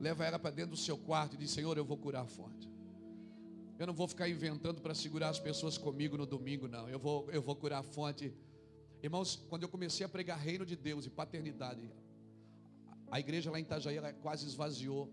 Leva 0.01 0.25
ela 0.25 0.39
para 0.39 0.51
dentro 0.51 0.73
do 0.73 0.77
seu 0.77 0.97
quarto 0.97 1.35
e 1.35 1.39
diz: 1.39 1.51
Senhor, 1.51 1.77
eu 1.77 1.85
vou 1.85 1.97
curar 1.97 2.23
a 2.23 2.27
fonte. 2.27 2.71
Eu 3.79 3.87
não 3.87 3.95
vou 3.95 4.09
ficar 4.09 4.29
inventando 4.29 4.81
para 4.81 4.95
segurar 4.95 5.29
as 5.29 5.39
pessoas 5.39 5.79
comigo 5.79 6.17
no 6.17 6.27
domingo, 6.27 6.67
não. 6.67 6.89
Eu 6.89 6.99
vou, 6.99 7.31
eu 7.31 7.41
vou 7.41 7.55
curar 7.55 7.79
a 7.79 7.83
fonte. 7.83 8.35
Irmãos, 9.01 9.37
quando 9.49 9.63
eu 9.63 9.69
comecei 9.69 10.05
a 10.05 10.09
pregar 10.09 10.37
reino 10.37 10.67
de 10.67 10.75
Deus 10.75 11.07
e 11.07 11.11
paternidade, 11.11 11.89
a 13.11 13.21
igreja 13.21 13.51
lá 13.51 13.59
em 13.59 13.63
Itajaí 13.63 13.97
ela 13.97 14.13
quase 14.13 14.47
esvaziou. 14.47 15.13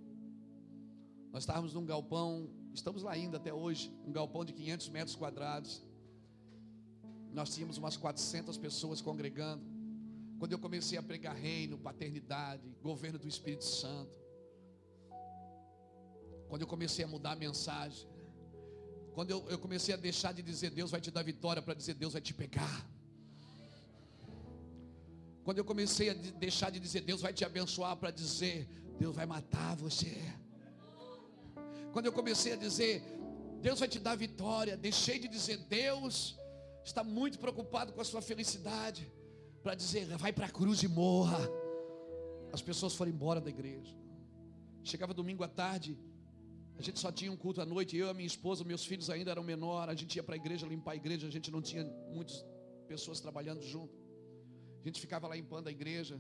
Nós 1.32 1.44
estávamos 1.44 1.74
num 1.74 1.86
galpão, 1.86 2.50
estamos 2.74 3.04
lá 3.04 3.12
ainda 3.12 3.38
até 3.38 3.54
hoje, 3.54 3.94
um 4.06 4.12
galpão 4.12 4.44
de 4.44 4.54
500 4.54 4.90
metros 4.90 5.16
quadrados. 5.16 5.84
Nós 7.32 7.54
tínhamos 7.54 7.78
umas 7.78 7.96
400 7.98 8.58
pessoas 8.58 9.00
congregando. 9.00 9.64
Quando 10.40 10.54
eu 10.54 10.60
comecei 10.60 10.98
a 10.98 11.04
pregar 11.04 11.36
reino, 11.36 11.78
paternidade, 11.78 12.68
governo 12.82 13.20
do 13.20 13.28
Espírito 13.28 13.66
Santo. 13.66 14.25
Quando 16.56 16.62
eu 16.62 16.68
comecei 16.70 17.04
a 17.04 17.08
mudar 17.10 17.34
a 17.34 17.36
mensagem. 17.36 18.08
Quando 19.14 19.30
eu, 19.30 19.46
eu 19.50 19.60
comecei 19.60 19.94
a 19.94 19.98
deixar 19.98 20.32
de 20.32 20.42
dizer 20.42 20.70
Deus 20.70 20.90
vai 20.90 21.02
te 21.02 21.12
dar 21.12 21.22
vitória 21.22 21.62
para 21.62 21.74
dizer 21.74 21.96
Deus 21.96 22.14
vai 22.14 22.22
te 22.22 22.34
pegar. 22.34 22.90
Quando 25.44 25.58
eu 25.58 25.66
comecei 25.66 26.12
a 26.12 26.14
deixar 26.14 26.70
de 26.70 26.80
dizer 26.80 27.02
Deus 27.02 27.20
vai 27.20 27.34
te 27.34 27.44
abençoar 27.44 27.98
para 27.98 28.10
dizer 28.10 28.70
Deus 28.98 29.14
vai 29.14 29.26
matar 29.26 29.76
você. 29.76 30.16
Quando 31.92 32.06
eu 32.06 32.14
comecei 32.14 32.54
a 32.54 32.56
dizer 32.56 33.04
Deus 33.62 33.78
vai 33.82 33.90
te 33.90 34.00
dar 34.00 34.16
vitória, 34.16 34.78
deixei 34.78 35.20
de 35.20 35.28
dizer 35.28 35.58
Deus 35.58 36.38
está 36.86 37.04
muito 37.04 37.38
preocupado 37.38 37.92
com 37.92 38.00
a 38.00 38.06
sua 38.06 38.22
felicidade, 38.22 39.12
para 39.62 39.76
dizer, 39.76 40.06
vai 40.16 40.32
para 40.32 40.46
a 40.46 40.50
cruz 40.50 40.84
e 40.84 40.88
morra. 40.88 41.40
As 42.54 42.62
pessoas 42.62 42.96
foram 42.96 43.12
embora 43.12 43.42
da 43.42 43.50
igreja. 43.50 43.94
Chegava 44.86 45.14
domingo 45.14 45.44
à 45.44 45.50
tarde, 45.50 46.00
a 46.78 46.82
gente 46.82 47.00
só 47.00 47.12
tinha 47.12 47.32
um 47.32 47.38
culto 47.38 47.62
à 47.62 47.66
noite, 47.66 47.96
eu 47.96 48.10
a 48.10 48.14
minha 48.14 48.28
esposa, 48.28 48.64
meus 48.64 48.86
filhos 48.86 49.10
ainda 49.10 49.32
eram 49.32 49.44
menores, 49.44 49.92
a 49.94 49.96
gente 49.96 50.16
ia 50.18 50.24
para 50.24 50.36
a 50.36 50.38
igreja 50.38 50.68
limpar 50.68 50.92
a 50.92 50.96
igreja, 50.96 51.28
a 51.28 51.32
gente 51.32 51.50
não 51.50 51.62
tinha 51.62 51.84
muitas 52.14 52.46
pessoas 52.88 53.20
trabalhando 53.20 53.62
junto. 53.62 53.96
A 54.82 54.86
gente 54.88 55.00
ficava 55.00 55.28
lá 55.28 55.36
limpando 55.36 55.68
a 55.68 55.72
igreja. 55.72 56.20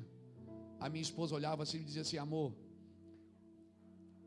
A 0.79 0.89
minha 0.89 1.01
esposa 1.01 1.35
olhava 1.35 1.63
assim 1.63 1.77
e 1.77 1.83
dizia 1.83 2.01
assim: 2.01 2.17
amor, 2.17 2.53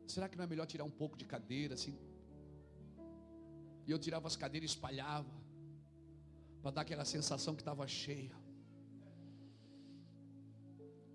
será 0.07 0.29
que 0.29 0.37
não 0.37 0.43
é 0.43 0.47
melhor 0.47 0.65
tirar 0.65 0.83
um 0.83 0.95
pouco 1.01 1.17
de 1.17 1.25
cadeira 1.25 1.73
assim? 1.73 1.97
E 3.87 3.91
eu 3.91 3.97
tirava 3.97 4.27
as 4.27 4.35
cadeiras 4.35 4.69
e 4.69 4.73
espalhava 4.73 5.33
para 6.61 6.71
dar 6.71 6.81
aquela 6.81 7.05
sensação 7.05 7.55
que 7.55 7.61
estava 7.61 7.87
cheia. 7.87 8.35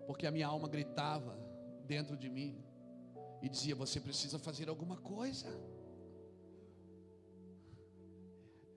Porque 0.05 0.27
a 0.27 0.31
minha 0.31 0.47
alma 0.47 0.67
gritava 0.67 1.39
dentro 1.87 2.17
de 2.17 2.29
mim 2.29 2.64
e 3.41 3.49
dizia: 3.49 3.75
Você 3.75 3.99
precisa 3.99 4.37
fazer 4.39 4.69
alguma 4.69 4.97
coisa. 4.97 5.47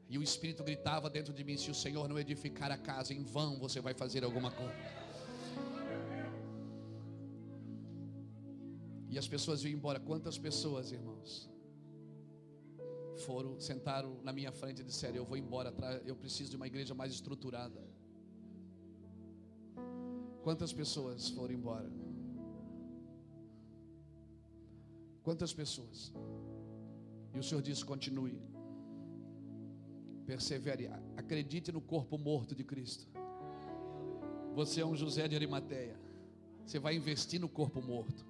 E 0.08 0.16
o 0.16 0.22
Espírito 0.22 0.62
gritava 0.64 1.10
dentro 1.10 1.32
de 1.32 1.44
mim: 1.44 1.56
Se 1.56 1.70
o 1.70 1.74
Senhor 1.74 2.08
não 2.08 2.18
edificar 2.18 2.70
a 2.70 2.78
casa, 2.78 3.12
em 3.12 3.22
vão 3.22 3.58
você 3.58 3.80
vai 3.80 3.94
fazer 3.94 4.24
alguma 4.24 4.50
coisa. 4.50 5.08
E 9.10 9.18
as 9.18 9.26
pessoas 9.26 9.64
iam 9.64 9.72
embora. 9.72 9.98
Quantas 9.98 10.36
pessoas, 10.38 10.92
irmãos? 10.92 11.48
foram, 13.18 13.58
sentaram 13.60 14.18
na 14.22 14.32
minha 14.32 14.52
frente 14.52 14.80
e 14.80 14.84
disseram: 14.84 15.16
Eu 15.16 15.24
vou 15.24 15.36
embora, 15.36 15.74
eu 16.04 16.16
preciso 16.16 16.50
de 16.50 16.56
uma 16.56 16.66
igreja 16.66 16.94
mais 16.94 17.12
estruturada. 17.12 17.80
Quantas 20.42 20.72
pessoas 20.72 21.28
foram 21.28 21.54
embora? 21.54 21.90
Quantas 25.28 25.52
pessoas? 25.52 26.10
E 27.34 27.38
o 27.38 27.42
Senhor 27.42 27.60
disse: 27.60 27.84
Continue, 27.84 28.40
persevere, 30.24 30.88
acredite 31.18 31.70
no 31.70 31.82
corpo 31.82 32.16
morto 32.16 32.54
de 32.54 32.64
Cristo. 32.64 33.06
Você 34.54 34.80
é 34.80 34.86
um 34.86 34.96
José 34.96 35.28
de 35.28 35.34
Arimateia. 35.34 36.00
Você 36.64 36.78
vai 36.78 36.96
investir 36.96 37.38
no 37.38 37.46
corpo 37.46 37.82
morto. 37.82 38.24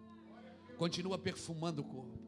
Continua 0.77 1.17
perfumando 1.17 1.83
o 1.83 1.85
corpo 1.85 2.19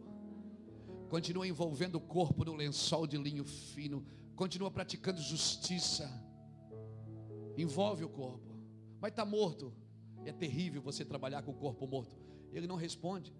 continua 1.09 1.49
envolvendo 1.49 1.97
o 1.97 2.01
corpo 2.01 2.45
no 2.45 2.55
lençol 2.55 3.05
de 3.05 3.17
linho 3.17 3.45
fino, 3.45 4.07
continua 4.37 4.71
praticando 4.71 5.21
justiça, 5.21 6.09
envolve 7.57 8.05
o 8.05 8.09
corpo, 8.09 8.57
mas 9.01 9.11
está 9.11 9.25
morto. 9.25 9.75
É 10.25 10.31
terrível 10.33 10.81
você 10.81 11.05
trabalhar 11.05 11.43
com 11.43 11.51
o 11.51 11.55
corpo 11.55 11.85
morto. 11.85 12.17
Ele 12.53 12.69
não 12.69 12.77
responde. 12.77 13.35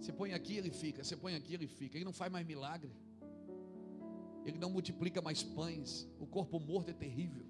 Você 0.00 0.12
põe 0.12 0.32
aqui, 0.32 0.56
ele 0.56 0.70
fica. 0.70 1.02
Você 1.02 1.16
põe 1.16 1.34
aqui, 1.34 1.54
ele 1.54 1.66
fica. 1.66 1.96
Ele 1.96 2.04
não 2.04 2.12
faz 2.12 2.30
mais 2.30 2.46
milagre. 2.46 2.90
Ele 4.44 4.58
não 4.58 4.70
multiplica 4.70 5.20
mais 5.20 5.42
pães. 5.42 6.08
O 6.18 6.26
corpo 6.26 6.58
morto 6.58 6.90
é 6.90 6.94
terrível. 6.94 7.44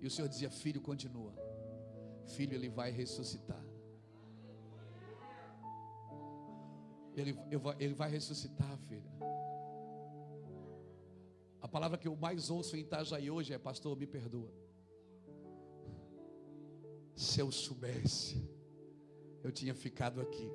E 0.00 0.06
o 0.06 0.10
Senhor 0.10 0.28
dizia: 0.28 0.50
Filho, 0.50 0.80
continua. 0.80 1.34
Filho, 2.26 2.54
ele 2.54 2.68
vai 2.68 2.90
ressuscitar. 2.90 3.64
Ele, 7.14 7.34
ele 7.78 7.94
vai 7.94 8.10
ressuscitar, 8.10 8.76
filha. 8.88 9.10
A 11.60 11.68
palavra 11.68 11.96
que 11.96 12.06
eu 12.06 12.14
mais 12.16 12.50
ouço 12.50 12.76
em 12.76 12.80
Itajaí 12.80 13.30
hoje 13.30 13.52
é: 13.52 13.58
Pastor, 13.58 13.96
me 13.96 14.06
perdoa. 14.06 14.52
Se 17.14 17.40
eu 17.40 17.50
soubesse, 17.50 18.46
eu 19.42 19.50
tinha 19.50 19.74
ficado 19.74 20.20
aqui. 20.20 20.50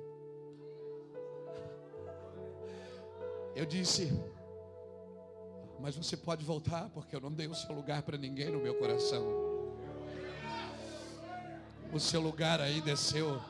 Eu 3.54 3.66
disse, 3.66 4.10
mas 5.78 5.96
você 5.96 6.16
pode 6.16 6.44
voltar, 6.44 6.88
porque 6.90 7.14
eu 7.14 7.20
não 7.20 7.32
dei 7.32 7.48
o 7.48 7.54
seu 7.54 7.74
lugar 7.74 8.02
para 8.02 8.16
ninguém 8.16 8.50
no 8.50 8.60
meu 8.60 8.74
coração. 8.76 9.22
O 11.92 12.00
seu 12.00 12.20
lugar 12.20 12.60
aí 12.60 12.80
desceu. 12.80 13.40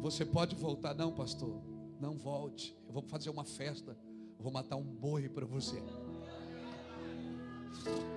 Você 0.00 0.24
pode 0.24 0.56
voltar, 0.56 0.94
não, 0.94 1.12
pastor. 1.12 1.60
Não 2.00 2.16
volte. 2.16 2.74
Eu 2.86 2.94
vou 2.94 3.02
fazer 3.02 3.30
uma 3.30 3.44
festa. 3.44 3.96
vou 4.38 4.50
matar 4.50 4.76
um 4.76 4.82
boi 4.82 5.28
para 5.28 5.44
você. 5.44 5.80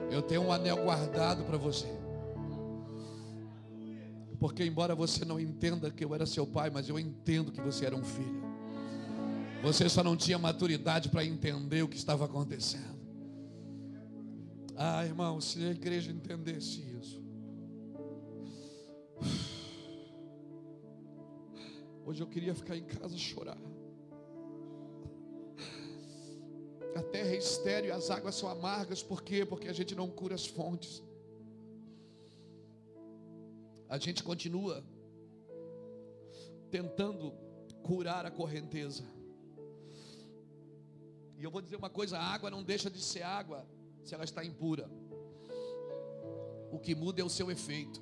Eu 0.09 0.21
tenho 0.21 0.43
um 0.43 0.51
anel 0.51 0.77
guardado 0.77 1.43
para 1.43 1.57
você. 1.57 1.87
Porque, 4.39 4.63
embora 4.65 4.95
você 4.95 5.23
não 5.23 5.39
entenda 5.39 5.91
que 5.91 6.03
eu 6.03 6.15
era 6.15 6.25
seu 6.25 6.47
pai, 6.47 6.69
mas 6.69 6.89
eu 6.89 6.97
entendo 6.97 7.51
que 7.51 7.61
você 7.61 7.85
era 7.85 7.95
um 7.95 8.03
filho. 8.03 8.52
Você 9.63 9.87
só 9.87 10.03
não 10.03 10.17
tinha 10.17 10.37
maturidade 10.37 11.07
para 11.07 11.23
entender 11.23 11.83
o 11.83 11.87
que 11.87 11.95
estava 11.95 12.25
acontecendo. 12.25 12.99
Ah, 14.75 15.05
irmão, 15.05 15.39
se 15.39 15.63
a 15.63 15.71
igreja 15.71 16.11
entendesse 16.11 16.81
isso. 16.81 17.23
Hoje 22.05 22.21
eu 22.21 22.27
queria 22.27 22.53
ficar 22.53 22.75
em 22.75 22.83
casa 22.83 23.17
chorar. 23.17 23.57
A 26.93 27.01
terra 27.01 27.29
é 27.29 27.37
estéreo 27.37 27.87
e 27.87 27.91
as 27.91 28.09
águas 28.09 28.35
são 28.35 28.49
amargas, 28.49 29.01
por 29.01 29.23
quê? 29.23 29.45
Porque 29.45 29.69
a 29.69 29.73
gente 29.73 29.95
não 29.95 30.09
cura 30.09 30.35
as 30.35 30.45
fontes. 30.45 31.01
A 33.87 33.97
gente 33.97 34.23
continua 34.23 34.83
tentando 36.69 37.31
curar 37.81 38.25
a 38.25 38.31
correnteza. 38.31 39.12
E 41.43 41.45
eu 41.45 41.51
vou 41.51 41.61
dizer 41.61 41.75
uma 41.75 41.89
coisa: 41.89 42.17
a 42.17 42.23
água 42.23 42.49
não 42.49 42.63
deixa 42.63 42.89
de 42.89 43.01
ser 43.01 43.21
água 43.21 43.67
se 44.01 44.15
ela 44.15 44.23
está 44.23 44.45
impura. 44.45 44.89
O 46.71 46.79
que 46.79 46.95
muda 46.95 47.19
é 47.19 47.23
o 47.25 47.33
seu 47.37 47.51
efeito. 47.51 48.01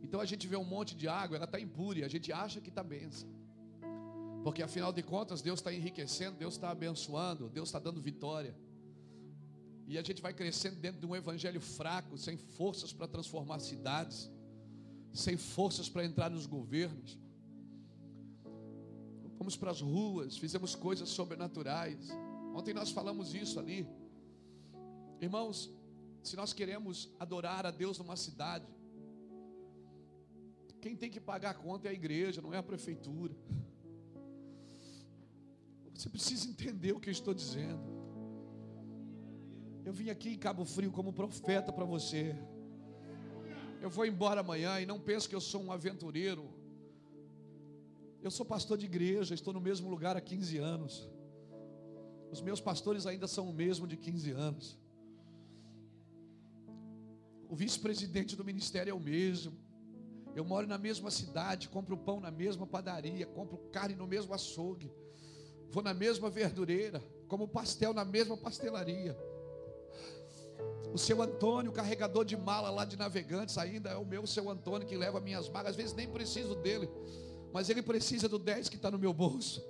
Então 0.00 0.20
a 0.20 0.24
gente 0.24 0.46
vê 0.46 0.56
um 0.56 0.62
monte 0.62 0.94
de 0.94 1.08
água, 1.08 1.36
ela 1.36 1.44
está 1.44 1.58
impura 1.58 1.98
e 1.98 2.04
a 2.04 2.08
gente 2.14 2.32
acha 2.32 2.60
que 2.60 2.68
está 2.68 2.84
benção. 2.84 3.28
Porque 4.44 4.62
afinal 4.62 4.92
de 4.92 5.02
contas, 5.02 5.42
Deus 5.42 5.58
está 5.58 5.72
enriquecendo, 5.74 6.36
Deus 6.36 6.54
está 6.54 6.70
abençoando, 6.70 7.48
Deus 7.48 7.68
está 7.68 7.80
dando 7.80 8.00
vitória. 8.00 8.54
E 9.88 9.98
a 9.98 10.02
gente 10.02 10.22
vai 10.22 10.32
crescendo 10.32 10.76
dentro 10.76 11.00
de 11.00 11.06
um 11.06 11.16
evangelho 11.16 11.60
fraco, 11.60 12.16
sem 12.16 12.36
forças 12.36 12.92
para 12.92 13.08
transformar 13.08 13.58
cidades, 13.58 14.30
sem 15.12 15.36
forças 15.36 15.88
para 15.88 16.04
entrar 16.04 16.30
nos 16.30 16.46
governos. 16.46 17.18
Fomos 19.44 19.58
para 19.58 19.72
as 19.72 19.82
ruas, 19.82 20.38
fizemos 20.38 20.74
coisas 20.74 21.06
sobrenaturais. 21.10 22.08
Ontem 22.54 22.72
nós 22.72 22.90
falamos 22.90 23.34
isso 23.34 23.60
ali. 23.60 23.86
Irmãos, 25.20 25.70
se 26.22 26.34
nós 26.34 26.54
queremos 26.54 27.10
adorar 27.20 27.66
a 27.66 27.70
Deus 27.70 27.98
numa 27.98 28.16
cidade, 28.16 28.64
quem 30.80 30.96
tem 30.96 31.10
que 31.10 31.20
pagar 31.20 31.50
a 31.50 31.54
conta 31.54 31.88
é 31.88 31.90
a 31.90 31.92
igreja, 31.92 32.40
não 32.40 32.54
é 32.54 32.56
a 32.56 32.62
prefeitura. 32.62 33.36
Você 35.92 36.08
precisa 36.08 36.48
entender 36.48 36.92
o 36.92 36.98
que 36.98 37.10
eu 37.10 37.12
estou 37.12 37.34
dizendo. 37.34 37.84
Eu 39.84 39.92
vim 39.92 40.08
aqui 40.08 40.30
em 40.30 40.38
Cabo 40.38 40.64
Frio 40.64 40.90
como 40.90 41.12
profeta 41.12 41.70
para 41.70 41.84
você. 41.84 42.34
Eu 43.82 43.90
vou 43.90 44.06
embora 44.06 44.40
amanhã 44.40 44.80
e 44.80 44.86
não 44.86 44.98
pense 44.98 45.28
que 45.28 45.34
eu 45.34 45.40
sou 45.42 45.62
um 45.62 45.70
aventureiro. 45.70 46.48
Eu 48.24 48.30
sou 48.30 48.44
pastor 48.44 48.76
de 48.76 48.86
igreja, 48.86 49.34
estou 49.34 49.52
no 49.52 49.60
mesmo 49.60 49.88
lugar 49.88 50.16
há 50.16 50.20
15 50.20 50.58
anos. 50.58 51.08
Os 52.32 52.40
meus 52.40 52.60
pastores 52.60 53.06
ainda 53.06 53.28
são 53.28 53.48
o 53.48 53.52
mesmo 53.52 53.86
de 53.86 53.96
15 53.96 54.30
anos. 54.32 54.78
O 57.48 57.54
vice-presidente 57.54 58.34
do 58.34 58.44
ministério 58.44 58.90
é 58.90 58.94
o 58.94 58.98
mesmo. 58.98 59.52
Eu 60.34 60.44
moro 60.44 60.66
na 60.66 60.78
mesma 60.78 61.10
cidade, 61.10 61.68
compro 61.68 61.96
pão 61.96 62.18
na 62.18 62.32
mesma 62.32 62.66
padaria, 62.66 63.26
compro 63.26 63.58
carne 63.70 63.94
no 63.94 64.06
mesmo 64.06 64.34
açougue 64.34 64.90
vou 65.74 65.82
na 65.82 65.92
mesma 65.92 66.30
verdureira, 66.30 67.02
como 67.26 67.48
pastel 67.48 67.92
na 67.92 68.04
mesma 68.04 68.36
pastelaria. 68.36 69.18
O 70.92 70.96
seu 70.96 71.20
Antônio, 71.20 71.72
carregador 71.72 72.24
de 72.24 72.36
mala 72.36 72.70
lá 72.70 72.84
de 72.84 72.96
navegantes, 72.96 73.58
ainda 73.58 73.90
é 73.90 73.96
o 73.96 74.06
meu 74.06 74.24
seu 74.24 74.48
Antônio 74.48 74.86
que 74.86 74.96
leva 74.96 75.20
minhas 75.20 75.48
malas. 75.48 75.70
Às 75.70 75.76
vezes 75.76 75.92
nem 75.92 76.08
preciso 76.08 76.54
dele, 76.54 76.88
mas 77.54 77.70
ele 77.70 77.82
precisa 77.82 78.28
do 78.28 78.36
10 78.36 78.68
que 78.68 78.74
está 78.74 78.90
no 78.90 78.98
meu 78.98 79.12
bolso. 79.12 79.64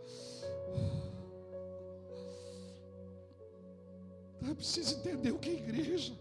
Eu 4.40 4.54
preciso 4.56 4.94
entender 4.94 5.32
o 5.32 5.38
que 5.38 5.50
é 5.50 5.52
igreja. 5.52 6.14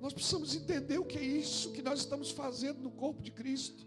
Nós 0.00 0.12
precisamos 0.12 0.56
entender 0.56 0.98
o 0.98 1.04
que 1.04 1.16
é 1.16 1.22
isso 1.22 1.70
que 1.70 1.80
nós 1.80 2.00
estamos 2.00 2.32
fazendo 2.32 2.80
no 2.80 2.90
corpo 2.90 3.22
de 3.22 3.30
Cristo. 3.30 3.86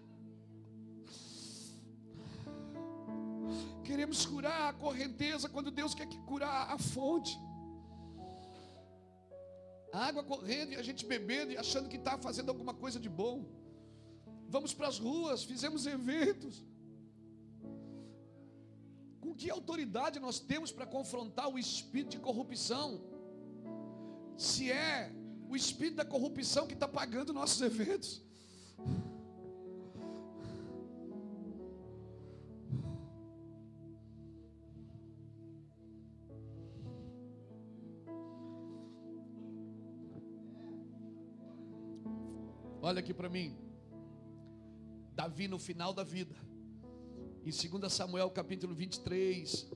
Queremos 3.84 4.26
curar 4.26 4.70
a 4.70 4.74
correnteza 4.74 5.50
quando 5.50 5.70
Deus 5.72 5.94
quer 5.94 6.08
que 6.08 6.20
curar 6.20 6.72
a 6.72 6.78
fonte. 6.78 7.38
A 9.92 10.06
água 10.06 10.24
correndo 10.24 10.72
e 10.72 10.78
a 10.78 10.82
gente 10.82 11.06
bebendo 11.06 11.52
e 11.52 11.58
achando 11.58 11.90
que 11.90 11.98
está 11.98 12.18
fazendo 12.18 12.48
alguma 12.48 12.74
coisa 12.74 12.98
de 12.98 13.10
bom. 13.10 13.57
Vamos 14.50 14.74
para 14.74 14.88
as 14.88 14.98
ruas, 14.98 15.44
fizemos 15.44 15.86
eventos. 15.86 16.66
Com 19.20 19.36
que 19.36 19.50
autoridade 19.50 20.20
nós 20.20 20.40
temos 20.40 20.72
para 20.72 20.86
confrontar 20.86 21.50
o 21.50 21.60
espírito 21.60 22.12
de 22.12 22.20
corrupção? 22.20 23.02
Se 24.38 24.72
é 24.72 25.12
o 25.50 25.56
espírito 25.56 25.98
da 25.98 26.06
corrupção 26.06 26.66
que 26.68 26.74
está 26.74 26.88
pagando 26.88 27.34
nossos 27.34 27.62
eventos. 27.62 28.22
Olha 42.82 43.00
aqui 43.00 43.14
para 43.14 43.30
mim. 43.30 43.67
Davi 45.18 45.48
no 45.48 45.58
final 45.58 45.96
da 45.96 46.04
vida. 46.04 46.36
Em 47.44 47.50
2 47.50 47.92
Samuel 47.92 48.30
capítulo 48.30 48.76
23, 48.76 49.68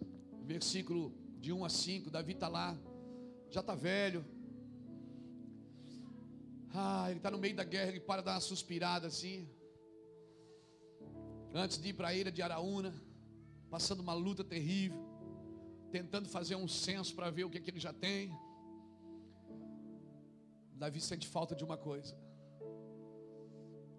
versículo 0.44 1.12
de 1.40 1.52
1 1.52 1.66
a 1.66 1.70
5, 1.70 2.12
Davi 2.12 2.34
está 2.34 2.48
lá, 2.48 2.78
já 3.50 3.62
está 3.62 3.74
velho. 3.74 4.24
Ah, 6.72 7.08
ele 7.10 7.18
está 7.18 7.32
no 7.32 7.40
meio 7.40 7.56
da 7.56 7.64
guerra, 7.64 7.90
ele 7.90 8.00
para 8.00 8.22
dar 8.22 8.34
uma 8.34 8.40
suspirada 8.40 9.08
assim. 9.08 9.50
Antes 11.56 11.80
de 11.80 11.90
ir 11.90 11.94
para 11.94 12.10
a 12.10 12.14
ilha 12.14 12.32
de 12.32 12.44
Araúna, 12.44 12.94
passando 13.68 14.02
uma 14.02 14.14
luta 14.14 14.44
terrível, 14.44 15.04
tentando 15.92 16.30
fazer 16.30 16.56
um 16.56 16.68
censo 16.68 17.16
para 17.16 17.32
ver 17.32 17.46
o 17.46 17.50
que, 17.50 17.58
é 17.58 17.62
que 17.62 17.72
ele 17.72 17.80
já 17.80 17.92
tem. 17.92 18.32
Davi 20.76 21.02
sente 21.02 21.28
falta 21.28 21.56
de 21.56 21.64
uma 21.64 21.78
coisa. 21.78 22.16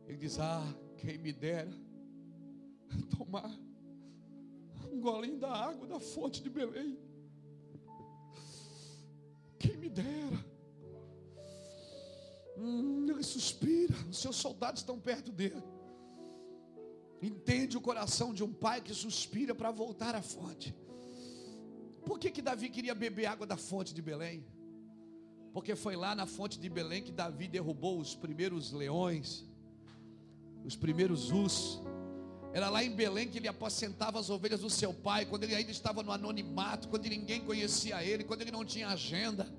Ele 0.07 0.19
diz: 0.19 0.39
Ah, 0.39 0.65
quem 1.03 1.19
me 1.19 1.33
dera 1.33 1.77
tomar 3.17 3.51
um 4.89 5.01
golinho 5.01 5.39
da 5.39 5.53
água 5.53 5.85
da 5.85 5.99
fonte 5.99 6.41
de 6.41 6.49
Belém. 6.49 6.97
Quem 9.59 9.77
me 9.79 9.89
dera. 9.89 10.39
Hum, 12.57 13.07
ele 13.11 13.25
suspira, 13.25 13.97
os 14.09 14.19
seus 14.19 14.37
soldados 14.37 14.83
estão 14.83 14.97
perto 15.01 15.33
dele. 15.33 15.63
Entende 17.21 17.77
o 17.77 17.81
coração 17.81 18.33
de 18.33 18.45
um 18.45 18.53
pai 18.53 18.81
que 18.81 18.95
suspira 18.95 19.57
para 19.57 19.73
voltar 19.73 20.15
à 20.15 20.23
fonte. 20.23 20.73
Por 22.07 22.17
que, 22.21 22.31
que 22.31 22.43
Davi 22.43 22.69
queria 22.69 22.95
beber 22.95 23.27
água 23.27 23.47
da 23.47 23.57
fonte 23.57 23.93
de 23.93 24.03
Belém? 24.03 24.47
Porque 25.53 25.75
foi 25.75 25.97
lá 25.97 26.15
na 26.15 26.27
fonte 26.27 26.61
de 26.61 26.69
Belém 26.69 27.03
que 27.03 27.13
Davi 27.13 27.49
derrubou 27.49 27.99
os 27.99 28.15
primeiros 28.15 28.71
leões, 28.73 29.45
os 30.65 30.77
primeiros 30.77 31.31
us. 31.31 31.81
Era 32.53 32.69
lá 32.69 32.85
em 32.85 32.91
Belém 32.91 33.29
que 33.29 33.39
ele 33.39 33.49
apacentava 33.49 34.19
as 34.19 34.29
ovelhas 34.29 34.61
do 34.61 34.69
seu 34.69 34.93
pai, 34.93 35.25
quando 35.25 35.45
ele 35.45 35.55
ainda 35.55 35.71
estava 35.71 36.03
no 36.03 36.13
anonimato, 36.13 36.89
quando 36.89 37.07
ninguém 37.07 37.41
conhecia 37.41 38.05
ele, 38.05 38.25
quando 38.25 38.43
ele 38.43 38.51
não 38.51 38.65
tinha 38.65 38.89
agenda, 38.89 39.51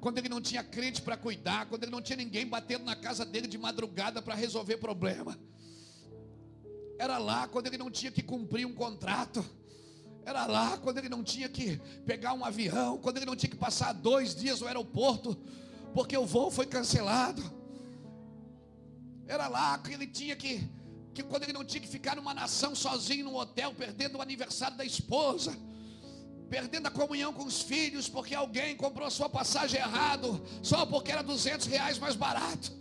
quando 0.00 0.18
ele 0.18 0.28
não 0.28 0.40
tinha 0.40 0.64
crente 0.64 1.02
para 1.02 1.16
cuidar, 1.16 1.66
quando 1.66 1.82
ele 1.82 1.92
não 1.92 2.00
tinha 2.00 2.16
ninguém 2.16 2.46
batendo 2.46 2.84
na 2.84 2.96
casa 2.96 3.24
dele 3.24 3.46
de 3.46 3.58
madrugada 3.58 4.22
para 4.22 4.34
resolver 4.34 4.78
problema. 4.78 5.38
Era 6.98 7.18
lá 7.18 7.46
quando 7.46 7.66
ele 7.66 7.78
não 7.78 7.90
tinha 7.90 8.10
que 8.10 8.22
cumprir 8.22 8.66
um 8.66 8.72
contrato. 8.72 9.44
Era 10.24 10.46
lá 10.46 10.78
quando 10.78 10.98
ele 10.98 11.08
não 11.08 11.22
tinha 11.22 11.48
que 11.48 11.78
pegar 12.06 12.32
um 12.32 12.44
avião, 12.44 12.96
quando 12.98 13.18
ele 13.18 13.26
não 13.26 13.36
tinha 13.36 13.50
que 13.50 13.56
passar 13.56 13.92
dois 13.92 14.34
dias 14.34 14.60
no 14.60 14.66
aeroporto, 14.66 15.36
porque 15.92 16.16
o 16.16 16.24
voo 16.24 16.50
foi 16.50 16.64
cancelado. 16.64 17.61
Era 19.32 19.48
lá 19.48 19.78
que 19.78 19.92
ele 19.94 20.06
tinha 20.06 20.36
que 20.36 20.52
que 21.14 21.22
quando 21.22 21.42
ele 21.44 21.52
não 21.52 21.64
tinha 21.64 21.80
que 21.80 21.88
ficar 21.88 22.16
numa 22.16 22.34
nação 22.34 22.74
sozinho 22.74 23.24
num 23.26 23.36
hotel, 23.36 23.74
perdendo 23.74 24.18
o 24.18 24.22
aniversário 24.22 24.76
da 24.76 24.84
esposa, 24.84 25.54
perdendo 26.48 26.86
a 26.86 26.90
comunhão 26.90 27.32
com 27.32 27.44
os 27.44 27.60
filhos, 27.62 28.08
porque 28.08 28.34
alguém 28.34 28.76
comprou 28.76 29.06
a 29.06 29.10
sua 29.10 29.28
passagem 29.28 29.78
errado, 29.80 30.28
só 30.62 30.84
porque 30.84 31.12
era 31.12 31.22
200 31.22 31.66
reais 31.66 31.98
mais 31.98 32.16
barato. 32.16 32.72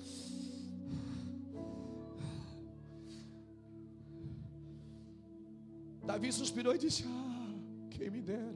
Davi 6.06 6.34
suspirou 6.34 6.76
e 6.76 6.78
disse: 6.78 7.06
Ah, 7.08 7.54
quem 7.92 8.10
me 8.10 8.22
dera. 8.22 8.56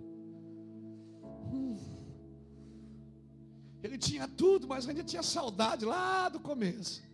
Ele 3.84 3.98
tinha 3.98 4.28
tudo, 4.28 4.68
mas 4.68 4.88
ainda 4.90 5.04
tinha 5.04 5.24
saudade 5.24 5.86
lá 5.86 6.28
do 6.28 6.40
começo. 6.40 7.05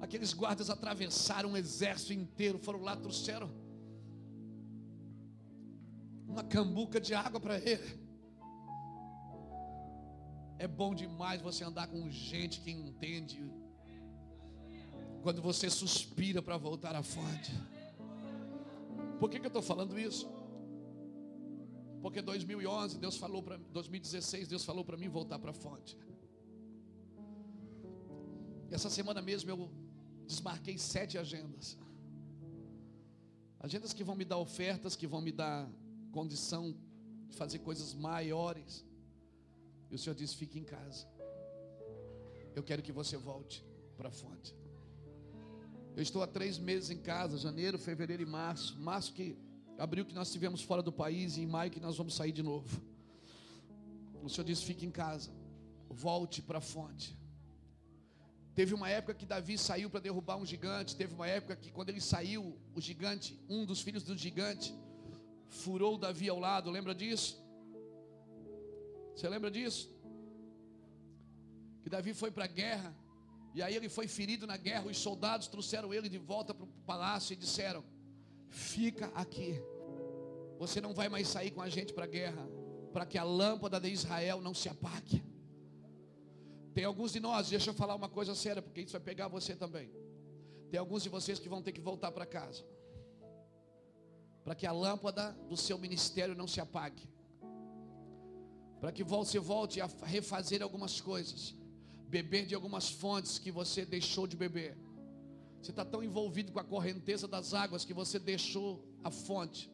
Aqueles 0.00 0.32
guardas 0.32 0.70
atravessaram 0.70 1.50
um 1.50 1.56
exército 1.56 2.12
inteiro, 2.12 2.58
foram 2.58 2.80
lá, 2.80 2.96
trouxeram 2.96 3.50
uma 6.26 6.44
cambuca 6.44 7.00
de 7.00 7.12
água 7.12 7.40
para 7.40 7.58
ele. 7.58 8.00
É 10.58 10.68
bom 10.68 10.94
demais 10.94 11.42
você 11.42 11.64
andar 11.64 11.88
com 11.88 12.08
gente 12.10 12.60
que 12.60 12.70
entende. 12.70 13.42
Quando 15.22 15.42
você 15.42 15.68
suspira 15.68 16.40
para 16.40 16.56
voltar 16.56 16.94
à 16.94 17.02
fonte. 17.02 17.52
Por 19.18 19.28
que, 19.28 19.38
que 19.38 19.46
eu 19.46 19.48
estou 19.48 19.62
falando 19.62 19.98
isso? 19.98 20.26
Porque 22.00 22.22
2011 22.22 22.98
Deus 22.98 23.16
falou 23.18 23.42
para 23.42 23.58
2016 23.58 24.48
Deus 24.48 24.64
falou 24.64 24.84
para 24.84 24.96
mim 24.96 25.08
voltar 25.08 25.38
para 25.38 25.50
a 25.50 25.54
fonte. 25.54 25.98
Essa 28.70 28.88
semana 28.88 29.20
mesmo 29.20 29.50
eu 29.50 29.70
desmarquei 30.30 30.76
sete 30.78 31.14
agendas. 31.24 31.66
Agendas 33.66 33.92
que 33.92 34.04
vão 34.08 34.16
me 34.20 34.24
dar 34.24 34.38
ofertas, 34.38 34.96
que 35.00 35.06
vão 35.06 35.20
me 35.20 35.32
dar 35.32 35.68
condição 36.18 36.64
de 37.28 37.36
fazer 37.36 37.58
coisas 37.58 37.88
maiores. 38.08 38.84
E 39.90 39.94
o 39.94 39.98
Senhor 39.98 40.14
disse: 40.14 40.36
fique 40.36 40.58
em 40.58 40.64
casa. 40.64 41.06
Eu 42.54 42.62
quero 42.62 42.82
que 42.86 42.92
você 43.00 43.16
volte 43.16 43.64
para 43.96 44.08
a 44.08 44.16
fonte. 44.22 44.54
Eu 45.96 46.02
estou 46.02 46.22
há 46.22 46.26
três 46.26 46.58
meses 46.58 46.90
em 46.90 46.98
casa, 47.12 47.36
janeiro, 47.36 47.78
fevereiro 47.78 48.22
e 48.22 48.26
março. 48.26 48.78
Março 48.90 49.12
que 49.12 49.36
abril 49.78 50.04
que 50.04 50.14
nós 50.14 50.28
estivemos 50.28 50.62
fora 50.62 50.82
do 50.82 50.92
país 50.92 51.36
e 51.36 51.42
em 51.42 51.46
maio 51.46 51.70
que 51.70 51.80
nós 51.80 51.96
vamos 51.96 52.14
sair 52.14 52.32
de 52.32 52.42
novo. 52.42 52.80
O 54.22 54.28
Senhor 54.28 54.44
disse: 54.44 54.64
fique 54.64 54.86
em 54.86 54.90
casa, 54.90 55.30
volte 55.88 56.40
para 56.40 56.58
a 56.58 56.66
fonte. 56.74 57.18
Teve 58.54 58.74
uma 58.74 58.88
época 58.88 59.14
que 59.14 59.24
Davi 59.24 59.56
saiu 59.56 59.88
para 59.88 60.00
derrubar 60.00 60.36
um 60.36 60.44
gigante. 60.44 60.96
Teve 60.96 61.14
uma 61.14 61.26
época 61.26 61.56
que, 61.56 61.70
quando 61.70 61.90
ele 61.90 62.00
saiu, 62.00 62.58
o 62.74 62.80
gigante, 62.80 63.38
um 63.48 63.64
dos 63.64 63.80
filhos 63.80 64.02
do 64.02 64.16
gigante, 64.16 64.74
furou 65.48 65.96
Davi 65.96 66.28
ao 66.28 66.38
lado. 66.38 66.70
Lembra 66.70 66.94
disso? 66.94 67.40
Você 69.14 69.28
lembra 69.28 69.50
disso? 69.50 69.90
Que 71.82 71.90
Davi 71.90 72.12
foi 72.12 72.30
para 72.30 72.44
a 72.44 72.48
guerra. 72.48 72.94
E 73.54 73.62
aí 73.62 73.74
ele 73.74 73.88
foi 73.88 74.06
ferido 74.08 74.46
na 74.46 74.56
guerra. 74.56 74.86
Os 74.86 74.98
soldados 74.98 75.48
trouxeram 75.48 75.92
ele 75.92 76.08
de 76.08 76.18
volta 76.18 76.52
para 76.52 76.64
o 76.64 76.68
palácio 76.86 77.32
e 77.32 77.36
disseram: 77.36 77.84
Fica 78.48 79.06
aqui. 79.14 79.60
Você 80.58 80.80
não 80.80 80.92
vai 80.92 81.08
mais 81.08 81.28
sair 81.28 81.50
com 81.50 81.62
a 81.62 81.68
gente 81.68 81.92
para 81.92 82.04
a 82.04 82.08
guerra. 82.08 82.48
Para 82.92 83.06
que 83.06 83.16
a 83.16 83.22
lâmpada 83.22 83.80
de 83.80 83.88
Israel 83.88 84.40
não 84.40 84.52
se 84.54 84.68
apague. 84.68 85.22
Tem 86.74 86.84
alguns 86.84 87.12
de 87.12 87.20
nós, 87.20 87.48
deixa 87.48 87.70
eu 87.70 87.74
falar 87.74 87.94
uma 87.94 88.08
coisa 88.08 88.34
séria, 88.34 88.62
porque 88.62 88.80
isso 88.80 88.92
vai 88.92 89.00
pegar 89.00 89.28
você 89.28 89.56
também. 89.56 89.90
Tem 90.70 90.78
alguns 90.78 91.02
de 91.02 91.08
vocês 91.08 91.38
que 91.38 91.48
vão 91.48 91.62
ter 91.62 91.72
que 91.72 91.80
voltar 91.80 92.12
para 92.12 92.24
casa. 92.24 92.64
Para 94.44 94.54
que 94.54 94.66
a 94.66 94.72
lâmpada 94.72 95.32
do 95.48 95.56
seu 95.56 95.76
ministério 95.76 96.34
não 96.34 96.46
se 96.46 96.60
apague. 96.60 97.08
Para 98.80 98.92
que 98.92 99.02
você 99.02 99.38
volte 99.38 99.80
a 99.80 99.88
refazer 100.04 100.62
algumas 100.62 101.00
coisas. 101.00 101.54
Beber 102.08 102.46
de 102.46 102.54
algumas 102.54 102.88
fontes 102.88 103.38
que 103.38 103.50
você 103.50 103.84
deixou 103.84 104.26
de 104.26 104.36
beber. 104.36 104.78
Você 105.60 105.72
está 105.72 105.84
tão 105.84 106.02
envolvido 106.02 106.52
com 106.52 106.60
a 106.60 106.64
correnteza 106.64 107.28
das 107.28 107.52
águas 107.52 107.84
que 107.84 107.92
você 107.92 108.18
deixou 108.18 108.82
a 109.02 109.10
fonte. 109.10 109.70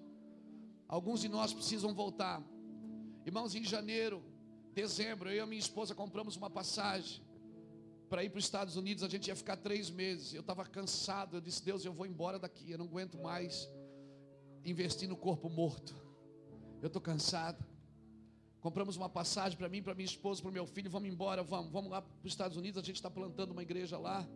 Alguns 0.89 1.21
de 1.21 1.29
nós 1.29 1.53
precisam 1.53 1.95
voltar. 1.95 2.43
Irmãos, 3.25 3.55
em 3.55 3.65
janeiro, 3.65 4.23
dezembro, 4.77 5.31
eu 5.31 5.37
e 5.37 5.41
a 5.41 5.47
minha 5.47 5.59
esposa 5.59 5.95
compramos 5.95 6.37
uma 6.37 6.51
passagem 6.51 7.23
para 8.11 8.23
ir 8.23 8.29
para 8.29 8.39
os 8.39 8.45
Estados 8.45 8.77
Unidos. 8.77 9.03
A 9.03 9.09
gente 9.09 9.29
ia 9.29 9.35
ficar 9.35 9.57
três 9.57 9.89
meses. 9.89 10.35
Eu 10.35 10.43
estava 10.43 10.67
cansado. 10.67 11.39
Eu 11.39 11.41
disse: 11.41 11.65
Deus, 11.65 11.83
eu 11.83 11.95
vou 11.95 12.05
embora 12.05 12.39
daqui. 12.39 12.71
Eu 12.71 12.77
não 12.77 12.85
aguento 12.85 13.17
mais 13.17 13.67
investir 14.67 15.09
no 15.09 15.17
corpo 15.17 15.49
morto. 15.49 15.95
Eu 16.83 16.89
estou 16.89 17.01
cansado. 17.01 17.65
Compramos 18.61 18.97
uma 18.97 19.09
passagem 19.09 19.57
para 19.57 19.69
mim, 19.69 19.83
para 19.83 19.95
minha 19.95 20.05
esposa, 20.05 20.43
para 20.43 20.51
o 20.51 20.53
meu 20.53 20.67
filho. 20.67 20.91
Vamos 20.91 21.09
embora, 21.09 21.43
vamos, 21.43 21.73
vamos 21.73 21.91
lá 21.91 22.03
para 22.03 22.13
os 22.23 22.31
Estados 22.31 22.59
Unidos. 22.59 22.79
A 22.79 22.85
gente 22.85 22.97
está 22.97 23.11
plantando 23.11 23.53
uma 23.53 23.63
igreja 23.63 23.97
lá. 23.97 24.29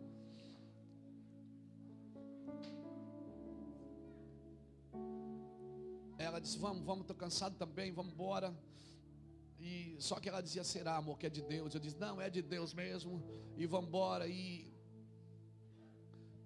Ela 6.17 6.39
disse: 6.39 6.57
Vamos, 6.57 6.83
vamos, 6.83 7.01
estou 7.01 7.15
cansado 7.15 7.55
também, 7.57 7.91
vamos 7.91 8.11
embora. 8.11 8.51
E 9.61 9.95
só 9.99 10.19
que 10.19 10.27
ela 10.27 10.41
dizia: 10.41 10.63
Será, 10.63 10.97
amor, 10.97 11.19
que 11.19 11.27
é 11.27 11.29
de 11.29 11.41
Deus? 11.41 11.73
Eu 11.75 11.79
disse: 11.79 11.97
Não, 11.99 12.19
é 12.19 12.29
de 12.29 12.41
Deus 12.41 12.73
mesmo. 12.73 13.23
E 13.55 13.67
vamos 13.67 13.87
embora. 13.89 14.27
E, 14.27 14.73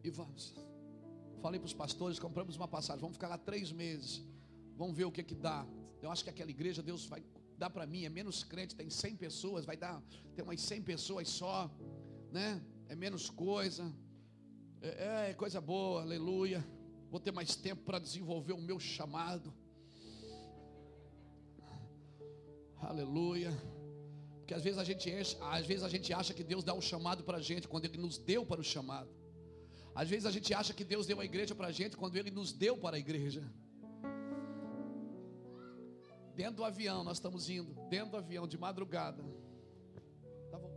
e 0.03 0.09
vamos. 0.09 0.53
Falei 1.41 1.57
para 1.59 1.67
os 1.67 1.73
pastores: 1.73 2.19
compramos 2.19 2.57
uma 2.57 2.67
passagem. 2.67 2.99
Vamos 2.99 3.15
ficar 3.15 3.29
lá 3.29 3.37
três 3.37 3.71
meses. 3.71 4.21
Vamos 4.75 4.97
ver 4.97 5.05
o 5.05 5.11
que 5.11 5.23
que 5.23 5.33
dá. 5.33 5.65
Eu 6.01 6.11
acho 6.11 6.23
que 6.25 6.29
aquela 6.29 6.51
igreja, 6.51 6.83
Deus 6.83 7.05
vai 7.05 7.23
dar 7.57 7.69
para 7.69 7.85
mim. 7.87 8.03
É 8.03 8.09
menos 8.09 8.43
crente, 8.43 8.75
tem 8.75 8.89
100 8.89 9.15
pessoas. 9.15 9.65
Vai 9.65 9.77
dar, 9.77 10.03
tem 10.35 10.43
umas 10.43 10.61
100 10.61 10.81
pessoas 10.81 11.29
só. 11.29 11.71
Né? 12.33 12.61
É 12.89 12.95
menos 12.95 13.29
coisa. 13.29 13.89
É, 14.81 15.29
é 15.29 15.33
coisa 15.33 15.61
boa, 15.61 16.01
aleluia. 16.01 16.65
Vou 17.09 17.19
ter 17.21 17.31
mais 17.31 17.55
tempo 17.55 17.81
para 17.83 17.97
desenvolver 17.97 18.51
o 18.51 18.61
meu 18.61 18.77
chamado. 18.77 19.53
Aleluia. 22.89 23.51
Porque 24.39 24.53
às 24.53 24.63
vezes 24.63 24.77
a 24.77 24.83
gente 24.83 25.09
enche, 25.09 25.35
às 25.41 25.65
vezes 25.65 25.83
a 25.83 25.89
gente 25.89 26.13
acha 26.13 26.33
que 26.33 26.43
Deus 26.43 26.63
dá 26.63 26.73
um 26.73 26.81
chamado 26.81 27.23
para 27.23 27.37
a 27.37 27.41
gente 27.41 27.67
quando 27.67 27.85
Ele 27.85 27.97
nos 27.97 28.17
deu 28.17 28.45
para 28.45 28.61
o 28.61 28.63
chamado. 28.63 29.09
Às 29.95 30.07
vezes 30.07 30.25
a 30.25 30.31
gente 30.31 30.53
acha 30.53 30.73
que 30.73 30.83
Deus 30.83 31.07
deu 31.07 31.19
a 31.19 31.25
igreja 31.25 31.55
para 31.55 31.67
a 31.67 31.71
gente 31.71 31.97
quando 31.97 32.15
Ele 32.15 32.29
nos 32.29 32.53
deu 32.53 32.77
para 32.77 32.95
a 32.95 32.99
igreja. 32.99 33.43
Dentro 36.35 36.57
do 36.57 36.63
avião, 36.63 37.03
nós 37.03 37.17
estamos 37.17 37.49
indo, 37.49 37.73
dentro 37.89 38.11
do 38.11 38.17
avião, 38.17 38.45
de 38.45 38.57
madrugada. 38.57 39.23
Tá 40.51 40.59
bom. 40.59 40.71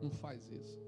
Não 0.00 0.10
faz 0.10 0.50
isso. 0.50 0.78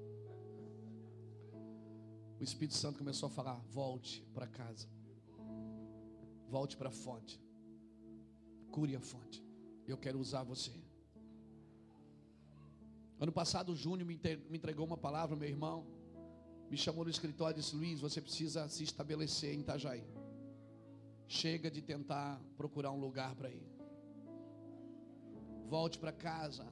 O 2.39 2.43
Espírito 2.43 2.75
Santo 2.75 2.97
começou 2.97 3.27
a 3.27 3.29
falar: 3.29 3.61
volte 3.69 4.25
para 4.33 4.47
casa, 4.47 4.87
volte 6.49 6.75
para 6.75 6.89
a 6.89 6.91
fonte, 6.91 7.39
cure 8.71 8.95
a 8.95 9.01
fonte. 9.01 9.46
Eu 9.87 9.97
quero 9.97 10.19
usar 10.19 10.43
você. 10.43 10.73
Ano 13.19 13.31
passado, 13.31 13.71
o 13.71 13.75
Júnior 13.75 14.05
me 14.05 14.19
entregou 14.57 14.85
uma 14.85 14.97
palavra, 14.97 15.35
meu 15.35 15.47
irmão. 15.47 15.87
Me 16.69 16.77
chamou 16.77 17.05
no 17.05 17.09
escritório 17.09 17.57
e 17.57 17.61
disse: 17.61 17.75
Luiz, 17.75 17.99
você 17.99 18.21
precisa 18.21 18.67
se 18.67 18.83
estabelecer 18.83 19.53
em 19.55 19.61
Itajaí. 19.61 20.03
Chega 21.27 21.71
de 21.71 21.81
tentar 21.81 22.41
procurar 22.57 22.91
um 22.91 22.99
lugar 22.99 23.33
para 23.35 23.49
ir. 23.49 23.65
Volte 25.67 25.97
para 25.97 26.11
casa. 26.11 26.67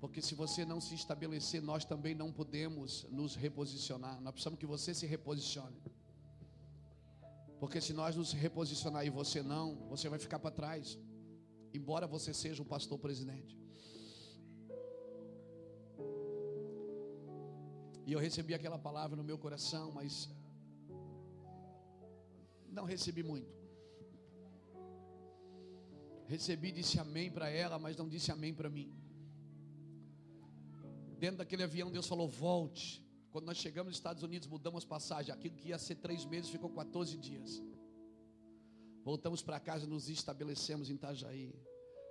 Porque 0.00 0.22
se 0.22 0.34
você 0.34 0.64
não 0.64 0.80
se 0.80 0.94
estabelecer, 0.94 1.60
nós 1.60 1.84
também 1.84 2.14
não 2.14 2.32
podemos 2.32 3.06
nos 3.10 3.34
reposicionar. 3.34 4.18
Nós 4.22 4.32
precisamos 4.32 4.58
que 4.58 4.66
você 4.66 4.94
se 4.94 5.06
reposicione. 5.06 5.76
Porque 7.58 7.80
se 7.80 7.92
nós 7.92 8.16
nos 8.16 8.32
reposicionar 8.32 9.04
e 9.04 9.10
você 9.10 9.42
não, 9.42 9.74
você 9.88 10.08
vai 10.08 10.18
ficar 10.18 10.38
para 10.38 10.50
trás 10.50 10.98
embora 11.72 12.06
você 12.06 12.32
seja 12.32 12.62
o 12.62 12.66
pastor 12.66 12.98
presidente. 12.98 13.58
E 18.06 18.12
eu 18.12 18.18
recebi 18.18 18.54
aquela 18.54 18.78
palavra 18.78 19.16
no 19.16 19.22
meu 19.22 19.38
coração, 19.38 19.92
mas 19.92 20.28
não 22.68 22.84
recebi 22.84 23.22
muito. 23.22 23.60
Recebi, 26.26 26.70
disse 26.72 26.98
amém 26.98 27.30
para 27.30 27.48
ela, 27.48 27.78
mas 27.78 27.96
não 27.96 28.08
disse 28.08 28.30
amém 28.30 28.54
para 28.54 28.70
mim. 28.70 28.92
Dentro 31.18 31.38
daquele 31.38 31.64
avião, 31.64 31.90
Deus 31.90 32.06
falou: 32.06 32.28
volte. 32.28 33.04
Quando 33.30 33.46
nós 33.46 33.58
chegamos 33.58 33.90
nos 33.90 33.96
Estados 33.96 34.22
Unidos, 34.22 34.48
mudamos 34.48 34.84
passagem. 34.84 35.32
Aquilo 35.32 35.54
que 35.54 35.68
ia 35.68 35.78
ser 35.78 35.96
três 35.96 36.24
meses 36.24 36.50
ficou 36.50 36.70
14 36.70 37.16
dias. 37.16 37.62
Voltamos 39.10 39.42
para 39.42 39.58
casa, 39.58 39.88
nos 39.88 40.08
estabelecemos 40.08 40.88
em 40.88 40.94
Itajaí. 40.94 41.52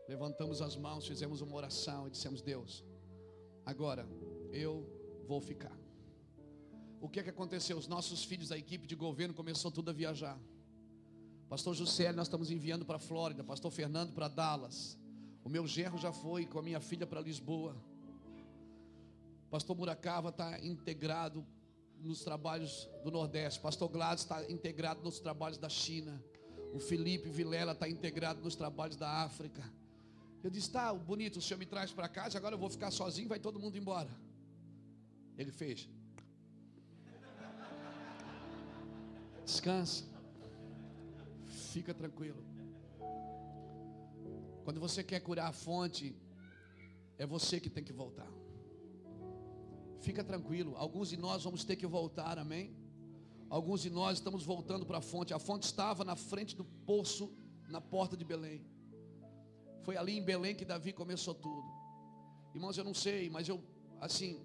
Levantamos 0.06 0.62
as 0.62 0.76
mãos, 0.76 1.08
fizemos 1.08 1.40
uma 1.40 1.56
oração 1.56 2.06
e 2.06 2.12
dissemos: 2.12 2.42
Deus, 2.42 2.84
agora 3.66 4.06
eu 4.52 4.86
vou 5.26 5.40
ficar. 5.40 5.80
o 7.00 7.08
que 7.08 7.22
é 7.22 7.24
que 7.24 7.30
aconteceu? 7.30 7.78
Os 7.78 7.88
nossos 7.88 8.26
filhos 8.26 8.50
da 8.50 8.58
equipe 8.58 8.86
de 8.86 8.96
governo 8.96 9.34
começou 9.34 9.72
tudo 9.72 9.92
a 9.92 9.94
viajar. 9.94 10.38
Pastor 11.48 11.74
Juscelio, 11.74 12.18
nós 12.18 12.28
estamos 12.28 12.52
enviando 12.52 12.86
para 12.86 13.00
Flórida. 13.00 13.46
Pastor 13.46 13.72
Fernando 13.72 14.12
para 14.12 14.28
Dallas. 14.28 15.00
O 15.42 15.48
meu 15.48 15.66
genro 15.66 15.98
já 15.98 16.12
foi 16.12 16.46
com 16.46 16.60
a 16.60 16.62
minha 16.62 16.82
filha 16.82 17.08
para 17.08 17.22
Lisboa. 17.22 17.78
Pastor 19.50 19.74
Muracava 19.74 20.28
está 20.32 20.60
integrado 20.60 21.48
nos 22.02 22.26
trabalhos 22.26 22.90
do 23.06 23.10
Nordeste. 23.10 23.58
Pastor 23.62 23.88
Gladys 23.88 24.26
está 24.26 24.52
integrado 24.52 25.02
nos 25.02 25.22
trabalhos 25.22 25.58
da 25.58 25.70
China. 25.70 26.22
O 26.74 26.80
Felipe 26.80 27.30
Vilela 27.30 27.72
está 27.72 27.90
integrado 27.90 28.42
nos 28.42 28.56
trabalhos 28.56 28.96
da 28.96 29.24
África. 29.24 29.64
Eu 30.44 30.50
disse: 30.50 30.70
tá, 30.72 30.94
bonito, 30.94 31.38
o 31.38 31.42
senhor 31.42 31.60
me 31.60 31.66
traz 31.66 31.92
para 31.92 32.08
casa, 32.08 32.38
agora 32.38 32.56
eu 32.56 32.60
vou 32.60 32.70
ficar 32.70 32.92
sozinho, 32.92 33.28
vai 33.28 33.40
todo 33.40 33.60
mundo 33.60 33.78
embora. 33.78 34.10
Ele 35.38 35.52
fez. 35.52 35.90
Descansa. 39.46 40.06
Fica 41.74 41.94
tranquilo. 41.94 42.44
Quando 44.64 44.80
você 44.80 45.04
quer 45.04 45.20
curar 45.20 45.48
a 45.48 45.52
fonte, 45.52 46.16
é 47.18 47.26
você 47.26 47.60
que 47.60 47.70
tem 47.70 47.84
que 47.84 47.92
voltar. 47.92 48.28
Fica 50.02 50.24
tranquilo. 50.24 50.76
Alguns 50.78 51.10
de 51.10 51.18
nós 51.18 51.44
vamos 51.44 51.64
ter 51.64 51.76
que 51.76 51.88
voltar, 51.88 52.38
amém? 52.38 52.76
Alguns 53.50 53.82
de 53.82 53.90
nós 53.90 54.20
estamos 54.20 54.44
voltando 54.44 54.86
para 54.86 55.00
a 55.00 55.02
fonte. 55.02 55.34
A 55.34 55.40
fonte 55.40 55.64
estava 55.64 56.06
na 56.06 56.16
frente 56.16 56.56
do 56.56 56.64
poço, 56.64 57.34
na 57.68 57.82
porta 57.82 58.16
de 58.16 58.24
Belém. 58.24 58.64
Foi 59.82 59.98
ali 59.98 60.18
em 60.18 60.22
Belém 60.22 60.56
que 60.56 60.64
Davi 60.64 60.94
começou 60.94 61.34
tudo. 61.34 61.68
Irmãos, 62.54 62.78
eu 62.78 62.84
não 62.84 62.94
sei, 62.94 63.28
mas 63.30 63.50
eu, 63.50 63.60
assim, 64.00 64.40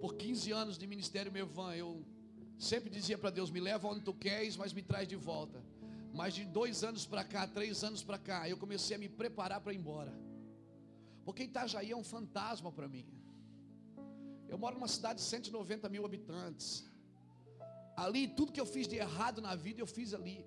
por 0.00 0.14
15 0.14 0.52
anos 0.52 0.78
de 0.78 0.86
ministério 0.86 1.32
Mevan, 1.32 1.74
eu 1.74 2.04
sempre 2.56 2.88
dizia 2.88 3.18
para 3.18 3.30
Deus: 3.30 3.50
me 3.50 3.58
leva 3.58 3.88
onde 3.88 4.02
tu 4.02 4.14
queres, 4.14 4.56
mas 4.56 4.72
me 4.72 4.82
traz 4.82 5.08
de 5.08 5.16
volta. 5.16 5.60
Mas 6.12 6.34
de 6.34 6.44
dois 6.44 6.84
anos 6.84 7.04
para 7.04 7.24
cá, 7.24 7.48
três 7.48 7.82
anos 7.82 8.04
para 8.04 8.16
cá, 8.16 8.48
eu 8.48 8.56
comecei 8.56 8.94
a 8.94 8.98
me 8.98 9.08
preparar 9.08 9.60
para 9.60 9.72
ir 9.72 9.78
embora. 9.78 10.14
Porque 11.24 11.42
Itajaí 11.42 11.90
é 11.90 11.96
um 11.96 12.04
fantasma 12.04 12.70
para 12.70 12.86
mim. 12.86 13.06
Eu 14.48 14.56
moro 14.56 14.76
numa 14.76 14.86
cidade 14.86 15.18
de 15.18 15.24
190 15.24 15.88
mil 15.88 16.04
habitantes. 16.04 16.88
Ali, 17.96 18.28
tudo 18.28 18.52
que 18.52 18.60
eu 18.60 18.66
fiz 18.66 18.86
de 18.88 18.96
errado 18.96 19.40
na 19.40 19.54
vida, 19.54 19.80
eu 19.80 19.86
fiz 19.86 20.12
ali. 20.12 20.44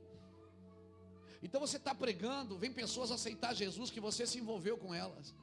Então 1.41 1.61
você 1.61 1.77
está 1.77 1.93
pregando, 1.93 2.57
vem 2.57 2.71
pessoas 2.71 3.11
aceitar 3.11 3.53
Jesus 3.53 3.89
que 3.89 3.99
você 3.99 4.25
se 4.25 4.37
envolveu 4.39 4.77
com 4.77 4.93
elas. 4.93 5.33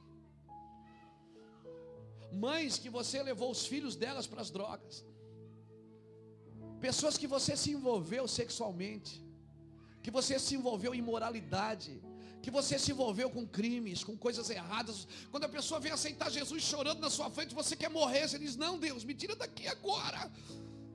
Mães 2.31 2.77
que 2.77 2.89
você 2.89 3.23
levou 3.23 3.49
os 3.49 3.65
filhos 3.65 3.95
delas 3.95 4.27
para 4.27 4.41
as 4.41 4.51
drogas. 4.51 5.05
Pessoas 6.81 7.17
que 7.17 7.27
você 7.27 7.55
se 7.55 7.71
envolveu 7.71 8.27
sexualmente 8.27 9.25
que 10.05 10.11
você 10.11 10.37
se 10.37 10.53
envolveu 10.53 10.93
em 10.93 10.99
imoralidade, 10.99 11.99
que 12.39 12.51
você 12.51 12.77
se 12.77 12.91
envolveu 12.91 13.27
com 13.27 13.43
crimes, 13.59 14.03
com 14.03 14.15
coisas 14.15 14.51
erradas. 14.51 15.07
Quando 15.31 15.45
a 15.45 15.49
pessoa 15.49 15.79
vem 15.79 15.91
aceitar 15.91 16.29
Jesus 16.29 16.61
chorando 16.61 16.99
na 16.99 17.09
sua 17.09 17.27
frente, 17.31 17.55
você 17.55 17.75
quer 17.75 17.89
morrer, 17.89 18.27
você 18.27 18.37
diz: 18.37 18.55
Não, 18.55 18.77
Deus, 18.77 19.03
me 19.03 19.15
tira 19.15 19.35
daqui 19.35 19.65
agora. 19.67 20.31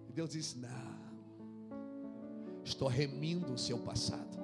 E 0.08 0.12
Deus 0.12 0.30
diz: 0.30 0.54
Não, 0.54 0.89
estou 2.64 2.88
remindo 2.88 3.52
o 3.52 3.58
seu 3.58 3.78
passado. 3.78 4.38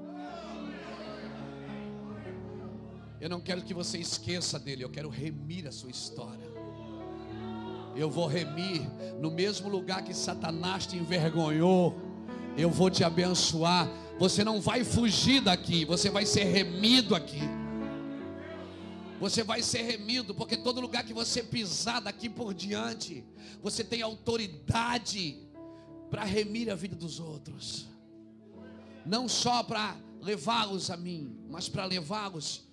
Eu 3.20 3.28
não 3.28 3.40
quero 3.40 3.62
que 3.62 3.72
você 3.72 3.98
esqueça 3.98 4.59
dele, 4.59 4.84
eu 4.84 4.90
quero 4.90 5.09
remir 5.09 5.66
a 5.66 5.72
sua 5.72 5.90
história. 5.90 6.47
Eu 7.94 8.10
vou 8.10 8.26
remir 8.26 8.82
no 9.20 9.30
mesmo 9.30 9.68
lugar 9.68 10.05
que 10.05 10.12
Satanás 10.12 10.86
te 10.86 10.97
envergonhou. 10.97 11.97
Eu 12.56 12.70
vou 12.70 12.90
te 12.90 13.02
abençoar 13.05 13.88
você 14.18 14.43
não 14.43 14.60
vai 14.60 14.82
fugir 14.82 15.43
daqui, 15.43 15.84
você 15.84 16.09
vai 16.09 16.24
ser 16.24 16.44
remido 16.44 17.14
aqui. 17.14 17.40
Você 19.20 19.43
vai 19.43 19.62
ser 19.62 19.82
remido, 19.82 20.34
porque 20.34 20.56
todo 20.56 20.80
lugar 20.80 21.05
que 21.05 21.14
você 21.14 21.43
pisar 21.43 22.01
daqui 22.01 22.28
por 22.28 22.52
diante, 22.52 23.24
você 23.62 23.82
tem 23.82 24.02
autoridade 24.02 25.38
para 26.10 26.24
remir 26.24 26.70
a 26.70 26.74
vida 26.74 26.94
dos 26.94 27.18
outros. 27.18 27.86
Não 29.07 29.28
só 29.28 29.62
para 29.62 29.97
levá-los 30.20 30.91
a 30.91 30.97
mim, 30.97 31.39
mas 31.49 31.69
para 31.69 31.85
levá-los 31.85 32.65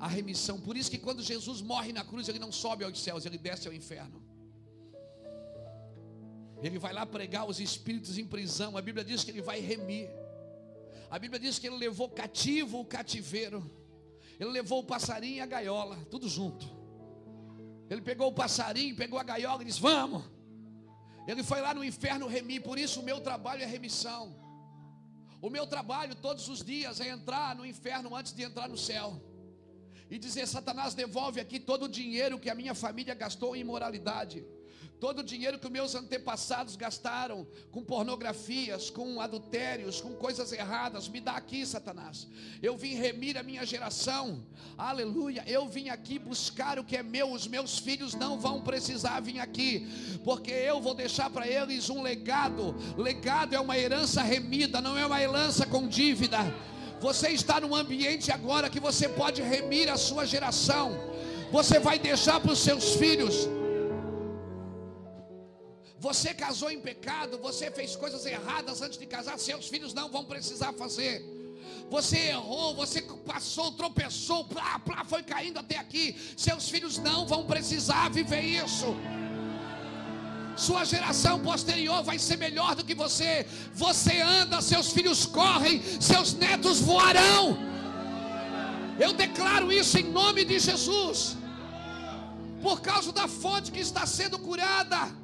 à 0.00 0.08
remissão. 0.08 0.60
Por 0.60 0.76
isso 0.76 0.90
que 0.90 0.98
quando 0.98 1.22
Jesus 1.22 1.62
morre 1.62 1.92
na 1.92 2.04
cruz, 2.04 2.28
ele 2.28 2.40
não 2.40 2.50
sobe 2.50 2.82
aos 2.82 3.00
céus, 3.00 3.24
ele 3.24 3.38
desce 3.38 3.68
ao 3.68 3.72
inferno. 3.72 4.20
Ele 6.60 6.78
vai 6.78 6.92
lá 6.92 7.06
pregar 7.06 7.48
os 7.48 7.60
espíritos 7.60 8.18
em 8.18 8.26
prisão. 8.26 8.76
A 8.76 8.82
Bíblia 8.82 9.04
diz 9.04 9.22
que 9.22 9.30
ele 9.30 9.40
vai 9.40 9.60
remir. 9.60 10.10
A 11.08 11.18
Bíblia 11.18 11.38
diz 11.38 11.58
que 11.58 11.68
ele 11.68 11.76
levou 11.76 12.08
cativo 12.08 12.80
o 12.80 12.84
cativeiro. 12.84 13.64
Ele 14.38 14.50
levou 14.50 14.80
o 14.80 14.84
passarinho 14.84 15.36
e 15.36 15.40
a 15.40 15.46
gaiola, 15.46 15.96
tudo 16.10 16.28
junto. 16.28 16.66
Ele 17.88 18.00
pegou 18.00 18.28
o 18.28 18.32
passarinho, 18.32 18.96
pegou 18.96 19.18
a 19.18 19.22
gaiola 19.22 19.62
e 19.62 19.66
disse: 19.66 19.80
Vamos. 19.80 20.24
Ele 21.28 21.42
foi 21.44 21.60
lá 21.60 21.72
no 21.72 21.84
inferno 21.84 22.26
remir, 22.26 22.62
por 22.62 22.78
isso 22.78 23.00
o 23.00 23.02
meu 23.04 23.20
trabalho 23.20 23.62
é 23.62 23.66
remissão. 23.66 24.34
O 25.42 25.48
meu 25.48 25.66
trabalho 25.66 26.14
todos 26.14 26.48
os 26.48 26.62
dias 26.62 27.00
é 27.00 27.08
entrar 27.08 27.56
no 27.56 27.64
inferno 27.64 28.14
antes 28.14 28.32
de 28.32 28.42
entrar 28.42 28.68
no 28.68 28.76
céu. 28.76 29.20
E 30.10 30.18
dizer: 30.18 30.46
Satanás, 30.46 30.94
devolve 30.94 31.40
aqui 31.40 31.58
todo 31.58 31.84
o 31.84 31.88
dinheiro 31.88 32.38
que 32.38 32.50
a 32.50 32.54
minha 32.54 32.74
família 32.74 33.14
gastou 33.14 33.56
em 33.56 33.60
imoralidade. 33.60 34.44
Todo 35.00 35.20
o 35.20 35.24
dinheiro 35.24 35.58
que 35.58 35.70
meus 35.70 35.94
antepassados 35.94 36.76
gastaram 36.76 37.46
com 37.72 37.82
pornografias, 37.82 38.90
com 38.90 39.18
adultérios, 39.18 39.98
com 39.98 40.10
coisas 40.10 40.52
erradas, 40.52 41.08
me 41.08 41.20
dá 41.20 41.32
aqui, 41.32 41.64
Satanás. 41.64 42.28
Eu 42.62 42.76
vim 42.76 42.96
remir 42.96 43.38
a 43.38 43.42
minha 43.42 43.64
geração, 43.64 44.44
aleluia. 44.76 45.42
Eu 45.46 45.66
vim 45.66 45.88
aqui 45.88 46.18
buscar 46.18 46.78
o 46.78 46.84
que 46.84 46.98
é 46.98 47.02
meu. 47.02 47.32
Os 47.32 47.46
meus 47.46 47.78
filhos 47.78 48.14
não 48.14 48.38
vão 48.38 48.60
precisar 48.60 49.20
vir 49.20 49.40
aqui, 49.40 49.88
porque 50.22 50.50
eu 50.50 50.82
vou 50.82 50.94
deixar 50.94 51.30
para 51.30 51.48
eles 51.48 51.88
um 51.88 52.02
legado. 52.02 52.74
Legado 52.98 53.54
é 53.54 53.60
uma 53.60 53.78
herança 53.78 54.20
remida, 54.20 54.82
não 54.82 54.98
é 54.98 55.06
uma 55.06 55.22
herança 55.22 55.64
com 55.64 55.88
dívida. 55.88 56.38
Você 57.00 57.30
está 57.30 57.58
num 57.58 57.74
ambiente 57.74 58.30
agora 58.30 58.68
que 58.68 58.78
você 58.78 59.08
pode 59.08 59.40
remir 59.40 59.90
a 59.90 59.96
sua 59.96 60.26
geração. 60.26 60.92
Você 61.50 61.78
vai 61.78 61.98
deixar 61.98 62.38
para 62.38 62.52
os 62.52 62.58
seus 62.58 62.96
filhos 62.96 63.48
você 66.00 66.32
casou 66.32 66.70
em 66.70 66.80
pecado, 66.80 67.36
você 67.36 67.70
fez 67.70 67.94
coisas 67.94 68.24
erradas 68.24 68.80
antes 68.80 68.98
de 68.98 69.04
casar, 69.04 69.38
seus 69.38 69.68
filhos 69.68 69.92
não 69.92 70.08
vão 70.10 70.24
precisar 70.24 70.72
fazer. 70.72 71.22
Você 71.90 72.16
errou, 72.16 72.74
você 72.74 73.02
passou, 73.02 73.72
tropeçou, 73.72 74.46
plá, 74.46 74.78
plá, 74.78 75.04
foi 75.04 75.22
caindo 75.22 75.58
até 75.58 75.76
aqui. 75.76 76.16
Seus 76.38 76.70
filhos 76.70 76.96
não 76.96 77.26
vão 77.26 77.44
precisar 77.44 78.08
viver 78.08 78.40
isso. 78.40 78.96
Sua 80.56 80.84
geração 80.86 81.38
posterior 81.40 82.02
vai 82.02 82.18
ser 82.18 82.38
melhor 82.38 82.74
do 82.74 82.84
que 82.84 82.94
você. 82.94 83.46
Você 83.74 84.22
anda, 84.22 84.62
seus 84.62 84.90
filhos 84.92 85.26
correm, 85.26 85.82
seus 86.00 86.32
netos 86.32 86.80
voarão. 86.80 87.58
Eu 88.98 89.12
declaro 89.12 89.70
isso 89.70 89.98
em 89.98 90.04
nome 90.04 90.46
de 90.46 90.58
Jesus. 90.58 91.36
Por 92.62 92.80
causa 92.80 93.12
da 93.12 93.28
fonte 93.28 93.70
que 93.70 93.80
está 93.80 94.06
sendo 94.06 94.38
curada. 94.38 95.19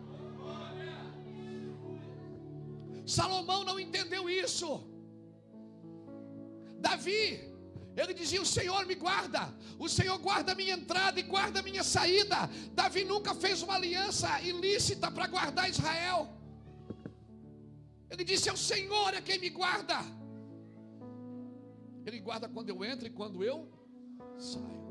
Salomão 3.06 3.62
não 3.64 3.78
entendeu 3.78 4.28
isso. 4.28 4.68
Davi, 6.86 7.40
ele 7.96 8.12
dizia: 8.20 8.42
O 8.42 8.50
Senhor 8.56 8.84
me 8.84 8.94
guarda, 8.94 9.42
o 9.78 9.88
Senhor 9.88 10.18
guarda 10.18 10.52
a 10.52 10.54
minha 10.54 10.74
entrada 10.74 11.18
e 11.20 11.22
guarda 11.22 11.62
minha 11.62 11.84
saída. 11.84 12.38
Davi 12.72 13.04
nunca 13.04 13.34
fez 13.34 13.62
uma 13.62 13.74
aliança 13.74 14.40
ilícita 14.40 15.10
para 15.10 15.28
guardar 15.28 15.70
Israel. 15.70 16.20
Ele 18.10 18.24
disse: 18.24 18.48
É 18.48 18.52
o 18.52 18.56
Senhor 18.56 19.14
é 19.14 19.20
quem 19.20 19.38
me 19.38 19.50
guarda. 19.50 19.98
Ele 22.04 22.20
guarda 22.20 22.48
quando 22.48 22.70
eu 22.70 22.84
entro 22.84 23.06
e 23.06 23.10
quando 23.10 23.42
eu 23.42 23.68
saio. 24.38 24.84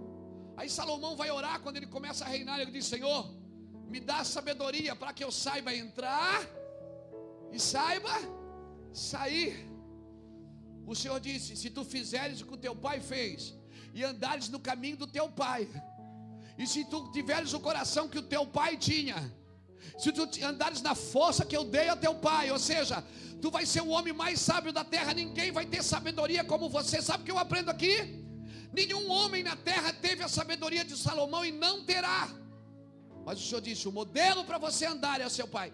Aí 0.57 0.69
Salomão 0.69 1.15
vai 1.21 1.29
orar 1.31 1.61
quando 1.61 1.77
ele 1.77 1.87
começa 1.87 2.23
a 2.25 2.27
reinar. 2.27 2.59
Ele 2.59 2.71
diz: 2.71 2.85
Senhor, 2.85 3.23
me 3.89 3.99
dá 3.99 4.23
sabedoria 4.23 4.95
para 4.95 5.13
que 5.13 5.23
eu 5.23 5.31
saiba 5.31 5.73
entrar 5.75 6.41
e 7.55 7.59
saiba 7.59 8.15
sair. 8.91 9.53
O 10.85 10.95
Senhor 11.01 11.19
disse: 11.19 11.55
Se 11.55 11.69
tu 11.69 11.83
fizeres 11.83 12.41
o 12.41 12.45
que 12.47 12.55
o 12.57 12.63
teu 12.65 12.75
pai 12.75 12.99
fez, 12.99 13.55
e 13.93 14.03
andares 14.03 14.49
no 14.49 14.59
caminho 14.59 14.97
do 14.97 15.07
teu 15.07 15.27
pai, 15.43 15.61
e 16.57 16.67
se 16.67 16.83
tu 16.85 16.99
tiveres 17.11 17.53
o 17.53 17.59
coração 17.59 18.09
que 18.09 18.19
o 18.23 18.27
teu 18.33 18.45
pai 18.45 18.75
tinha, 18.89 19.17
se 19.97 20.11
tu 20.11 20.27
andares 20.43 20.81
na 20.81 20.95
força 20.95 21.45
que 21.45 21.55
eu 21.55 21.63
dei 21.63 21.87
a 21.89 21.95
teu 21.95 22.15
pai, 22.15 22.51
ou 22.51 22.59
seja, 22.59 23.03
tu 23.41 23.49
vais 23.55 23.69
ser 23.69 23.81
o 23.81 23.89
homem 23.89 24.13
mais 24.13 24.39
sábio 24.39 24.73
da 24.73 24.83
terra, 24.83 25.13
ninguém 25.13 25.51
vai 25.51 25.65
ter 25.65 25.81
sabedoria 25.83 26.43
como 26.43 26.69
você. 26.69 27.01
Sabe 27.01 27.23
o 27.23 27.25
que 27.25 27.31
eu 27.31 27.39
aprendo 27.39 27.69
aqui? 27.71 27.95
Nenhum 28.73 29.09
homem 29.09 29.43
na 29.43 29.55
terra 29.55 29.93
teve 29.93 30.21
a 30.23 30.27
sabedoria 30.27 30.83
de 30.83 30.97
Salomão 30.97 31.45
e 31.45 31.51
não 31.51 31.85
terá. 31.85 32.29
Mas 33.25 33.39
o 33.39 33.47
Senhor 33.47 33.61
disse: 33.61 33.87
o 33.87 33.91
modelo 33.91 34.43
para 34.43 34.57
você 34.57 34.85
andar 34.85 35.21
é 35.21 35.25
o 35.25 35.29
seu 35.29 35.47
pai. 35.47 35.71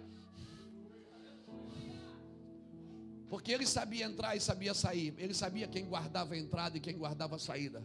Porque 3.32 3.54
ele 3.54 3.66
sabia 3.66 4.04
entrar 4.04 4.36
e 4.36 4.42
sabia 4.42 4.74
sair. 4.74 5.16
Ele 5.18 5.34
sabia 5.34 5.66
quem 5.66 5.86
guardava 5.86 6.34
a 6.34 6.38
entrada 6.38 6.76
e 6.76 6.82
quem 6.82 6.98
guardava 6.98 7.38
a 7.38 7.40
saída. 7.40 7.82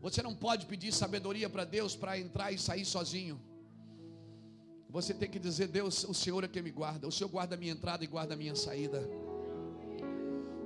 Você 0.00 0.22
não 0.22 0.34
pode 0.34 0.64
pedir 0.64 0.90
sabedoria 0.90 1.50
para 1.50 1.66
Deus 1.66 1.94
para 1.94 2.18
entrar 2.18 2.50
e 2.50 2.56
sair 2.56 2.86
sozinho. 2.86 3.38
Você 4.88 5.12
tem 5.12 5.28
que 5.28 5.38
dizer: 5.38 5.68
Deus, 5.68 6.04
o 6.04 6.14
Senhor 6.14 6.42
é 6.44 6.48
quem 6.48 6.62
me 6.62 6.70
guarda. 6.70 7.06
O 7.06 7.12
Senhor 7.12 7.28
guarda 7.28 7.56
a 7.56 7.58
minha 7.58 7.72
entrada 7.72 8.04
e 8.04 8.06
guarda 8.06 8.32
a 8.32 8.36
minha 8.38 8.56
saída. 8.56 9.06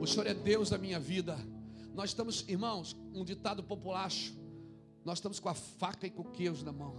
O 0.01 0.07
Senhor 0.07 0.29
é 0.29 0.35
Deus 0.35 0.71
da 0.71 0.79
minha 0.79 1.01
vida. 1.01 1.37
Nós 1.93 2.11
estamos, 2.11 2.45
irmãos, 2.47 2.97
um 3.13 3.25
ditado 3.25 3.65
populacho. 3.65 4.33
Nós 5.05 5.19
estamos 5.19 5.41
com 5.41 5.49
a 5.49 5.55
faca 5.55 6.07
e 6.07 6.11
com 6.11 6.23
o 6.23 6.31
queijo 6.31 6.65
na 6.65 6.71
mão. 6.71 6.95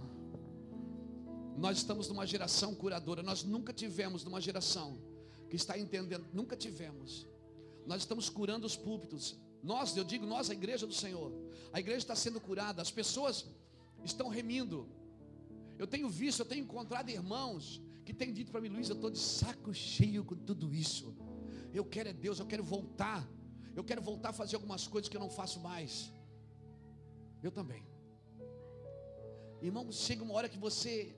Nós 1.56 1.78
estamos 1.78 2.08
numa 2.08 2.26
geração 2.26 2.74
curadora. 2.74 3.22
Nós 3.22 3.42
nunca 3.42 3.72
tivemos 3.72 4.22
numa 4.22 4.38
geração 4.38 4.98
que 5.50 5.56
está 5.56 5.76
entendendo, 5.76 6.26
nunca 6.32 6.56
tivemos. 6.56 7.26
Nós 7.84 8.02
estamos 8.02 8.30
curando 8.30 8.66
os 8.66 8.76
púlpitos. 8.76 9.36
Nós, 9.62 9.96
eu 9.96 10.04
digo 10.04 10.24
nós, 10.24 10.48
a 10.48 10.54
igreja 10.54 10.86
do 10.86 10.94
Senhor. 10.94 11.32
A 11.72 11.80
igreja 11.80 11.98
está 11.98 12.14
sendo 12.14 12.40
curada, 12.40 12.80
as 12.80 12.90
pessoas 12.90 13.44
estão 14.04 14.28
remindo. 14.28 14.88
Eu 15.76 15.86
tenho 15.86 16.08
visto, 16.08 16.40
eu 16.40 16.46
tenho 16.46 16.62
encontrado 16.62 17.10
irmãos 17.10 17.82
que 18.04 18.14
têm 18.14 18.32
dito 18.32 18.52
para 18.52 18.60
mim, 18.60 18.68
Luiz, 18.68 18.88
eu 18.88 18.94
estou 18.94 19.10
de 19.10 19.18
saco 19.18 19.74
cheio 19.74 20.24
com 20.24 20.36
tudo 20.36 20.72
isso. 20.72 21.14
Eu 21.74 21.84
quero 21.84 22.08
é 22.08 22.12
Deus, 22.12 22.38
eu 22.38 22.46
quero 22.46 22.62
voltar. 22.62 23.28
Eu 23.74 23.84
quero 23.84 24.00
voltar 24.00 24.30
a 24.30 24.32
fazer 24.32 24.56
algumas 24.56 24.86
coisas 24.86 25.08
que 25.08 25.16
eu 25.16 25.20
não 25.20 25.30
faço 25.30 25.60
mais. 25.60 26.12
Eu 27.42 27.50
também. 27.50 27.84
Irmão, 29.60 29.90
chega 29.90 30.22
uma 30.22 30.34
hora 30.34 30.48
que 30.48 30.58
você 30.58 31.14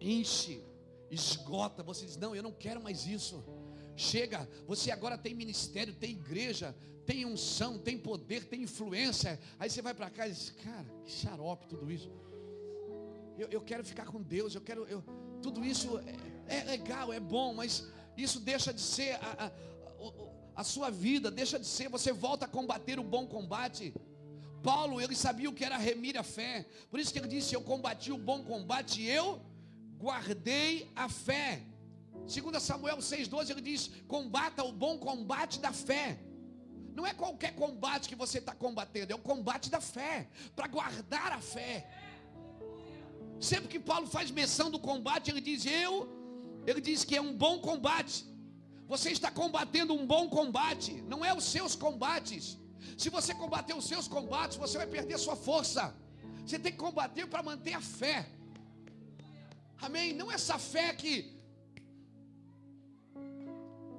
enche 0.00 0.62
esgota, 1.10 1.82
você 1.82 2.04
diz: 2.06 2.16
Não, 2.16 2.34
eu 2.34 2.42
não 2.42 2.52
quero 2.52 2.82
mais 2.82 3.06
isso. 3.06 3.44
Chega, 3.96 4.48
você 4.66 4.90
agora 4.90 5.18
tem 5.18 5.34
ministério, 5.34 5.92
tem 5.92 6.10
igreja, 6.10 6.74
tem 7.04 7.24
unção, 7.24 7.78
tem 7.78 7.98
poder, 7.98 8.44
tem 8.44 8.62
influência. 8.62 9.40
Aí 9.58 9.68
você 9.68 9.82
vai 9.82 9.94
para 9.94 10.10
cá 10.10 10.28
e 10.28 10.32
diz: 10.32 10.50
Cara, 10.50 10.86
que 11.04 11.10
xarope 11.10 11.66
tudo 11.66 11.90
isso. 11.90 12.10
Eu, 13.36 13.48
eu 13.48 13.60
quero 13.60 13.84
ficar 13.84 14.06
com 14.06 14.22
Deus, 14.22 14.54
eu 14.54 14.60
quero. 14.60 14.84
Eu, 14.84 15.02
tudo 15.42 15.64
isso 15.64 15.98
é, 16.46 16.58
é, 16.58 16.64
legal, 16.64 17.12
é 17.12 17.20
bom, 17.20 17.54
mas 17.54 17.86
isso 18.16 18.40
deixa 18.40 18.72
de 18.72 18.80
ser 18.80 19.14
a, 19.14 19.46
a, 19.46 20.60
a 20.60 20.64
sua 20.64 20.90
vida, 20.90 21.30
deixa 21.30 21.58
de 21.58 21.66
ser. 21.66 21.88
Você 21.88 22.12
volta 22.12 22.44
a 22.44 22.48
combater 22.48 22.98
o 22.98 23.04
bom 23.04 23.26
combate. 23.26 23.94
Paulo, 24.62 25.00
ele 25.00 25.14
sabia 25.14 25.48
o 25.48 25.52
que 25.52 25.64
era 25.64 25.76
remir 25.76 26.18
a 26.18 26.22
fé. 26.22 26.66
Por 26.90 27.00
isso 27.00 27.12
que 27.12 27.18
ele 27.18 27.28
disse: 27.28 27.54
Eu 27.54 27.62
combati 27.62 28.12
o 28.12 28.18
bom 28.18 28.44
combate 28.44 29.02
eu 29.02 29.40
guardei 29.98 30.90
a 30.94 31.08
fé. 31.08 31.62
Segundo 32.26 32.58
Samuel 32.60 32.98
6,12, 32.98 33.50
ele 33.50 33.60
diz: 33.60 33.90
combata 34.06 34.62
o 34.64 34.72
bom 34.72 34.98
combate 34.98 35.58
da 35.58 35.72
fé. 35.72 36.18
Não 36.94 37.06
é 37.06 37.14
qualquer 37.14 37.54
combate 37.54 38.08
que 38.08 38.16
você 38.16 38.38
está 38.38 38.54
combatendo, 38.54 39.12
é 39.12 39.14
o 39.14 39.26
combate 39.30 39.70
da 39.70 39.80
fé, 39.80 40.28
para 40.56 40.66
guardar 40.66 41.32
a 41.32 41.40
fé. 41.40 41.88
Sempre 43.40 43.68
que 43.68 43.78
Paulo 43.78 44.06
faz 44.06 44.30
menção 44.30 44.70
do 44.70 44.80
combate, 44.80 45.30
ele 45.30 45.40
diz: 45.40 45.64
Eu, 45.64 46.08
ele 46.66 46.80
diz 46.80 47.04
que 47.04 47.16
é 47.16 47.20
um 47.20 47.34
bom 47.44 47.60
combate. 47.60 48.26
Você 48.86 49.10
está 49.10 49.30
combatendo 49.30 49.92
um 49.94 50.06
bom 50.06 50.28
combate, 50.28 50.92
não 51.12 51.24
é 51.24 51.32
os 51.34 51.44
seus 51.44 51.74
combates. 51.76 52.58
Se 52.96 53.10
você 53.10 53.34
combater 53.34 53.74
os 53.74 53.86
seus 53.86 54.08
combates, 54.08 54.56
você 54.56 54.78
vai 54.78 54.86
perder 54.86 55.18
sua 55.18 55.36
força. 55.36 55.94
Você 56.44 56.58
tem 56.58 56.72
que 56.72 56.78
combater 56.78 57.26
para 57.26 57.42
manter 57.42 57.74
a 57.74 57.80
fé. 57.80 58.26
Amém? 59.80 60.12
Não 60.12 60.30
essa 60.30 60.58
fé 60.58 60.92
que 60.94 61.12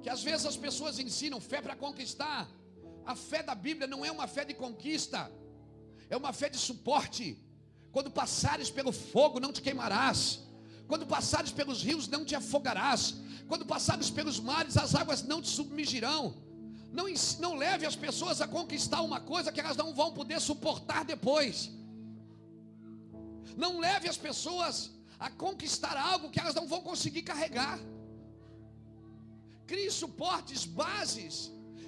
que 0.02 0.08
às 0.08 0.22
vezes 0.22 0.46
as 0.50 0.56
pessoas 0.56 0.98
ensinam 0.98 1.40
fé 1.40 1.60
para 1.60 1.76
conquistar. 1.76 2.48
A 3.04 3.14
fé 3.14 3.42
da 3.42 3.54
Bíblia 3.54 3.86
não 3.86 4.04
é 4.04 4.10
uma 4.10 4.26
fé 4.26 4.44
de 4.50 4.54
conquista, 4.54 5.30
é 6.08 6.16
uma 6.16 6.32
fé 6.32 6.48
de 6.48 6.58
suporte. 6.68 7.26
Quando 7.92 8.10
passares 8.10 8.70
pelo 8.70 8.92
fogo, 8.92 9.40
não 9.40 9.52
te 9.52 9.62
queimarás. 9.66 10.20
Quando 10.86 11.06
passares 11.06 11.52
pelos 11.52 11.82
rios, 11.82 12.08
não 12.08 12.24
te 12.24 12.34
afogarás. 12.34 13.14
Quando 13.48 13.66
passares 13.66 14.10
pelos 14.10 14.38
mares, 14.40 14.76
as 14.76 14.94
águas 14.94 15.22
não 15.22 15.40
te 15.42 15.48
submergirão. 15.48 16.22
Não, 16.92 17.06
não 17.38 17.54
leve 17.56 17.84
as 17.86 17.96
pessoas 17.96 18.40
a 18.40 18.48
conquistar 18.48 19.02
uma 19.02 19.20
coisa 19.20 19.52
que 19.52 19.60
elas 19.60 19.76
não 19.76 19.92
vão 19.94 20.12
poder 20.12 20.40
suportar 20.40 21.04
depois. 21.04 21.70
Não 23.56 23.78
leve 23.78 24.08
as 24.08 24.16
pessoas 24.16 24.90
a 25.26 25.28
conquistar 25.44 25.96
algo 26.10 26.30
que 26.32 26.40
elas 26.42 26.54
não 26.58 26.66
vão 26.72 26.80
conseguir 26.90 27.22
carregar. 27.30 27.78
Crie 29.70 29.90
suportes, 30.02 30.64
bases. 30.64 31.34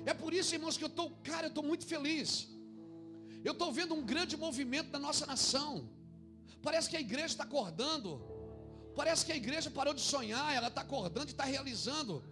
É 0.04 0.12
por 0.22 0.32
isso, 0.38 0.54
irmãos, 0.56 0.76
que 0.76 0.84
eu 0.84 0.92
estou, 0.94 1.08
cara, 1.30 1.46
eu 1.46 1.52
estou 1.54 1.64
muito 1.70 1.86
feliz. 1.86 2.30
Eu 3.48 3.54
estou 3.54 3.72
vendo 3.78 3.94
um 3.94 4.04
grande 4.12 4.36
movimento 4.36 4.92
na 4.92 4.98
nossa 4.98 5.24
nação. 5.32 5.88
Parece 6.66 6.88
que 6.90 6.96
a 6.96 7.00
igreja 7.00 7.32
está 7.34 7.44
acordando. 7.44 8.10
Parece 8.94 9.24
que 9.26 9.32
a 9.32 9.36
igreja 9.42 9.70
parou 9.70 9.94
de 9.94 10.02
sonhar, 10.02 10.54
ela 10.54 10.68
está 10.68 10.82
acordando 10.82 11.28
e 11.28 11.34
está 11.36 11.44
realizando. 11.44 12.22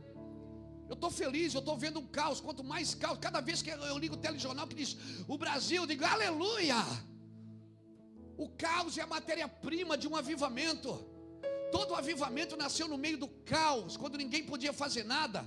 Eu 0.90 0.94
estou 0.94 1.10
feliz, 1.10 1.55
eu 1.55 1.60
estou 1.60 1.77
vendo 1.85 1.98
um 2.01 2.06
caos. 2.06 2.40
Quanto 2.40 2.62
mais 2.62 2.94
caos, 2.94 3.18
cada 3.18 3.40
vez 3.40 3.62
que 3.62 3.70
eu 3.70 3.98
ligo 3.98 4.16
o 4.16 4.18
telejornal 4.18 4.66
que 4.68 4.74
diz 4.74 4.97
o 5.27 5.39
Brasil, 5.39 5.82
eu 5.82 5.86
digo 5.86 6.05
aleluia. 6.05 6.77
O 8.45 8.49
caos 8.49 8.97
é 8.97 9.03
a 9.03 9.07
matéria-prima 9.07 9.99
de 9.99 10.09
um 10.09 10.17
avivamento. 10.17 10.91
Todo 11.71 11.95
avivamento 11.95 12.57
nasceu 12.57 12.89
no 12.89 12.97
meio 12.97 13.19
do 13.19 13.29
caos, 13.55 13.99
quando 13.99 14.17
ninguém 14.17 14.43
podia 14.43 14.73
fazer 14.73 15.05
nada. 15.05 15.41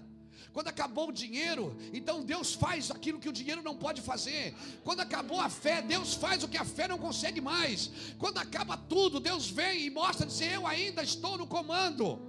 Quando 0.55 0.67
acabou 0.67 1.07
o 1.09 1.17
dinheiro, 1.23 1.75
então 1.91 2.23
Deus 2.23 2.53
faz 2.53 2.91
aquilo 2.91 3.19
que 3.19 3.27
o 3.27 3.33
dinheiro 3.39 3.63
não 3.63 3.75
pode 3.75 3.99
fazer. 4.09 4.53
Quando 4.83 4.99
acabou 4.99 5.41
a 5.41 5.49
fé, 5.49 5.81
Deus 5.81 6.13
faz 6.13 6.43
o 6.43 6.47
que 6.47 6.59
a 6.63 6.63
fé 6.63 6.87
não 6.87 6.99
consegue 6.99 7.41
mais. 7.41 7.89
Quando 8.19 8.37
acaba 8.37 8.77
tudo, 8.77 9.19
Deus 9.19 9.49
vem 9.49 9.87
e 9.87 9.89
mostra 9.89 10.27
dizer: 10.27 10.53
Eu 10.53 10.67
ainda 10.67 11.01
estou 11.01 11.35
no 11.35 11.47
comando. 11.47 12.21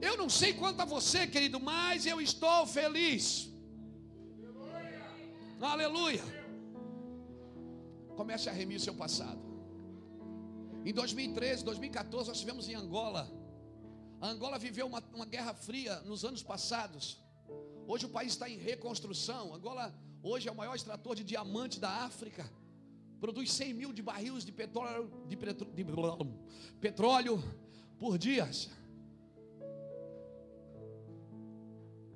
Eu 0.00 0.16
não 0.16 0.28
sei 0.28 0.52
quanto 0.54 0.80
a 0.80 0.84
você, 0.84 1.26
querido, 1.26 1.58
mas 1.58 2.06
eu 2.06 2.20
estou 2.20 2.64
feliz. 2.68 3.50
Aleluia. 5.60 5.72
Aleluia 5.72 6.37
comece 8.20 8.48
a 8.50 8.52
remir 8.60 8.78
o 8.78 8.84
seu 8.88 8.94
passado. 9.02 9.40
Em 10.84 10.92
2013, 10.92 11.64
2014, 11.64 12.28
nós 12.28 12.36
estivemos 12.38 12.68
em 12.68 12.74
Angola. 12.74 13.22
A 14.20 14.26
Angola 14.34 14.58
viveu 14.58 14.86
uma, 14.92 15.00
uma 15.14 15.24
guerra 15.34 15.54
fria 15.54 16.00
nos 16.00 16.24
anos 16.24 16.42
passados. 16.42 17.04
Hoje 17.86 18.06
o 18.06 18.08
país 18.08 18.32
está 18.32 18.46
em 18.50 18.58
reconstrução. 18.70 19.54
Angola 19.54 19.94
hoje 20.30 20.48
é 20.48 20.52
o 20.52 20.56
maior 20.62 20.74
extrator 20.74 21.14
de 21.14 21.22
diamante 21.22 21.78
da 21.78 21.90
África. 22.08 22.44
Produz 23.20 23.52
100 23.52 23.74
mil 23.80 23.92
de 23.92 24.02
barris 24.02 24.44
de 24.44 24.50
petróleo, 24.50 25.04
de, 25.28 25.36
petro, 25.36 25.66
de 25.78 25.84
petróleo 26.80 27.36
por 28.00 28.18
dias. 28.18 28.68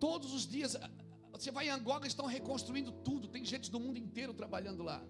Todos 0.01 0.33
os 0.35 0.45
dias, 0.49 0.77
você 1.31 1.51
vai 1.53 1.67
em 1.69 1.71
Angola, 1.71 2.09
estão 2.09 2.27
reconstruindo 2.27 2.91
tudo. 3.09 3.29
Tem 3.29 3.45
gente 3.45 3.71
do 3.71 3.79
mundo 3.79 3.99
inteiro 3.99 4.35
trabalhando 4.35 4.83
lá. 4.83 5.01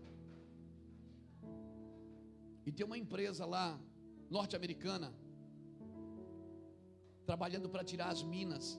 E 2.64 2.72
tem 2.72 2.86
uma 2.86 2.98
empresa 2.98 3.44
lá, 3.44 3.78
norte-americana, 4.30 5.12
trabalhando 7.24 7.68
para 7.68 7.84
tirar 7.84 8.08
as 8.08 8.22
minas. 8.22 8.78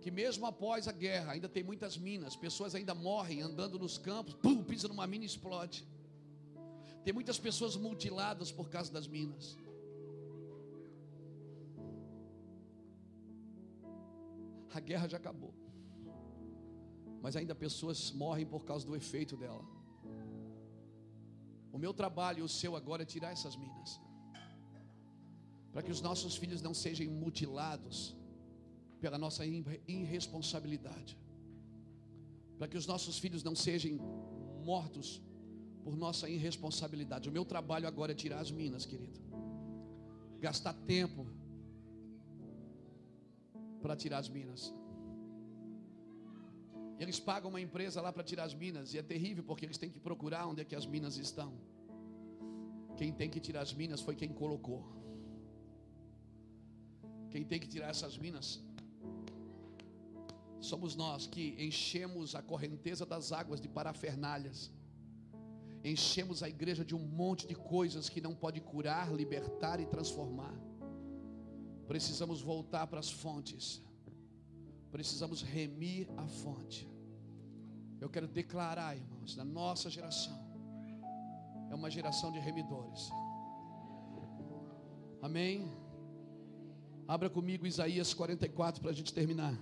Que 0.00 0.10
mesmo 0.10 0.46
após 0.46 0.86
a 0.86 0.92
guerra, 0.92 1.32
ainda 1.32 1.48
tem 1.48 1.62
muitas 1.62 1.96
minas, 1.96 2.36
pessoas 2.36 2.74
ainda 2.74 2.94
morrem 2.94 3.42
andando 3.42 3.78
nos 3.78 3.98
campos, 3.98 4.34
pum, 4.34 4.62
pisa 4.62 4.88
numa 4.88 5.06
mina 5.06 5.24
e 5.24 5.26
explode. 5.26 5.86
Tem 7.04 7.12
muitas 7.12 7.38
pessoas 7.38 7.76
mutiladas 7.76 8.50
por 8.50 8.68
causa 8.68 8.92
das 8.92 9.06
minas. 9.06 9.56
A 14.74 14.80
guerra 14.80 15.08
já 15.08 15.16
acabou. 15.16 15.54
Mas 17.22 17.34
ainda 17.34 17.54
pessoas 17.54 18.10
morrem 18.10 18.44
por 18.44 18.64
causa 18.64 18.86
do 18.86 18.94
efeito 18.94 19.36
dela. 19.36 19.75
O 21.72 21.78
meu 21.78 21.92
trabalho 21.92 22.40
e 22.40 22.42
o 22.42 22.48
seu 22.48 22.74
agora 22.76 23.02
é 23.02 23.06
tirar 23.06 23.32
essas 23.32 23.56
minas. 23.56 24.00
Para 25.72 25.82
que 25.82 25.90
os 25.90 26.00
nossos 26.00 26.36
filhos 26.36 26.62
não 26.62 26.72
sejam 26.72 27.06
mutilados 27.08 28.16
pela 29.00 29.18
nossa 29.18 29.44
irresponsabilidade. 29.44 31.18
Para 32.58 32.68
que 32.68 32.78
os 32.78 32.86
nossos 32.86 33.18
filhos 33.18 33.42
não 33.42 33.54
sejam 33.54 33.98
mortos 34.64 35.20
por 35.84 35.96
nossa 35.96 36.28
irresponsabilidade. 36.28 37.28
O 37.28 37.32
meu 37.32 37.44
trabalho 37.44 37.86
agora 37.86 38.12
é 38.12 38.14
tirar 38.14 38.40
as 38.40 38.50
minas, 38.50 38.86
querido. 38.86 39.20
Gastar 40.40 40.72
tempo 40.72 41.26
para 43.82 43.94
tirar 43.94 44.18
as 44.18 44.28
minas. 44.28 44.74
Eles 46.98 47.18
pagam 47.20 47.50
uma 47.50 47.60
empresa 47.60 48.00
lá 48.00 48.12
para 48.12 48.22
tirar 48.22 48.44
as 48.44 48.54
minas 48.54 48.94
e 48.94 48.98
é 48.98 49.02
terrível 49.02 49.44
porque 49.44 49.64
eles 49.66 49.78
têm 49.78 49.90
que 49.90 50.00
procurar 50.00 50.46
onde 50.46 50.62
é 50.62 50.64
que 50.64 50.74
as 50.74 50.86
minas 50.86 51.16
estão. 51.18 51.52
Quem 52.96 53.12
tem 53.12 53.28
que 53.28 53.40
tirar 53.40 53.60
as 53.60 53.74
minas 53.74 54.00
foi 54.00 54.14
quem 54.14 54.32
colocou. 54.42 54.82
Quem 57.30 57.44
tem 57.44 57.60
que 57.60 57.68
tirar 57.68 57.88
essas 57.88 58.16
minas 58.16 58.62
somos 60.60 60.96
nós 60.96 61.26
que 61.26 61.54
enchemos 61.58 62.34
a 62.34 62.42
correnteza 62.42 63.04
das 63.06 63.30
águas 63.30 63.60
de 63.60 63.68
parafernálias. 63.68 64.72
Enchemos 65.84 66.42
a 66.42 66.48
igreja 66.48 66.84
de 66.84 66.94
um 66.94 67.04
monte 67.20 67.46
de 67.46 67.54
coisas 67.54 68.08
que 68.08 68.20
não 68.20 68.34
pode 68.34 68.60
curar, 68.60 69.12
libertar 69.14 69.78
e 69.78 69.86
transformar. 69.86 70.54
Precisamos 71.86 72.40
voltar 72.40 72.86
para 72.88 72.98
as 72.98 73.10
fontes. 73.10 73.80
Precisamos 74.96 75.42
remir 75.42 76.08
a 76.16 76.26
fonte. 76.26 76.90
Eu 78.00 78.08
quero 78.08 78.26
declarar, 78.26 78.96
irmãos, 78.96 79.36
na 79.36 79.44
nossa 79.44 79.90
geração 79.90 80.38
é 81.70 81.74
uma 81.74 81.90
geração 81.90 82.32
de 82.32 82.38
remidores. 82.38 83.10
Amém. 85.20 85.70
Abra 87.06 87.28
comigo 87.28 87.66
Isaías 87.66 88.14
44 88.14 88.80
para 88.80 88.90
a 88.90 88.94
gente 88.94 89.12
terminar. 89.12 89.54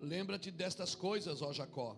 Lembra-te 0.00 0.50
destas 0.50 0.96
coisas, 0.96 1.42
ó 1.42 1.52
Jacó, 1.52 1.96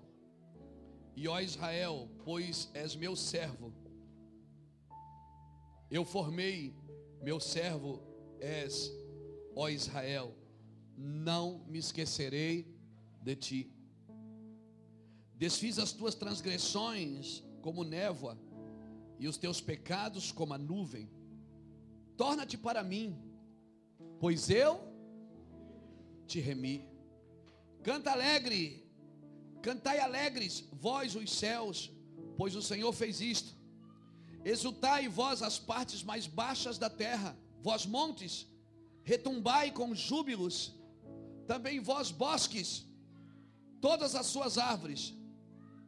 e 1.16 1.26
ó 1.26 1.40
Israel, 1.40 2.06
pois 2.22 2.70
és 2.74 2.94
meu 2.94 3.16
servo. 3.16 3.81
Eu 5.92 6.06
formei 6.06 6.74
meu 7.20 7.38
servo, 7.38 8.00
és, 8.40 8.90
ó 9.54 9.68
Israel, 9.68 10.34
não 10.96 11.66
me 11.66 11.78
esquecerei 11.78 12.74
de 13.20 13.36
ti. 13.36 13.72
Desfiz 15.34 15.78
as 15.78 15.92
tuas 15.92 16.14
transgressões 16.14 17.44
como 17.60 17.84
névoa, 17.84 18.38
e 19.18 19.28
os 19.28 19.36
teus 19.36 19.60
pecados 19.60 20.32
como 20.32 20.54
a 20.54 20.58
nuvem. 20.58 21.10
Torna-te 22.16 22.56
para 22.56 22.82
mim, 22.82 23.14
pois 24.18 24.48
eu 24.48 24.80
te 26.26 26.40
remi. 26.40 26.88
Canta 27.82 28.12
alegre, 28.12 28.90
cantai 29.60 29.98
alegres, 29.98 30.66
vós 30.72 31.14
os 31.14 31.30
céus, 31.30 31.92
pois 32.38 32.56
o 32.56 32.62
Senhor 32.62 32.92
fez 32.94 33.20
isto. 33.20 33.61
Exultai 34.44 35.08
vós 35.08 35.42
as 35.42 35.58
partes 35.58 36.02
mais 36.02 36.26
baixas 36.26 36.78
da 36.78 36.90
terra, 36.90 37.36
vós 37.60 37.86
montes, 37.86 38.46
retumbai 39.04 39.70
com 39.70 39.94
júbilos, 39.94 40.74
também 41.46 41.80
vós 41.80 42.10
bosques, 42.10 42.84
todas 43.80 44.14
as 44.14 44.26
suas 44.26 44.58
árvores. 44.58 45.14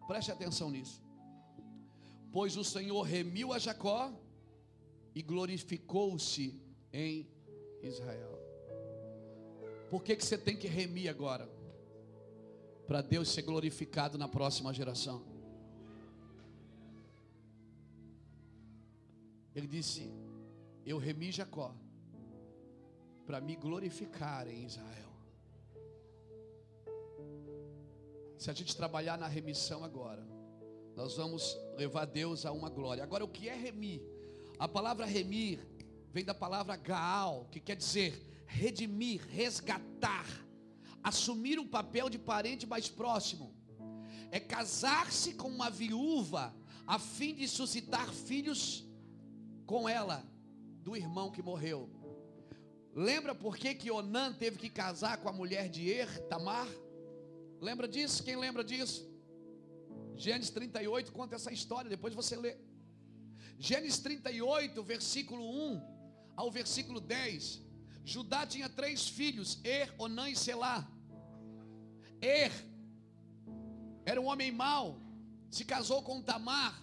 Preste 0.07 0.31
atenção 0.31 0.71
nisso. 0.71 1.03
Pois 2.33 2.57
o 2.57 2.65
Senhor 2.65 3.03
remiu 3.03 3.53
a 3.53 3.59
Jacó 3.59 4.13
e 5.15 5.23
glorificou-se 5.23 6.61
em 6.93 7.29
Israel. 7.83 8.39
Por 9.91 10.03
que, 10.03 10.17
que 10.17 10.25
você 10.25 10.37
tem 10.37 10.57
que 10.57 10.67
remir 10.67 11.09
agora? 11.09 11.49
Para 12.87 13.01
Deus 13.01 13.29
ser 13.29 13.43
glorificado 13.43 14.19
na 14.19 14.29
próxima 14.29 14.75
geração. 14.75 15.34
Ele 19.55 19.67
disse: 19.67 20.13
Eu 20.85 20.99
remi 20.99 21.31
Jacó 21.31 21.75
para 23.27 23.41
me 23.41 23.57
glorificar 23.57 24.49
em 24.49 24.65
Israel. 24.65 25.13
Se 28.37 28.51
a 28.51 28.53
gente 28.53 28.77
trabalhar 28.77 29.17
na 29.17 29.27
remissão 29.27 29.85
agora, 29.85 30.27
nós 30.95 31.17
vamos 31.17 31.59
levar 31.77 32.05
Deus 32.05 32.45
a 32.45 32.53
uma 32.53 32.69
glória. 32.69 33.03
Agora, 33.03 33.25
o 33.25 33.29
que 33.29 33.49
é 33.49 33.55
remir? 33.55 34.03
A 34.59 34.69
palavra 34.69 35.07
remir 35.07 35.67
vem 36.13 36.25
da 36.25 36.35
palavra 36.35 36.77
gaal, 36.77 37.49
que 37.51 37.59
quer 37.61 37.77
dizer 37.77 38.45
redimir, 38.47 39.27
resgatar, 39.29 40.27
assumir 41.03 41.59
um 41.59 41.67
papel 41.67 42.09
de 42.09 42.19
parente 42.19 42.67
mais 42.67 42.89
próximo. 42.89 43.55
É 44.31 44.39
casar-se 44.39 45.35
com 45.35 45.49
uma 45.49 45.71
viúva 45.71 46.55
a 46.87 46.99
fim 46.99 47.35
de 47.35 47.49
suscitar 47.49 48.13
filhos 48.13 48.85
com 49.67 49.89
ela, 49.89 50.25
do 50.83 50.97
irmão 50.97 51.31
que 51.31 51.43
morreu. 51.43 51.91
Lembra 52.95 53.35
por 53.35 53.57
que, 53.57 53.75
que 53.75 53.91
Onã 53.91 54.33
teve 54.33 54.57
que 54.57 54.71
casar 54.71 55.19
com 55.19 55.29
a 55.29 55.33
mulher 55.33 55.69
de 55.69 55.89
Er, 55.89 56.27
Tamar? 56.29 56.69
Lembra 57.61 57.89
disso? 57.89 58.23
Quem 58.23 58.37
lembra 58.37 58.63
disso? 58.63 59.09
Gênesis 60.17 60.51
38 60.51 61.13
conta 61.13 61.35
essa 61.35 61.53
história, 61.53 61.91
depois 61.91 62.15
você 62.15 62.37
lê. 62.37 62.57
Gênesis 63.59 63.99
38, 63.99 64.83
versículo 64.83 65.45
1 65.45 65.83
ao 66.37 66.51
versículo 66.51 67.01
10. 67.01 67.63
Judá 68.05 68.47
tinha 68.47 68.69
três 68.69 69.09
filhos: 69.09 69.61
Er, 69.65 69.93
Onã 69.99 70.29
e 70.29 70.37
Selá. 70.37 70.89
Er 72.21 72.53
era 74.07 74.21
um 74.21 74.27
homem 74.27 74.53
mau, 74.53 75.01
se 75.51 75.65
casou 75.65 76.03
com 76.03 76.21
Tamar. 76.21 76.83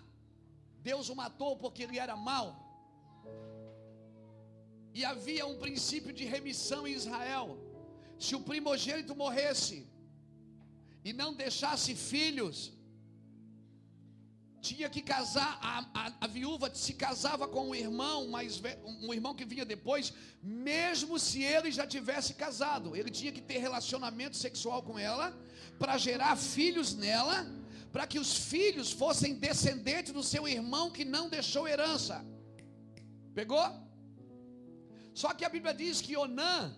Deus 0.79 1.09
o 1.09 1.15
matou 1.15 1.55
porque 1.55 1.83
ele 1.83 1.99
era 1.99 2.15
mau. 2.15 2.70
E 4.93 5.05
havia 5.05 5.45
um 5.45 5.57
princípio 5.65 6.13
de 6.19 6.25
remissão 6.25 6.81
em 6.87 6.93
Israel. 6.93 7.47
Se 8.19 8.35
o 8.35 8.41
primogênito 8.41 9.15
morresse 9.15 9.87
e 11.03 11.11
não 11.13 11.33
deixasse 11.33 11.95
filhos, 11.95 12.57
tinha 14.61 14.87
que 14.89 15.01
casar, 15.01 15.57
a, 15.61 15.89
a, 15.93 16.13
a, 16.21 16.27
viúva 16.27 16.69
se 16.73 16.93
casava 16.93 17.47
com 17.47 17.71
o 17.71 17.75
irmão, 17.75 18.27
mas 18.27 18.61
um 19.01 19.11
irmão 19.11 19.33
que 19.33 19.43
vinha 19.43 19.65
depois, 19.65 20.13
mesmo 20.41 21.17
se 21.17 21.41
ele 21.41 21.71
já 21.71 21.85
tivesse 21.87 22.35
casado, 22.35 22.95
ele 22.95 23.09
tinha 23.09 23.31
que 23.31 23.41
ter 23.41 23.57
relacionamento 23.57 24.37
sexual 24.37 24.83
com 24.83 24.99
ela, 24.99 25.35
para 25.79 25.97
gerar 25.97 26.35
filhos 26.35 26.93
nela, 26.93 27.47
para 27.91 28.05
que 28.05 28.19
os 28.19 28.37
filhos 28.37 28.91
fossem 28.91 29.33
descendentes 29.33 30.13
do 30.13 30.23
seu 30.23 30.47
irmão 30.47 30.91
que 30.91 31.03
não 31.03 31.27
deixou 31.27 31.67
herança. 31.67 32.23
Pegou? 33.33 33.65
Só 35.13 35.33
que 35.33 35.45
a 35.45 35.49
Bíblia 35.49 35.73
diz 35.73 36.01
que 36.01 36.15
Onã, 36.15 36.75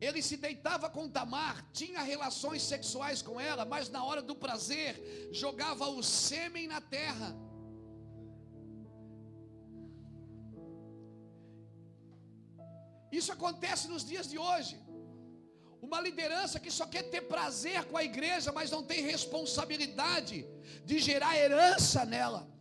ele 0.00 0.22
se 0.22 0.36
deitava 0.36 0.88
com 0.88 1.08
Tamar, 1.08 1.66
tinha 1.72 2.02
relações 2.02 2.62
sexuais 2.62 3.20
com 3.20 3.40
ela, 3.40 3.64
mas 3.64 3.88
na 3.88 4.04
hora 4.04 4.22
do 4.22 4.34
prazer 4.34 5.28
jogava 5.32 5.88
o 5.88 6.02
sêmen 6.02 6.68
na 6.68 6.80
terra. 6.80 7.36
Isso 13.10 13.32
acontece 13.32 13.88
nos 13.88 14.04
dias 14.04 14.28
de 14.28 14.38
hoje. 14.38 14.78
Uma 15.80 16.00
liderança 16.00 16.60
que 16.60 16.70
só 16.70 16.86
quer 16.86 17.04
ter 17.04 17.22
prazer 17.22 17.84
com 17.86 17.96
a 17.96 18.04
igreja, 18.04 18.52
mas 18.52 18.70
não 18.70 18.82
tem 18.82 19.02
responsabilidade 19.02 20.46
de 20.84 20.98
gerar 20.98 21.36
herança 21.36 22.04
nela. 22.04 22.57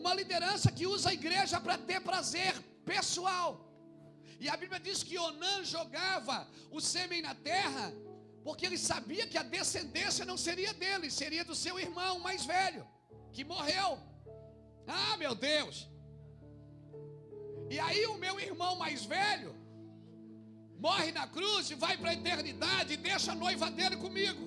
Uma 0.00 0.12
liderança 0.20 0.70
que 0.76 0.86
usa 0.94 1.08
a 1.10 1.14
igreja 1.20 1.58
para 1.64 1.76
ter 1.88 2.00
prazer 2.08 2.52
pessoal. 2.92 3.48
E 4.38 4.46
a 4.54 4.56
Bíblia 4.62 4.80
diz 4.86 4.98
que 5.02 5.16
Onã 5.26 5.54
jogava 5.64 6.36
o 6.70 6.80
sêmen 6.80 7.22
na 7.28 7.34
terra, 7.34 7.86
porque 8.44 8.66
ele 8.66 8.76
sabia 8.90 9.26
que 9.26 9.38
a 9.42 9.46
descendência 9.56 10.26
não 10.30 10.36
seria 10.46 10.72
dele, 10.82 11.10
seria 11.10 11.44
do 11.50 11.54
seu 11.54 11.78
irmão 11.86 12.14
mais 12.26 12.44
velho, 12.44 12.82
que 13.32 13.42
morreu. 13.52 13.90
Ah, 14.86 15.16
meu 15.16 15.34
Deus! 15.34 15.88
E 17.74 17.78
aí 17.86 18.04
o 18.06 18.18
meu 18.24 18.36
irmão 18.48 18.76
mais 18.84 19.00
velho 19.16 19.52
morre 20.78 21.10
na 21.10 21.26
cruz 21.26 21.70
e 21.70 21.74
vai 21.86 21.96
para 21.96 22.10
a 22.10 22.18
eternidade 22.20 22.92
e 22.92 23.02
deixa 23.10 23.32
a 23.32 23.40
noiva 23.46 23.70
dele 23.70 23.96
comigo. 23.96 24.44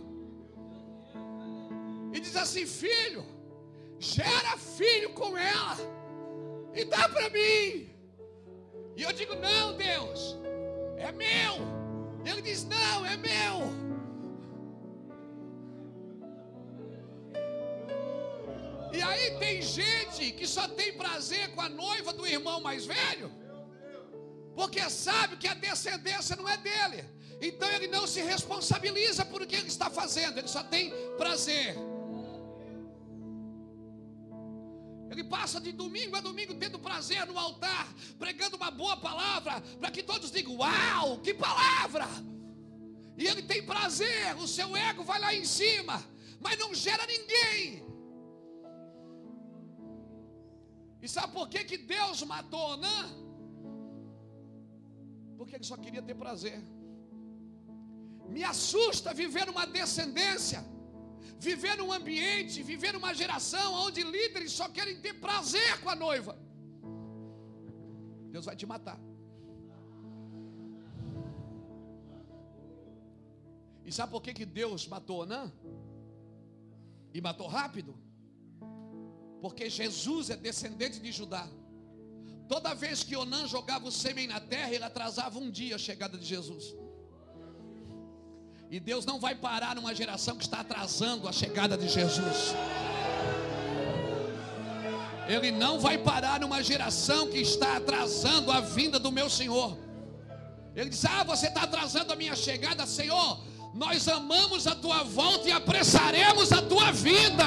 E 2.14 2.20
diz 2.20 2.36
assim: 2.36 2.68
Filho, 2.68 3.39
gera 4.00 4.58
filho 4.58 5.10
com 5.14 5.38
ela 5.38 5.78
e 6.74 6.86
dá 6.86 7.10
para 7.10 7.30
mim. 7.30 7.90
E 8.96 9.04
eu 9.04 9.12
digo: 9.12 9.36
Não, 9.36 9.76
Deus, 9.76 10.38
é 10.98 11.12
meu. 11.12 11.56
E 12.26 12.30
ele 12.30 12.42
diz: 12.42 12.64
Não, 12.64 13.06
é 13.06 13.18
meu. 13.18 13.90
E 18.92 19.02
aí 19.02 19.38
tem 19.38 19.62
gente 19.62 20.32
que 20.32 20.48
só 20.48 20.68
tem 20.68 20.94
prazer 20.94 21.52
com 21.52 21.62
a 21.62 21.70
noiva 21.70 22.12
do 22.12 22.26
irmão 22.26 22.60
mais 22.60 22.86
velho, 22.86 23.32
porque 24.56 24.90
sabe 24.90 25.38
que 25.38 25.48
a 25.48 25.54
descendência 25.54 26.36
não 26.36 26.50
é 26.50 26.58
dele. 26.58 27.06
Então 27.42 27.70
ele 27.70 27.88
não 27.88 28.06
se 28.08 28.22
responsabiliza 28.22 29.24
por 29.24 29.42
o 29.42 29.48
que 29.48 29.56
ele 29.56 29.68
está 29.68 29.90
fazendo, 29.90 30.40
ele 30.40 30.48
só 30.48 30.64
tem 30.64 30.92
prazer. 31.18 31.76
Ele 35.10 35.24
passa 35.24 35.60
de 35.60 35.72
domingo 35.72 36.16
a 36.16 36.22
domingo 36.22 36.54
tendo 36.54 36.78
prazer 36.78 37.26
no 37.26 37.38
altar, 37.38 37.88
pregando 38.18 38.58
uma 38.58 38.70
boa 38.70 38.96
palavra, 38.98 39.60
para 39.80 39.92
que 39.92 40.04
todos 40.04 40.32
digam: 40.32 40.56
Uau, 40.58 41.20
que 41.20 41.34
palavra! 41.34 42.08
E 43.18 43.28
ele 43.28 43.42
tem 43.44 43.66
prazer, 43.66 44.36
o 44.38 44.48
seu 44.48 44.78
ego 44.78 45.04
vai 45.04 45.20
lá 45.20 45.34
em 45.34 45.44
cima, 45.44 46.02
mas 46.40 46.58
não 46.58 46.74
gera 46.74 47.06
ninguém. 47.06 47.84
E 51.02 51.08
sabe 51.08 51.34
por 51.34 51.48
que, 51.50 51.64
que 51.64 51.78
Deus 51.78 52.22
matou 52.24 52.62
Onã? 52.74 53.00
Porque 55.38 55.56
ele 55.56 55.64
só 55.64 55.78
queria 55.78 56.02
ter 56.02 56.16
prazer. 56.16 56.62
Me 58.28 58.44
assusta 58.44 59.14
viver 59.14 59.50
uma 59.50 59.66
descendência, 59.66 60.64
viver 61.40 61.76
num 61.78 61.92
ambiente, 61.92 62.64
viver 62.64 62.94
numa 62.94 63.14
geração 63.14 63.74
onde 63.86 64.04
líderes 64.04 64.52
só 64.52 64.68
querem 64.70 65.00
ter 65.00 65.14
prazer 65.16 65.80
com 65.82 65.90
a 65.90 65.96
noiva. 65.96 66.38
Deus 68.32 68.46
vai 68.46 68.56
te 68.56 68.66
matar. 68.66 69.00
E 73.86 73.92
sabe 73.92 74.12
por 74.12 74.22
que, 74.22 74.34
que 74.34 74.46
Deus 74.46 74.88
matou 74.88 75.22
Onã? 75.22 75.52
E 77.14 77.20
matou 77.20 77.48
rápido? 77.48 77.98
Porque 79.42 79.70
Jesus 79.70 80.30
é 80.30 80.36
descendente 80.36 81.00
de 81.00 81.12
Judá. 81.12 81.48
Toda 82.48 82.74
vez 82.74 83.04
que 83.04 83.16
Onã 83.16 83.48
jogava 83.48 83.88
o 83.88 83.92
sêmen 83.92 84.28
na 84.28 84.40
terra, 84.40 84.72
ele 84.74 84.84
atrasava 84.84 85.40
um 85.40 85.50
dia 85.50 85.76
a 85.76 85.80
chegada 85.80 86.18
de 86.18 86.26
Jesus. 86.26 86.76
E 88.70 88.80
Deus 88.80 89.06
não 89.06 89.20
vai 89.20 89.36
parar 89.36 89.76
numa 89.76 89.96
geração 89.96 90.36
que 90.36 90.44
está 90.44 90.60
atrasando 90.60 91.28
a 91.28 91.32
chegada 91.32 91.78
de 91.78 91.88
Jesus. 91.88 92.54
Ele 95.28 95.52
não 95.52 95.80
vai 95.80 95.98
parar 95.98 96.40
numa 96.40 96.62
geração 96.62 97.28
que 97.28 97.40
está 97.40 97.78
atrasando 97.78 98.52
a 98.52 98.62
vinda 98.62 99.00
do 99.00 99.12
meu 99.12 99.30
Senhor. 99.30 99.78
Ele 100.76 100.90
diz: 100.90 101.04
Ah, 101.06 101.24
você 101.24 101.48
está 101.48 101.64
atrasando 101.64 102.14
a 102.14 102.16
minha 102.16 102.36
chegada, 102.36 102.86
Senhor 102.86 103.40
nós 103.74 104.08
amamos 104.08 104.66
a 104.66 104.76
tua 104.76 105.04
volta 105.04 105.48
e 105.48 105.52
apressaremos 105.52 106.52
a 106.52 106.62
tua 106.62 106.92
vida. 106.92 107.44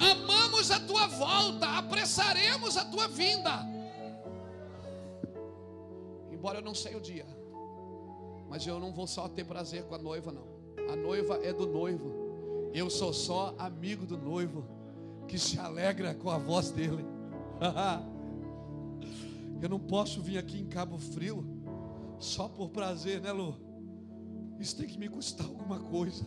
Amamos 0.00 0.70
a 0.70 0.80
tua 0.80 1.06
volta, 1.06 1.66
apressaremos 1.78 2.76
a 2.76 2.84
tua 2.84 3.06
vinda. 3.06 3.66
Embora 6.30 6.58
eu 6.58 6.62
não 6.62 6.74
sei 6.74 6.96
o 6.96 7.00
dia, 7.00 7.26
mas 8.50 8.66
eu 8.66 8.80
não 8.80 8.92
vou 8.92 9.06
só 9.06 9.28
ter 9.28 9.44
prazer 9.44 9.84
com 9.84 9.94
a 9.94 9.98
noiva, 9.98 10.32
não. 10.32 10.44
A 10.92 10.96
noiva 10.96 11.36
é 11.36 11.52
do 11.52 11.68
noivo. 11.68 12.10
Eu 12.74 12.90
sou 12.90 13.12
só 13.12 13.54
amigo 13.56 14.04
do 14.04 14.18
noivo 14.18 14.66
que 15.28 15.38
se 15.38 15.60
alegra 15.60 16.16
com 16.16 16.28
a 16.28 16.36
voz 16.36 16.72
dele. 16.72 17.04
eu 19.62 19.68
não 19.68 19.78
posso 19.78 20.20
vir 20.20 20.36
aqui 20.36 20.60
em 20.60 20.66
Cabo 20.66 20.98
Frio 20.98 21.46
só 22.18 22.48
por 22.48 22.70
prazer, 22.70 23.20
né, 23.20 23.30
Lu? 23.30 23.54
Isso 24.58 24.76
tem 24.76 24.88
que 24.88 24.98
me 24.98 25.08
custar 25.08 25.46
alguma 25.46 25.78
coisa. 25.78 26.26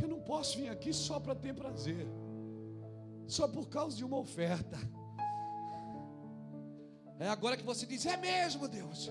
Eu 0.00 0.06
não 0.06 0.20
posso 0.20 0.58
vir 0.58 0.68
aqui 0.68 0.92
só 0.92 1.18
para 1.18 1.34
ter 1.34 1.52
prazer, 1.52 2.06
só 3.26 3.48
por 3.48 3.68
causa 3.68 3.96
de 3.96 4.04
uma 4.04 4.16
oferta. 4.16 4.78
É 7.18 7.28
agora 7.28 7.56
que 7.56 7.64
você 7.64 7.84
diz, 7.84 8.06
é 8.06 8.16
mesmo, 8.16 8.68
Deus. 8.68 9.10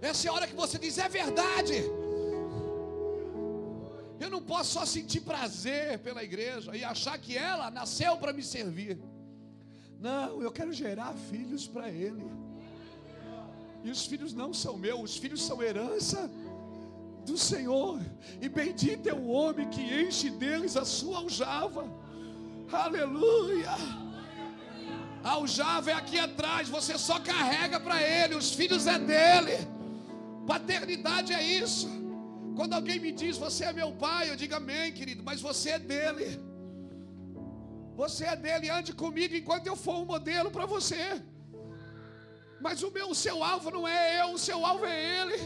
Essa 0.00 0.26
é 0.26 0.30
a 0.30 0.32
hora 0.34 0.46
que 0.46 0.54
você 0.54 0.78
diz, 0.78 0.98
é 0.98 1.08
verdade. 1.08 1.84
Eu 4.18 4.30
não 4.30 4.42
posso 4.42 4.72
só 4.72 4.86
sentir 4.86 5.20
prazer 5.20 5.98
pela 5.98 6.22
igreja 6.24 6.74
e 6.76 6.82
achar 6.82 7.18
que 7.18 7.36
ela 7.36 7.70
nasceu 7.70 8.16
para 8.16 8.32
me 8.32 8.42
servir. 8.42 8.98
Não, 9.98 10.42
eu 10.42 10.50
quero 10.50 10.72
gerar 10.72 11.14
filhos 11.14 11.66
para 11.66 11.90
Ele. 11.90 12.24
E 13.82 13.90
os 13.90 14.04
filhos 14.06 14.32
não 14.34 14.52
são 14.52 14.76
meus, 14.76 15.10
os 15.10 15.16
filhos 15.16 15.42
são 15.42 15.62
herança 15.62 16.30
do 17.24 17.36
Senhor. 17.36 18.00
E 18.40 18.48
bendito 18.48 19.08
é 19.08 19.14
o 19.14 19.26
homem 19.26 19.68
que 19.68 19.80
enche 19.80 20.30
deles 20.30 20.76
a 20.76 20.84
sua 20.84 21.18
aljava. 21.18 21.86
Aleluia. 22.72 23.70
A 25.22 25.30
aljava 25.30 25.90
é 25.90 25.94
aqui 25.94 26.18
atrás, 26.18 26.68
você 26.68 26.96
só 26.96 27.18
carrega 27.20 27.78
para 27.80 28.02
ele, 28.02 28.34
os 28.34 28.52
filhos 28.52 28.86
é 28.86 28.98
dele. 28.98 29.75
Paternidade 30.46 31.32
é 31.32 31.42
isso. 31.42 31.88
Quando 32.56 32.72
alguém 32.72 32.98
me 32.98 33.12
diz, 33.12 33.36
você 33.36 33.64
é 33.64 33.72
meu 33.72 33.92
pai, 33.92 34.30
eu 34.30 34.36
digo 34.36 34.54
amém, 34.54 34.92
querido, 34.92 35.22
mas 35.22 35.40
você 35.40 35.70
é 35.70 35.78
dele. 35.78 36.40
Você 37.96 38.24
é 38.24 38.36
dele, 38.36 38.70
ande 38.70 38.92
comigo 38.92 39.34
enquanto 39.34 39.66
eu 39.66 39.76
for 39.76 39.96
um 39.96 40.04
modelo 40.04 40.50
para 40.50 40.66
você. 40.66 41.22
Mas 42.60 42.82
o 42.82 42.90
meu, 42.90 43.10
o 43.10 43.14
seu 43.14 43.42
alvo 43.42 43.70
não 43.70 43.86
é 43.86 44.22
eu, 44.22 44.32
o 44.32 44.38
seu 44.38 44.64
alvo 44.64 44.84
é 44.86 45.20
ele. 45.20 45.40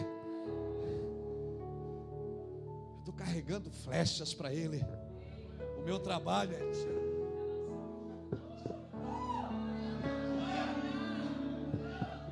Eu 2.95 2.99
estou 3.01 3.15
carregando 3.15 3.71
flechas 3.71 4.33
para 4.35 4.53
ele. 4.53 4.85
O 5.79 5.83
meu 5.83 5.99
trabalho 5.99 6.55
é. 6.55 6.61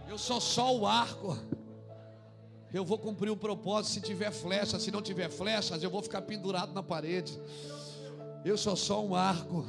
Eu 0.08 0.18
sou 0.18 0.40
só 0.40 0.76
o 0.76 0.86
arco. 0.86 1.36
Eu 2.72 2.84
vou 2.84 2.98
cumprir 2.98 3.30
o 3.30 3.36
propósito 3.36 3.94
se 3.94 4.00
tiver 4.00 4.30
flecha, 4.30 4.78
se 4.78 4.90
não 4.90 5.00
tiver 5.00 5.30
flechas, 5.30 5.82
eu 5.82 5.90
vou 5.90 6.02
ficar 6.02 6.22
pendurado 6.22 6.72
na 6.72 6.82
parede. 6.82 7.38
Eu 8.44 8.58
sou 8.58 8.76
só 8.76 9.04
um 9.04 9.14
arco. 9.14 9.66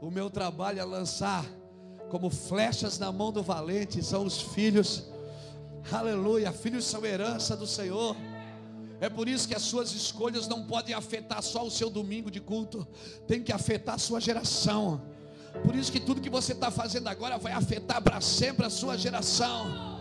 O 0.00 0.10
meu 0.10 0.28
trabalho 0.28 0.80
é 0.80 0.84
lançar 0.84 1.44
como 2.10 2.28
flechas 2.28 2.98
na 2.98 3.12
mão 3.12 3.30
do 3.30 3.42
valente 3.42 4.02
são 4.02 4.24
os 4.24 4.40
filhos. 4.40 5.04
Aleluia, 5.90 6.52
filhos 6.52 6.84
são 6.84 7.06
herança 7.06 7.56
do 7.56 7.66
Senhor. 7.66 8.16
É 9.00 9.08
por 9.08 9.28
isso 9.28 9.48
que 9.48 9.54
as 9.54 9.62
suas 9.62 9.92
escolhas 9.92 10.48
não 10.48 10.66
podem 10.66 10.94
afetar 10.94 11.42
só 11.42 11.64
o 11.64 11.70
seu 11.70 11.88
domingo 11.88 12.30
de 12.30 12.40
culto, 12.40 12.86
tem 13.26 13.42
que 13.42 13.52
afetar 13.52 13.94
a 13.94 13.98
sua 13.98 14.20
geração. 14.20 15.00
Por 15.64 15.74
isso 15.74 15.90
que 15.90 16.00
tudo 16.00 16.20
que 16.20 16.28
você 16.28 16.52
está 16.52 16.70
fazendo 16.70 17.08
agora 17.08 17.38
vai 17.38 17.52
afetar 17.52 18.02
para 18.02 18.20
sempre 18.20 18.66
a 18.66 18.70
sua 18.70 18.98
geração. 18.98 19.99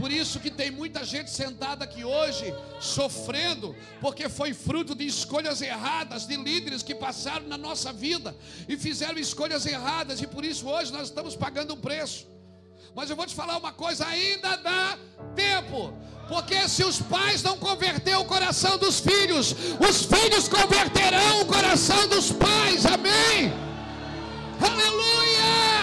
Por 0.00 0.10
isso 0.10 0.40
que 0.40 0.50
tem 0.50 0.70
muita 0.70 1.04
gente 1.04 1.30
sentada 1.30 1.84
aqui 1.84 2.02
hoje 2.02 2.54
sofrendo, 2.80 3.76
porque 4.00 4.30
foi 4.30 4.54
fruto 4.54 4.94
de 4.94 5.06
escolhas 5.06 5.60
erradas 5.60 6.26
de 6.26 6.36
líderes 6.36 6.82
que 6.82 6.94
passaram 6.94 7.46
na 7.46 7.58
nossa 7.58 7.92
vida 7.92 8.34
e 8.66 8.78
fizeram 8.78 9.18
escolhas 9.18 9.66
erradas 9.66 10.22
e 10.22 10.26
por 10.26 10.42
isso 10.42 10.66
hoje 10.66 10.90
nós 10.90 11.08
estamos 11.08 11.36
pagando 11.36 11.74
um 11.74 11.76
preço. 11.76 12.26
Mas 12.94 13.10
eu 13.10 13.14
vou 13.14 13.26
te 13.26 13.34
falar 13.34 13.58
uma 13.58 13.72
coisa, 13.72 14.06
ainda 14.06 14.56
dá 14.56 14.98
tempo. 15.36 15.92
Porque 16.28 16.66
se 16.66 16.82
os 16.82 17.02
pais 17.02 17.42
não 17.42 17.58
converter 17.58 18.16
o 18.16 18.24
coração 18.24 18.78
dos 18.78 19.00
filhos, 19.00 19.54
os 19.86 20.04
filhos 20.04 20.48
converterão 20.48 21.42
o 21.42 21.46
coração 21.46 22.08
dos 22.08 22.32
pais. 22.32 22.86
Amém. 22.86 23.52
Aleluia! 24.60 25.79